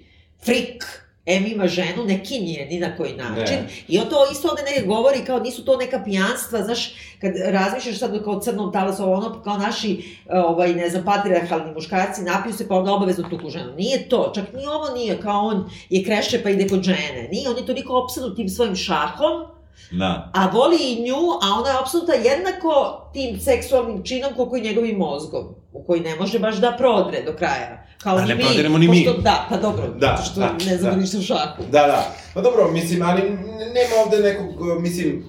frik, 0.44 1.05
em 1.26 1.46
ima 1.46 1.66
ženu, 1.68 2.04
neki 2.04 2.38
nije 2.40 2.66
ni 2.66 2.78
na 2.80 2.96
koji 2.96 3.16
način. 3.16 3.56
Ne. 3.56 3.68
I 3.88 3.98
on 3.98 4.08
to 4.08 4.16
isto 4.32 4.48
ovde 4.48 4.62
ne 4.62 4.86
govori 4.86 5.24
kao 5.26 5.40
nisu 5.40 5.64
to 5.64 5.76
neka 5.76 6.02
pijanstva, 6.04 6.62
znaš, 6.62 6.94
kad 7.20 7.32
razmišljaš 7.46 7.98
sad 7.98 8.24
kao 8.24 8.40
crnom 8.40 8.72
talasu, 8.72 9.12
ono, 9.12 9.42
kao 9.42 9.58
naši, 9.58 10.18
ovaj, 10.30 10.74
ne 10.74 10.90
znam, 10.90 11.04
patriarhalni 11.04 11.72
muškarci 11.74 12.22
napiju 12.22 12.52
se 12.54 12.68
pa 12.68 12.74
onda 12.76 12.92
obavezno 12.92 13.28
tuku 13.30 13.50
ženu. 13.50 13.74
Nije 13.76 14.08
to, 14.08 14.32
čak 14.34 14.44
ni 14.52 14.66
ovo 14.66 14.94
nije, 14.94 15.20
kao 15.20 15.46
on 15.46 15.70
je 15.90 16.04
kreše 16.04 16.42
pa 16.42 16.50
ide 16.50 16.68
kod 16.68 16.82
žene. 16.82 17.28
Nije, 17.32 17.50
on 17.50 17.56
je 17.56 17.66
toliko 17.66 17.98
opsadnut 17.98 18.36
tim 18.36 18.48
svojim 18.48 18.76
šahom, 18.76 19.56
Da. 19.90 20.30
a 20.34 20.50
voli 20.52 20.76
i 20.82 21.02
nju, 21.02 21.30
a 21.42 21.60
ona 21.60 21.70
je 21.70 21.78
apsolutno 21.80 22.14
jednako 22.14 22.70
tim 23.12 23.40
seksualnim 23.40 24.04
činom 24.04 24.30
koliko 24.36 24.56
i 24.56 24.60
njegovim 24.60 24.96
mozgom, 24.96 25.54
u 25.72 25.84
koji 25.84 26.00
ne 26.00 26.16
može 26.16 26.38
baš 26.38 26.56
da 26.56 26.74
prodre 26.78 27.22
do 27.22 27.32
kraja. 27.32 27.85
Kao 28.06 28.18
ne 28.18 28.34
mi. 28.34 28.40
prodiremo 28.40 28.78
ni 28.78 28.88
mi. 28.88 29.04
pošto, 29.04 29.20
Da, 29.20 29.46
pa 29.50 29.56
dobro, 29.56 29.82
Da, 29.90 30.18
što 30.24 30.40
da, 30.40 30.52
ne 30.66 30.76
znam 30.76 30.94
da. 30.94 31.00
ništa 31.00 31.18
u 31.18 31.22
šahu. 31.22 31.62
Da, 31.62 31.80
da. 31.82 32.04
Pa 32.34 32.40
dobro, 32.40 32.70
mislim, 32.70 33.02
ali 33.02 33.22
nema 33.68 33.94
ovde 34.04 34.18
nekog, 34.20 34.46
mislim, 34.80 35.24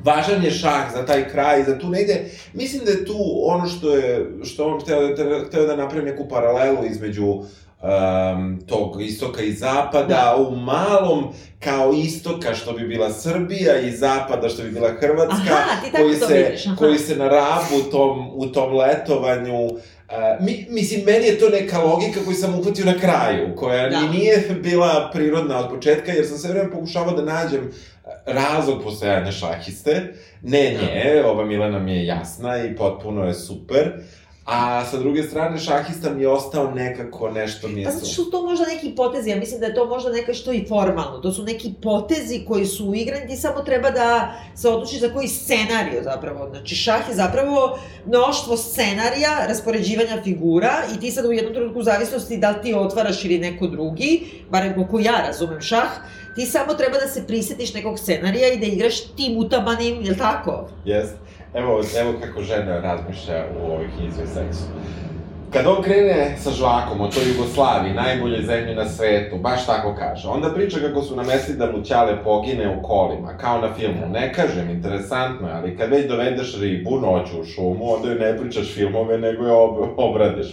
važan 0.00 0.44
je 0.44 0.50
šah 0.52 0.92
za 0.94 1.06
taj 1.06 1.28
kraj, 1.28 1.64
za 1.64 1.78
tu 1.78 1.88
negde, 1.88 2.24
mislim 2.54 2.84
da 2.84 2.90
je 2.90 3.04
tu 3.04 3.16
ono 3.44 3.68
što 3.68 3.90
je, 3.90 4.26
što 4.44 4.66
on 4.66 4.80
hteo, 4.80 5.08
da- 5.08 5.44
hteo 5.44 5.66
da 5.66 5.76
napravi 5.76 6.04
neku 6.04 6.28
paralelu 6.28 6.78
između 6.84 7.26
um, 7.26 7.44
tog 8.62 9.02
istoka 9.02 9.42
i 9.42 9.52
zapada, 9.52 10.06
Da. 10.06 10.36
u 10.40 10.56
malom 10.56 11.24
kao 11.60 11.92
istoka 11.94 12.54
što 12.54 12.72
bi 12.72 12.86
bila 12.86 13.10
Srbija 13.12 13.78
i 13.78 13.90
zapada 13.92 14.48
što 14.48 14.62
bi 14.62 14.70
bila 14.70 14.88
Hrvatska, 14.90 15.52
Aha, 15.52 15.90
koji, 15.92 16.14
se, 16.16 16.34
vidiš, 16.38 16.66
aha. 16.66 16.76
koji 16.76 16.98
se 16.98 17.16
na 17.16 17.28
rabu 17.28 17.90
tom, 17.90 18.30
u 18.32 18.46
tom 18.46 18.74
letovanju 18.74 19.68
Uh, 20.08 20.44
mi, 20.46 20.66
mislim, 20.70 21.04
meni 21.04 21.26
je 21.26 21.38
to 21.38 21.48
neka 21.48 21.78
logika 21.78 22.20
koju 22.24 22.34
sam 22.36 22.58
uhvatio 22.58 22.84
na 22.84 22.98
kraju, 22.98 23.56
koja 23.56 23.88
Da. 23.88 24.00
ni 24.00 24.08
nije 24.18 24.44
bila 24.62 25.10
prirodna 25.12 25.58
od 25.58 25.70
početka, 25.70 26.12
jer 26.12 26.26
sam 26.26 26.38
sve 26.38 26.50
vreme 26.50 26.70
pokušavao 26.70 27.16
da 27.16 27.22
nađem 27.22 27.60
uh, 27.66 28.10
razlog 28.26 28.82
postojanja 28.82 29.32
šahiste. 29.32 30.14
Ne 30.42 30.70
nje, 30.70 31.22
ova 31.24 31.44
Milena 31.44 31.78
mi 31.78 31.92
je 31.96 32.06
jasna 32.06 32.64
i 32.64 32.76
potpuno 32.76 33.24
je 33.24 33.34
super. 33.34 33.92
A 34.46 34.84
sa 34.84 34.98
druge 34.98 35.22
strane, 35.22 35.58
šahista 35.58 36.10
mi 36.10 36.22
je 36.22 36.28
ostao 36.28 36.70
nekako 36.70 37.30
nešto 37.30 37.68
je 37.68 37.84
Pa 37.84 37.90
zato 37.90 38.06
su... 38.06 38.12
što 38.12 38.24
to 38.24 38.42
možda 38.42 38.66
neki 38.66 38.94
potezi, 38.96 39.30
ja 39.30 39.36
mislim 39.36 39.60
da 39.60 39.66
je 39.66 39.74
to 39.74 39.86
možda 39.86 40.10
neka 40.10 40.34
što 40.34 40.52
i 40.52 40.64
formalno, 40.68 41.18
to 41.18 41.32
su 41.32 41.42
neki 41.42 41.72
potezi 41.82 42.44
koji 42.48 42.66
su 42.66 42.88
uigrani, 42.88 43.28
ti 43.28 43.36
samo 43.36 43.60
treba 43.60 43.90
da 43.90 44.34
se 44.54 44.68
odlučiš 44.68 45.00
za 45.00 45.08
koji 45.08 45.28
scenario 45.28 46.02
zapravo, 46.02 46.48
znači 46.50 46.74
šah 46.74 47.08
je 47.08 47.14
zapravo 47.14 47.78
mnoštvo 48.06 48.56
scenarija, 48.56 49.46
raspoređivanja 49.48 50.22
figura 50.24 50.72
i 50.96 51.00
ti 51.00 51.10
sad 51.10 51.24
u 51.24 51.32
jednom 51.32 51.54
trenutku 51.54 51.78
u 51.78 51.82
zavisnosti 51.82 52.36
da 52.36 52.50
li 52.50 52.62
ti 52.62 52.74
otvaraš 52.74 53.24
ili 53.24 53.38
neko 53.38 53.66
drugi, 53.66 54.26
barem 54.50 54.74
koliko 54.74 54.98
ja 54.98 55.24
razumem 55.26 55.60
šah, 55.60 55.90
ti 56.34 56.46
samo 56.46 56.74
treba 56.74 56.98
da 56.98 57.08
se 57.08 57.26
prisetiš 57.26 57.74
nekog 57.74 57.98
scenarija 57.98 58.52
i 58.52 58.58
da 58.58 58.66
igraš 58.66 59.00
tim 59.00 59.38
utabanim, 59.38 60.02
je 60.02 60.10
li 60.10 60.18
tako? 60.18 60.68
Jest. 60.84 61.25
Evo, 61.54 61.80
evo 62.00 62.12
kako 62.22 62.42
žena 62.42 62.80
razmišlja 62.80 63.44
u 63.60 63.66
ovoj 63.72 63.86
knjizi 63.96 64.22
o 64.22 64.26
seksu. 64.26 64.64
Kad 65.52 65.66
on 65.66 65.82
krene 65.82 66.36
sa 66.38 66.50
žvakom 66.50 67.00
o 67.00 67.08
toj 67.08 67.28
Jugoslaviji, 67.28 67.94
najbolje 67.94 68.42
zemlje 68.42 68.74
na 68.74 68.88
svetu, 68.88 69.36
baš 69.38 69.66
tako 69.66 69.94
kaže, 69.98 70.28
onda 70.28 70.50
priča 70.54 70.80
kako 70.80 71.02
su 71.02 71.16
namestili 71.16 71.58
da 71.58 71.72
mu 71.72 71.82
ćale 71.82 72.24
pogine 72.24 72.76
u 72.78 72.82
kolima, 72.82 73.36
kao 73.36 73.60
na 73.60 73.74
filmu. 73.74 74.08
Ne 74.12 74.32
kažem, 74.32 74.70
interesantno 74.70 75.48
je, 75.48 75.54
ali 75.54 75.76
kad 75.76 75.90
već 75.90 76.08
dovedeš 76.08 76.60
ribu 76.60 77.00
noću 77.00 77.40
u 77.40 77.44
šumu, 77.44 77.94
onda 77.94 78.08
joj 78.08 78.18
ne 78.18 78.38
pričaš 78.38 78.74
filmove, 78.74 79.18
nego 79.18 79.46
je 79.46 79.52
ob 79.52 79.74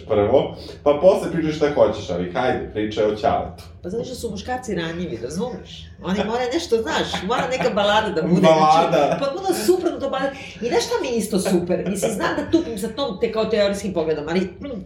prvo, 0.10 0.56
pa 0.84 1.00
posle 1.02 1.32
pričaš 1.32 1.56
šta 1.56 1.74
hoćeš, 1.76 2.10
ali 2.10 2.32
hajde, 2.32 2.70
pričaj 2.74 3.06
o 3.06 3.16
ćaletu. 3.16 3.73
Pa 3.84 3.90
zato 3.90 4.06
što 4.06 4.16
su 4.16 4.32
muškarci 4.32 4.76
ranjivi, 4.76 5.20
razumeš? 5.24 5.86
Oni 6.04 6.20
moraju 6.26 6.50
nešto, 6.54 6.82
znaš, 6.82 7.24
mora 7.28 7.48
neka 7.48 7.70
balada 7.70 8.10
da 8.10 8.22
bude. 8.28 8.42
Balada. 8.42 8.98
Znači, 8.98 9.20
pa 9.20 9.42
bude 9.42 9.60
suprotno 9.66 10.00
to 10.00 10.10
balada. 10.10 10.32
I 10.62 10.68
znaš 10.68 10.84
šta 10.86 10.96
mi 11.02 11.08
je 11.08 11.16
isto 11.18 11.40
super? 11.40 11.84
Mislim, 11.90 12.12
znam 12.12 12.36
da 12.36 12.52
tupim 12.52 12.80
sa 12.80 12.88
tom 12.88 13.20
te 13.20 13.32
kao 13.32 13.46
teorijskim 13.46 13.94
pogledom, 13.94 14.26
ali 14.30 14.40
hm, 14.40 14.80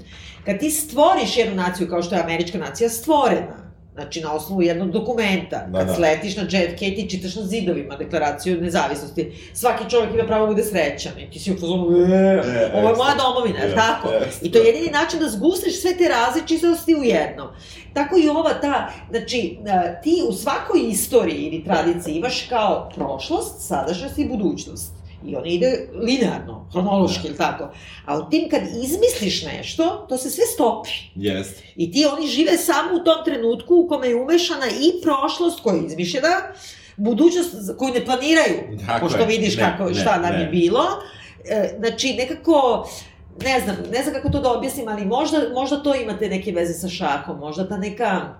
kad 0.45 0.59
ti 0.59 0.71
stvoriš 0.71 1.37
jednu 1.37 1.55
naciju 1.55 1.89
kao 1.89 2.03
što 2.03 2.15
je 2.15 2.21
američka 2.21 2.57
nacija 2.57 2.89
stvorena, 2.89 3.66
Znači, 3.97 4.21
na 4.21 4.33
osnovu 4.33 4.61
jednog 4.61 4.91
dokumenta. 4.91 5.65
Da, 5.67 5.77
Kad 5.79 5.87
da. 5.87 5.93
sletiš 5.95 6.35
na 6.35 6.43
JFK, 6.43 6.79
ti 6.79 7.07
čitaš 7.09 7.35
na 7.35 7.41
zidovima 7.43 7.95
deklaraciju 7.95 8.61
nezavisnosti. 8.61 9.31
Svaki 9.53 9.89
čovjek 9.89 10.13
ima 10.13 10.23
pravo 10.23 10.45
da 10.45 10.51
bude 10.51 10.63
srećan. 10.63 11.11
I 11.19 11.31
ti 11.31 11.39
si 11.39 11.51
u 11.51 11.59
fazonu, 11.59 11.97
e, 11.97 12.03
E, 12.45 12.71
ovo 12.73 12.89
je 12.89 12.95
moja 12.95 13.15
domovina, 13.15 13.59
je 13.59 13.75
tako? 13.75 14.09
jeste. 14.25 14.45
I 14.45 14.51
to 14.51 14.57
je 14.57 14.65
jedini 14.65 14.91
način 14.91 15.19
da 15.19 15.29
zgustriš 15.29 15.81
sve 15.81 15.97
te 15.97 16.07
različitosti 16.07 16.95
u 16.95 17.03
jedno. 17.03 17.53
Tako 17.93 18.17
i 18.17 18.29
ova 18.29 18.53
ta, 18.61 18.89
znači, 19.09 19.57
e, 19.65 20.01
ti 20.03 20.23
u 20.29 20.33
svakoj 20.33 20.79
istoriji 20.89 21.37
ili 21.41 21.63
tradiciji 21.63 22.15
imaš 22.15 22.45
kao 22.49 22.89
prošlost, 22.95 23.67
sadašnjost 23.67 24.17
i 24.17 24.27
budućnost. 24.27 24.96
I 25.27 25.35
on 25.35 25.45
ide 25.45 25.67
linearno, 25.93 26.67
hronološki, 26.71 27.27
ili 27.27 27.37
tako. 27.37 27.69
A 28.05 28.17
u 28.17 28.29
tim 28.29 28.49
kad 28.49 28.61
izmisliš 28.83 29.45
nešto, 29.45 30.05
to 30.09 30.17
se 30.17 30.29
sve 30.29 30.43
stopi. 30.45 30.89
Jest. 31.15 31.63
I 31.75 31.91
ti 31.91 32.05
oni 32.07 32.27
žive 32.27 32.57
samo 32.57 32.95
u 32.95 33.03
tom 33.03 33.25
trenutku 33.25 33.75
u 33.75 33.87
kome 33.87 34.07
je 34.07 34.15
umešana 34.15 34.65
i 34.67 35.01
prošlost 35.01 35.59
koja 35.59 35.75
je 35.75 35.85
izmišljena, 35.85 36.29
budućnost 36.97 37.49
za- 37.53 37.73
koju 37.73 37.93
ne 37.93 38.05
planiraju, 38.05 38.77
Tako 38.85 38.99
pošto 39.01 39.25
vidiš 39.25 39.57
Ne, 39.57 39.63
kako, 39.63 39.85
ne, 39.85 39.93
šta 39.93 40.17
nam 40.17 40.33
ne. 40.33 40.39
je 40.39 40.45
bilo. 40.47 40.83
E, 41.45 41.75
znači, 41.79 42.13
nekako, 42.13 42.87
ne 43.43 43.59
znam, 43.59 43.75
ne 43.91 44.03
znam 44.03 44.13
kako 44.13 44.29
to 44.29 44.39
da 44.39 44.51
objasnim, 44.51 44.87
ali 44.87 45.05
možda, 45.05 45.37
možda 45.53 45.77
to 45.77 45.95
imate 45.95 46.29
neke 46.29 46.51
veze 46.51 46.73
sa 46.73 46.89
šahom, 46.89 47.39
možda 47.39 47.67
ta 47.69 47.77
neka 47.77 48.33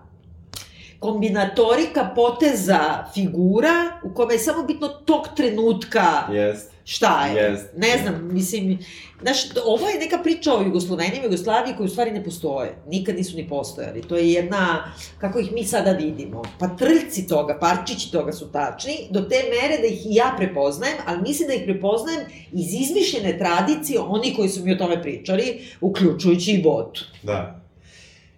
kombinatorika 0.99 2.11
poteza 2.15 3.05
figura 3.13 3.99
u 4.03 4.13
kome 4.13 4.33
je 4.33 4.39
samo 4.39 4.63
bitno 4.63 4.87
tog 4.87 5.27
trenutka 5.35 6.27
Jest. 6.31 6.71
šta 6.83 7.25
je. 7.25 7.43
Jest. 7.43 7.69
Ne 7.77 7.97
znam, 8.01 8.29
mislim, 8.33 8.79
znaš, 9.21 9.37
ovo 9.65 9.87
je 9.89 9.99
neka 9.99 10.17
priča 10.23 10.53
o 10.53 10.61
Jugoslovenima, 10.61 11.23
Jugoslaviji 11.23 11.75
koji 11.77 11.85
u 11.85 11.89
stvari 11.89 12.11
ne 12.11 12.23
postoje. 12.23 12.75
Nikad 12.87 13.15
nisu 13.15 13.37
ni 13.37 13.49
postojali. 13.49 14.01
To 14.01 14.15
je 14.17 14.31
jedna, 14.33 14.91
kako 15.17 15.39
ih 15.39 15.51
mi 15.51 15.63
sada 15.63 15.91
vidimo. 15.91 16.41
Pa 16.59 16.67
trljci 16.67 17.27
toga, 17.27 17.57
parčići 17.59 18.11
toga 18.11 18.31
su 18.31 18.51
tačni, 18.51 19.07
do 19.11 19.21
te 19.21 19.35
mere 19.35 19.77
da 19.81 19.87
ih 19.87 20.05
i 20.05 20.15
ja 20.15 20.33
prepoznajem, 20.37 20.97
ali 21.05 21.21
mislim 21.21 21.47
da 21.47 21.53
ih 21.53 21.61
prepoznajem 21.65 22.21
iz 22.51 22.73
izmišljene 22.73 23.37
tradicije 23.37 23.99
oni 23.99 24.35
koji 24.35 24.49
su 24.49 24.63
mi 24.63 24.73
o 24.73 24.77
tome 24.77 25.01
pričali, 25.01 25.61
uključujući 25.81 26.51
i 26.51 26.63
Botu. 26.63 27.03
Da. 27.23 27.66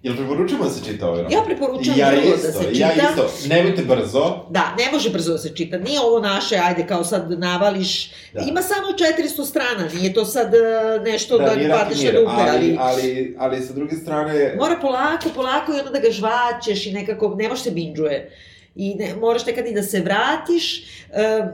Jel 0.04 0.16
preporučujemo 0.16 0.64
da 0.66 0.70
se 0.72 0.86
čita 0.86 1.08
ovaj 1.08 1.18
roman? 1.18 1.32
Ja 1.32 1.42
preporučujem 1.46 2.00
ja 2.00 2.12
drugo 2.12 2.28
isto, 2.36 2.48
da 2.48 2.54
se 2.54 2.70
Ja 2.74 2.90
čita. 2.94 3.08
isto, 3.10 3.48
nemojte 3.48 3.82
brzo. 3.82 4.46
Da, 4.50 4.76
ne 4.78 4.92
može 4.92 5.10
brzo 5.10 5.32
da 5.32 5.38
se 5.38 5.56
čita. 5.56 5.78
Nije 5.78 6.00
ovo 6.00 6.20
naše, 6.20 6.58
ajde, 6.58 6.88
kao 6.88 7.04
sad 7.04 7.40
navališ. 7.40 8.12
Da. 8.34 8.42
Ima 8.50 8.62
samo 8.62 8.88
400 8.88 9.46
strana, 9.46 9.90
nije 9.94 10.14
to 10.14 10.26
sad 10.26 10.54
e, 10.54 10.60
nešto 11.12 11.38
da, 11.38 11.46
da 11.46 11.56
mir, 11.56 11.70
na 11.70 11.86
dupe, 12.20 12.32
ali, 12.32 12.50
ali... 12.50 12.78
ali, 12.80 13.36
ali 13.40 13.62
sa 13.62 13.74
druge 13.74 13.96
strane, 13.96 14.56
Mora 14.58 14.76
polako, 14.82 15.30
polako 15.36 15.74
i 15.74 15.80
onda 15.80 15.92
da 15.92 16.00
ga 16.00 16.12
žvaćeš 16.12 16.86
i 16.86 16.92
nekako, 16.92 17.36
ne 17.38 17.50
može 17.50 17.62
se 17.62 17.72
binđuje. 17.72 18.32
I 18.76 18.96
ne, 18.96 19.16
moraš 19.16 19.46
nekad 19.46 19.68
i 19.68 19.74
da 19.74 19.84
se 19.84 20.00
vratiš. 20.00 20.80
E, 20.80 21.22
e, 21.22 21.48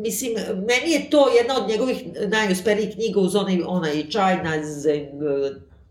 mislim, 0.00 0.32
meni 0.56 0.92
je 0.92 1.10
to 1.10 1.28
jedna 1.28 1.56
od 1.56 1.68
njegovih 1.68 2.04
najuspelijih 2.26 2.94
knjiga 2.94 3.20
uz 3.20 3.34
onaj, 3.34 3.62
onaj 3.66 4.08
čaj 4.10 4.36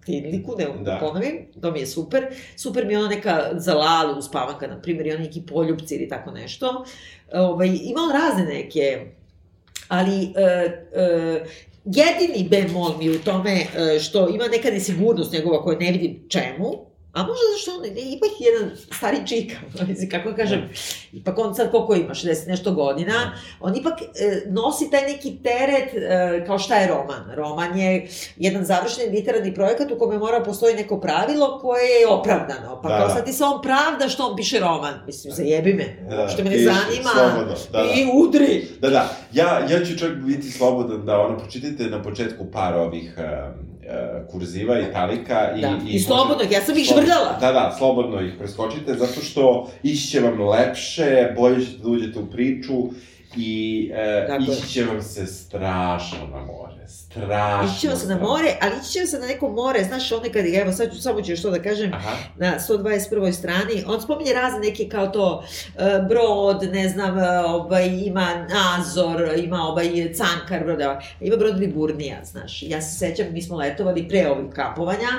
na 0.01 0.05
Tinliku, 0.05 0.55
ne 0.57 0.65
Da. 0.65 0.91
da. 0.91 0.97
ponovim, 0.99 1.47
to 1.61 1.71
mi 1.71 1.79
je 1.79 1.87
super. 1.87 2.25
Super 2.55 2.85
mi 2.85 2.93
je 2.93 2.99
ona 2.99 3.07
neka 3.07 3.49
za 3.53 3.73
Lalu 3.73 4.17
uspavanka, 4.19 4.67
na 4.67 4.81
primjer, 4.81 5.07
i 5.07 5.11
oni 5.11 5.23
neki 5.23 5.41
poljubci 5.41 5.95
ili 5.95 6.09
tako 6.09 6.31
nešto. 6.31 6.85
Ovaj, 7.33 7.67
ima 7.67 8.01
on 8.01 8.11
razne 8.21 8.53
neke, 8.53 9.05
ali 9.87 10.23
e, 10.23 10.41
e, 10.95 11.45
jedini 11.85 12.49
bemol 12.49 12.97
mi 12.97 13.05
je 13.05 13.11
u 13.11 13.19
tome 13.19 13.51
e, 13.51 13.99
što 13.99 14.29
ima 14.29 14.47
neka 14.47 14.69
nesigurnost 14.69 15.33
njegova 15.33 15.63
koju 15.63 15.79
ne 15.79 15.91
vidim 15.91 16.25
čemu, 16.29 16.90
a 17.13 17.19
možda 17.19 17.43
zašto 17.53 17.71
on, 17.77 17.85
ipak 17.85 18.29
je 18.39 18.47
jedan 18.53 18.77
stari 18.77 19.17
čika, 19.27 19.55
kako 20.11 20.29
da 20.29 20.35
kažem, 20.35 20.69
ipak 21.13 21.37
on 21.37 21.55
sad 21.55 21.71
koliko 21.71 21.95
ima, 21.95 22.13
60 22.13 22.47
nešto 22.47 22.71
godina, 22.71 23.31
on 23.59 23.75
ipak 23.75 24.01
e, 24.01 24.41
nosi 24.45 24.89
taj 24.91 25.01
neki 25.01 25.37
teret 25.43 25.93
e, 25.93 26.45
kao 26.45 26.59
šta 26.59 26.75
je 26.75 26.87
roman. 26.87 27.31
Roman 27.35 27.77
je 27.77 28.07
jedan 28.37 28.65
završeni 28.65 29.17
literarni 29.17 29.53
projekat 29.53 29.91
u 29.91 29.99
kome 29.99 30.17
mora 30.17 30.43
postoji 30.43 30.75
neko 30.75 30.99
pravilo 30.99 31.59
koje 31.59 31.99
je 31.99 32.07
opravdano. 32.07 32.81
Pa 32.83 32.89
Da, 32.89 32.97
kao 32.97 33.07
da. 33.07 33.13
sad 33.13 33.25
ti 33.25 33.33
se 33.33 33.43
on 33.43 33.61
pravda 33.61 34.09
što 34.09 34.27
on 34.27 34.35
piše 34.35 34.59
roman. 34.59 34.93
Mislim, 35.05 35.33
zajebi 35.33 35.73
me. 35.73 36.07
Da, 36.09 36.27
što 36.27 36.43
me 36.43 36.49
ne 36.49 36.55
piši, 36.55 36.65
zanima. 36.65 37.09
slobodno, 37.13 37.55
da, 37.71 37.83
da. 37.83 37.93
I 37.95 38.05
udri. 38.13 38.67
Da, 38.79 38.89
da. 38.89 39.09
Ja, 39.33 39.67
ja 39.69 39.85
ću 39.85 39.97
čak 39.97 40.11
biti 40.11 40.51
slobodan 40.51 41.05
da 41.05 41.19
ono, 41.19 41.37
pročitajte 41.37 41.83
na 41.83 42.03
početku 42.03 42.45
par 42.51 42.73
ovih 42.73 43.13
uh, 43.17 43.70
uh, 43.81 44.31
kurziva, 44.31 44.79
italika 44.79 45.51
i... 45.57 45.61
Da, 45.61 45.77
i 45.87 45.99
slobodno, 45.99 46.43
ja 46.51 46.61
sam 46.61 46.77
ih 46.77 46.85
žvrljala. 46.85 47.37
Da, 47.39 47.51
da, 47.51 47.75
slobodno 47.77 48.21
ih 48.21 48.33
preskočite, 48.39 48.93
zato 48.93 49.21
što 49.21 49.71
ići 49.83 50.07
će 50.07 50.19
vam 50.19 50.41
lepše, 50.41 51.33
bolje 51.37 51.65
ćete 51.65 51.77
da 51.83 51.89
uđete 51.89 52.19
u 52.19 52.25
priču 52.25 52.73
i 53.37 53.91
je. 53.93 54.39
ići 54.41 54.73
će 54.73 54.85
vam 54.85 55.01
se 55.01 55.25
strašno 55.25 56.27
na 56.31 56.45
more. 56.45 56.70
Strašno. 56.87 57.71
Ići 57.71 57.79
ćemo 57.79 57.95
se 57.95 58.07
na 58.07 58.17
more, 58.17 58.57
ali 58.61 58.73
ići 58.81 58.91
ćemo 58.91 59.05
se 59.05 59.19
na 59.19 59.27
neko 59.27 59.49
more, 59.49 59.83
znaš, 59.83 60.11
one 60.11 60.31
kad, 60.31 60.45
evo 60.45 60.71
sad 60.71 60.93
ću, 60.93 61.01
samo 61.01 61.21
ću 61.21 61.31
još 61.31 61.41
to 61.41 61.49
da 61.49 61.61
kažem, 61.61 61.93
Aha. 61.93 62.11
na 62.35 62.59
121. 62.59 63.31
strani, 63.31 63.83
on 63.87 64.01
spominje 64.01 64.33
razne 64.33 64.59
neke 64.59 64.89
kao 64.89 65.07
to, 65.07 65.43
e, 65.77 66.01
brod, 66.09 66.63
ne 66.73 66.89
znam, 66.89 67.19
e, 67.19 67.39
ovaj, 67.39 67.87
ima 67.87 68.47
Nazor, 68.49 69.31
ima 69.37 69.61
ovaj 69.61 70.13
Cankar, 70.13 70.63
broda, 70.63 71.01
ima 71.21 71.37
brod 71.37 71.59
Liburnija, 71.59 72.17
znaš. 72.23 72.63
Ja 72.63 72.81
se 72.81 72.97
sećam, 72.97 73.25
mi 73.31 73.41
smo 73.41 73.57
letovali 73.57 74.07
pre 74.07 74.27
ovih 74.29 74.53
kapovanja, 74.53 75.09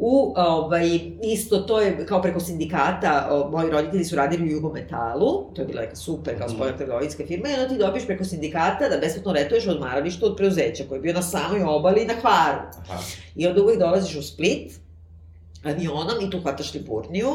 u, 0.00 0.34
ovaj, 0.36 1.00
isto 1.24 1.58
to 1.58 1.80
je 1.80 2.06
kao 2.06 2.22
preko 2.22 2.40
sindikata, 2.40 3.28
o, 3.30 3.50
moji 3.50 3.70
roditelji 3.70 4.04
su 4.04 4.16
radili 4.16 4.44
u 4.44 4.48
Jugometalu, 4.48 5.54
to 5.54 5.62
je 5.62 5.66
bila 5.66 5.80
neka 5.80 5.96
super, 5.96 6.38
kao 6.38 6.46
Mhm. 6.46 6.56
spoljna 6.56 6.76
trgovinska 6.76 7.22
firma, 7.26 7.48
i 7.48 7.54
onda 7.54 7.68
ti 7.68 7.78
dobiješ 7.78 8.06
preko 8.06 8.24
sindikata 8.24 8.88
da 8.88 8.98
besplatno 8.98 9.32
letuješ 9.32 9.66
u 9.66 9.70
odmaralištu 9.70 10.26
od 10.26 10.36
preuzeća, 10.36 10.84
koji 10.88 10.98
je 10.98 11.02
bio 11.02 11.12
na 11.12 11.22
samoj 11.22 11.62
obali 11.64 12.04
na 12.04 12.14
Hvaru. 12.14 12.58
Aha. 12.80 12.98
I 13.36 13.46
onda 13.46 13.62
uvek 13.62 13.78
dolaziš 13.78 14.16
u 14.16 14.22
Split, 14.24 14.72
avionom 15.64 16.20
i 16.22 16.30
tu 16.30 16.40
hvataš 16.40 16.74
Liburniju, 16.74 17.30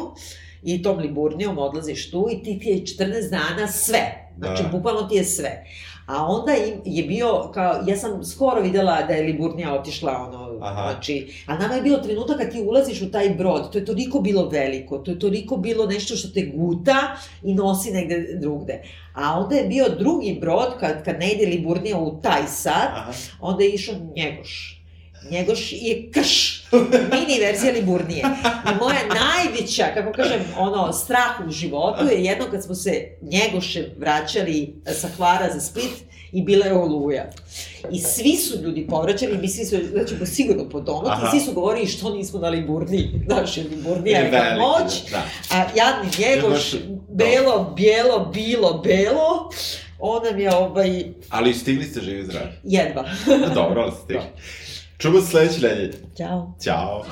i 0.62 0.82
tom 0.82 0.98
Liburnijom 0.98 1.58
odlaziš 1.58 2.10
tu 2.10 2.28
i 2.30 2.42
ti 2.42 2.58
ti 2.58 2.68
je 2.68 2.76
14 2.78 3.30
dana 3.30 3.68
sve. 3.68 4.00
Znači, 4.38 4.62
Da. 4.62 4.68
bukvalno 4.68 5.02
ti 5.02 5.14
je 5.14 5.24
sve. 5.24 5.64
A 6.06 6.26
onda 6.26 6.52
im 6.54 6.80
je 6.84 7.02
bio, 7.04 7.50
kao, 7.54 7.74
ja 7.86 7.96
sam 7.96 8.24
skoro 8.24 8.60
videla 8.60 9.02
da 9.02 9.12
je 9.14 9.22
Liburnija 9.22 9.74
otišla, 9.74 10.28
ono, 10.28 10.43
Aha. 10.64 10.92
znači, 10.92 11.44
a 11.46 11.58
nama 11.58 11.74
je 11.74 11.82
bio 11.82 11.96
trenutak 11.96 12.38
kad 12.38 12.52
ti 12.52 12.60
ulaziš 12.60 13.02
u 13.02 13.10
taj 13.10 13.30
brod, 13.30 13.72
to 13.72 13.78
je 13.78 13.84
toliko 13.84 14.20
bilo 14.20 14.48
veliko, 14.48 14.98
to 14.98 15.10
je 15.10 15.18
toliko 15.18 15.56
bilo 15.56 15.86
nešto 15.86 16.16
što 16.16 16.28
te 16.28 16.42
guta 16.42 17.16
i 17.42 17.54
nosi 17.54 17.90
negde 17.90 18.38
drugde. 18.40 18.82
A 19.14 19.40
onda 19.40 19.56
je 19.56 19.68
bio 19.68 19.88
drugi 19.98 20.38
brod, 20.40 20.78
kad, 20.80 21.04
kad 21.04 21.18
ne 21.18 21.32
ide 21.32 21.46
Liburnija 21.46 21.98
u 21.98 22.20
taj 22.22 22.42
sat, 22.48 22.90
Aha. 22.94 23.12
onda 23.40 23.64
je 23.64 23.70
išao 23.70 23.94
Njegoš. 24.16 24.80
Njegoš 25.30 25.72
je 25.72 26.10
krš, 26.10 26.64
mini 27.12 27.40
verzija 27.40 27.72
Liburnije. 27.72 28.24
I 28.70 28.78
moja 28.80 29.00
najveća, 29.24 29.84
kako 29.94 30.12
kažem, 30.12 30.40
ono, 30.58 30.92
strah 30.92 31.46
u 31.46 31.50
životu 31.50 32.04
je 32.04 32.24
jedno 32.24 32.44
kad 32.50 32.64
smo 32.64 32.74
se 32.74 33.18
Njegoše 33.22 33.88
vraćali 33.98 34.74
sa 35.00 35.08
Hvara 35.16 35.50
za 35.54 35.60
Split 35.60 36.13
i 36.34 36.42
bila 36.42 36.66
je 36.66 36.74
oluja. 36.74 37.30
I 37.90 37.98
svi 37.98 38.36
su 38.36 38.62
ljudi 38.62 38.86
povraćali, 38.86 39.38
mi 39.38 39.48
svi 39.48 39.64
su, 39.64 39.76
da 39.94 40.04
ćemo 40.04 40.26
sigurno 40.26 40.68
potonuti, 40.68 41.10
Aha. 41.10 41.26
i 41.26 41.30
svi 41.30 41.40
su 41.40 41.52
govorili 41.52 41.86
što 41.86 42.10
nismo 42.10 42.40
na 42.40 42.48
Liburniji. 42.48 43.10
Znaš, 43.26 43.56
jer 43.56 43.66
Liburnija 43.66 44.18
je 44.18 44.30
veliki, 44.30 44.60
moć, 44.60 45.10
Da. 45.10 45.22
a 45.50 45.64
jadni 45.76 46.10
Njegoš, 46.18 46.74
belo, 47.08 47.72
bijelo, 47.76 48.30
bilo, 48.34 48.82
belo, 48.84 49.50
on 49.98 50.22
nam 50.24 50.40
je 50.40 50.54
ovaj, 50.54 51.04
Ali 51.28 51.54
stigli 51.54 51.84
ste 51.84 52.00
živi 52.00 52.24
zdravi. 52.24 52.52
jedva. 52.64 53.04
Dobro, 53.54 53.82
ali 53.82 53.92
ste 53.94 54.02
stigli. 54.04 54.22
Čujemo 54.98 55.20
se 55.20 55.26
sledeće 55.26 55.60
nedelje. 55.60 55.92
Ćao. 56.16 56.54
Ćao. 56.64 57.04